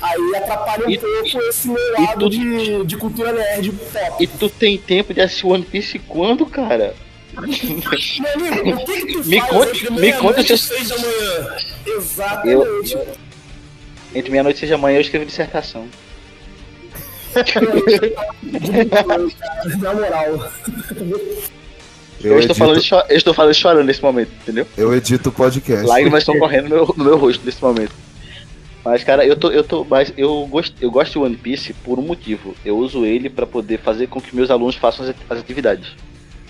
Aí 0.00 0.36
atrapalha 0.36 0.86
um 0.86 0.90
E- 0.90 0.96
pouco 0.98 1.42
esse 1.42 1.68
meu 1.68 1.92
lado 1.98 2.20
tu- 2.20 2.30
de, 2.30 2.84
de 2.86 2.96
cultura 2.96 3.32
nerd 3.32 3.70
pop. 3.70 4.22
E 4.24 4.26
tu 4.26 4.48
tem 4.48 4.78
tempo 4.78 5.12
de 5.12 5.20
assistir 5.20 5.46
One 5.46 5.62
Piece 5.64 5.98
quando, 5.98 6.46
cara? 6.46 6.94
Meu 7.34 8.52
amigo, 8.60 8.80
o 8.80 8.84
que, 8.84 9.06
que 9.06 9.12
tu 9.14 9.24
Me 9.28 9.40
faz 9.40 9.50
conte- 9.50 9.70
entre 9.70 9.90
me 9.90 10.00
meia-noite 10.00 10.36
conta 10.36 10.52
e 10.54 10.58
seis 10.58 10.88
da 10.88 10.98
manhã? 10.98 11.56
Exatamente. 11.86 12.98
Entre 14.14 14.30
meia-noite 14.30 14.56
e 14.56 14.60
seis 14.60 14.70
da 14.70 14.78
manhã 14.78 14.96
eu 14.98 15.00
escrevo 15.00 15.24
dissertação. 15.26 15.86
Na 19.80 19.94
moral. 19.94 20.52
Eu, 22.22 22.38
estou, 22.38 22.54
falando, 22.54 22.80
cho- 22.82 23.04
eu 23.08 23.16
estou 23.16 23.34
falando 23.34 23.54
chorando 23.54 23.86
nesse 23.86 24.02
momento, 24.02 24.30
entendeu? 24.42 24.66
eu 24.76 24.94
edito 24.94 25.30
o 25.30 25.32
podcast. 25.32 25.84
Lágrimas 25.86 26.22
estão 26.22 26.38
correndo 26.38 26.68
no 26.68 26.74
meu, 26.76 26.94
no 26.96 27.04
meu 27.04 27.16
rosto 27.16 27.44
nesse 27.44 27.60
momento. 27.62 27.92
Mas, 28.84 29.02
cara, 29.04 29.24
eu 29.24 29.36
tô. 29.36 29.50
Eu 29.50 29.64
tô. 29.64 29.84
Mas 29.84 30.12
eu 30.16 30.46
gosto, 30.50 30.74
eu 30.80 30.90
gosto 30.90 31.12
de 31.12 31.18
One 31.18 31.36
Piece 31.36 31.72
por 31.72 31.98
um 31.98 32.02
motivo. 32.02 32.54
Eu 32.64 32.76
uso 32.76 33.04
ele 33.06 33.30
pra 33.30 33.46
poder 33.46 33.78
fazer 33.78 34.08
com 34.08 34.20
que 34.20 34.34
meus 34.34 34.50
alunos 34.50 34.74
façam 34.76 35.04
as 35.30 35.38
atividades. 35.38 35.88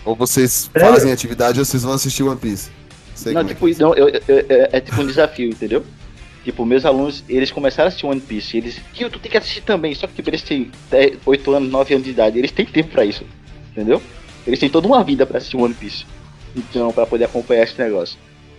Ou 0.04 0.14
vocês 0.16 0.70
É. 0.74 0.80
fazem 0.80 1.12
atividade 1.12 1.58
ou 1.58 1.64
vocês 1.64 1.82
vão 1.82 1.92
assistir 1.92 2.22
One 2.22 2.38
Piece. 2.38 2.70
Sei 3.14 3.32
Não, 3.32 3.42
é 3.42 3.44
tipo, 3.44 3.68
é. 3.68 3.72
não, 3.78 3.94
eu, 3.94 4.08
eu- 4.08 4.20
eu- 4.28 4.68
é 4.72 4.80
tipo 4.80 5.00
um 5.00 5.06
desafio, 5.06 5.48
entendeu? 5.48 5.84
Tipo, 6.44 6.66
meus 6.66 6.84
alunos, 6.84 7.22
eles 7.28 7.52
começaram 7.52 7.86
a 7.86 7.88
assistir 7.88 8.06
One 8.06 8.20
Piece, 8.20 8.56
eles. 8.56 8.80
Que 8.92 9.08
tu 9.08 9.18
tem 9.20 9.30
que 9.30 9.36
assistir 9.38 9.60
também, 9.60 9.94
só 9.94 10.06
que 10.08 10.14
tipo, 10.14 10.28
eles 10.28 10.42
têm 10.42 10.70
10, 10.90 11.18
8 11.24 11.52
anos, 11.52 11.70
9 11.70 11.94
anos 11.94 12.04
de 12.04 12.10
idade, 12.10 12.36
eles 12.38 12.50
têm 12.50 12.66
tempo 12.66 12.90
pra 12.90 13.04
isso, 13.04 13.24
entendeu? 13.70 14.02
Eles 14.44 14.58
têm 14.58 14.68
toda 14.68 14.88
uma 14.88 15.04
vida 15.04 15.24
pra 15.24 15.38
assistir 15.38 15.56
One 15.56 15.72
Piece. 15.74 16.04
Então, 16.56 16.92
pra 16.92 17.06
poder 17.06 17.24
acompanhar 17.26 17.62
esse 17.62 17.78
negócio. 17.80 18.18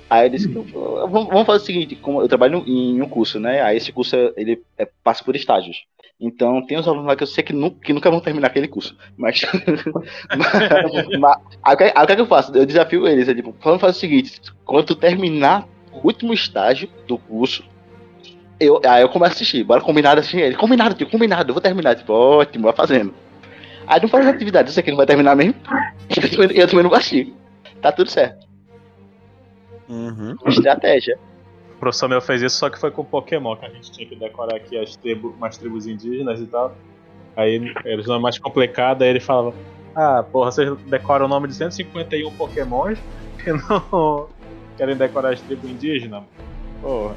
Aí 0.10 0.28
eu 0.28 0.30
disse 0.30 0.48
que 0.48 0.56
eu- 0.56 0.66
vamos 1.10 1.28
vamos 1.28 1.46
fazer 1.46 1.64
o 1.64 1.66
seguinte, 1.66 1.96
como 1.96 2.22
eu 2.22 2.28
trabalho 2.28 2.64
em 2.66 3.02
um 3.02 3.10
curso, 3.10 3.40
né? 3.40 3.62
Aí 3.62 3.78
esse 3.78 3.92
curso 3.92 4.16
ele 4.38 4.62
é- 4.78 4.88
passa 5.04 5.24
por 5.24 5.36
estágios. 5.36 5.84
Então 6.20 6.66
tem 6.66 6.78
uns 6.80 6.88
alunos 6.88 7.08
lá 7.08 7.16
que 7.16 7.24
eu 7.24 7.28
sei 7.28 7.44
que, 7.44 7.52
nu- 7.52 7.72
que 7.72 7.92
nunca 7.92 8.10
vão 8.10 8.20
terminar 8.22 8.48
aquele 8.48 8.68
curso. 8.68 8.96
Mas. 9.18 9.42
mas- 10.38 11.08
mas- 11.20 11.38
aí, 11.64 11.74
o 11.74 11.78
que- 11.78 11.84
aí 11.84 12.04
o 12.04 12.06
que 12.06 12.12
é 12.14 12.16
que 12.16 12.22
eu 12.22 12.26
faço? 12.28 12.56
Eu 12.56 12.66
desafio 12.66 13.08
eles, 13.08 13.28
é 13.28 13.34
tipo, 13.36 13.54
vamos 13.62 13.82
fazer 13.82 13.98
o 13.98 14.00
seguinte, 14.00 14.42
quando 14.64 14.86
tu 14.86 14.96
terminar 14.96 15.68
o 15.92 16.06
último 16.08 16.34
estágio 16.34 16.90
do 17.08 17.18
curso, 17.18 17.64
eu, 18.60 18.80
aí 18.86 19.02
eu 19.02 19.10
começo 19.10 19.34
a 19.34 19.36
assistir. 19.36 19.64
Bora 19.64 19.82
combinado 19.82 20.22
assim, 20.22 20.40
ele, 20.40 20.56
combinado, 20.56 20.96
tio, 20.96 21.10
combinado, 21.10 21.50
eu 21.50 21.54
vou 21.54 21.62
terminar, 21.62 21.96
tipo, 21.96 22.14
ótimo, 22.14 22.66
vai 22.66 22.74
fazendo. 22.74 23.14
Aí 23.86 24.02
não 24.02 24.08
faz 24.08 24.26
atividade, 24.28 24.72
sei 24.72 24.82
que 24.84 24.92
não 24.92 24.98
vai 24.98 25.06
terminar 25.06 25.36
mesmo. 25.36 25.56
Eu 26.10 26.30
também, 26.30 26.58
eu 26.58 26.68
também 26.68 26.84
não 26.84 26.90
vou 26.90 26.98
assistir. 27.00 27.34
Tá 27.82 27.92
tudo 27.92 28.10
certo. 28.10 28.46
Uhum. 29.90 30.36
Estratégia. 30.46 31.18
O 31.84 31.92
professor 31.92 32.08
meu 32.08 32.22
fez 32.22 32.42
isso, 32.42 32.56
só 32.56 32.70
que 32.70 32.80
foi 32.80 32.92
com 32.92 33.04
Pokémon, 33.04 33.58
que 33.58 33.66
a 33.66 33.70
gente 33.70 33.92
tinha 33.92 34.08
que 34.08 34.16
decorar 34.16 34.56
aqui 34.56 34.78
as 34.78 34.96
tribo, 34.96 35.36
umas 35.38 35.58
tribos 35.58 35.86
indígenas 35.86 36.40
e 36.40 36.46
tal. 36.46 36.74
Aí 37.36 37.74
eles 37.84 38.08
não 38.08 38.16
é 38.16 38.20
mais 38.20 38.40
complicado, 38.40 39.02
aí 39.02 39.10
ele 39.10 39.20
falava, 39.20 39.54
ah, 39.94 40.24
porra, 40.24 40.50
vocês 40.50 40.78
decoram 40.86 41.26
o 41.26 41.28
nome 41.28 41.50
de 41.50 41.56
151 41.56 42.32
Pokémons 42.38 42.98
e 43.46 43.52
não 43.52 44.30
querem 44.78 44.96
decorar 44.96 45.34
as 45.34 45.42
tribos 45.42 45.70
indígenas? 45.70 46.24
Porra. 46.82 47.16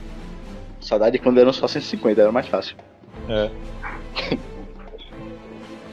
Saudade 0.81 1.17
de 1.17 1.23
quando 1.23 1.39
eram 1.39 1.53
só 1.53 1.69
150, 1.69 2.21
era 2.21 2.33
mais 2.33 2.49
fácil. 2.49 2.77
É. 3.29 3.51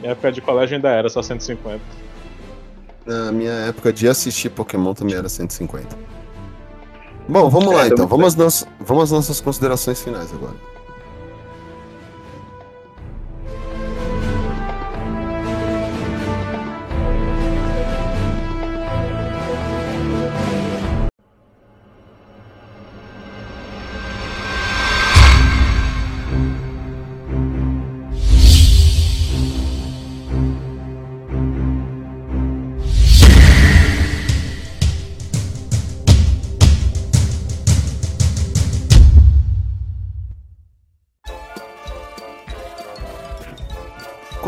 Em 0.02 0.08
época 0.08 0.32
de 0.32 0.40
colégio 0.40 0.74
ainda 0.74 0.90
era 0.90 1.08
só 1.08 1.22
150. 1.22 1.80
Na 3.06 3.30
minha 3.30 3.52
época 3.52 3.92
de 3.92 4.08
assistir 4.08 4.50
Pokémon 4.50 4.94
também 4.94 5.14
era 5.14 5.28
150. 5.28 6.13
Bom, 7.28 7.48
vamos 7.48 7.74
lá 7.74 7.84
É, 7.84 7.86
então. 7.86 8.06
vamos 8.06 8.10
Vamos 8.10 8.26
às, 8.26 8.36
nossas, 8.36 8.68
vamos 8.80 9.04
às 9.04 9.10
nossas 9.10 9.40
considerações 9.40 10.00
finais 10.02 10.32
agora. 10.32 10.73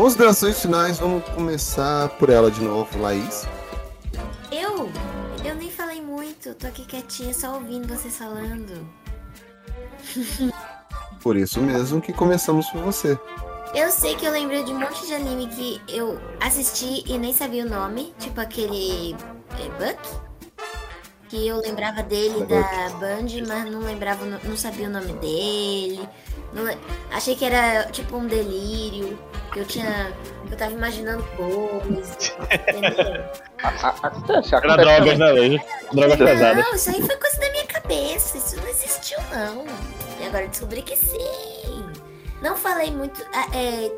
Considerações 0.07 0.61
finais, 0.61 0.99
vamos 0.99 1.21
começar 1.31 2.07
por 2.17 2.29
ela 2.29 2.49
de 2.49 2.61
novo, 2.61 2.97
Laís. 2.97 3.45
Eu? 4.49 4.89
Eu 5.43 5.53
nem 5.53 5.69
falei 5.69 6.01
muito, 6.01 6.53
tô 6.53 6.65
aqui 6.65 6.85
quietinha 6.85 7.33
só 7.33 7.55
ouvindo 7.55 7.89
vocês 7.89 8.15
falando. 8.15 8.87
Por 11.21 11.35
isso 11.35 11.59
mesmo 11.59 11.99
que 11.99 12.13
começamos 12.13 12.69
por 12.69 12.83
você. 12.83 13.19
Eu 13.75 13.91
sei 13.91 14.15
que 14.15 14.25
eu 14.25 14.31
lembrei 14.31 14.63
de 14.63 14.71
um 14.71 14.79
monte 14.79 15.05
de 15.05 15.13
anime 15.13 15.47
que 15.47 15.81
eu 15.89 16.17
assisti 16.39 17.03
e 17.05 17.17
nem 17.17 17.33
sabia 17.33 17.65
o 17.65 17.69
nome, 17.69 18.13
tipo 18.17 18.39
aquele 18.39 19.13
é, 19.59 19.93
Buck, 19.93 20.26
que 21.29 21.47
eu 21.47 21.59
lembrava 21.61 22.03
dele 22.03 22.45
da 22.45 22.89
Band, 22.99 23.27
mas 23.47 23.71
não 23.71 23.79
lembrava, 23.81 24.25
não 24.25 24.57
sabia 24.57 24.87
o 24.87 24.91
nome 24.91 25.13
dele. 25.13 26.07
não 26.53 26.65
achei 27.11 27.35
que 27.35 27.45
era 27.45 27.85
tipo 27.91 28.17
um 28.17 28.27
delírio, 28.27 29.17
que 29.51 29.59
eu 29.59 29.65
tinha, 29.65 30.11
que 30.47 30.53
eu 30.53 30.57
tava 30.57 30.71
imaginando 30.71 31.23
coisas. 31.35 32.35
Era 34.51 34.77
drogas, 34.77 35.17
né, 35.17 35.31
Leide? 35.31 35.61
Drogas 35.91 36.17
pesadas. 36.17 36.65
Não, 36.65 36.75
isso 36.75 36.89
aí 36.89 37.01
foi 37.01 37.15
coisa 37.17 37.39
da 37.39 37.51
minha 37.51 37.65
cabeça. 37.65 38.37
Isso 38.37 38.55
não. 39.31 39.65
E 40.19 40.25
agora 40.25 40.43
eu 40.43 40.49
descobri 40.49 40.81
que 40.81 40.95
sim. 40.95 41.85
Não 42.41 42.55
falei 42.55 42.91
muito. 42.91 43.25
ah, 43.33 43.47
é, 43.53 43.91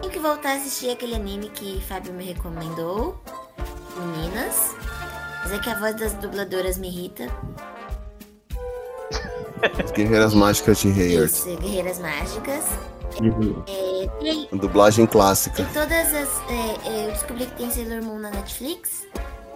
tenho 0.00 0.12
que 0.12 0.18
voltar 0.18 0.50
a 0.50 0.54
assistir 0.54 0.90
aquele 0.90 1.14
anime 1.14 1.48
que 1.48 1.80
Fábio 1.88 2.12
me 2.12 2.24
recomendou. 2.24 3.20
Meninas. 3.96 4.74
Mas 5.46 5.54
é 5.54 5.58
que 5.60 5.70
a 5.70 5.78
voz 5.78 5.94
das 5.94 6.12
dubladoras 6.14 6.76
me 6.76 6.88
irrita. 6.88 7.28
As 9.84 9.92
Guerreiras 9.92 10.34
Mágicas 10.34 10.80
de 10.80 10.88
Hayard. 10.90 11.26
Isso, 11.26 11.56
Guerreiras 11.58 12.00
Mágicas. 12.00 12.64
Uhum. 13.20 13.62
É, 13.68 14.08
tem, 14.18 14.48
Dublagem 14.58 15.06
clássica. 15.06 15.62
tem 15.62 15.66
todas 15.66 16.12
as. 16.12 16.28
é, 16.50 16.88
é, 16.88 17.06
eu 17.06 17.12
descobri 17.12 17.46
que 17.46 17.52
tem 17.52 17.70
Sailor 17.70 18.02
Moon 18.02 18.18
na 18.18 18.30
Netflix. 18.30 19.06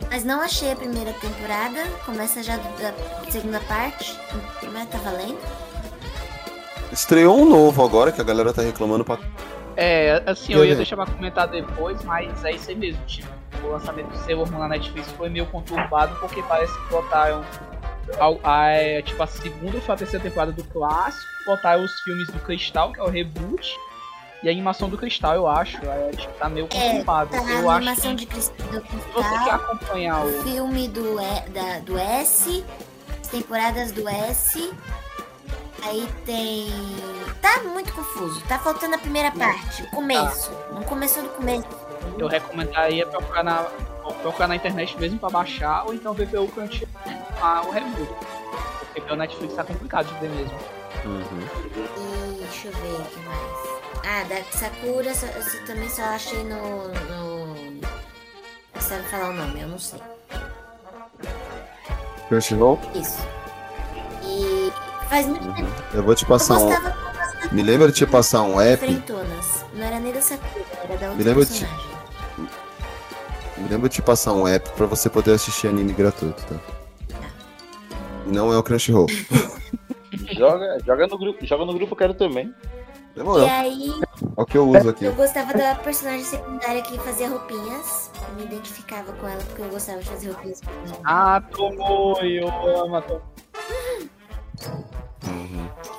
Mas 0.09 0.23
não 0.23 0.41
achei 0.41 0.71
a 0.71 0.77
primeira 0.77 1.13
temporada. 1.15 1.85
Começa 2.07 2.41
já 2.41 2.57
da 2.57 2.95
segunda 3.29 3.59
parte. 3.63 4.17
Mas 4.73 4.89
tá 4.91 4.99
valendo. 4.99 5.41
Estreou 6.93 7.37
um 7.37 7.49
novo 7.49 7.85
agora 7.85 8.13
que 8.13 8.21
a 8.21 8.25
galera 8.25 8.53
tá 8.53 8.63
reclamando 8.63 9.05
pra. 9.05 9.19
É, 9.77 10.23
assim, 10.25 10.53
eu 10.53 10.65
ia 10.65 10.77
deixar 10.77 10.95
pra 10.95 11.07
comentar 11.07 11.49
depois, 11.49 12.01
mas 12.05 12.45
é 12.45 12.53
isso 12.53 12.71
aí 12.71 12.77
mesmo. 12.77 13.05
Tipo, 13.07 13.40
o 13.63 13.71
lançamento 13.73 14.09
do 14.09 14.19
Sailor 14.19 14.51
Moon 14.51 14.59
na 14.61 14.69
Netflix 14.69 15.11
foi 15.13 15.29
meio 15.29 15.47
conturbado 15.47 16.15
porque 16.21 16.43
parece 16.43 16.73
que 16.73 16.89
botaram. 16.91 17.45
ao- 18.19 18.41
A, 18.43 18.67
é, 18.71 19.03
tipo, 19.03 19.23
a 19.23 19.27
segunda 19.27 19.77
ou 19.87 19.95
a 19.95 19.97
terceira 19.97 20.23
temporada 20.25 20.51
do 20.53 20.65
clássico, 20.65 21.25
botaram 21.47 21.85
os 21.85 22.01
filmes 22.01 22.27
do 22.29 22.41
Cristal, 22.41 22.93
que 22.93 22.99
é 22.99 23.03
o 23.05 23.09
reboot, 23.09 23.79
e 24.43 24.49
a 24.49 24.51
animação 24.53 24.89
do 24.89 24.99
Cristal, 24.99 25.35
eu 25.35 25.47
acho. 25.47 25.77
É, 25.87 26.11
tipo, 26.17 26.33
tá 26.35 26.49
meio 26.49 26.67
É, 26.73 26.91
conturbado. 26.91 27.31
tá 27.31 27.37
eu 27.37 27.71
a 27.71 27.75
acho 27.75 27.77
animação 27.77 28.11
que 28.17 28.17
de 28.17 28.27
Cris- 28.27 28.49
do 28.49 28.81
se 28.81 28.97
você 29.13 29.29
quer 29.29 29.29
Cristal, 29.37 29.55
acompanhar 29.55 30.25
o 30.25 30.29
o. 30.41 30.43
filme 30.43 30.89
do, 30.89 31.21
E- 31.21 31.51
da, 31.51 31.79
do 31.81 31.97
S, 31.99 32.65
as 33.21 33.29
temporadas 33.29 33.93
do 33.93 34.09
S. 34.09 34.73
Aí 35.85 36.09
tem. 36.27 36.69
Tá 37.41 37.61
muito 37.63 37.93
confuso. 37.93 38.41
Tá 38.49 38.59
faltando 38.59 38.97
a 38.97 38.99
primeira 38.99 39.31
parte, 39.31 39.83
o 39.85 39.91
começo. 39.91 40.51
Não 40.73 40.83
começou 40.83 41.23
do 41.23 41.29
começo. 41.31 41.67
Eu 42.19 42.27
recomendaria 42.27 43.07
procurar 43.07 43.43
na, 43.43 43.63
procurar 44.23 44.49
na 44.49 44.57
internet 44.57 44.99
mesmo 44.99 45.19
pra 45.19 45.31
baixar, 45.31 45.87
ou 45.87 45.95
então 45.95 46.13
ver 46.13 46.29
pelo 46.29 46.49
cantinho 46.49 46.89
ah, 47.41 47.63
o 47.67 47.71
reboot. 47.71 48.13
Porque 48.81 49.01
pelo 49.01 49.17
Netflix 49.17 49.55
tá 49.55 49.65
complicado 49.65 50.07
de 50.13 50.21
ver 50.21 50.31
mesmo. 50.31 50.59
E 51.97 52.39
deixa 52.41 52.69
eu 52.69 52.73
ver 52.73 53.01
o 53.01 53.05
que 53.05 53.19
mais. 53.21 53.71
Ah, 54.07 54.25
da 54.29 54.59
Sakura 54.59 55.11
eu 55.11 55.67
também 55.67 55.89
só 55.89 56.03
achei 56.03 56.43
no. 56.45 56.89
no... 56.89 57.81
Você 58.75 58.89
sabe 58.89 59.03
falar 59.05 59.31
o 59.31 59.33
nome, 59.33 59.61
eu 59.61 59.69
não 59.69 59.79
sei. 59.79 60.01
Crunchyroll? 62.29 62.79
Isso. 62.95 63.19
E 64.23 64.73
faz 65.09 65.27
muito 65.27 65.53
tempo. 65.55 65.71
Eu 65.95 66.03
vou 66.03 66.15
te 66.15 66.25
passar 66.27 66.55
eu 66.61 66.69
um. 66.69 67.01
Me 67.53 67.63
lembra 67.63 67.89
de 67.89 67.95
te 67.95 68.07
passar 68.07 68.43
um 68.43 68.61
app? 68.61 68.79
Frentonas. 68.85 69.65
Não 69.75 69.85
era 69.85 69.99
nem 69.99 70.13
da 70.13 70.21
Sakura, 70.21 70.65
era 70.85 70.97
da 70.97 71.07
Me 71.09 71.13
outra 71.15 71.25
lembra 71.25 71.45
de. 71.45 71.51
personagem. 71.51 71.87
Me 71.87 71.90
lembra 73.69 73.89
de 73.89 73.97
te 73.97 74.03
passar 74.03 74.33
um 74.33 74.47
app 74.47 74.69
pra 74.71 74.87
você 74.87 75.09
poder 75.11 75.33
assistir 75.33 75.69
anime 75.69 75.93
gratuito, 75.93 76.43
tá? 76.47 76.57
Não 78.27 78.53
é 78.53 78.57
o 78.59 78.63
Crunchyroll. 78.63 79.07
Joga, 80.33 80.79
joga 80.85 81.07
no 81.07 81.17
grupo, 81.19 81.47
joga 81.47 81.65
no 81.65 81.73
grupo, 81.73 81.93
eu 81.93 81.97
quero 81.97 82.15
também. 82.15 82.53
Demorou. 83.15 83.47
E 83.47 83.51
aí, 83.51 83.91
É 84.37 84.41
o 84.41 84.45
que 84.45 84.57
eu 84.59 84.69
uso 84.69 84.89
aqui. 84.89 85.05
eu 85.05 85.15
gostava 85.15 85.53
da 85.55 85.75
personagem 85.77 86.25
secundária 86.25 86.83
que 86.83 86.99
fazia 86.99 87.29
roupinhas. 87.29 88.11
Eu 88.29 88.35
me 88.37 88.45
identificava 88.45 89.13
com 89.13 89.27
ela 89.29 89.41
porque 89.45 89.63
eu 89.63 89.69
gostava 89.69 89.99
de 90.01 90.09
fazer 90.09 90.31
roupinhas. 90.31 90.61
Ah, 91.05 91.41
Tomoe, 91.51 92.37
eu 92.37 92.49
amo 92.49 92.97
Tomoe. 94.61 95.01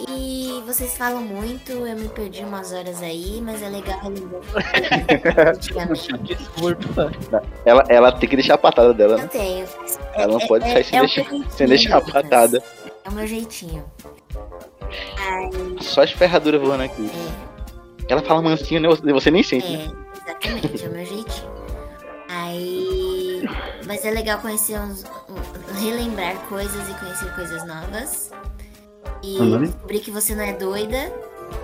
E 0.09 0.63
vocês 0.65 0.97
falam 0.97 1.21
muito, 1.21 1.71
eu 1.71 1.95
me 1.95 2.07
perdi 2.09 2.43
umas 2.43 2.71
horas 2.71 3.01
aí, 3.01 3.39
mas 3.41 3.61
é 3.61 3.69
legal 3.69 3.99
relembrar. 3.99 4.41
Desculpa. 5.57 7.11
Ela, 7.65 7.83
ela 7.89 8.11
tem 8.11 8.27
que 8.29 8.35
deixar 8.35 8.55
a 8.55 8.57
patada 8.57 8.93
dela, 8.93 9.13
Eu 9.13 9.17
né? 9.19 9.27
tenho. 9.27 9.67
Ela 10.15 10.33
não 10.33 10.47
pode 10.47 10.65
é- 10.65 10.73
sair 10.73 10.83
sem, 10.85 10.97
é 10.97 11.01
o 11.01 11.05
deixar, 11.05 11.51
sem 11.51 11.67
deixar 11.67 11.97
a 11.97 12.01
patada. 12.01 12.63
É 13.05 13.09
o 13.09 13.13
meu 13.13 13.27
jeitinho. 13.27 13.83
Aí, 15.19 15.77
Só 15.81 16.01
as 16.03 16.11
ferraduras 16.11 16.59
voando 16.61 16.83
aqui. 16.83 17.09
Ela 18.09 18.21
fala 18.23 18.41
mansinho, 18.41 18.81
né? 18.81 18.89
Você, 19.13 19.31
nem 19.31 19.43
sente, 19.43 19.67
né? 19.77 19.91
é, 20.27 20.29
exatamente, 20.31 20.83
é 20.85 20.87
o 20.87 20.91
meu 20.91 21.05
jeitinho. 21.05 21.51
Aí. 22.27 23.10
Mas 23.85 24.03
é 24.05 24.11
legal 24.11 24.39
conhecer 24.39 24.79
uns. 24.79 25.03
relembrar 25.79 26.35
coisas 26.47 26.89
e 26.89 26.93
conhecer 26.95 27.33
coisas 27.35 27.65
novas. 27.65 28.31
E 29.23 29.37
Uhum. 29.37 29.61
descobrir 29.63 29.99
que 29.99 30.11
você 30.11 30.35
não 30.35 30.43
é 30.43 30.53
doida. 30.53 30.97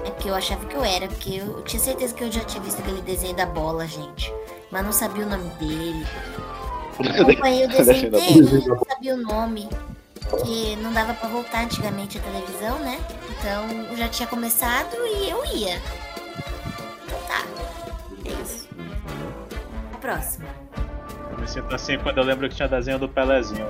É 0.06 0.12
porque 0.12 0.30
eu 0.30 0.36
achava 0.36 0.66
que 0.66 0.76
eu 0.76 0.84
era, 0.84 1.08
porque 1.08 1.36
eu, 1.36 1.45
eu 1.58 1.64
tinha 1.64 1.82
certeza 1.82 2.14
que 2.14 2.24
eu 2.24 2.32
já 2.32 2.41
tinha 2.41 2.62
visto 2.62 2.80
aquele 2.80 3.02
desenho 3.02 3.36
da 3.36 3.45
bola, 3.45 3.88
gente. 3.88 4.34
Mas 4.70 4.84
não 4.84 4.91
sabia 4.91 5.26
o 5.26 5.30
nome 5.30 5.49
dele. 5.52 6.06
Eu 6.99 7.22
acompanhei 7.24 7.66
o 7.66 7.70
desenho 7.70 8.08
inteiro, 8.08 8.68
não 8.68 8.80
sabia 8.86 9.14
o 9.14 9.18
nome. 9.18 9.70
Porque 10.30 10.76
não 10.82 10.91
dava 10.91 11.14
pra 11.14 11.30
voltar 11.30 11.64
antigamente 11.64 12.18
a 12.18 12.22
televisão, 12.22 12.80
né? 12.80 12.99
Então 13.30 13.70
eu 13.91 13.95
já 13.95 14.10
tinha 14.10 14.28
começado 14.28 14.94
e 14.98 15.30
eu 15.30 15.45
ia. 15.45 15.82
Então 17.06 17.20
tá. 17.28 17.45
É 18.26 18.44
isso. 18.44 18.68
A 19.94 19.98
próxima. 19.99 20.45
Eu 21.32 21.38
me 21.40 21.48
sinto 21.48 21.74
assim 21.76 21.98
quando 21.99 22.18
eu 22.18 22.24
lembro 22.24 22.48
que 22.49 22.56
tinha 22.56 22.68
desenho 22.68 22.99
do 22.99 23.08
Pelezinho. 23.10 23.68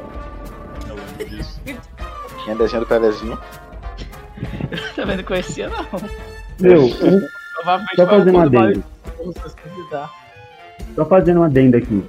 Eu 0.87 0.95
lembro 0.95 1.25
disso. 1.37 1.59
Tinha 2.43 2.55
desenho 2.55 2.81
do 2.81 2.87
Pelezinho. 2.87 3.37
Também 4.95 5.17
não 5.17 5.23
conhecia, 5.23 5.69
não. 5.69 5.85
Meu, 6.59 6.83
um- 7.03 7.27
Provavelmente 7.55 7.95
só 7.95 8.05
fazendo 8.05 8.29
um 8.29 8.33
quando 8.41 8.53
o 8.53 8.59
adendo. 8.59 8.59
Mario 8.61 8.83
começou 9.17 9.45
a 9.45 9.49
se 9.49 9.55
duvidar. 9.65 10.13
Só 10.95 11.05
fazendo 11.05 11.39
um 11.39 11.43
adendo 11.43 11.77
aqui. 11.77 12.03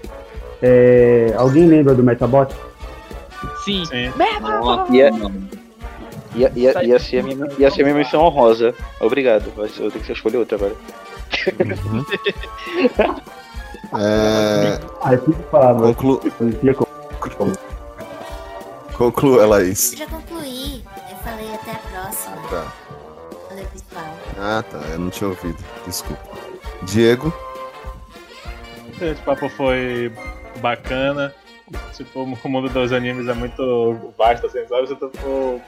É, 0.63 1.33
alguém 1.37 1.67
lembra 1.67 1.95
do 1.95 2.03
Metabot? 2.03 2.55
Sim. 3.65 3.85
Não, 4.41 4.95
ia, 4.95 5.11
ia, 6.35 6.53
ia, 6.55 6.85
ia, 6.85 6.99
ser 6.99 7.21
a 7.21 7.23
minha, 7.23 7.49
ia 7.59 7.71
ser 7.71 7.83
a 7.83 7.85
minha 7.85 7.97
missão 7.97 8.23
honrosa. 8.23 8.75
Obrigado. 9.01 9.51
Eu 9.57 9.91
tenho 9.91 10.05
que 10.05 10.13
escolher 10.13 10.37
outra 10.39 10.57
agora. 10.57 10.75
É. 13.97 14.81
Ah, 15.03 15.15
eu 15.15 15.19
preciso 15.19 15.47
falar, 15.51 15.75
mas 15.75 15.97
Conclu... 15.97 16.21
Conclua, 18.95 19.47
Laís. 19.47 19.93
Eu 19.93 19.99
já 19.99 20.07
concluí. 20.07 20.85
Eu 21.11 21.17
falei 21.19 21.55
até 21.55 21.71
a 21.71 21.77
próxima. 21.77 22.37
Tá. 22.51 22.73
Falei 23.49 23.65
principal. 23.67 24.17
Ah, 24.39 24.65
tá. 24.69 24.79
Eu 24.93 24.99
não 24.99 25.11
tinha 25.11 25.31
ouvido. 25.31 25.65
Desculpa. 25.87 26.23
Diego. 26.83 27.33
Esse 29.01 29.23
papo 29.23 29.49
foi 29.49 30.13
bacana. 30.61 31.33
Tipo, 31.95 32.23
o 32.23 32.49
mundo 32.49 32.69
dos 32.69 32.93
animes 32.93 33.29
é 33.29 33.35
muito 33.35 34.13
vasto, 34.17 34.47
assim, 34.47 34.67
sabe? 34.67 34.89
Se 34.89 34.97
tu 34.97 35.11
for 35.15 35.61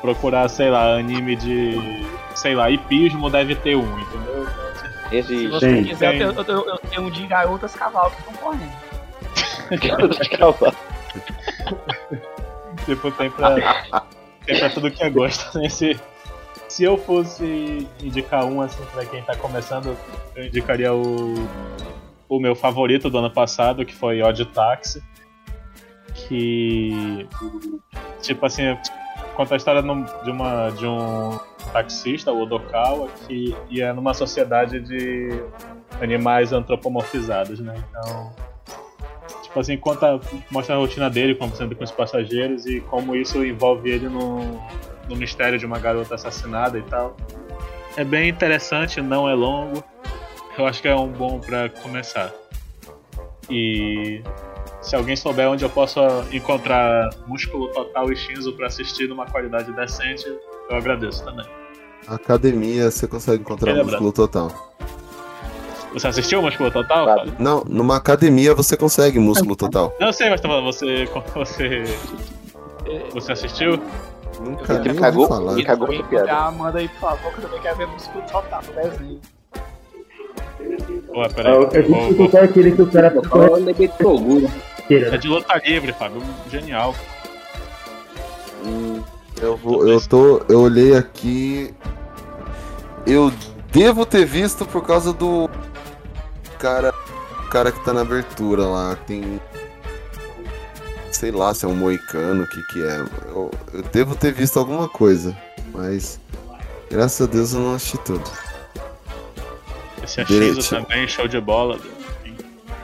procurar, 0.00 0.48
sei 0.48 0.70
lá, 0.70 0.96
anime 0.96 1.36
de. 1.36 2.04
sei 2.34 2.54
lá, 2.54 2.70
hipismo 2.70 3.30
deve 3.30 3.54
ter 3.54 3.76
um, 3.76 3.98
entendeu? 3.98 4.37
Se 5.08 5.16
Existe. 5.16 5.46
você 5.48 5.66
Tem, 5.72 5.84
quiser, 5.84 6.10
tem. 6.12 6.20
eu, 6.20 6.32
eu, 6.32 6.44
eu, 6.44 6.68
eu 6.68 6.78
tenho 6.78 7.02
um 7.02 7.10
de 7.10 7.26
garotas 7.26 7.74
cavalo 7.74 8.10
que 8.10 8.18
estão 8.20 8.34
correndo. 8.34 8.72
Tipo, 12.84 13.10
tem 13.12 13.30
pra. 13.30 13.54
tem 14.46 14.58
pra 14.58 14.70
tudo 14.70 14.90
que 14.90 15.02
é 15.02 15.10
gosto. 15.10 15.58
né? 15.58 15.68
Se, 15.68 15.98
se 16.68 16.84
eu 16.84 16.96
fosse 16.96 17.86
indicar 18.02 18.44
um, 18.44 18.60
assim, 18.62 18.82
pra 18.92 19.04
quem 19.04 19.22
tá 19.22 19.36
começando, 19.36 19.96
eu 20.36 20.46
indicaria 20.46 20.92
o. 20.94 21.34
o 22.28 22.38
meu 22.40 22.54
favorito 22.54 23.10
do 23.10 23.18
ano 23.18 23.30
passado, 23.30 23.84
que 23.84 23.94
foi 23.94 24.22
Odd 24.22 24.44
Taxi. 24.46 25.02
Que. 26.14 27.28
Tipo 28.22 28.46
assim, 28.46 28.76
conta 29.38 29.54
a 29.54 29.56
história 29.56 29.80
de, 29.80 30.30
uma, 30.32 30.70
de 30.70 30.84
um 30.84 31.38
taxista, 31.72 32.32
o 32.32 32.40
Odokawa, 32.40 33.08
que 33.28 33.56
ia 33.70 33.94
numa 33.94 34.12
sociedade 34.12 34.80
de 34.80 35.28
animais 36.00 36.52
antropomorfizados, 36.52 37.60
né? 37.60 37.76
Então. 37.88 38.32
Tipo 39.44 39.60
assim, 39.60 39.78
conta, 39.78 40.18
mostra 40.50 40.74
a 40.74 40.78
rotina 40.78 41.08
dele 41.08 41.36
conversando 41.36 41.76
com 41.76 41.84
os 41.84 41.92
passageiros 41.92 42.66
e 42.66 42.80
como 42.80 43.14
isso 43.14 43.44
envolve 43.44 43.88
ele 43.88 44.08
no, 44.08 44.60
no 45.08 45.14
mistério 45.14 45.56
de 45.56 45.64
uma 45.64 45.78
garota 45.78 46.16
assassinada 46.16 46.76
e 46.76 46.82
tal. 46.82 47.16
É 47.96 48.02
bem 48.02 48.28
interessante, 48.28 49.00
não 49.00 49.28
é 49.28 49.34
longo. 49.34 49.84
Eu 50.58 50.66
acho 50.66 50.82
que 50.82 50.88
é 50.88 50.96
um 50.96 51.06
bom 51.06 51.38
pra 51.38 51.68
começar. 51.68 52.34
E 53.48 54.20
se 54.80 54.94
alguém 54.96 55.16
souber 55.16 55.48
onde 55.48 55.64
eu 55.64 55.70
posso 55.70 56.00
encontrar 56.32 57.10
Músculo 57.26 57.68
Total 57.68 58.10
e 58.12 58.16
Shinzo 58.16 58.52
pra 58.54 58.66
assistir 58.68 59.08
numa 59.08 59.26
qualidade 59.26 59.72
decente, 59.72 60.24
eu 60.70 60.76
agradeço 60.76 61.24
também. 61.24 61.46
Academia, 62.06 62.90
você 62.90 63.06
consegue 63.06 63.42
encontrar 63.42 63.74
Quer 63.74 63.84
músculo 63.84 64.12
total. 64.12 64.50
Você 65.92 66.06
assistiu 66.06 66.40
Músculo 66.42 66.70
Total? 66.70 67.04
Fábio? 67.06 67.34
Não, 67.38 67.64
numa 67.66 67.96
academia 67.96 68.54
você 68.54 68.76
consegue 68.76 69.18
músculo 69.18 69.56
total. 69.56 69.94
Não 69.98 70.12
sei, 70.12 70.28
mas 70.30 70.40
tá 70.40 70.46
falando, 70.48 70.64
você. 70.64 71.08
Você. 71.34 71.84
Você 73.12 73.32
assistiu? 73.32 73.78
Nunca 74.40 74.78
nem 74.78 74.94
cagou- 74.94 75.26
falar. 75.28 75.52
ele 75.54 75.64
cagou 75.64 75.88
pra 75.88 76.02
piada. 76.04 76.26
Já 76.26 76.50
manda 76.50 76.78
aí, 76.78 76.88
por 76.88 77.00
favor, 77.00 77.32
que 77.32 77.38
eu 77.38 77.44
também 77.44 77.60
quero 77.60 77.76
ver 77.78 77.86
música 77.88 78.20
total 78.20 78.62
do 78.62 78.72
desenho. 78.72 79.20
Pô, 81.06 81.22
Ah, 81.22 81.28
peraí. 81.28 81.52
a 81.52 81.56
Vou- 81.58 81.70
gente 81.74 81.88
vou- 81.90 82.14
contar 82.26 82.44
aquele 82.44 82.72
que 82.72 82.82
o 82.82 82.86
cara 82.90 83.12
Olha 83.32 83.74
que 83.74 83.88
É 84.90 85.16
de 85.16 85.28
luta 85.28 85.60
livre, 85.64 85.92
Fábio. 85.92 86.22
Genial. 86.50 86.94
Hum, 88.64 89.02
Eu, 89.40 89.56
vou, 89.56 89.86
eu 89.86 90.00
tô. 90.00 90.42
Eu 90.48 90.60
olhei 90.62 90.96
aqui. 90.96 91.74
Eu 93.06 93.32
devo 93.72 94.04
ter 94.06 94.24
visto 94.24 94.64
por 94.64 94.84
causa 94.84 95.12
do 95.12 95.48
cara. 96.58 96.92
O 97.44 97.48
cara 97.50 97.70
que 97.72 97.84
tá 97.84 97.92
na 97.92 98.00
abertura 98.00 98.62
lá. 98.66 98.96
Tem. 99.06 99.40
Sei 101.12 101.30
lá 101.30 101.52
se 101.54 101.64
é 101.64 101.68
um 101.68 101.74
moicano, 101.74 102.44
o 102.44 102.48
que 102.48 102.62
que 102.72 102.82
é. 102.82 102.98
Eu, 103.28 103.50
eu 103.74 103.82
devo 103.92 104.14
ter 104.14 104.32
visto 104.32 104.58
alguma 104.58 104.88
coisa. 104.88 105.36
Mas. 105.72 106.20
Graças 106.90 107.28
a 107.28 107.30
Deus 107.30 107.52
eu 107.52 107.60
não 107.60 107.74
assisti 107.74 107.98
tudo. 107.98 108.24
Esse. 110.02 110.22
Axiso 110.22 110.70
também, 110.70 111.06
show 111.06 111.28
de 111.28 111.38
bola. 111.40 111.78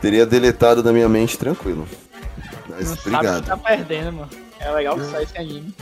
Teria 0.05 0.27
deletado 0.27 0.83
da 0.83 0.93
minha 0.93 1.09
mente 1.09 1.39
tranquilo. 1.39 1.89
Mas 2.69 2.91
Não 2.91 2.97
sabe 2.97 2.99
o 2.99 3.03
que 3.03 3.09
obrigado. 3.09 3.47
tá 3.47 3.57
perdendo, 3.57 4.13
mano. 4.13 4.31
É 4.61 4.71
legal 4.71 4.97
que 4.99 5.05
sai 5.07 5.23
esse 5.23 5.39
anime. 5.39 5.75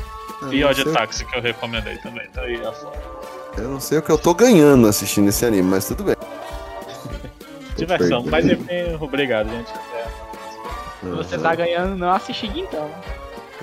E 0.53 0.61
eu, 0.61 0.69
o 0.69 0.71
não 0.71 0.77
de 0.77 0.83
sei, 0.85 0.93
táxi 0.93 1.25
que 1.25 1.37
eu 1.37 1.43
recomendei 1.43 1.97
também. 1.99 2.29
Tá 2.29 2.43
aí 2.43 2.55
a 2.65 2.73
foto. 2.73 2.99
eu 3.59 3.69
não 3.69 3.81
sei 3.81 3.99
o 3.99 4.03
que 4.03 4.11
eu 4.13 4.17
tô 4.17 4.33
ganhando 4.33 4.87
assistindo 4.87 5.29
esse 5.29 5.45
anime, 5.45 5.69
mas 5.69 5.89
tudo 5.89 6.05
bem. 6.05 6.15
Diversão. 7.77 8.23
Mas 8.25 8.47
enfim, 8.47 8.65
obrigado, 9.01 9.51
gente. 9.51 9.73
Até. 9.73 11.09
Você 11.17 11.35
Aham. 11.35 11.43
tá 11.43 11.55
ganhando 11.57 11.97
não 11.97 12.13
assistindo 12.13 12.57
então. 12.61 12.89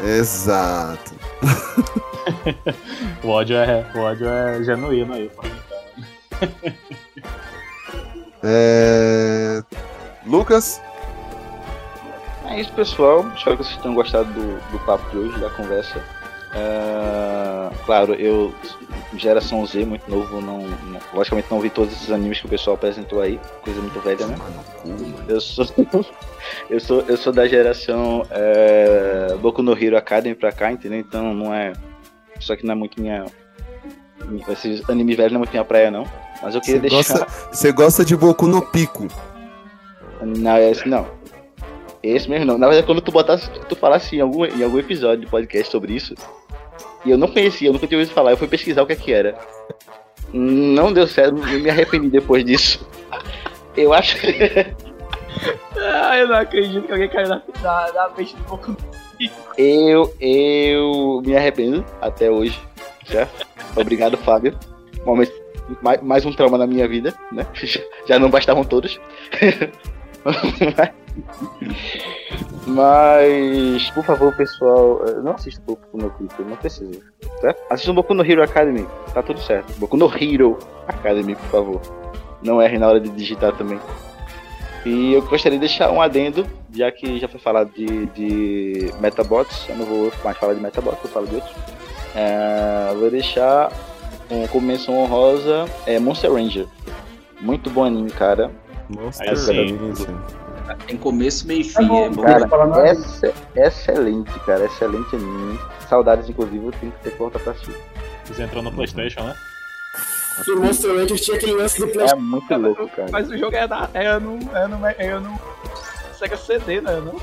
Exato. 0.04 1.14
O 3.24 3.30
ódio 3.30 3.56
é, 3.58 3.86
o 3.96 4.00
ódio 4.00 4.28
é 4.28 4.64
genuíno 4.64 5.14
aí. 5.14 5.32
É... 8.44 9.64
Lucas? 10.30 10.82
É 12.46 12.60
isso, 12.62 12.72
pessoal. 12.74 13.26
Espero 13.36 13.58
que 13.58 13.64
vocês 13.64 13.78
tenham 13.82 13.96
gostado 13.96 14.32
do, 14.34 14.60
do 14.72 14.80
papo 14.86 15.10
de 15.12 15.18
hoje, 15.18 15.40
da 15.40 15.50
conversa. 15.52 16.02
É, 16.52 17.70
claro, 17.86 18.16
eu, 18.16 18.52
geração 19.16 19.64
Z, 19.68 19.86
muito 19.86 20.10
novo, 20.10 20.42
não, 20.42 20.58
não- 20.62 21.00
logicamente 21.14 21.48
não 21.52 21.60
vi 21.60 21.70
todos 21.70 21.94
esses 21.94 22.12
animes 22.12 22.40
que 22.40 22.48
o 22.48 22.50
pessoal 22.50 22.76
apresentou 22.76 23.22
aí, 23.22 23.40
coisa 23.62 23.80
muito 23.80 24.00
velha, 24.00 24.26
né? 24.26 24.36
Eu 25.28 25.40
sou, 25.40 25.64
eu 26.72 26.80
sou, 26.80 27.02
eu 27.08 27.18
sou 27.18 27.32
da 27.32 27.48
geração 27.48 28.26
é, 28.32 29.36
Boku 29.40 29.62
no 29.62 29.74
Hero 29.78 29.96
Academy 29.96 30.34
pra 30.34 30.52
cá, 30.52 30.72
entendeu? 30.72 31.00
Então 31.00 31.34
não 31.36 31.54
é. 31.54 31.74
Isso 32.40 32.52
aqui 32.52 32.66
não 32.66 32.72
é 32.72 32.76
muito 32.76 33.00
minha. 33.00 33.26
Esses 34.50 34.88
animes 34.90 35.18
velhos 35.18 35.32
não 35.34 35.38
é 35.38 35.42
muito 35.42 35.52
minha 35.52 35.66
praia, 35.66 35.92
não. 35.92 36.06
Mas 36.42 36.56
eu 36.56 36.62
queria 36.62 36.80
Você 36.82 36.90
deixar. 36.90 37.20
gosta, 37.20 37.28
você 37.54 37.72
gosta 37.72 38.06
de 38.06 38.16
Boku 38.18 38.48
no 38.48 38.62
Pico? 38.62 39.08
Não, 40.22 40.58
esse 40.58 40.88
não. 40.88 41.08
Esse 42.02 42.30
mesmo 42.30 42.46
não. 42.46 42.58
Na 42.58 42.68
verdade, 42.68 42.86
quando 42.86 43.02
tu 43.02 43.12
botasse, 43.12 43.50
tu 43.68 43.76
falasse 43.76 44.16
em 44.16 44.22
algum, 44.22 44.46
em 44.46 44.64
algum 44.64 44.80
episódio 44.80 45.26
de 45.26 45.32
podcast 45.32 45.72
sobre 45.72 45.94
isso, 45.94 46.16
e 47.06 47.12
eu 47.12 47.18
não 47.18 47.28
conhecia, 47.28 47.70
eu 47.70 47.74
nunca 47.74 47.88
tinha 47.88 48.00
ouvido 48.00 48.14
falar, 48.14 48.32
eu 48.32 48.38
fui 48.38 48.48
pesquisar 48.48 48.84
o 48.84 48.88
que 48.88 48.94
é 48.94 48.96
que 48.96 49.14
era. 49.14 49.38
Não 50.34 50.94
deu 50.94 51.08
certo, 51.08 51.38
eu 51.38 51.60
me 51.60 51.70
arrependi 51.70 52.10
depois 52.10 52.44
disso. 52.46 52.88
Eu 53.76 53.94
acho 53.94 54.18
Ah, 55.78 56.18
eu 56.18 56.28
não 56.28 56.36
acredito 56.36 56.86
que 56.86 56.92
alguém 56.92 57.10
caiu 57.10 57.30
na, 57.30 57.42
na, 57.62 57.92
na 57.94 58.10
mente 58.10 58.36
do 58.36 58.44
pouco. 58.44 58.76
eu, 59.58 60.14
eu 60.20 61.22
me 61.26 61.36
arrependo 61.36 61.86
até 62.02 62.30
hoje, 62.30 62.60
certo? 63.06 63.48
Obrigado, 63.76 64.18
Fábio. 64.18 64.58
Momento, 65.06 65.32
mais, 65.82 66.02
mais 66.02 66.26
um 66.26 66.34
trauma 66.34 66.58
na 66.58 66.68
minha 66.68 66.88
vida, 66.88 67.14
né? 67.32 67.46
Já 68.06 68.20
não 68.20 68.30
bastavam 68.30 68.64
todos. 68.64 69.00
Mas, 72.68 73.90
por 73.92 74.04
favor, 74.04 74.36
pessoal, 74.36 75.02
eh, 75.08 75.22
não 75.24 75.32
assista 75.34 75.62
Boku 75.66 75.98
no 75.98 76.10
Pico, 76.12 76.44
não 76.44 76.56
precisa. 76.56 77.02
Certo? 77.42 77.62
Assista 77.70 77.92
um 77.92 77.96
Boku 77.96 78.14
no 78.14 78.24
Hero 78.24 78.44
Academy, 78.44 78.88
tá 79.14 79.24
tudo 79.24 79.40
certo. 79.42 79.74
Boku 79.80 79.98
no 79.98 80.06
Hero 80.06 80.60
Academy, 80.88 81.36
por 81.36 81.50
favor. 81.50 81.82
Não 82.44 82.62
erre 82.62 82.78
na 82.78 82.88
hora 82.88 83.00
de 83.00 83.10
digitar 83.10 83.54
também. 83.54 83.80
E 84.86 85.14
eu 85.14 85.22
gostaria 85.24 85.58
de 85.58 85.66
deixar 85.66 85.92
um 85.92 86.02
adendo, 86.02 86.46
já 86.74 86.92
que 86.92 87.20
já 87.20 87.28
foi 87.28 87.40
falado 87.40 87.72
de, 87.74 88.06
de 88.08 88.94
Metabots, 89.00 89.68
eu 89.68 89.76
não 89.76 89.86
vou 89.86 90.12
mais 90.24 90.38
falar 90.38 90.54
de 90.54 90.62
Metabots, 90.62 91.04
eu 91.04 91.10
falo 91.10 91.28
de 91.28 91.36
outros. 91.36 91.54
É, 92.16 92.94
vou 92.96 93.10
deixar 93.10 93.72
um, 94.32 94.48
como 94.48 94.68
menção 94.68 94.98
honrosa 94.98 95.66
é 95.86 96.00
Monster 96.00 96.32
Ranger. 96.32 96.68
Muito 97.42 97.70
bom 97.70 97.84
anime, 97.84 98.12
cara. 98.12 98.52
Monster 98.90 99.30
Aí 99.30 99.36
sim. 99.38 99.78
Ranger. 99.78 100.16
Tem 100.86 100.98
começo, 100.98 101.48
meio 101.48 101.62
e 101.62 101.64
fim. 101.64 101.84
é 101.84 102.10
bom. 102.10 102.22
Cara, 102.22 102.88
essa, 102.88 103.34
excelente, 103.56 104.40
cara, 104.42 104.66
excelente 104.66 105.16
anime. 105.16 105.60
Saudades, 105.88 106.30
inclusive, 106.30 106.66
eu 106.66 106.72
tenho 106.74 106.92
que 106.92 107.00
ter 107.04 107.12
que 107.12 107.18
voltar 107.18 107.40
pra 107.40 107.54
assistir. 107.54 107.76
Você 108.26 108.44
entrou 108.44 108.62
no 108.62 108.72
Playstation, 108.72 109.22
né? 109.24 109.36
E 110.48 110.52
o 110.52 110.62
Monster 110.62 110.96
Ranger 110.96 111.20
tinha 111.20 111.38
aquele 111.38 111.54
lance 111.54 111.80
do 111.80 111.86
É 111.86 111.92
PlayStation. 111.92 112.22
muito 112.22 112.56
louco, 112.56 112.88
cara. 112.90 113.10
Mas 113.12 113.30
o 113.30 113.38
jogo 113.38 113.56
é, 113.56 113.68
da, 113.68 113.90
é, 113.94 114.20
no, 114.20 114.38
é, 114.56 114.68
no, 114.68 114.86
é 114.86 115.20
no 115.20 115.40
Sega 116.14 116.38
CD, 116.38 116.82
né? 116.82 117.00
Não? 117.00 117.20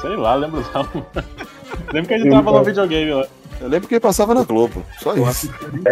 Sei 0.00 0.16
lá, 0.16 0.34
lembro 0.34 0.62
não. 0.74 0.82
lembro 1.92 2.08
que 2.08 2.14
a 2.14 2.18
gente 2.18 2.30
tava 2.30 2.52
no 2.52 2.64
videogame 2.64 3.12
lá. 3.12 3.26
Eu 3.60 3.68
lembro 3.68 3.88
que 3.88 3.94
ele 3.94 4.00
passava 4.00 4.34
na 4.34 4.42
Globo. 4.44 4.84
Só 5.00 5.14
isso. 5.14 5.50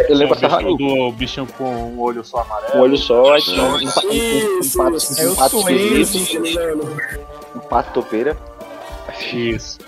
Eu 0.08 0.16
lembro 0.16 0.36
o 0.36 0.40
passava 0.40 0.60
no 0.62 0.76
do 0.76 1.12
bichinho 1.12 1.46
com 1.46 1.64
um 1.64 2.00
olho 2.00 2.24
só 2.24 2.38
amarelo. 2.40 2.76
um 2.76 2.80
olho 2.80 2.96
só, 2.98 3.38
tinha 3.40 3.62
um, 3.62 3.66
um, 3.66 3.72
um, 3.72 3.76
um, 3.78 4.60
Isso, 4.60 4.76
pato, 4.78 4.96
isso. 4.96 5.20
É 5.20 5.28
um 5.30 5.34
pato 5.34 5.60
Sueli. 5.60 6.00
esquisito, 6.02 6.98
um 7.54 7.58
pato 7.60 7.92
topeira 7.92 8.36
Isso. 9.32 9.78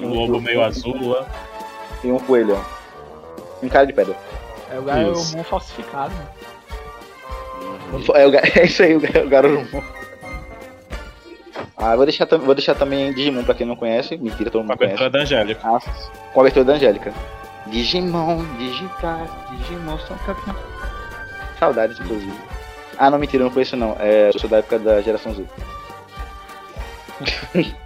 Um 0.00 0.08
lobo 0.14 0.40
meio 0.40 0.62
azul 0.62 1.08
lá. 1.10 1.26
e 2.04 2.10
um 2.12 2.18
coelhão. 2.18 2.64
Um 3.62 3.68
cara 3.68 3.86
de 3.86 3.92
pedra. 3.92 4.16
É 4.70 4.78
o 4.78 4.82
Isso. 5.12 5.36
falsificado. 5.44 6.14
né? 6.14 6.26
É, 8.14 8.26
o 8.26 8.30
é 8.60 8.64
isso 8.66 8.82
aí, 8.82 8.96
o, 8.96 9.00
ga- 9.00 9.24
o 9.24 9.28
Garurumon. 9.28 9.82
Ah, 11.78 11.94
vou 11.94 12.04
deixar, 12.04 12.26
vou 12.26 12.54
deixar 12.54 12.74
também 12.74 13.12
Digimon 13.14 13.44
pra 13.44 13.54
quem 13.54 13.66
não 13.66 13.76
conhece. 13.76 14.16
Mentira, 14.16 14.50
todo 14.50 14.64
Com 14.64 14.72
a 14.72 14.74
mundo 14.74 14.78
conhece. 14.78 14.94
abertura 14.96 15.10
da 15.10 15.20
Angélica. 15.20 15.60
Ah, 15.64 15.78
com 16.32 16.40
a 16.40 16.42
abertura 16.42 16.64
da 16.64 16.72
Angélica. 16.74 17.14
Digimon, 17.68 18.44
digitar, 18.58 19.26
Digimon 19.56 19.98
são 20.00 20.16
campeão. 20.18 20.56
Saudades, 21.58 21.98
inclusive. 22.00 22.36
Ah, 22.98 23.10
não, 23.10 23.18
mentira, 23.18 23.42
eu 23.42 23.46
não 23.46 23.52
conheço 23.52 23.76
não. 23.76 23.96
É, 24.00 24.30
eu 24.34 24.38
sou 24.38 24.50
da 24.50 24.58
época 24.58 24.78
da 24.78 25.00
geração 25.00 25.32
Z. 25.32 25.44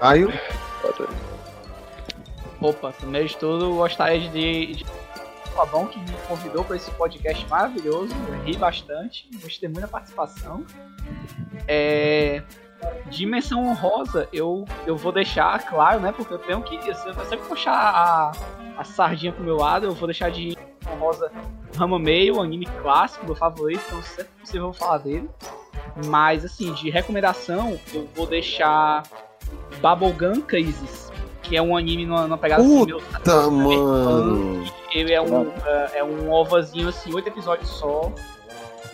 Caio? 0.00 0.32
Opa, 2.60 2.92
primeiro 2.92 3.28
de 3.28 3.36
tudo, 3.36 3.74
gostaria 3.74 4.28
de. 4.28 4.74
de... 4.74 4.86
Fabão 5.54 5.86
que 5.86 6.00
me 6.00 6.10
convidou 6.26 6.64
para 6.64 6.74
esse 6.74 6.90
podcast 6.90 7.46
maravilhoso, 7.48 8.12
eu 8.26 8.42
ri 8.42 8.56
bastante, 8.56 9.28
gostei 9.40 9.68
muito 9.68 9.82
da 9.82 9.86
participação. 9.88 10.64
É, 11.68 12.42
dimensão 13.08 13.64
honrosa, 13.66 14.28
eu, 14.32 14.64
eu 14.86 14.96
vou 14.96 15.12
deixar, 15.12 15.58
claro, 15.68 16.00
né? 16.00 16.12
Porque 16.12 16.32
eu 16.34 16.38
tenho 16.38 16.62
que. 16.62 16.76
Sempre 16.94 17.20
eu 17.22 17.26
sempre 17.26 17.48
puxar 17.48 17.72
a, 17.72 18.32
a 18.78 18.84
sardinha 18.84 19.32
pro 19.32 19.44
meu 19.44 19.56
lado, 19.56 19.86
eu 19.86 19.92
vou 19.92 20.06
deixar 20.06 20.30
de 20.30 20.56
honrosa 20.90 21.30
Rama 21.76 21.98
Meio, 21.98 22.40
anime 22.40 22.66
clássico, 22.82 23.24
meu 23.26 23.34
favorito, 23.34 23.82
então 23.88 24.02
sempre 24.02 24.32
que 24.34 24.40
possível 24.40 24.60
eu 24.62 24.72
vou 24.72 24.74
falar 24.74 24.98
dele. 24.98 25.28
Mas 26.06 26.44
assim, 26.44 26.72
de 26.72 26.90
recomendação, 26.90 27.78
eu 27.92 28.08
vou 28.14 28.26
deixar 28.26 29.02
Bubblegum 29.80 30.40
Crisis, 30.40 31.12
que 31.42 31.56
é 31.56 31.62
um 31.62 31.76
anime 31.76 32.04
numa, 32.06 32.22
numa 32.22 32.38
pegada 32.38 32.62
assim, 32.62 32.86
meu, 32.86 33.00
Tá, 33.22 33.48
mano. 33.50 34.64
ele 34.92 35.12
é 35.12 35.20
um, 35.20 35.52
é, 35.64 35.98
é 35.98 36.04
um 36.04 36.32
ovazinho, 36.32 36.88
assim, 36.88 37.14
oito 37.14 37.28
episódios 37.28 37.68
só. 37.70 38.12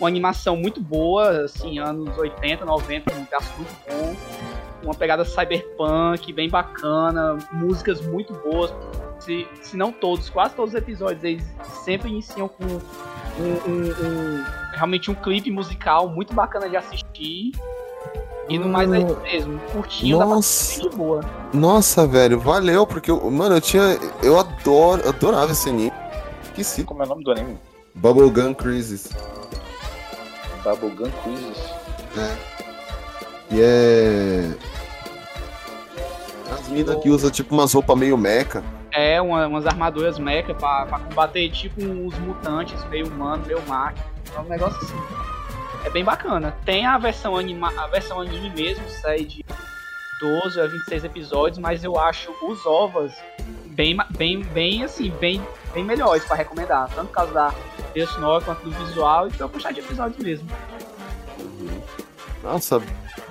Uma 0.01 0.07
animação 0.09 0.57
muito 0.57 0.81
boa, 0.81 1.43
assim, 1.43 1.77
anos 1.77 2.17
80, 2.17 2.65
90, 2.65 3.13
um 3.13 3.23
traço 3.25 3.53
muito 3.55 3.71
bom. 3.87 4.15
Uma 4.81 4.95
pegada 4.95 5.23
cyberpunk, 5.23 6.33
bem 6.33 6.49
bacana, 6.49 7.37
músicas 7.51 8.01
muito 8.01 8.33
boas. 8.33 8.73
Se, 9.19 9.47
se 9.61 9.77
não 9.77 9.91
todos, 9.91 10.27
quase 10.27 10.55
todos 10.55 10.73
os 10.73 10.79
episódios, 10.79 11.23
eles 11.23 11.43
sempre 11.85 12.09
iniciam 12.09 12.47
com 12.47 12.63
um, 12.65 13.69
um- 13.71 13.91
um- 14.39 14.43
realmente 14.73 15.11
um 15.11 15.13
clipe 15.13 15.51
musical 15.51 16.09
muito 16.09 16.33
bacana 16.33 16.67
de 16.67 16.75
assistir. 16.75 17.51
E 18.49 18.57
no 18.57 18.67
mais 18.67 18.91
é 18.91 18.97
isso 19.01 19.19
mesmo, 19.21 19.59
curtinho, 19.71 20.17
dá 20.17 20.25
Nossa. 20.25 20.39
assistir 20.39 20.89
de 20.89 20.95
boa. 20.95 21.21
Nossa, 21.53 22.07
velho, 22.07 22.39
valeu, 22.39 22.87
porque, 22.87 23.11
eu, 23.11 23.29
mano, 23.29 23.57
eu 23.57 23.61
tinha. 23.61 23.83
Eu 24.23 24.39
adoro, 24.39 25.07
adorava 25.07 25.51
esse 25.51 25.69
anime. 25.69 25.93
Esqueci. 26.41 26.83
Como 26.83 27.03
é 27.03 27.05
o 27.05 27.09
nome 27.09 27.23
do 27.23 27.31
anime? 27.31 27.59
Bubblegum 27.93 28.55
Crisis. 28.55 29.09
Bubblegum 30.63 31.09
Quizzes. 31.23 31.57
É. 32.17 32.37
E 33.51 33.61
é. 33.61 34.51
As 36.51 36.67
minas 36.69 36.95
que 37.01 37.09
usam 37.09 37.29
tipo 37.31 37.53
umas 37.53 37.73
roupas 37.73 37.97
meio 37.97 38.17
meca. 38.17 38.63
É, 38.91 39.21
uma- 39.21 39.47
umas 39.47 39.65
armaduras 39.65 40.19
mecha 40.19 40.53
pra, 40.53 40.85
pra 40.85 40.99
combater 40.99 41.49
tipo 41.49 41.81
uns 41.81 42.17
mutantes, 42.19 42.83
meio 42.89 43.07
humano, 43.07 43.43
meio 43.45 43.61
máquina. 43.67 44.05
É 44.35 44.39
um 44.39 44.43
negócio 44.43 44.77
assim. 44.81 44.97
É 45.85 45.89
bem 45.89 46.03
bacana. 46.03 46.55
Tem 46.65 46.85
a 46.85 46.97
versão, 46.97 47.35
anima, 47.37 47.71
a 47.77 47.87
versão 47.87 48.19
anime 48.19 48.49
mesmo, 48.49 48.83
sai 49.01 49.23
de 49.23 49.43
12 50.19 50.59
a 50.61 50.67
26 50.67 51.05
episódios, 51.05 51.57
mas 51.57 51.83
eu 51.83 51.97
acho 51.97 52.31
os 52.43 52.65
ovas 52.65 53.11
bem, 53.67 53.97
bem, 54.11 54.41
bem 54.43 54.83
assim, 54.83 55.09
bem, 55.19 55.41
bem 55.73 55.83
melhores 55.83 56.23
pra 56.25 56.35
recomendar. 56.35 56.89
Tanto 56.93 57.07
por 57.07 57.13
causa 57.15 57.33
da 57.33 57.53
trilha 57.91 58.07
sonora 58.07 58.43
quanto 58.43 58.63
do 58.63 58.71
visual 58.85 59.27
e 59.27 59.31
pela 59.31 59.49
quantidade 59.49 59.75
de 59.75 59.81
episódios 59.81 60.17
mesmo. 60.23 60.47
Nossa, 62.43 62.81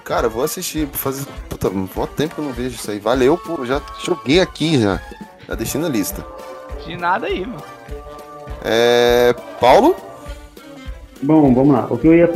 cara, 0.05 0.29
vou 0.29 0.45
assistir. 0.45 0.87
Fazer. 0.93 1.27
Puta, 1.49 1.69
mó 1.71 2.07
tempo 2.07 2.35
que 2.35 2.41
eu 2.41 2.45
não 2.45 2.53
vejo 2.53 2.77
isso 2.77 2.91
aí. 2.91 2.99
Valeu, 2.99 3.37
pô. 3.37 3.65
Já 3.65 3.81
joguei 4.05 4.41
aqui 4.41 4.81
já. 4.81 5.01
Já 5.49 5.55
deixei 5.55 5.81
na 5.81 5.89
lista. 5.89 6.25
De 6.87 6.97
nada 6.97 7.27
aí, 7.27 7.41
mano. 7.45 7.63
É. 8.63 9.35
Paulo? 9.61 9.97
Bom, 11.23 11.53
vamos 11.55 11.75
lá. 11.75 11.87
O 11.91 11.99
que 11.99 12.07
eu 12.07 12.15
ia 12.15 12.29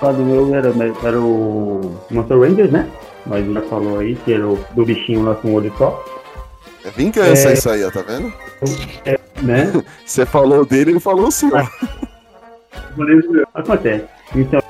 falar 0.00 0.12
do 0.12 0.22
meu 0.22 0.54
era, 0.54 0.72
era 1.04 1.20
o 1.20 2.00
Monster 2.10 2.38
Rangers, 2.40 2.70
né? 2.72 2.90
Mas 3.26 3.46
já 3.52 3.62
falou 3.62 3.98
aí 4.00 4.16
que 4.16 4.32
era 4.32 4.46
o 4.46 4.58
do 4.72 4.84
bichinho 4.84 5.24
lá 5.24 5.34
com 5.34 5.48
o 5.48 5.54
olho 5.54 5.72
só. 5.78 6.02
É 6.84 6.90
vingança 6.90 7.50
É. 7.50 7.52
isso 7.54 7.70
aí, 7.70 7.84
ó, 7.84 7.90
tá 7.90 8.02
vendo? 8.02 8.32
É, 9.04 9.18
né? 9.42 9.72
Você 10.04 10.24
falou 10.26 10.64
dele, 10.64 10.92
ele 10.92 11.00
falou 11.00 11.28
o 11.28 11.32
seu. 11.32 11.50
Acontece. 13.54 14.06
Então, 14.34 14.60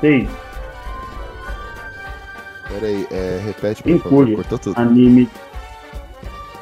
seis 0.00 0.28
Pera 2.68 2.86
aí, 2.86 3.06
é, 3.10 3.40
repete, 3.44 3.82
por 3.82 3.98
favor. 4.00 4.34
Cortou 4.34 4.58
tudo. 4.58 4.80
anime. 4.80 5.28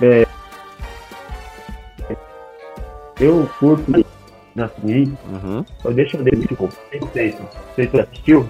É, 0.00 0.26
eu 3.20 3.48
curto 3.60 4.04
assim? 4.56 5.16
Uhum. 5.30 5.64
Só 5.80 5.90
deixa 5.90 6.16
eu 6.16 6.24
ver 6.24 6.36
se 6.36 6.48
ficou. 6.48 6.68
Não 7.00 7.08
sei 7.12 7.32
se 7.32 7.38
você 7.76 7.88
já 7.88 8.02
assistiu. 8.02 8.48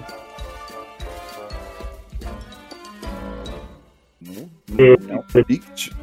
É. 4.79 6.02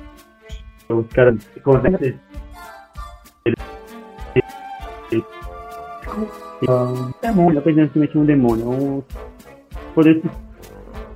os 0.99 1.07
caras 1.09 1.37
conseguem. 1.62 2.19
Ele. 3.45 3.57
ele- 5.12 5.25
Ah, 6.69 7.11
demônio, 7.23 7.59
aparentemente 7.59 8.19
um 8.19 8.25
demônio. 8.25 8.69
Um 8.71 9.03
poder 9.95 10.23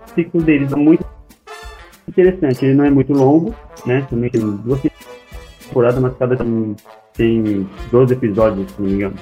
psíquico 0.06 0.40
deles 0.42 0.72
é 0.72 0.76
muito 0.76 1.04
interessante. 2.08 2.64
Ele 2.64 2.74
não 2.74 2.84
é 2.84 2.90
muito 2.90 3.12
longo, 3.12 3.54
né? 3.86 4.06
Também 4.08 4.30
tem 4.30 4.40
duas 4.58 4.80
temporadas, 5.68 6.00
mas 6.00 6.16
cada 6.16 6.36
tem, 6.36 6.76
tem 7.14 7.68
12 7.90 8.14
episódios, 8.14 8.70
se 8.70 8.80
não 8.80 8.88
me 8.88 8.94
engano. 8.94 9.14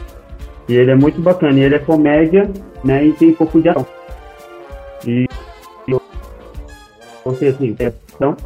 E 0.68 0.74
ele 0.74 0.90
é 0.92 0.94
muito 0.94 1.20
bacana. 1.20 1.58
E 1.58 1.62
ele 1.62 1.74
é 1.74 1.78
comédia, 1.78 2.50
né? 2.84 3.04
E 3.06 3.12
tem 3.14 3.30
um 3.30 3.34
pouco 3.34 3.60
de 3.60 3.68
ação. 3.68 3.86
E 5.06 5.26
não 7.24 7.34
sei 7.36 7.48
assim, 7.48 7.74
tem 7.74 7.86
ação, 7.88 8.36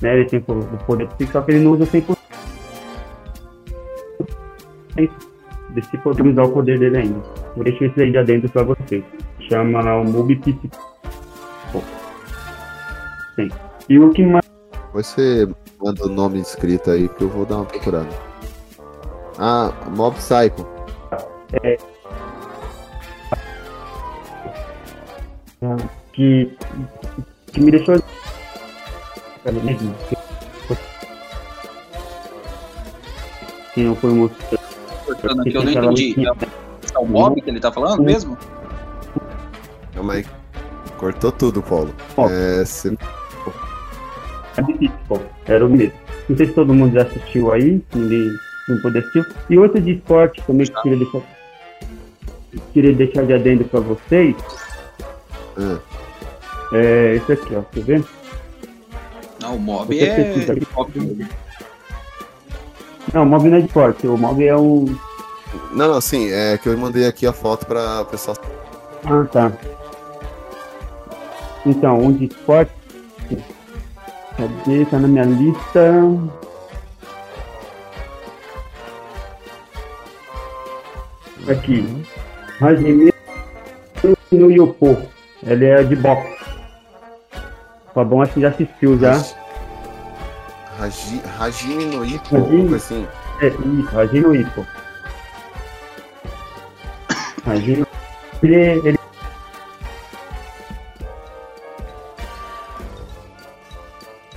né? 0.00 0.14
Ele 0.16 0.24
tem 0.24 0.44
o 0.46 0.78
poder 0.86 1.06
psíquico, 1.08 1.32
só 1.32 1.40
que 1.42 1.52
ele 1.52 1.64
não 1.64 1.72
usa 1.72 1.86
100% 1.86 2.16
desse 5.70 5.96
poder 5.98 6.26
usar 6.26 6.42
o 6.42 6.52
poder 6.52 6.78
dele 6.78 6.98
ainda. 6.98 7.20
Vou 7.54 7.64
deixar 7.64 7.86
isso 7.86 8.00
aí 8.00 8.10
de 8.10 8.18
adentro 8.18 8.50
pra 8.50 8.62
vocês. 8.62 9.04
Chama 9.48 9.94
o 9.96 10.04
Mob 10.04 10.34
Psíquico. 10.36 10.76
Sim. 13.36 13.48
E 13.88 13.98
o 13.98 14.10
que 14.10 14.24
mais 14.24 14.44
Você 14.92 15.48
manda 15.82 16.04
o 16.04 16.08
nome 16.08 16.40
escrito 16.40 16.90
aí 16.90 17.08
que 17.08 17.22
eu 17.22 17.28
vou 17.28 17.46
dar 17.46 17.56
uma 17.56 17.64
procurada. 17.64 18.08
Ah, 19.38 19.72
Mob 19.96 20.16
Psycho. 20.16 20.66
é. 21.62 21.76
que, 26.12 26.56
que 27.52 27.60
me 27.60 27.70
deixou. 27.70 27.96
Que 33.74 33.82
não 33.84 33.94
foi. 33.96 34.30
Cortando 35.06 35.40
aqui, 35.40 35.54
eu 35.54 35.62
não 35.62 35.72
entendi. 35.72 36.14
É 36.94 36.98
o 36.98 37.04
Bob 37.06 37.40
que 37.40 37.48
ele 37.50 37.60
tá 37.60 37.70
falando 37.72 38.02
mesmo? 38.02 38.36
Calma 39.94 40.14
aí. 40.14 40.26
Cortou 40.98 41.32
tudo, 41.32 41.62
Paulo. 41.62 41.94
É, 42.30 42.64
cê- 42.64 42.96
É 44.56 44.62
difícil. 44.62 44.92
Era 45.46 45.64
o 45.64 45.70
mesmo. 45.70 45.92
Não 46.28 46.36
sei 46.36 46.46
se 46.46 46.52
todo 46.52 46.74
mundo 46.74 46.94
já 46.94 47.02
assistiu 47.02 47.52
aí, 47.52 47.82
se 47.90 47.98
ninguém 47.98 48.30
não 48.68 48.80
pôde 48.82 48.98
assistir. 48.98 49.26
E 49.48 49.58
outro 49.58 49.80
de 49.80 49.92
esporte 49.92 50.42
também 50.42 50.66
que 50.66 50.72
eu 50.76 50.82
queria 50.82 50.98
deixar, 50.98 51.22
queria 52.72 52.92
deixar 52.94 53.24
de 53.26 53.32
adendo 53.32 53.64
pra 53.64 53.80
vocês. 53.80 54.34
É 56.72 57.14
esse 57.16 57.32
aqui, 57.32 57.54
ó. 57.54 57.62
Tá 57.62 57.68
vendo? 57.76 58.06
Não, 59.40 59.56
o 59.56 59.58
Mob 59.60 59.98
é. 59.98 60.34
Mob- 60.76 61.28
Não, 63.14 63.22
o 63.22 63.26
Mob 63.26 63.48
não 63.48 63.56
é 63.56 63.60
de 63.60 63.66
esporte. 63.66 64.06
O 64.06 64.16
Mob 64.16 64.44
é 64.46 64.56
um. 64.56 64.84
Não, 65.72 65.88
não, 65.88 66.00
sim, 66.00 66.30
é 66.30 66.58
que 66.58 66.68
eu 66.68 66.76
mandei 66.78 67.06
aqui 67.06 67.26
a 67.26 67.32
foto 67.32 67.66
pra 67.66 68.04
pessoal. 68.04 68.36
Ah, 69.04 69.24
tá. 69.32 69.52
Então, 71.66 71.98
um 72.00 72.12
de 72.12 72.26
esporte. 72.26 72.72
Cadê? 74.36 74.84
Tá 74.86 74.98
na 74.98 75.08
minha 75.08 75.24
lista. 75.24 75.92
Aqui. 81.48 82.04
Hajime 82.60 83.12
no 84.30 84.50
Yopo. 84.50 84.96
Ele 85.42 85.64
é 85.66 85.82
de 85.82 85.96
boxe. 85.96 86.39
Fabão 87.94 88.22
acho 88.22 88.34
que 88.34 88.40
já 88.40 88.48
assistiu 88.48 88.98
já. 88.98 89.20
Hajime 91.38 91.86
no 91.86 92.04
Ippo, 92.04 92.36
Hajime? 92.36 92.40
alguma 92.40 92.68
coisa 92.68 92.76
assim. 92.76 93.08
É, 93.40 93.48
isso, 93.48 93.98
Hajime 93.98 94.20
no 94.20 94.34
Ippo. 94.34 94.66
Hajime. 97.46 97.86
Ele, 98.42 98.54
ele 98.54 99.00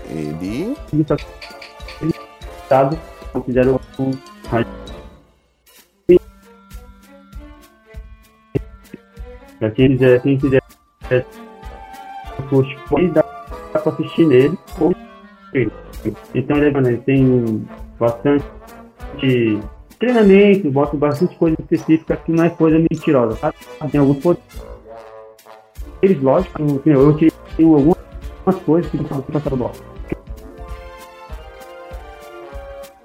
Ele. 0.09 0.77
Ele 0.91 1.05
só 1.07 1.15
ele 2.01 2.13
estado 2.63 2.99
considera 3.31 3.71
um 3.71 4.11
Pra 9.59 9.71
quem 9.71 9.91
quiser, 9.91 10.21
quem 10.21 10.37
quiser 10.37 10.61
curte, 12.49 12.77
pode 12.87 13.11
dar 13.83 13.91
pra 13.91 14.05
assistir 14.05 14.25
nele. 14.25 14.57
ou. 14.79 14.93
Então 16.33 16.57
ele, 16.57 16.97
tem 16.97 17.67
bastante 17.99 18.45
treinamento, 19.99 20.71
bota 20.71 20.97
bastante 20.97 21.35
coisa 21.37 21.55
específica 21.59 22.17
que 22.17 22.31
não 22.31 22.43
é 22.43 22.49
coisa 22.49 22.77
mentirosa, 22.79 23.37
sabe? 23.37 23.55
Tem 23.91 24.01
alguns 24.01 24.17
poderes, 24.17 24.51
lógico, 26.21 26.61
eu, 26.85 27.09
eu 27.11 27.31
tenho 27.55 27.75
algumas 27.75 28.63
coisas 28.65 28.91
que 28.91 28.97
não 28.97 29.05
passaram 29.05 29.57
do 29.57 29.71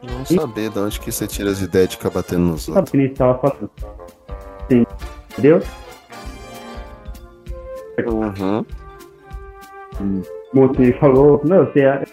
Não 0.03 0.25
saber 0.25 0.71
de 0.71 0.79
onde 0.79 1.01
que 1.01 1.13
você 1.13 1.27
tira 1.27 1.51
as 1.51 1.61
ideias 1.61 1.91
de 1.91 1.97
ficar 1.97 2.11
batendo 2.11 2.47
nos 2.47 2.69
outros. 2.69 2.91
Sabe 2.91 3.07
que 3.07 3.13
estava 3.13 3.39
falando. 3.39 3.71
Sim. 4.71 4.87
Entendeu? 5.31 5.63
Uhum. 8.07 8.65
Como 9.97 10.38
você 10.53 10.93
falou, 10.95 11.41
não, 11.45 11.65
você 11.67 11.81
é. 11.81 12.05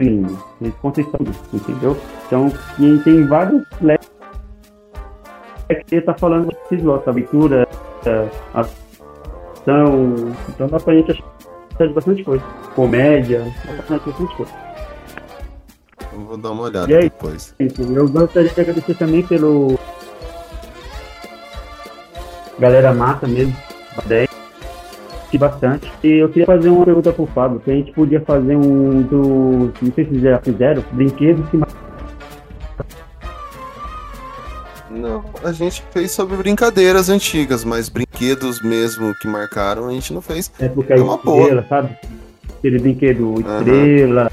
Sim, 0.00 0.26
eles 0.60 0.74
contestam 0.76 1.20
isso, 1.28 1.56
entendeu? 1.56 1.96
Então, 2.26 2.52
e 2.78 2.98
tem 3.00 3.26
vários 3.26 3.62
leques 3.80 4.08
que 5.86 5.96
ele 5.96 6.02
tá 6.02 6.14
falando 6.14 6.48
desses 6.48 6.82
lotes, 6.82 7.06
aventura, 7.06 7.68
é, 8.06 8.28
ação. 8.54 10.34
Então 10.48 10.66
dá 10.68 10.80
pra 10.80 10.94
gente 10.94 11.12
achar 11.12 11.86
de 11.86 11.92
bastante 11.92 12.24
coisa. 12.24 12.44
Comédia, 12.74 13.44
bastante 13.88 14.36
coisa. 14.36 14.52
Eu 16.12 16.20
vou 16.20 16.36
dar 16.36 16.50
uma 16.50 16.62
olhada 16.64 16.92
aí? 16.92 17.02
depois. 17.02 17.54
Eu 17.58 18.08
gostaria 18.08 18.48
de 18.48 18.60
agradecer 18.60 18.94
também 18.94 19.24
pelo. 19.26 19.78
Galera 22.58 22.92
massa 22.92 23.26
mesmo, 23.26 23.56
10. 24.06 24.29
Bastante. 25.38 25.90
E 26.02 26.08
eu 26.18 26.28
queria 26.28 26.46
fazer 26.46 26.68
uma 26.68 26.84
pergunta 26.84 27.12
pro 27.12 27.26
Fábio, 27.26 27.60
se 27.64 27.70
a 27.70 27.74
gente 27.74 27.92
podia 27.92 28.20
fazer 28.20 28.56
um 28.56 29.02
do. 29.02 29.72
Não 29.80 29.92
sei 29.94 30.04
se 30.06 30.18
já 30.20 30.38
fizeram, 30.40 30.82
brinquedos 30.92 31.48
que 31.50 31.58
Não, 34.90 35.24
a 35.44 35.52
gente 35.52 35.82
fez 35.92 36.10
sobre 36.10 36.36
brincadeiras 36.36 37.08
antigas, 37.08 37.64
mas 37.64 37.88
brinquedos 37.88 38.60
mesmo 38.60 39.14
que 39.20 39.28
marcaram 39.28 39.86
a 39.88 39.92
gente 39.92 40.12
não 40.12 40.20
fez. 40.20 40.50
é 40.58 40.68
porque 40.68 40.92
É 40.92 40.96
uma 40.96 41.14
estrela, 41.14 41.62
boa. 41.62 41.66
sabe? 41.68 41.96
aquele 42.58 42.78
brinquedo 42.78 43.34
estrela, 43.40 44.30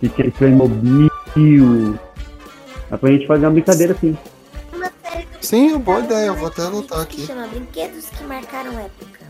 que 0.00 0.08
tinha 0.08 0.30
Playmobil. 0.32 1.98
Dá 2.90 2.98
pra 2.98 3.10
gente 3.10 3.26
fazer 3.26 3.44
uma 3.46 3.52
brincadeira 3.52 3.92
assim. 3.92 4.16
Sim, 5.40 5.78
boa 5.78 6.00
ideia, 6.00 6.26
eu 6.28 6.34
vou 6.36 6.48
até 6.48 6.62
anotar 6.62 7.00
aqui. 7.00 7.26
chama 7.26 7.46
Brinquedos 7.48 8.08
que 8.10 8.24
Marcaram 8.24 8.78
Época. 8.78 9.21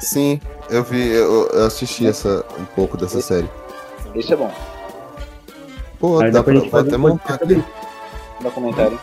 Sim, 0.00 0.40
eu 0.68 0.82
vi, 0.82 1.08
eu, 1.08 1.48
eu 1.48 1.66
assisti 1.66 2.06
essa, 2.06 2.44
um 2.58 2.64
pouco 2.64 2.96
dessa 2.96 3.20
série. 3.20 3.48
Esse 4.14 4.32
é 4.32 4.36
bom. 4.36 4.50
Pô, 5.98 6.20
Aí 6.20 6.30
dá 6.30 6.42
pra 6.42 6.60
fazer 6.62 6.88
até 6.88 6.96
um 6.96 7.00
montar 7.00 7.34
aqui. 7.34 7.64
Documentário. 8.42 9.00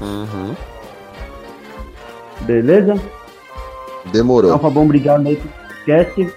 Uhum. 0.00 0.56
Beleza? 2.40 2.94
Demorou. 4.06 4.50
Então, 4.50 4.58
Fabão, 4.58 4.84
obrigado 4.84 5.26
aí 5.26 5.36
podcast. 5.36 6.34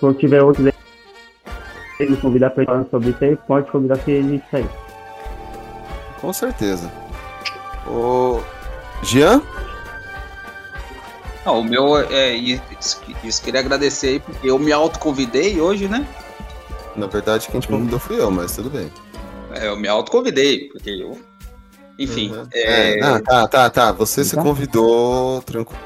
Se 0.00 0.14
tiver 0.14 0.42
outros 0.42 0.66
aí, 2.00 2.10
me 2.10 2.16
convidar 2.16 2.50
pra 2.50 2.64
falar 2.64 2.86
sobre 2.90 3.10
isso 3.10 3.24
aí, 3.24 3.36
pode 3.36 3.70
convidar 3.70 3.98
que 3.98 4.22
gente 4.22 4.44
sair. 4.50 4.68
Com 6.20 6.32
certeza. 6.32 6.90
Ô. 7.86 8.40
Jean? 9.02 9.42
Não, 11.44 11.60
o 11.60 11.64
meu 11.64 11.96
é 11.96 12.34
isso, 12.34 13.00
isso 13.24 13.42
queria 13.42 13.60
agradecer 13.60 14.08
aí, 14.08 14.20
porque 14.20 14.48
eu 14.48 14.58
me 14.58 14.72
autoconvidei 14.72 15.60
hoje, 15.60 15.88
né? 15.88 16.06
Na 16.96 17.06
verdade, 17.06 17.48
quem 17.48 17.60
te 17.60 17.68
convidou 17.68 17.98
fui 17.98 18.20
eu, 18.20 18.30
mas 18.30 18.56
tudo 18.56 18.70
bem. 18.70 18.90
É, 19.54 19.68
eu 19.68 19.76
me 19.76 19.88
autoconvidei, 19.88 20.68
porque 20.68 20.90
eu. 20.90 21.18
Enfim. 21.98 22.32
É, 22.52 22.98
É, 22.98 23.02
ah, 23.02 23.20
tá, 23.20 23.48
tá, 23.48 23.70
tá. 23.70 23.92
Você 23.92 24.24
se 24.24 24.36
convidou 24.36 25.40
tranquilo. 25.42 25.80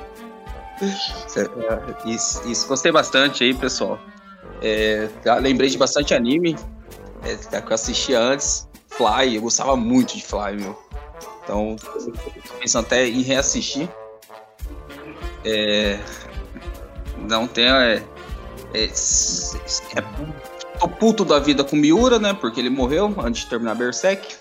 É, 0.81 2.11
Isso, 2.11 2.43
isso, 2.49 2.67
gostei 2.67 2.91
bastante 2.91 3.45
aí, 3.45 3.55
pessoal. 3.55 3.99
É, 4.61 5.09
lembrei 5.41 5.71
de 5.71 5.79
bastante 5.79 6.13
anime 6.13 6.57
é, 7.25 7.61
que 7.61 7.71
eu 7.71 7.75
assistia 7.75 8.19
antes. 8.19 8.69
Fly, 8.89 9.37
eu 9.37 9.43
gostava 9.43 9.77
muito 9.77 10.17
de 10.17 10.23
Fly, 10.23 10.57
meu. 10.57 10.79
Então, 11.45 11.77
tô 11.77 12.55
pensando 12.59 12.85
até 12.85 13.07
em 13.07 13.23
reassistir. 13.23 13.89
É, 15.45 15.99
não 17.29 17.47
tem. 17.47 17.67
É, 17.67 18.03
é, 18.75 18.85
é, 18.85 18.89
tô 20.79 20.89
puto 20.89 21.25
da 21.25 21.39
vida 21.39 21.65
com 21.65 21.77
Miura, 21.77 22.19
né? 22.19 22.33
Porque 22.35 22.61
ele 22.61 22.71
morreu 22.71 23.13
antes 23.19 23.43
de 23.43 23.51
terminar 23.51 23.75
Berserk. 23.75 24.37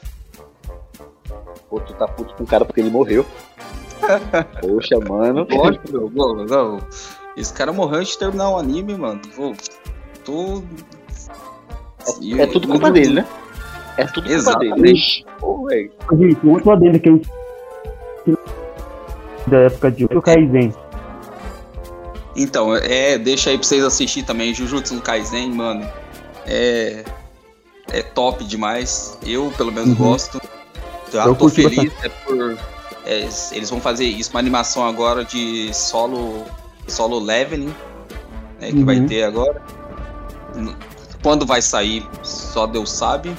Pô, 1.69 1.79
tu 1.79 1.93
tá 1.93 2.07
puto 2.07 2.33
com 2.35 2.43
o 2.43 2.47
cara 2.47 2.65
porque 2.65 2.81
ele 2.81 2.89
morreu. 2.89 3.25
Poxa, 4.61 4.99
mano. 5.07 5.47
Lógico, 5.49 5.91
meu. 5.91 6.11
Não, 6.13 6.45
não. 6.45 6.79
Esse 7.37 7.53
cara 7.53 7.71
morreu 7.71 7.99
antes 7.99 8.13
de 8.13 8.19
terminar 8.19 8.49
o 8.49 8.57
anime, 8.57 8.95
mano. 8.95 9.21
Pô, 9.35 9.53
tô. 10.25 10.63
É 12.37 12.47
tudo 12.47 12.67
culpa 12.67 12.91
dele, 12.91 13.13
né? 13.13 13.27
É 13.97 14.05
tudo 14.05 14.23
culpa 14.23 14.31
Exatamente. 14.31 14.81
dele. 14.81 15.25
né? 15.25 15.33
Pô, 15.39 15.65
velho. 15.65 15.91
Gente, 16.13 16.45
um 16.45 16.71
adendo 16.71 16.99
que 16.99 17.09
eu 17.09 17.21
da 19.47 19.57
época 19.59 19.91
de 19.91 20.05
o 20.05 20.21
Kaizen. 20.21 20.73
Então, 22.35 22.75
é, 22.75 23.17
deixa 23.17 23.49
aí 23.49 23.57
pra 23.57 23.67
vocês 23.67 23.83
assistir 23.83 24.23
também. 24.23 24.53
Jujutsu 24.53 24.95
no 24.95 25.01
Kaisen, 25.01 25.51
mano. 25.51 25.87
É. 26.45 27.03
É 27.91 28.01
top 28.01 28.43
demais. 28.45 29.17
Eu, 29.25 29.51
pelo 29.57 29.71
menos, 29.71 29.89
Uhum. 29.89 29.95
gosto. 29.95 30.41
Já 31.11 31.25
Eu 31.25 31.35
tô 31.35 31.49
feliz 31.49 31.91
é 32.03 32.09
por. 32.09 32.57
é, 33.05 33.27
eles 33.51 33.69
vão 33.69 33.81
fazer 33.81 34.05
isso, 34.05 34.29
uma 34.31 34.39
animação 34.39 34.85
agora 34.87 35.25
de 35.25 35.73
solo. 35.73 36.45
Solo 36.87 37.19
leveling. 37.19 37.73
Né, 38.61 38.71
que 38.71 38.83
vai 38.83 38.97
Uhum. 38.99 39.07
ter 39.07 39.23
agora. 39.23 39.61
Quando 41.23 41.45
vai 41.45 41.61
sair, 41.61 42.07
só 42.23 42.65
Deus 42.65 42.91
sabe. 42.91 43.35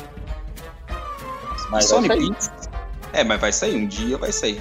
Mas 1.70 1.86
Sony 1.86 2.08
vai. 2.08 2.18
Pix. 2.18 2.50
É, 3.12 3.24
mas 3.24 3.40
vai 3.40 3.52
sair, 3.52 3.74
um 3.76 3.86
dia 3.86 4.18
vai 4.18 4.30
sair. 4.32 4.60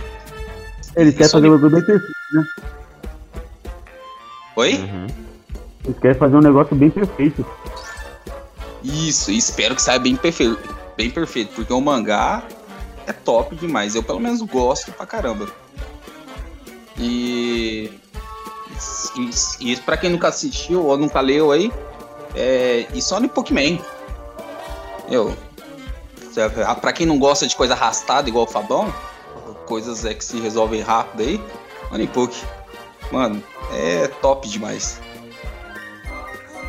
Eles 0.96 1.14
querem 1.16 1.30
fazer 1.30 1.48
um 1.50 1.52
bagulho 1.52 1.72
bem 1.72 1.86
perfeito, 1.86 2.14
né? 2.34 2.46
Oi? 4.56 4.90
Eles 5.84 6.00
querem 6.00 6.18
fazer 6.18 6.36
um 6.36 6.42
negócio 6.42 6.76
bem 6.76 6.90
perfeito. 6.90 7.46
Isso, 8.84 9.32
espero 9.32 9.76
que 9.76 9.82
saia 9.82 10.00
bem 10.00 10.16
perfeito, 10.16 10.76
bem 10.98 11.10
perfeito, 11.10 11.54
porque 11.56 11.72
o 11.72 11.82
mangá 11.82 12.44
é 13.06 13.14
top 13.14 13.56
demais. 13.56 13.96
Eu 13.96 14.04
pelo 14.04 14.20
menos 14.20 14.42
gosto 14.42 14.92
pra 14.92 15.06
caramba. 15.06 15.48
E 16.98 17.92
e, 19.16 19.72
e 19.72 19.76
pra 19.78 19.98
quem 19.98 20.10
nunca 20.10 20.28
assistiu 20.28 20.86
ou 20.86 20.98
nunca 20.98 21.20
leu 21.20 21.52
aí, 21.52 21.72
é, 22.36 22.88
e 22.94 23.02
só 23.02 23.20
no 23.20 23.30
Pokémon. 23.30 23.78
Eu, 25.10 25.36
ah, 26.66 26.76
pra 26.76 26.94
quem 26.94 27.06
não 27.06 27.20
gosta 27.20 27.46
de 27.46 27.56
coisa 27.56 27.74
arrastada 27.74 28.30
igual 28.30 28.46
o 28.46 28.48
Fabão, 28.48 28.94
coisas 29.66 30.06
é 30.06 30.14
que 30.14 30.24
se 30.24 30.40
resolvem 30.40 30.82
rápido 30.82 31.22
aí, 31.22 31.42
Onipoke. 31.92 32.42
Mano, 33.12 33.44
é 33.74 34.08
top 34.22 34.48
demais. 34.48 35.00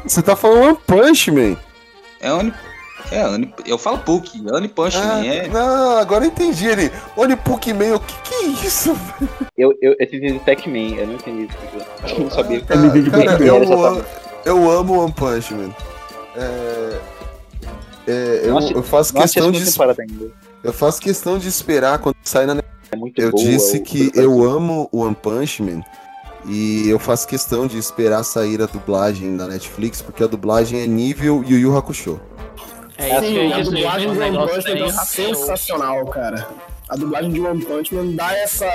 Você 0.04 0.22
tá 0.22 0.34
falando 0.34 0.64
One 0.64 0.78
Punch 0.86 1.30
Man. 1.30 1.56
É 2.20 2.32
Oni. 2.32 2.52
É, 3.10 3.26
Oni, 3.26 3.52
eu 3.66 3.76
falo 3.76 3.98
Puck, 3.98 4.42
Oni 4.52 4.68
Punch 4.68 4.96
Ah, 4.96 5.16
Man, 5.16 5.26
é. 5.26 5.48
Não, 5.48 5.98
agora 5.98 6.24
eu 6.24 6.28
entendi 6.28 6.66
ele. 6.66 6.90
One 7.16 7.36
Punch 7.36 7.72
Man, 7.72 7.96
o 7.96 8.00
que 8.00 8.14
que 8.22 8.34
é 8.34 8.46
isso? 8.66 8.96
Eu, 9.56 9.76
eu, 9.82 9.94
eu 9.98 10.06
entendi 10.06 10.38
Pac-Man, 10.40 10.96
eu 10.96 11.06
não 11.06 11.14
entendi 11.14 11.42
isso. 11.42 11.58
Eu 12.08 12.20
não 12.20 12.30
sabia 12.30 12.60
que 12.60 12.66
Cara, 12.66 12.80
era 12.80 13.10
cara, 13.10 13.44
eu, 13.44 13.62
essa 13.62 13.74
amo, 13.74 14.04
eu 14.44 14.70
amo 14.70 15.02
One 15.02 15.12
Punch 15.12 15.54
Man. 15.54 15.74
É, 16.36 17.00
é, 18.06 18.40
eu, 18.44 18.54
Nossa, 18.54 18.72
eu 18.72 18.82
faço 18.82 19.12
questão 19.12 19.52
de 19.52 19.62
eu 20.64 20.72
faço 20.72 21.00
questão 21.00 21.38
de 21.38 21.48
esperar 21.48 21.98
quando 21.98 22.16
sai 22.22 22.46
na 22.46 22.62
É 22.90 22.96
muito 22.96 23.20
Eu 23.20 23.30
boa, 23.30 23.42
disse 23.42 23.80
que 23.80 24.10
eu 24.14 24.42
amo 24.44 24.88
o 24.92 25.00
One 25.00 25.14
Punch 25.14 25.62
Man 25.62 25.82
e 26.46 26.88
eu 26.88 26.98
faço 26.98 27.26
questão 27.26 27.66
de 27.66 27.78
esperar 27.78 28.22
sair 28.24 28.60
a 28.62 28.66
dublagem 28.66 29.36
da 29.36 29.46
Netflix, 29.46 30.02
porque 30.02 30.24
a 30.24 30.26
dublagem 30.26 30.80
é 30.80 30.86
nível 30.86 31.44
Yu 31.46 31.58
Yu 31.58 31.76
Hakusho. 31.76 32.20
É 32.98 33.20
Sim, 33.20 33.48
ia 33.48 33.56
a 33.56 33.60
dublagem 33.60 34.12
de 34.12 34.20
One 34.20 34.38
Punch 34.38 34.68
Man 34.68 34.76
é 34.76 34.90
Rafael. 34.90 35.34
sensacional, 35.34 36.06
cara. 36.06 36.48
A 36.88 36.96
dublagem 36.96 37.32
de 37.32 37.40
One 37.40 37.64
Punch 37.64 37.94
Man 37.94 38.14
dá 38.14 38.36
essa, 38.36 38.66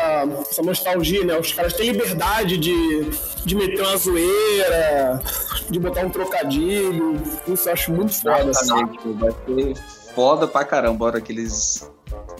essa 0.50 0.62
nostalgia, 0.62 1.24
né? 1.24 1.38
Os 1.38 1.54
caras 1.54 1.74
têm 1.74 1.92
liberdade 1.92 2.58
de, 2.58 3.10
de 3.46 3.56
meter 3.56 3.82
uma 3.82 3.96
zoeira, 3.98 5.22
de 5.70 5.80
botar 5.80 6.06
um 6.06 6.10
trocadilho. 6.10 7.22
Isso 7.48 7.70
eu 7.70 7.74
acho 7.74 7.92
muito 7.92 8.14
foda. 8.16 8.50
assim. 8.50 8.74
Vai 9.16 9.32
ser 9.32 9.76
foda 10.16 10.48
pra 10.48 10.66
caramba 10.66 11.06
a 11.06 11.08
hora 11.10 11.22
que 11.22 11.32
eles 11.32 11.90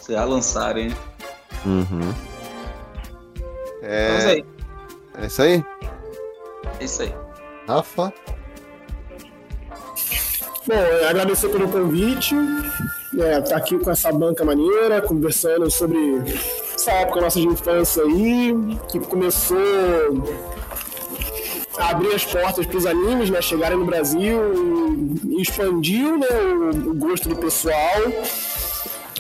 já 0.10 0.24
lançarem. 0.24 0.92
Uhum. 1.66 2.14
Mas 3.82 4.26
aí, 4.26 4.46
É 5.18 5.26
isso 5.26 5.42
aí, 5.42 5.66
é 6.80 6.84
isso 6.84 7.02
aí. 7.02 7.14
Rafa. 7.68 8.14
Bom, 10.68 10.74
é, 10.74 11.10
agradecer 11.10 11.50
pelo 11.50 11.68
convite, 11.70 12.36
é, 13.20 13.42
tá 13.42 13.58
aqui 13.58 13.80
com 13.80 13.90
essa 13.90 14.12
banca 14.12 14.44
maneira, 14.44 15.02
conversando 15.02 15.72
sobre 15.72 15.98
essa 16.76 16.92
época 16.92 17.22
nossa 17.22 17.40
de 17.40 17.48
infância 17.48 18.04
aí, 18.04 18.54
que 18.92 19.00
começou 19.00 19.58
a 21.78 21.90
abrir 21.90 22.14
as 22.14 22.26
portas 22.26 22.66
para 22.66 22.78
os 22.78 22.86
animes, 22.86 23.30
né, 23.30 23.42
chegarem 23.42 23.78
no 23.78 23.86
Brasil 23.86 24.40
e 25.26 25.42
expandiu 25.42 26.18
né, 26.18 26.28
o, 26.30 26.92
o 26.92 26.94
gosto 26.94 27.30
do 27.30 27.36
pessoal. 27.36 28.02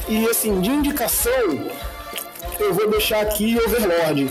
E 0.08 0.28
assim, 0.28 0.60
de 0.62 0.70
indicação, 0.70 1.72
eu 2.60 2.74
vou 2.74 2.90
deixar 2.90 3.22
aqui 3.22 3.58
Overlord, 3.58 4.30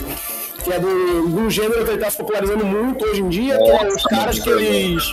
que 0.67 0.73
é 0.73 0.79
do, 0.79 1.29
do 1.29 1.49
gênero 1.49 1.85
que 1.85 1.91
ele 1.91 1.95
está 1.95 2.09
se 2.09 2.17
popularizando 2.17 2.65
muito 2.65 3.05
hoje 3.05 3.21
em 3.21 3.29
dia, 3.29 3.57
que 3.57 3.69
é 3.69 3.87
os 3.87 4.03
caras 4.03 4.37
que 4.37 4.49
eles 4.49 5.03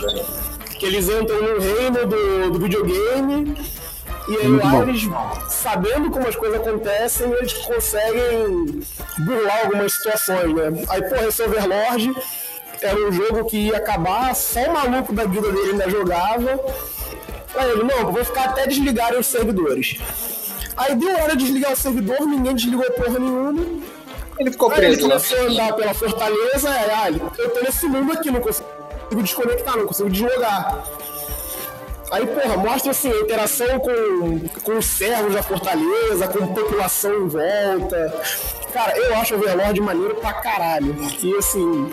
que 0.77 0.85
eles 0.85 1.07
entram 1.07 1.41
no 1.41 1.59
reino 1.61 2.05
do, 2.05 2.51
do 2.51 2.59
videogame 2.59 3.55
e 4.27 4.37
aí 4.37 4.47
lá 4.49 4.81
eles, 4.81 5.03
sabendo 5.49 6.09
como 6.11 6.27
as 6.27 6.35
coisas 6.35 6.59
acontecem, 6.59 7.31
eles 7.31 7.53
conseguem 7.53 8.81
burlar 9.19 9.61
algumas 9.65 9.93
situações, 9.93 10.53
né? 10.53 10.83
Aí, 10.89 11.01
porra, 11.03 11.27
esse 11.27 11.41
Overlord 11.43 12.13
era 12.81 13.07
um 13.07 13.11
jogo 13.11 13.45
que 13.45 13.67
ia 13.67 13.77
acabar, 13.77 14.35
só 14.35 14.61
o 14.61 14.73
maluco 14.73 15.13
da 15.13 15.25
vida 15.25 15.49
dele 15.51 15.71
ainda 15.71 15.89
jogava. 15.89 16.59
Aí 17.55 17.69
ele, 17.71 17.83
não, 17.83 18.11
vou 18.11 18.25
ficar 18.25 18.45
até 18.45 18.67
desligarem 18.67 19.19
os 19.19 19.27
servidores. 19.27 19.99
Aí 20.75 20.95
deu 20.95 21.15
hora 21.21 21.35
de 21.35 21.45
desligar 21.45 21.71
o 21.71 21.77
servidor, 21.77 22.19
ninguém 22.21 22.55
desligou 22.55 22.91
porra 22.91 23.19
nenhuma. 23.19 23.63
Ele 24.39 24.51
ficou 24.51 24.71
Aí 24.71 24.77
ele 24.79 24.87
preso 24.87 25.07
lá. 25.07 25.15
começou 25.15 25.37
a 25.37 25.41
andar 25.51 25.73
pela 25.73 25.93
fortaleza, 25.93 26.69
aí, 26.69 26.91
ah, 26.91 27.07
ele- 27.09 27.21
eu 27.37 27.49
tô 27.51 27.61
nesse 27.61 27.85
mundo 27.87 28.11
aqui, 28.13 28.29
não 28.31 28.41
consigo 28.41 28.67
desconectar, 29.21 29.77
não 29.77 29.85
consigo 29.85 30.09
deslogar. 30.09 30.83
Aí, 32.11 32.27
porra, 32.27 32.55
mostra 32.57 32.91
assim, 32.91 33.11
a 33.11 33.19
interação 33.21 33.79
com, 33.79 34.39
com 34.63 34.77
os 34.77 34.85
servos 34.85 35.33
da 35.33 35.41
fortaleza, 35.41 36.27
com 36.27 36.43
a 36.43 36.47
população 36.47 37.13
em 37.13 37.27
volta. 37.27 38.21
Cara, 38.71 38.95
eu 38.97 39.15
acho 39.15 39.33
o 39.35 39.37
Overlord 39.39 39.79
maneiro 39.81 40.15
pra 40.15 40.33
caralho. 40.33 40.95
E 41.21 41.35
assim, 41.37 41.91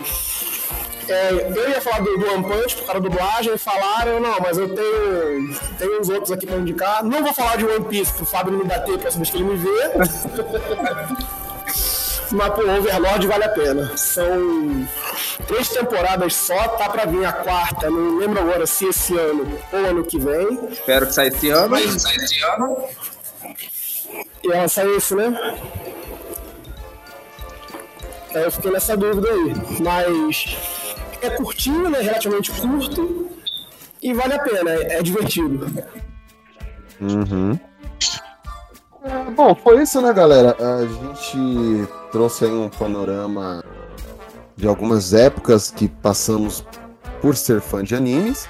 É, 1.07 1.31
eu 1.53 1.69
ia 1.69 1.81
falar 1.81 1.99
do, 1.99 2.17
do 2.17 2.31
One 2.31 2.43
Punch 2.43 2.75
por 2.77 2.85
causa 2.85 3.01
da 3.01 3.09
dublagem, 3.09 3.57
falaram, 3.57 4.21
não, 4.21 4.39
mas 4.39 4.57
eu 4.57 4.73
tenho, 4.73 5.53
tenho 5.77 5.99
uns 5.99 6.07
outros 6.07 6.31
aqui 6.31 6.45
pra 6.45 6.55
indicar. 6.55 7.03
Não 7.03 7.21
vou 7.21 7.33
falar 7.33 7.57
de 7.57 7.65
One 7.65 7.83
Piece 7.85 8.13
pro 8.13 8.25
Fábio 8.25 8.53
não 8.53 8.59
me 8.59 8.65
bater 8.65 8.97
próxima 8.97 9.23
vez 9.25 9.29
que 9.29 9.37
ele 9.37 9.43
me 9.43 9.57
vê. 9.57 9.91
mas 12.33 12.53
pô, 12.53 12.61
Overlord 12.61 13.27
vale 13.27 13.43
a 13.43 13.49
pena. 13.49 13.95
São 13.97 14.87
três 15.47 15.69
temporadas 15.69 16.33
só, 16.35 16.67
tá 16.69 16.89
pra 16.89 17.05
vir 17.05 17.25
a 17.25 17.31
quarta, 17.33 17.89
não 17.89 18.17
lembro 18.17 18.39
agora 18.41 18.65
se 18.65 18.85
esse 18.87 19.17
ano 19.17 19.57
ou 19.71 19.79
ano 19.85 20.03
que 20.03 20.17
vem. 20.19 20.67
Espero 20.71 21.05
que 21.07 21.13
saia 21.13 21.27
esse 21.29 21.49
ano. 21.49 21.69
Mas- 21.69 22.01
Sai 22.01 22.15
esse 22.15 22.43
ano. 22.43 22.77
E 24.43 24.51
ela 24.51 24.67
saiu 24.67 24.97
esse, 24.97 25.15
né? 25.15 25.57
Aí 28.35 28.43
eu 28.43 28.51
fiquei 28.51 28.71
nessa 28.71 28.97
dúvida 28.97 29.29
aí. 29.29 29.53
Mas 29.79 30.57
é 31.21 31.29
curtinho, 31.29 31.89
né? 31.89 32.01
Relativamente 32.01 32.51
curto. 32.51 33.29
E 34.01 34.13
vale 34.13 34.33
a 34.33 34.39
pena, 34.39 34.69
é, 34.71 34.97
é 34.97 35.01
divertido. 35.01 35.65
Uhum. 36.99 37.57
É, 39.03 39.31
Bom, 39.31 39.55
foi 39.55 39.81
isso, 39.83 40.01
né, 40.01 40.11
galera? 40.13 40.55
A 40.59 40.81
gente 40.85 41.87
trouxe 42.13 42.45
aí 42.45 42.51
um 42.51 42.69
panorama 42.69 43.63
de 44.55 44.67
algumas 44.67 45.13
épocas 45.13 45.71
que 45.71 45.89
passamos 45.89 46.63
por 47.19 47.35
ser 47.35 47.59
fã 47.59 47.83
de 47.83 47.95
animes. 47.95 48.47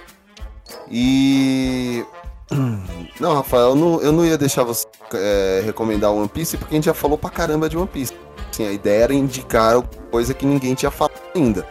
E. 0.92 2.06
Não, 3.20 3.34
Rafael, 3.36 3.70
eu 3.70 3.76
não, 3.76 4.02
eu 4.02 4.12
não 4.12 4.26
ia 4.26 4.38
deixar 4.38 4.64
você 4.64 4.86
é, 5.14 5.62
recomendar 5.64 6.12
One 6.12 6.28
Piece 6.28 6.58
porque 6.58 6.74
a 6.74 6.78
gente 6.78 6.86
já 6.86 6.94
falou 6.94 7.18
pra 7.18 7.30
caramba 7.30 7.70
de 7.70 7.78
One 7.78 7.88
Piece. 7.88 8.14
Assim, 8.52 8.68
a 8.68 8.72
ideia 8.72 9.04
era 9.06 9.14
indicar 9.14 9.82
coisa 10.12 10.34
que 10.34 10.46
ninguém 10.46 10.74
tinha 10.74 10.92
falado 10.92 11.22
ainda. 11.34 11.66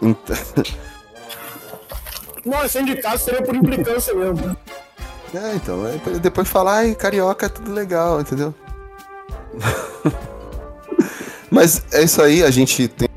Então. 0.00 0.36
Não, 2.46 2.66
se 2.66 2.80
indicar 2.80 3.18
seria 3.18 3.42
por 3.42 3.54
implicância 3.54 4.14
mesmo. 4.14 4.56
É, 5.34 5.54
então, 5.54 5.84
depois- 5.84 6.18
depois 6.18 6.48
falar, 6.48 6.78
ai, 6.78 6.94
carioca 6.94 7.46
é 7.46 7.48
tudo 7.48 7.72
legal, 7.72 8.20
entendeu? 8.20 8.54
Mas 11.50 11.82
é 11.92 12.02
isso 12.02 12.22
aí, 12.22 12.44
a 12.44 12.50
gente 12.50 12.86
tem. 12.88 13.08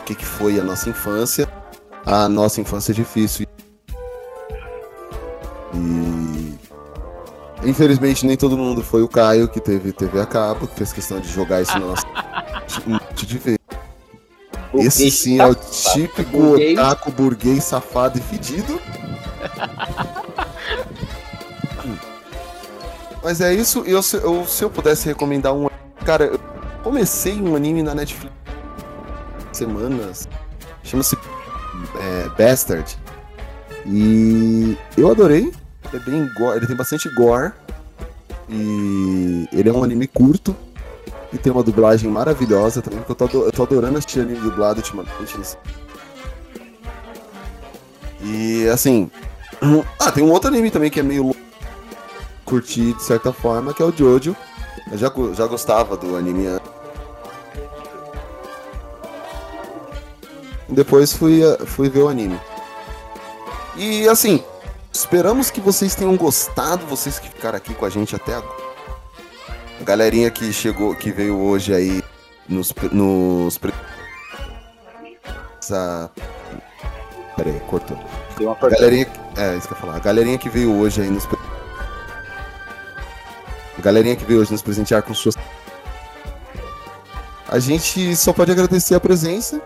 O 0.00 0.04
que, 0.04 0.14
que 0.14 0.24
foi 0.24 0.58
a 0.58 0.64
nossa 0.64 0.88
infância? 0.90 1.48
A 2.04 2.28
nossa 2.28 2.60
infância 2.60 2.92
é 2.92 2.94
difícil. 2.94 3.46
E. 5.74 6.54
Infelizmente, 7.64 8.26
nem 8.26 8.36
todo 8.36 8.56
mundo 8.56 8.82
foi 8.82 9.02
o 9.02 9.08
Caio 9.08 9.48
que 9.48 9.60
teve 9.60 9.92
TV 9.92 10.20
a 10.20 10.26
cabo, 10.26 10.68
que 10.68 10.76
fez 10.76 10.92
questão 10.92 11.18
de 11.18 11.28
jogar 11.28 11.62
isso 11.62 11.72
na 11.78 11.86
nossa. 11.86 12.06
um 12.86 12.92
monte 13.02 13.26
de 13.26 13.38
vez. 13.38 13.58
Esse 14.74 15.10
sim 15.10 15.40
é 15.40 15.46
o 15.46 15.54
típico 15.54 16.38
Burguês. 16.38 16.78
otaku 16.78 17.10
burguês 17.10 17.64
safado 17.64 18.18
e 18.18 18.20
fedido. 18.20 18.80
Mas 23.22 23.40
é 23.40 23.54
isso, 23.54 23.82
eu, 23.86 24.02
se, 24.02 24.16
eu, 24.18 24.44
se 24.46 24.62
eu 24.62 24.70
pudesse 24.70 25.06
recomendar 25.06 25.52
um. 25.52 25.68
Cara, 26.06 26.26
eu 26.26 26.38
comecei 26.84 27.42
um 27.42 27.56
anime 27.56 27.82
na 27.82 27.92
Netflix 27.92 28.32
semanas. 29.52 30.28
Chama-se 30.84 31.18
é, 31.98 32.28
Bastard. 32.38 32.96
E 33.84 34.78
eu 34.96 35.10
adorei. 35.10 35.52
Ele 35.92 35.96
é 35.96 35.98
bem 35.98 36.30
gore, 36.34 36.58
ele 36.58 36.66
tem 36.68 36.76
bastante 36.76 37.12
gore. 37.12 37.52
E 38.48 39.48
ele 39.52 39.68
é 39.68 39.72
um 39.72 39.82
anime 39.82 40.06
curto. 40.06 40.54
E 41.32 41.38
tem 41.38 41.52
uma 41.52 41.64
dublagem 41.64 42.08
maravilhosa 42.08 42.80
também, 42.80 43.00
porque 43.00 43.24
eu 43.24 43.28
tô, 43.28 43.44
eu 43.46 43.52
tô 43.52 43.62
adorando 43.64 43.98
assistir 43.98 44.20
anime 44.20 44.38
dublado 44.38 44.78
ultimamente. 44.78 45.40
isso. 45.40 45.58
E 48.22 48.68
assim. 48.68 49.10
Ah, 49.98 50.12
tem 50.12 50.22
um 50.22 50.30
outro 50.30 50.48
anime 50.48 50.70
também 50.70 50.88
que 50.88 51.00
é 51.00 51.02
meio 51.02 51.24
louco. 51.24 51.40
Curti 52.44 52.92
de 52.92 53.02
certa 53.02 53.32
forma, 53.32 53.74
que 53.74 53.82
é 53.82 53.84
o 53.84 53.90
Jojo. 53.90 54.36
Eu 54.90 54.98
já, 54.98 55.12
já 55.34 55.46
gostava 55.46 55.96
do 55.96 56.16
anime 56.16 56.46
antes. 56.46 56.70
Depois 60.68 61.12
fui, 61.12 61.40
fui 61.66 61.88
ver 61.88 62.02
o 62.02 62.08
anime. 62.08 62.38
E 63.76 64.08
assim, 64.08 64.42
esperamos 64.92 65.50
que 65.50 65.60
vocês 65.60 65.94
tenham 65.94 66.16
gostado, 66.16 66.86
vocês 66.86 67.18
que 67.18 67.28
ficaram 67.28 67.56
aqui 67.56 67.74
com 67.74 67.84
a 67.84 67.90
gente 67.90 68.16
até 68.16 68.34
agora. 68.34 68.66
A 69.80 69.84
galerinha 69.84 70.30
que 70.30 70.52
chegou, 70.52 70.94
que 70.94 71.10
veio 71.10 71.38
hoje 71.38 71.74
aí 71.74 72.02
nos. 72.48 72.72
nos 72.92 73.58
essa... 75.58 76.10
Pera 77.36 77.50
aí, 77.50 77.60
cortou. 77.68 77.98
Deu 78.38 78.48
uma 78.48 78.56
A 78.56 78.70
galerinha. 78.70 79.06
É, 79.36 79.56
isso 79.56 79.68
que 79.68 79.74
eu 79.74 79.76
ia 79.76 79.80
falar. 79.80 79.96
A 79.96 80.00
galerinha 80.00 80.38
que 80.38 80.48
veio 80.48 80.74
hoje 80.74 81.02
aí 81.02 81.10
nos. 81.10 81.26
A 83.78 83.80
galerinha 83.82 84.16
que 84.16 84.24
veio 84.24 84.40
hoje 84.40 84.52
nos 84.52 84.62
presentear 84.62 85.02
com 85.02 85.14
suas. 85.14 85.34
A 87.48 87.58
gente 87.58 88.16
só 88.16 88.32
pode 88.32 88.50
agradecer 88.50 88.94
a 88.94 89.00
presença. 89.00 89.60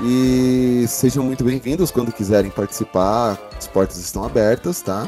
E 0.00 0.84
sejam 0.88 1.24
muito 1.24 1.42
bem-vindos 1.44 1.90
quando 1.90 2.12
quiserem 2.12 2.50
participar. 2.50 3.36
As 3.56 3.66
portas 3.66 3.96
estão 3.98 4.24
abertas, 4.24 4.80
tá? 4.80 5.06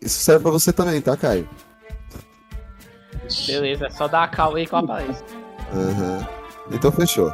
Isso 0.00 0.20
serve 0.20 0.42
pra 0.42 0.52
você 0.52 0.72
também, 0.72 1.00
tá, 1.00 1.16
Caio? 1.16 1.48
Beleza, 3.46 3.86
é 3.86 3.90
só 3.90 4.06
dar 4.06 4.24
a 4.24 4.28
cal 4.28 4.54
aí 4.54 4.66
que 4.66 4.74
eu 4.74 4.78
apareço. 4.78 5.24
Aham. 5.72 6.28
Então 6.70 6.92
fechou. 6.92 7.32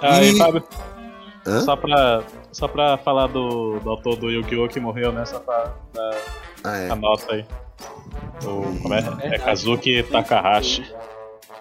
Aí, 0.00 0.30
E- 0.34 0.38
Fábio, 0.38 0.62
Hã? 1.46 1.60
só 1.62 1.76
pra, 1.76 2.22
só 2.52 2.68
pra 2.68 2.96
falar 2.98 3.26
do, 3.28 3.80
do 3.80 3.90
autor 3.90 4.16
do 4.16 4.30
Yu-Gi-Oh! 4.30 4.68
que 4.68 4.78
morreu, 4.78 5.10
né? 5.12 5.24
Só 5.24 5.38
pra 5.40 5.72
dar 5.92 6.14
Ah, 6.64 6.76
é. 6.76 6.90
a 6.90 6.94
nota 6.96 7.32
aí. 7.34 7.44
O, 8.44 8.78
como 8.80 8.94
é? 8.94 9.02
É 9.22 9.38
Kazuki 9.38 10.02
Takahashi. 10.04 10.84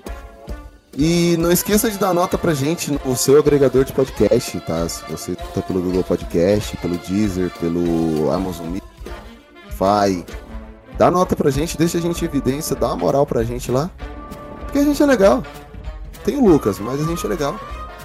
e 0.97 1.38
não 1.38 1.51
esqueça 1.51 1.89
de 1.89 1.97
dar 1.97 2.13
nota 2.13 2.38
pra 2.38 2.53
gente 2.53 2.91
no 2.91 3.15
seu 3.15 3.39
agregador 3.39 3.85
de 3.85 3.93
podcast, 3.93 4.59
tá? 4.61 4.89
Se 4.89 5.03
você 5.09 5.35
tá 5.35 5.61
pelo 5.61 5.81
Google 5.81 6.03
Podcast, 6.03 6.76
pelo 6.77 6.97
Deezer, 6.97 7.49
pelo 7.59 8.31
Amazon 8.31 8.67
Music, 8.67 8.85
Spotify, 9.80 10.26
dá 10.99 11.09
nota 11.09 11.34
pra 11.34 11.49
gente, 11.49 11.77
deixa 11.77 11.97
a 11.97 12.01
gente 12.01 12.21
em 12.21 12.27
evidência, 12.27 12.76
dá 12.76 12.88
uma 12.88 12.97
moral 12.97 13.26
pra 13.26 13.41
gente 13.41 13.71
lá, 13.71 13.89
porque 14.59 14.80
a 14.80 14.84
gente 14.84 15.01
é 15.01 15.05
legal. 15.05 15.41
Tem 16.26 16.35
o 16.35 16.45
Lucas, 16.45 16.77
mas 16.77 16.99
a 16.99 17.05
gente 17.05 17.26
é 17.26 17.30
legal, 17.30 17.57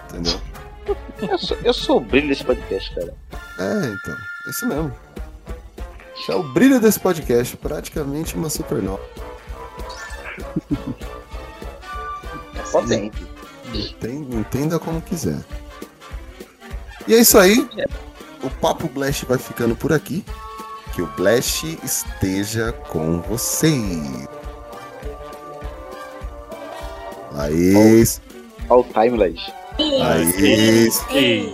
entendeu? 0.08 0.40
Eu 1.20 1.38
sou, 1.38 1.56
eu 1.64 1.74
sou 1.74 1.96
o 1.96 2.00
brilho 2.00 2.28
desse 2.28 2.44
podcast, 2.44 2.94
cara. 2.94 3.14
É, 3.58 3.86
então, 3.86 4.14
é 4.46 4.50
isso 4.50 4.66
mesmo. 4.66 4.92
Isso 6.14 6.30
é 6.30 6.36
o 6.36 6.42
brilho 6.44 6.80
desse 6.80 7.00
podcast, 7.00 7.56
praticamente 7.56 8.36
uma 8.36 8.48
supernova. 8.48 9.02
É 12.54 12.62
potente. 12.70 13.26
Entenda, 13.74 14.36
entenda 14.36 14.78
como 14.78 15.02
quiser. 15.02 15.44
E 17.08 17.14
é 17.14 17.18
isso 17.18 17.38
aí. 17.38 17.68
O 18.42 18.50
Papo 18.50 18.88
Blast 18.88 19.24
vai 19.26 19.38
ficando 19.38 19.74
por 19.74 19.92
aqui. 19.92 20.24
Que 20.94 21.02
o 21.02 21.06
Blast 21.16 21.64
esteja 21.82 22.72
com 22.88 23.20
vocês. 23.22 24.28
Aí. 27.36 28.04
Olha 28.70 28.80
o 28.80 28.84
timeless. 28.84 29.52
Aí. 29.78 31.52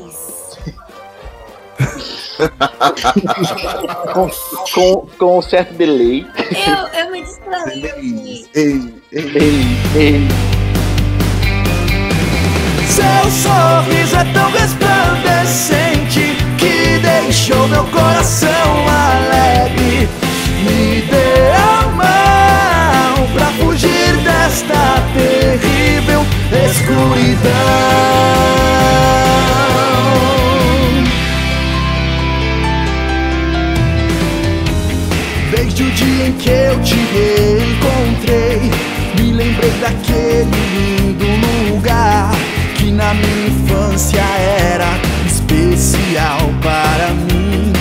com, 4.13 4.31
com, 4.75 5.07
com 5.19 5.39
um 5.39 5.43
certo 5.43 5.73
delay. 5.75 6.27
Eu, 6.67 7.01
eu 7.01 7.11
me 7.11 7.23
distraí 7.23 7.87
aqui. 7.87 8.51
Ei, 8.55 8.95
ei, 9.13 9.79
ei. 9.95 10.29
Seu 12.87 13.31
sorriso 13.31 14.17
é 14.17 14.33
tão 14.35 14.51
resplandecente 14.51 15.90
deixou 17.01 17.69
meu 17.69 17.85
coração 17.85 18.49
alegre. 18.89 20.09
Me 20.63 21.03
dê 21.03 21.51
a 21.53 21.89
mão 21.89 23.27
pra 23.35 23.47
fugir 23.59 24.17
desta 24.19 25.03
terrível 25.15 26.25
escuridão. 26.69 27.51
Desde 35.51 35.83
o 35.83 35.91
dia 35.91 36.27
em 36.27 36.33
que 36.33 36.51
eu 36.51 36.81
te 36.83 36.95
reencontrei, 36.95 38.71
me 39.19 39.33
lembrei 39.33 39.71
daquele 39.81 40.51
lindo 40.75 41.27
lugar 41.71 42.31
que 42.77 42.91
na 42.91 43.15
minha 43.15 43.49
infância 43.49 44.21
era 44.21 45.10
especial 45.91 46.39
para 46.63 47.09
mim. 47.15 47.73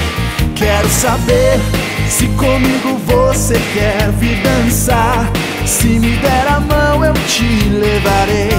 Quero 0.56 0.90
saber 0.90 1.60
se 2.08 2.26
comigo 2.30 3.00
você 3.06 3.60
quer 3.74 4.12
vir 4.20 4.42
dançar. 4.42 5.30
Se 5.66 5.88
me 5.88 6.16
der 6.18 6.48
a 6.48 6.60
mão, 6.60 7.06
eu 7.06 7.14
te 7.28 7.70
levarei 7.70 8.50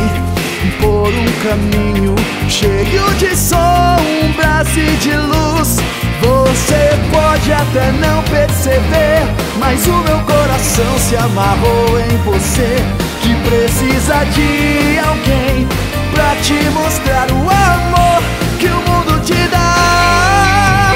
por 0.80 1.08
um 1.08 1.32
caminho 1.42 2.14
cheio 2.48 3.14
de 3.18 3.36
sombras 3.36 4.68
e 4.76 4.96
de 4.98 5.16
luz. 5.16 5.76
Você 6.20 6.90
pode 7.10 7.52
até 7.52 7.90
não 7.92 8.22
perceber, 8.24 9.22
mas 9.58 9.86
o 9.86 9.96
meu 10.04 10.18
coração 10.20 10.98
se 10.98 11.16
amarrou 11.16 11.98
em 11.98 12.16
você. 12.24 12.76
Que 13.20 13.34
precisa 13.48 14.24
de 14.32 14.98
alguém 14.98 15.66
pra 16.12 16.36
te 16.36 16.54
mostrar 16.70 17.26
o 17.32 17.50
amor 17.50 18.49
te 19.20 19.48
dá. 19.48 20.94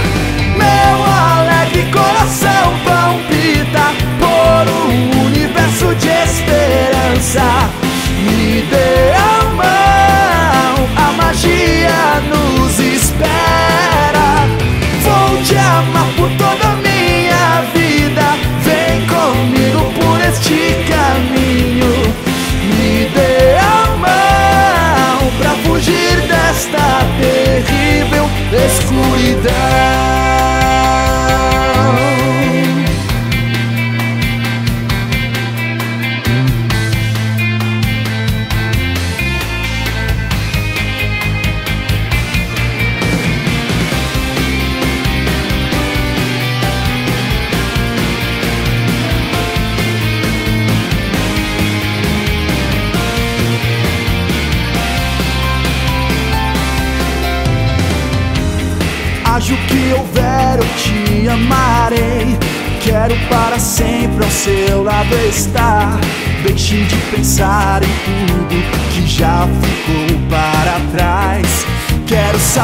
Meu 0.57 1.05
alegre 1.05 1.91
coração 1.93 2.73
palpita 2.85 3.93
por 4.19 4.65
um 4.71 5.27
universo 5.27 5.95
de 5.97 6.09
esperança. 6.09 7.71
Me 8.23 8.63
dê 8.63 9.13
a 9.13 9.45
mão, 9.61 10.89
a 10.97 11.13
magia 11.13 12.21
nos 12.29 12.79
espera. 12.79 14.47
Vou 15.03 15.43
te 15.43 15.57
amar 15.57 16.09
por 16.17 16.31
toda 16.31 16.69
a 16.73 16.77
minha 16.77 17.63
vida. 17.75 18.27
Vem 18.63 19.07
comigo 19.07 19.93
por 20.01 20.21
este 20.21 20.77
caminho. 20.89 21.94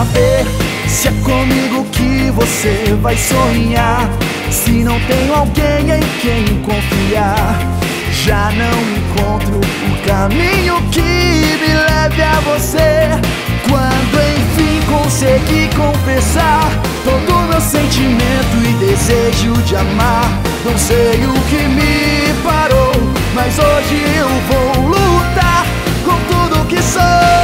Saber 0.00 0.46
se 0.88 1.08
é 1.08 1.12
comigo 1.22 1.84
que 1.92 2.30
você 2.30 2.96
vai 3.02 3.16
sonhar. 3.16 4.08
Se 4.50 4.82
não 4.82 4.98
tenho 5.00 5.34
alguém 5.34 5.90
em 5.90 6.02
quem 6.22 6.62
confiar, 6.62 7.58
já 8.24 8.50
não 8.52 8.78
encontro 8.96 9.60
o 9.60 10.08
caminho 10.08 10.80
que 10.90 11.00
me 11.00 11.74
leve 11.74 12.22
a 12.22 12.40
você. 12.40 13.08
Quando 13.68 14.16
enfim 14.38 14.80
consegui 14.90 15.68
confessar 15.76 16.66
todo 17.04 17.36
o 17.36 17.48
meu 17.48 17.60
sentimento 17.60 18.56
e 18.64 18.72
desejo 18.84 19.52
de 19.64 19.76
amar, 19.76 20.30
não 20.64 20.76
sei 20.78 21.20
o 21.26 21.34
que 21.50 21.62
me 21.68 22.32
parou, 22.42 22.92
mas 23.34 23.58
hoje 23.58 24.02
eu 24.16 24.28
vou 24.48 24.88
lutar 24.88 25.66
com 26.04 26.16
tudo 26.32 26.66
que 26.66 26.82
sou. 26.82 27.39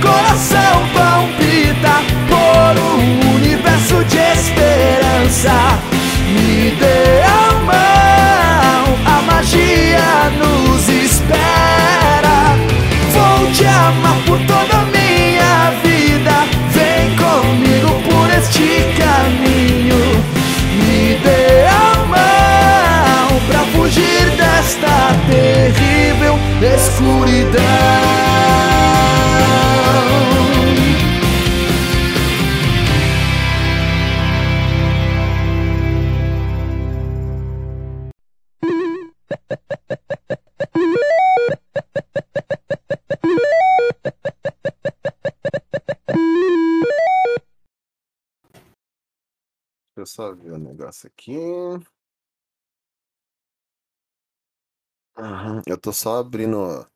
Coração 0.00 0.88
palpita 0.94 2.00
por 2.28 2.78
um 2.80 3.34
universo 3.34 4.04
de 4.04 4.16
esperança. 4.16 5.76
Me 6.28 6.70
dê 6.78 7.24
a 7.24 7.52
mão, 7.64 8.96
a 9.04 9.20
magia 9.22 10.30
nos 10.38 10.88
espera. 10.88 12.56
Vou 13.12 13.50
te 13.52 13.66
amar 13.66 14.14
por 14.26 14.38
toda 14.46 14.78
a 14.78 14.86
minha 14.86 15.72
vida. 15.82 16.46
Vem 16.70 17.16
comigo 17.16 18.00
por 18.08 18.30
este 18.30 18.86
caminho. 18.96 20.22
Me 20.76 21.18
dê 21.24 21.66
a 21.66 22.06
mão 22.06 23.40
pra 23.48 23.64
fugir 23.72 24.30
desta 24.36 25.16
terrível 25.28 26.38
escuridão. 26.62 28.77
Negócio 50.88 51.06
aqui. 51.06 51.36
Uhum, 55.18 55.62
Eu 55.66 55.76
tô 55.76 55.92
só 55.92 56.18
abrindo, 56.18 56.58
ó, 56.58 56.86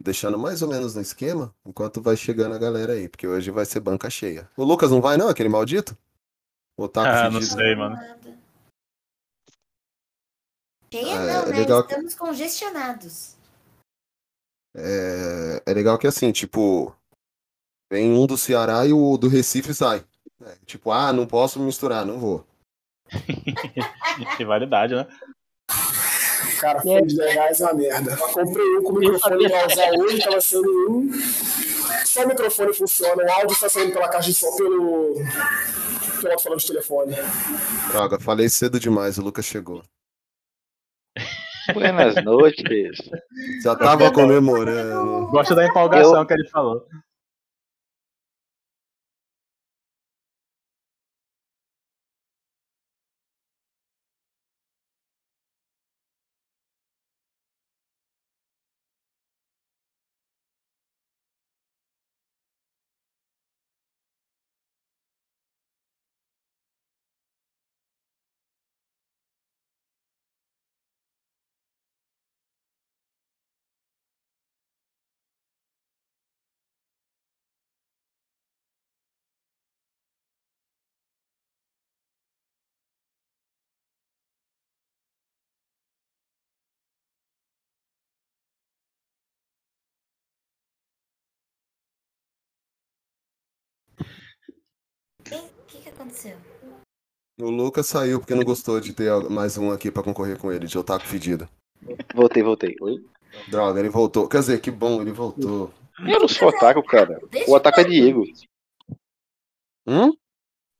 deixando 0.00 0.38
mais 0.38 0.60
ou 0.62 0.68
menos 0.68 0.94
no 0.94 1.00
esquema, 1.00 1.54
enquanto 1.64 2.02
vai 2.02 2.16
chegando 2.16 2.54
a 2.54 2.58
galera 2.58 2.92
aí, 2.92 3.08
porque 3.08 3.26
hoje 3.26 3.50
vai 3.50 3.64
ser 3.64 3.80
banca 3.80 4.10
cheia. 4.10 4.50
O 4.56 4.64
Lucas 4.64 4.90
não 4.90 5.00
vai 5.00 5.16
não, 5.16 5.28
aquele 5.28 5.48
maldito? 5.48 5.96
O 6.76 6.88
Taco 6.88 7.08
Ah, 7.08 7.30
não 7.30 7.40
fedido? 7.40 7.54
sei, 7.54 7.76
mano. 7.76 7.96
Cheia 10.92 11.14
Ah, 11.14 11.26
não, 11.26 11.42
é 11.42 11.46
né? 11.46 11.56
legal 11.56 11.86
que- 11.86 11.92
Estamos 11.94 12.14
congestionados. 12.14 13.36
É, 14.74 15.62
é 15.66 15.74
legal 15.74 15.98
que 15.98 16.06
assim, 16.06 16.32
tipo, 16.32 16.94
vem 17.90 18.12
um 18.12 18.26
do 18.26 18.36
Ceará 18.36 18.84
e 18.86 18.92
o 18.92 19.16
do 19.16 19.28
Recife 19.28 19.72
sai. 19.72 20.04
É, 20.42 20.56
tipo, 20.64 20.90
ah, 20.90 21.12
não 21.12 21.26
posso 21.26 21.60
misturar, 21.60 22.04
não 22.04 22.18
vou. 22.18 22.49
Rivalidade, 24.38 24.94
né? 24.94 25.06
Cara, 26.60 26.80
foi 26.82 27.02
de 27.02 27.16
10 27.16 27.34
reais 27.34 27.60
é 27.60 27.64
uma 27.64 27.74
merda. 27.74 28.12
Eu 28.12 28.28
comprei 28.28 28.76
um 28.76 28.82
com 28.82 28.92
o 28.92 28.98
microfone 28.98 29.48
pra 29.48 29.66
usar 29.66 29.90
hoje, 29.98 30.18
tava 30.20 30.40
sem 30.40 30.60
nenhum. 30.60 31.10
Só 32.04 32.24
o 32.24 32.28
microfone 32.28 32.74
funciona, 32.74 33.24
o 33.24 33.32
áudio 33.32 33.52
está 33.52 33.68
saindo 33.68 33.92
pela 33.92 34.08
caixa 34.08 34.28
de 34.28 34.34
som 34.34 34.54
pelo. 34.56 35.14
pelo 36.20 36.32
alto-falante 36.32 36.66
de 36.66 36.72
telefone. 36.72 37.16
Droga, 37.90 38.20
falei 38.20 38.48
cedo 38.48 38.78
demais, 38.78 39.16
o 39.16 39.22
Lucas 39.22 39.44
chegou. 39.46 39.82
Buenas 41.72 42.22
noites. 42.24 42.98
Já 43.62 43.76
tava 43.76 44.10
comemorando. 44.12 45.28
Gosta 45.28 45.54
da 45.54 45.66
empolgação 45.66 46.26
que 46.26 46.34
ele 46.34 46.48
falou. 46.48 46.86
Aconteceu? 96.00 96.36
O 97.40 97.50
Lucas 97.50 97.86
saiu 97.86 98.18
porque 98.18 98.34
não 98.34 98.44
gostou 98.44 98.80
de 98.80 98.92
ter 98.92 99.12
mais 99.30 99.56
um 99.56 99.70
aqui 99.70 99.90
pra 99.90 100.02
concorrer 100.02 100.38
com 100.38 100.52
ele, 100.52 100.66
de 100.66 100.76
otaku 100.76 101.06
fedido. 101.06 101.48
Voltei, 102.14 102.42
voltei. 102.42 102.76
Oi? 102.80 103.02
Droga, 103.48 103.80
ele 103.80 103.88
voltou. 103.88 104.28
Quer 104.28 104.40
dizer, 104.40 104.60
que 104.60 104.70
bom, 104.70 105.00
ele 105.00 105.12
voltou. 105.12 105.72
Eu 106.00 106.20
não 106.20 106.28
sou 106.28 106.48
otaku, 106.48 106.82
cara. 106.82 107.18
O 107.46 107.54
otaku 107.54 107.80
é 107.80 107.84
Diego. 107.84 108.24
Hum? 109.86 110.12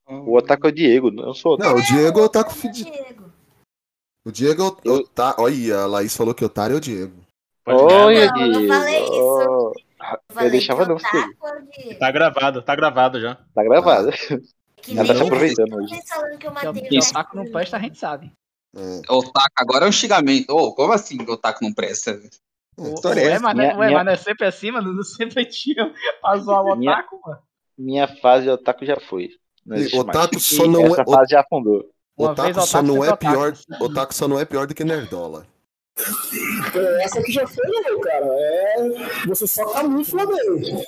O 0.07 0.37
otaku 0.37 0.67
é 0.67 0.73
Diego, 0.73 1.09
eu 1.09 1.13
não 1.13 1.35
sou 1.35 1.55
otaku. 1.55 1.71
Não, 1.71 1.79
o 1.79 1.83
Diego 1.83 2.21
é 2.21 2.23
otaku 2.23 2.53
fedido. 2.53 2.91
O 4.27 4.31
Diego 4.31 4.63
é 4.63 4.89
o 4.89 4.93
otaku. 4.97 5.43
Olha, 5.43 5.79
a 5.79 5.87
Laís 5.87 6.15
falou 6.15 6.35
que 6.35 6.45
otário 6.45 6.75
é 6.75 6.77
o 6.77 6.81
Diego. 6.81 7.15
Olha, 7.67 8.31
Não, 8.31 8.41
eu 8.43 8.49
não 8.49 8.59
Diego. 8.59 8.69
falei 8.75 9.03
isso. 9.05 9.11
Eu 9.15 10.35
falei 10.35 10.51
deixava 10.51 10.85
não, 10.87 10.97
é 10.97 10.99
o 10.99 11.67
Diego. 11.71 11.99
Tá 11.99 12.11
gravado, 12.11 12.63
tá 12.63 12.77
gravado 12.77 13.21
já. 13.21 13.37
Tá 13.55 13.63
gravado. 13.63 14.11
Que 14.83 14.93
Ela 14.99 15.07
tá 15.07 15.13
se 15.15 15.19
nem 15.21 15.27
aproveitando 15.29 15.75
hoje. 15.77 15.95
que 16.39 16.47
eu 16.47 16.53
matei 16.53 16.83
Que 16.83 16.99
o 16.99 17.01
otaku 17.03 17.37
não 17.37 17.51
presta, 17.51 17.77
a 17.77 17.81
gente 17.81 17.99
sabe. 17.99 18.33
Otaku, 19.09 19.51
agora 19.57 19.87
é 19.87 19.89
um 19.89 19.93
xingamento. 19.93 20.51
Ô, 20.51 20.75
como 20.75 20.93
assim 20.93 21.19
que 21.19 21.31
otaku 21.31 21.65
não 21.65 21.73
presta? 21.73 22.21
Ué, 22.79 22.93
História 22.95 23.21
é 23.21 23.25
essa? 23.33 23.43
mas, 23.43 23.57
não 23.57 23.63
é- 23.63 23.67
Minha- 23.67 23.79
ué, 23.79 23.87
minha- 23.87 23.99
mas 23.99 24.07
não 24.07 24.13
é 24.13 24.17
sempre 24.17 24.47
assim, 24.47 24.71
mano. 24.71 24.93
Não 24.93 25.03
sempre 25.03 25.45
tinha 25.45 25.93
pra 26.21 26.37
zoar 26.39 26.63
o 26.65 26.77
Minha- 26.77 26.93
otaku, 26.93 27.21
mano. 27.25 27.39
Minha 27.79 28.09
fase 28.21 28.45
de 28.45 28.51
otaku 28.51 28.85
já 28.87 28.99
foi. 29.01 29.31
Otaku 29.95 30.35
mais. 30.35 30.45
só 30.47 30.65
E 30.65 30.69
não 30.69 30.87
Essa 30.87 31.03
é- 31.03 31.05
fase 31.05 31.31
já 31.31 31.41
afundou. 31.41 31.85
Uma 32.19 32.33
Otaku 32.33 32.53
vez 32.55 32.69
só 32.69 32.79
otaku, 32.79 32.87
não 32.95 33.05
é 33.05 33.09
sempre 33.09 33.29
pior. 33.29 33.49
otaku. 33.53 33.85
Otaku 33.85 34.15
só 34.15 34.29
não 34.29 34.39
é 34.41 34.45
pior 34.45 34.67
do 34.67 34.75
que 34.75 34.85
nerdola. 34.85 35.47
É, 35.99 37.05
Essa 37.05 37.19
aqui 37.21 37.33
já 37.33 37.47
foi, 37.47 37.67
não, 37.67 38.01
cara. 38.01 38.27
É. 38.27 39.27
Você 39.27 39.47
só 39.47 39.65
camufla 39.73 40.27
bem. 40.27 40.85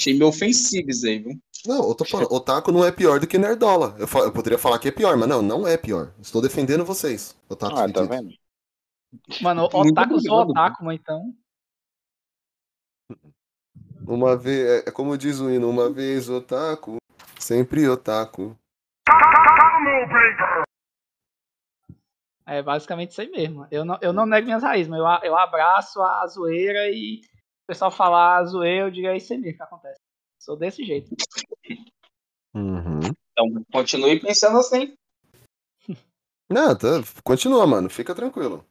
Achei 0.00 0.14
meio 0.14 0.28
ofensivo 0.28 0.88
isso 0.88 1.06
aí, 1.06 1.18
viu? 1.18 1.38
Não, 1.66 1.86
eu 1.86 1.94
tô 1.94 2.06
falando, 2.06 2.32
otaku 2.32 2.72
não 2.72 2.82
é 2.82 2.90
pior 2.90 3.20
do 3.20 3.26
que 3.26 3.36
nerdola. 3.36 3.94
Eu, 3.98 4.08
fa- 4.08 4.20
eu 4.20 4.32
poderia 4.32 4.56
falar 4.56 4.78
que 4.78 4.88
é 4.88 4.90
pior, 4.90 5.14
mas 5.18 5.28
não, 5.28 5.42
não 5.42 5.68
é 5.68 5.76
pior. 5.76 6.14
Estou 6.18 6.40
defendendo 6.40 6.86
vocês. 6.86 7.36
Otaku 7.50 7.78
Ah, 7.78 7.92
tá 7.92 8.02
vendo? 8.04 8.30
Mano, 9.42 9.64
otaku 9.64 10.18
sou 10.22 10.40
otaku, 10.40 10.82
mas 10.86 10.98
então. 10.98 11.34
Uma 14.06 14.38
vez, 14.38 14.86
é, 14.86 14.88
é 14.88 14.90
como 14.90 15.18
diz 15.18 15.38
o 15.38 15.50
hino, 15.50 15.68
uma 15.68 15.90
vez 15.90 16.30
otaku, 16.30 16.96
sempre 17.38 17.86
otaku. 17.86 18.56
É 22.46 22.62
basicamente 22.62 23.10
isso 23.10 23.20
aí 23.20 23.30
mesmo. 23.30 23.66
Eu 23.70 23.84
não, 23.84 23.98
eu 24.00 24.14
não 24.14 24.24
nego 24.24 24.46
minhas 24.46 24.62
raízes, 24.62 24.88
mas 24.88 24.98
eu, 24.98 25.28
eu 25.28 25.36
abraço 25.36 26.00
a 26.00 26.26
zoeira 26.26 26.88
e 26.88 27.20
pessoal 27.70 27.90
falar 27.92 28.38
a 28.38 28.44
zoeira, 28.44 28.86
eu 28.86 28.90
digo 28.90 29.06
é 29.06 29.16
isso 29.16 29.32
aí 29.32 29.38
mesmo 29.38 29.58
que 29.58 29.62
acontece. 29.62 30.00
Sou 30.40 30.56
desse 30.56 30.84
jeito. 30.84 31.14
Uhum. 32.52 32.98
Então, 33.30 33.64
continue 33.72 34.18
pensando 34.18 34.58
assim. 34.58 34.96
Não, 36.50 36.76
tá, 36.76 36.88
continua, 37.22 37.64
mano, 37.68 37.88
fica 37.88 38.12
tranquilo. 38.12 38.66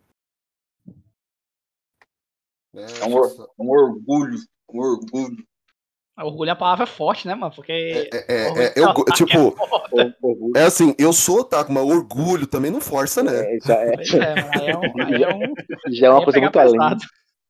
É 2.73 3.05
um, 3.05 3.13
or- 3.15 3.49
um 3.57 3.69
orgulho. 3.69 4.37
Um 4.69 4.79
orgulho. 4.81 5.47
Orgulho 6.17 6.49
é 6.49 6.51
a 6.51 6.55
palavra 6.57 6.85
forte, 6.85 7.25
né, 7.25 7.33
mano? 7.33 7.55
Porque. 7.55 7.71
É, 7.71 8.09
é, 8.27 8.47
orgulho 8.47 8.63
é, 8.63 8.73
eu, 8.75 8.83
otaku 8.83 9.13
tipo, 9.13 9.37
é 9.97 10.11
foda. 10.11 10.59
é 10.59 10.63
assim, 10.63 10.93
eu 10.99 11.13
sou 11.13 11.39
otaku, 11.39 11.71
mas 11.71 11.85
orgulho 11.85 12.45
também 12.45 12.69
não 12.69 12.81
força, 12.81 13.23
né? 13.23 13.55
É, 13.55 13.59
já 13.65 13.75
é, 13.75 13.95
Pois 13.95 14.13
é, 14.13 14.35
mano. 14.35 14.51
Aí 14.55 14.67
é 14.67 14.77
um. 14.77 15.01
Aí 15.01 15.23
é 15.23 15.35
um 15.35 15.53
já 15.93 16.07
é 16.07 16.09
uma 16.09 16.23
coisa 16.25 16.41
muito 16.41 16.59
além. 16.59 16.97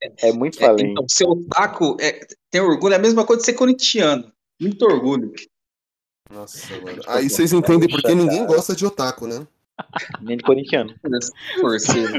Pesado. 0.00 0.16
É 0.22 0.32
muito 0.32 0.62
É, 0.62 0.66
além. 0.66 0.90
então, 0.92 1.04
ser 1.08 1.24
otaku 1.26 1.96
é, 2.00 2.26
tem 2.50 2.60
orgulho, 2.60 2.92
é 2.94 2.96
a 2.96 3.00
mesma 3.00 3.24
coisa 3.24 3.40
de 3.40 3.46
ser 3.46 3.54
corintiano. 3.54 4.32
Muito 4.60 4.84
orgulho. 4.84 5.32
Nossa, 6.32 6.76
mano. 6.80 7.02
Aí 7.08 7.28
vocês 7.28 7.52
entendem 7.52 7.88
por 7.88 8.00
que 8.02 8.14
ninguém 8.14 8.46
gosta 8.46 8.74
de 8.74 8.86
otaku, 8.86 9.26
né? 9.26 9.46
Nem 10.20 10.36
de 10.36 10.42
corintiano. 10.44 10.94
Forceiro. 11.60 12.12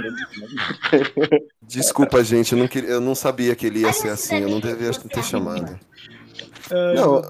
Desculpa, 1.61 2.24
gente, 2.24 2.53
eu 2.53 2.58
não, 2.60 2.68
queria, 2.68 2.90
eu 2.90 3.01
não 3.01 3.14
sabia 3.16 3.56
que 3.56 3.68
ele 3.68 3.80
ia 3.82 3.93
ser 3.93 4.10
assim, 4.10 4.38
eu 4.40 4.50
não 4.50 4.60
devia 4.60 4.92
ter 4.92 5.24
chamado. 5.24 5.80
Não, 6.95 7.22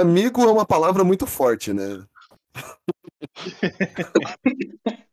amigo 0.00 0.42
é 0.42 0.46
uma 0.52 0.66
palavra 0.66 1.02
muito 1.04 1.26
forte, 1.26 1.72
né? 1.72 2.04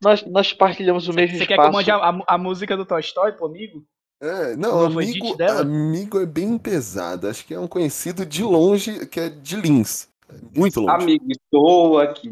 Nós, 0.01 0.23
nós 0.25 0.53
partilhamos 0.53 1.07
o 1.07 1.13
mesmo 1.13 1.37
Você 1.37 1.45
quer 1.45 1.55
que 1.55 1.61
eu 1.61 1.63
espaço. 1.65 1.73
mande 1.77 1.91
a, 1.91 1.95
a- 1.97 2.23
a 2.27 2.37
música 2.37 2.75
do 2.77 2.85
Toy 2.85 2.99
Story 3.01 3.33
pro 3.35 3.45
amigo? 3.47 3.83
É, 4.21 4.55
não, 4.55 4.85
amigo, 4.85 5.35
amigo 5.59 6.19
é 6.21 6.25
bem 6.25 6.57
pesado. 6.57 7.27
Acho 7.27 7.45
que 7.45 7.53
é 7.53 7.59
um 7.59 7.67
conhecido 7.67 8.25
de 8.25 8.43
longe, 8.43 9.05
que 9.07 9.19
é 9.19 9.29
de 9.29 9.55
Lins. 9.57 10.07
Muito 10.55 10.79
longe. 10.79 11.03
Amigo, 11.03 11.25
estou 11.29 11.99
aqui. 11.99 12.31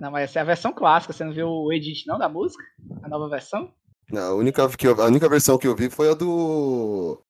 Não, 0.00 0.10
mas 0.10 0.24
essa 0.30 0.38
é 0.38 0.42
a 0.42 0.44
versão 0.44 0.72
clássica. 0.72 1.12
Você 1.12 1.24
não 1.24 1.32
viu 1.32 1.48
o 1.48 1.72
edit 1.72 2.06
não 2.06 2.18
da 2.18 2.28
música? 2.28 2.62
A 3.02 3.08
nova 3.08 3.28
versão? 3.28 3.72
Não, 4.10 4.22
a, 4.22 4.34
única, 4.34 4.68
que 4.76 4.86
eu- 4.86 5.00
a 5.00 5.06
única 5.06 5.28
versão 5.28 5.58
que 5.58 5.66
eu 5.66 5.74
vi 5.76 5.90
foi 5.90 6.10
a 6.10 6.14
do. 6.14 7.20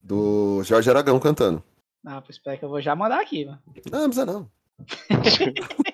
Do 0.00 0.62
Jorge 0.64 0.88
Aragão 0.88 1.18
cantando. 1.18 1.62
Ah, 2.06 2.20
pois 2.22 2.36
espera 2.36 2.56
que 2.56 2.64
eu 2.64 2.68
vou 2.68 2.80
já 2.80 2.94
mandar 2.94 3.20
aqui, 3.20 3.44
mano. 3.44 3.58
Não, 3.90 4.00
não 4.00 4.08
precisa 4.08 4.26
não. 4.26 4.50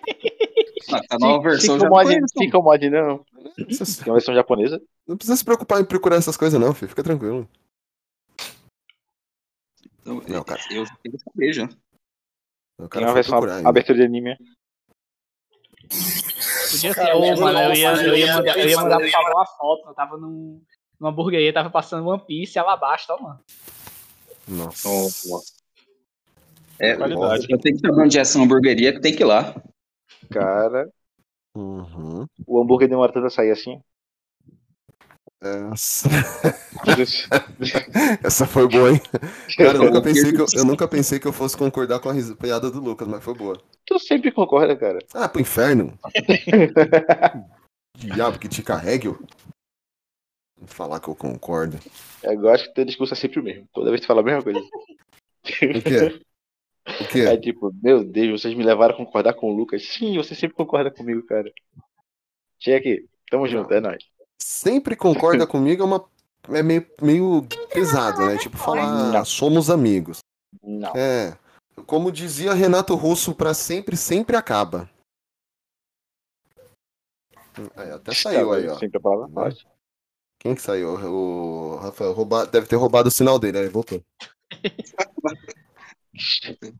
A 1.11 1.19
nova 1.19 1.51
versão 1.51 1.77
Fica 1.79 1.89
mod, 1.89 2.21
fica 2.39 2.59
o 2.59 2.63
mod, 2.63 2.91
não. 2.91 3.25
Não 3.59 3.65
precisa, 3.67 4.03
Tem 4.05 4.13
uma 4.13 4.19
versão 4.19 4.35
japonesa. 4.35 4.83
não 5.07 5.17
precisa 5.17 5.37
se 5.37 5.45
preocupar 5.45 5.81
em 5.81 5.85
procurar 5.85 6.17
essas 6.17 6.37
coisas, 6.37 6.61
não, 6.61 6.75
filho. 6.75 6.89
Fica 6.89 7.03
tranquilo. 7.03 7.49
Eu, 10.05 10.23
Não, 10.29 10.45
cara. 10.45 10.61
eu 10.71 10.85
já 10.85 10.95
queria 11.03 11.19
saber 11.19 11.53
já. 11.53 11.69
O 12.79 12.89
Tem 12.89 13.03
uma 13.05 13.15
versão 13.15 13.39
procurar 13.39 13.67
abertura 13.67 13.99
de 13.99 14.05
anime. 14.05 14.37
Podia 16.71 16.93
ser, 16.93 17.13
ô, 17.15 17.37
mano, 17.41 17.59
eu 17.59 17.75
ia, 17.75 17.93
eu 18.03 18.17
ia 18.17 18.35
mandar, 18.35 18.59
eu 18.59 18.69
ia 18.69 18.77
mandar 18.77 19.11
Pablo 19.11 19.33
uma 19.35 19.47
foto. 19.47 19.89
Eu 19.89 19.95
tava 19.95 20.17
num, 20.17 20.61
numa 20.99 21.11
hamburgueria, 21.11 21.53
tava 21.53 21.71
passando 21.71 22.07
One 22.09 22.23
Piece 22.27 22.57
e 22.57 22.59
Alabasta, 22.59 23.15
ó, 23.15 23.23
mano. 23.23 23.41
Nossa. 24.49 24.89
É, 26.79 26.97
Qualidade. 26.97 27.47
eu 27.49 27.59
tenho 27.59 27.77
que 27.77 27.87
saber 27.87 28.03
onde 28.03 28.19
é 28.19 28.21
essa 28.21 28.39
hamburgueria 28.39 28.93
que 28.93 29.01
tem 29.01 29.15
que 29.15 29.23
ir 29.23 29.27
lá. 29.27 29.55
Cara, 30.35 30.89
Uhum. 31.57 32.27
o 32.47 32.61
hambúrguer 32.61 32.89
demora 32.89 33.13
tanto 33.13 33.27
a 33.27 33.31
sair 33.31 33.53
assim. 33.53 33.81
Essa... 35.41 36.09
Essa 38.25 38.47
foi 38.47 38.67
boa, 38.67 38.91
hein? 38.91 39.01
Cara, 39.57 39.77
eu 39.77 39.85
nunca, 39.85 40.03
pensei 40.03 40.33
que 40.33 40.41
eu, 40.41 40.47
eu 40.57 40.65
nunca 40.65 40.89
pensei 40.89 41.21
que 41.21 41.29
eu 41.29 41.33
fosse 41.33 41.57
concordar 41.57 42.01
com 42.01 42.09
a 42.09 42.15
piada 42.41 42.71
do 42.71 42.81
Lucas, 42.81 43.07
mas 43.07 43.23
foi 43.23 43.35
boa. 43.35 43.61
Tu 43.87 43.99
sempre 43.99 44.33
concorda, 44.33 44.77
cara. 44.77 44.99
Ah, 45.13 45.29
pro 45.29 45.43
inferno. 45.43 45.97
Diabo 47.97 48.39
que 48.39 48.49
te 48.49 48.63
carregue. 48.63 49.09
Vou 49.09 49.19
Falar 50.67 50.99
que 50.99 51.09
eu 51.09 51.15
concordo. 51.15 51.79
Eu 52.23 52.41
gosto 52.41 52.69
que 52.69 52.75
teu 52.75 52.85
discurso 52.85 53.13
é 53.13 53.17
sempre 53.17 53.39
o 53.39 53.43
mesmo. 53.43 53.69
Toda 53.73 53.91
vez 53.91 54.01
tu 54.01 54.07
fala 54.07 54.23
a 54.23 54.25
mesma 54.25 54.43
coisa. 54.43 54.61
O 54.61 55.43
quê? 55.43 56.25
O 56.87 57.09
quê? 57.09 57.21
É 57.21 57.37
tipo, 57.37 57.73
meu 57.83 58.05
Deus, 58.05 58.43
vocês 58.43 58.55
me 58.55 58.63
levaram 58.63 58.95
a 58.95 58.97
concordar 58.97 59.35
com 59.35 59.51
o 59.51 59.57
Lucas. 59.57 59.83
Sim, 59.83 60.17
você 60.17 60.35
sempre 60.35 60.57
concorda 60.57 60.91
comigo, 60.91 61.23
cara. 61.27 61.51
Chega 62.59 62.77
aqui. 62.79 63.09
Tamo 63.31 63.49
junto, 63.49 63.73
é 63.73 63.81
nóis. 63.81 64.05
Sempre 64.41 64.95
concorda 64.95 65.47
comigo 65.49 65.83
é 65.83 65.87
uma. 65.87 66.09
É 66.51 66.63
meio, 66.63 66.87
meio 67.01 67.47
pesado, 67.73 68.27
né? 68.27 68.37
Tipo, 68.37 68.59
falar 68.59 69.13
Não. 69.13 69.25
somos 69.25 69.71
amigos. 69.71 70.19
Não. 70.63 70.93
É. 70.95 71.37
Como 71.87 72.13
dizia 72.13 72.53
Renato 72.53 72.95
Russo, 72.95 73.35
pra 73.35 73.55
sempre, 73.55 73.97
sempre 73.97 74.37
acaba. 74.37 74.89
Aí, 77.77 77.91
até 77.91 78.13
saiu 78.13 78.53
aí, 78.53 78.69
ó. 78.69 78.79
Sempre 78.79 78.99
a 78.99 79.01
palavra 79.01 79.29
forte. 79.29 79.67
Quem 80.39 80.55
que 80.55 80.61
saiu? 80.61 80.91
O 80.91 81.77
Rafael 81.77 82.13
rouba... 82.13 82.47
deve 82.47 82.67
ter 82.67 82.77
roubado 82.77 83.09
o 83.09 83.13
sinal 83.13 83.39
dele, 83.39 83.57
aí 83.57 83.65
ele 83.65 83.73
voltou. 83.73 84.03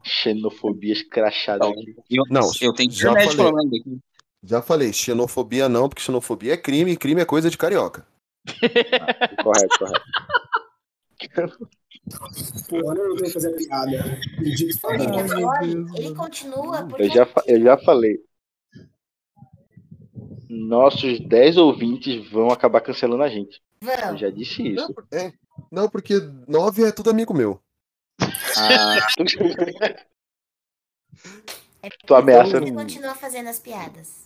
Xenofobia 0.05 0.93
escrachada 0.93 1.67
aqui. 1.69 1.95
Eu, 2.11 2.25
Não, 2.31 2.51
eu 2.61 2.73
tenho 2.73 2.91
já 2.91 3.11
internet 3.11 3.37
falei. 3.37 3.53
falando 3.53 3.77
aqui. 3.77 3.99
Já 4.43 4.63
falei, 4.63 4.93
xenofobia 4.93 5.69
não, 5.69 5.89
porque 5.89 6.03
xenofobia 6.03 6.53
é 6.53 6.57
crime 6.57 6.93
e 6.93 6.97
crime 6.97 7.21
é 7.21 7.25
coisa 7.25 7.49
de 7.51 7.57
carioca. 7.59 8.07
Correto, 9.43 9.79
correto. 9.79 10.05
Porra, 12.69 12.95
não 12.95 13.17
fazer 13.31 13.57
piada. 13.57 14.21
Falando. 14.81 15.47
olha, 15.47 15.85
ele 15.97 16.15
continua 16.15 16.87
porque 16.87 17.03
Eu 17.05 17.11
já, 17.11 17.29
eu 17.47 17.63
já 17.63 17.79
falei. 17.79 18.19
Nossos 20.49 21.19
10 21.21 21.57
ouvintes 21.57 22.31
vão 22.31 22.51
acabar 22.51 22.81
cancelando 22.83 23.23
a 23.23 23.29
gente. 23.29 23.61
Eu 23.81 23.89
Vão. 23.89 24.17
já 24.19 24.31
disse 24.31 24.63
Não, 24.63 24.85
isso. 24.85 24.95
por- 24.95 25.07
é, 25.13 25.33
não, 25.73 25.89
porque 25.89 26.15
nove 26.47 26.85
é 26.85 26.93
tudo 26.93 27.11
amigo 27.11 27.33
meu. 27.35 27.61
Ah, 28.21 28.97
É 31.83 31.91
Tu 32.07 32.15
ameaça- 32.15 32.61
Você 32.61 32.73
continua 32.73 33.15
fazendo 33.15 33.49
as 33.49 33.59
piadas. 33.59 34.25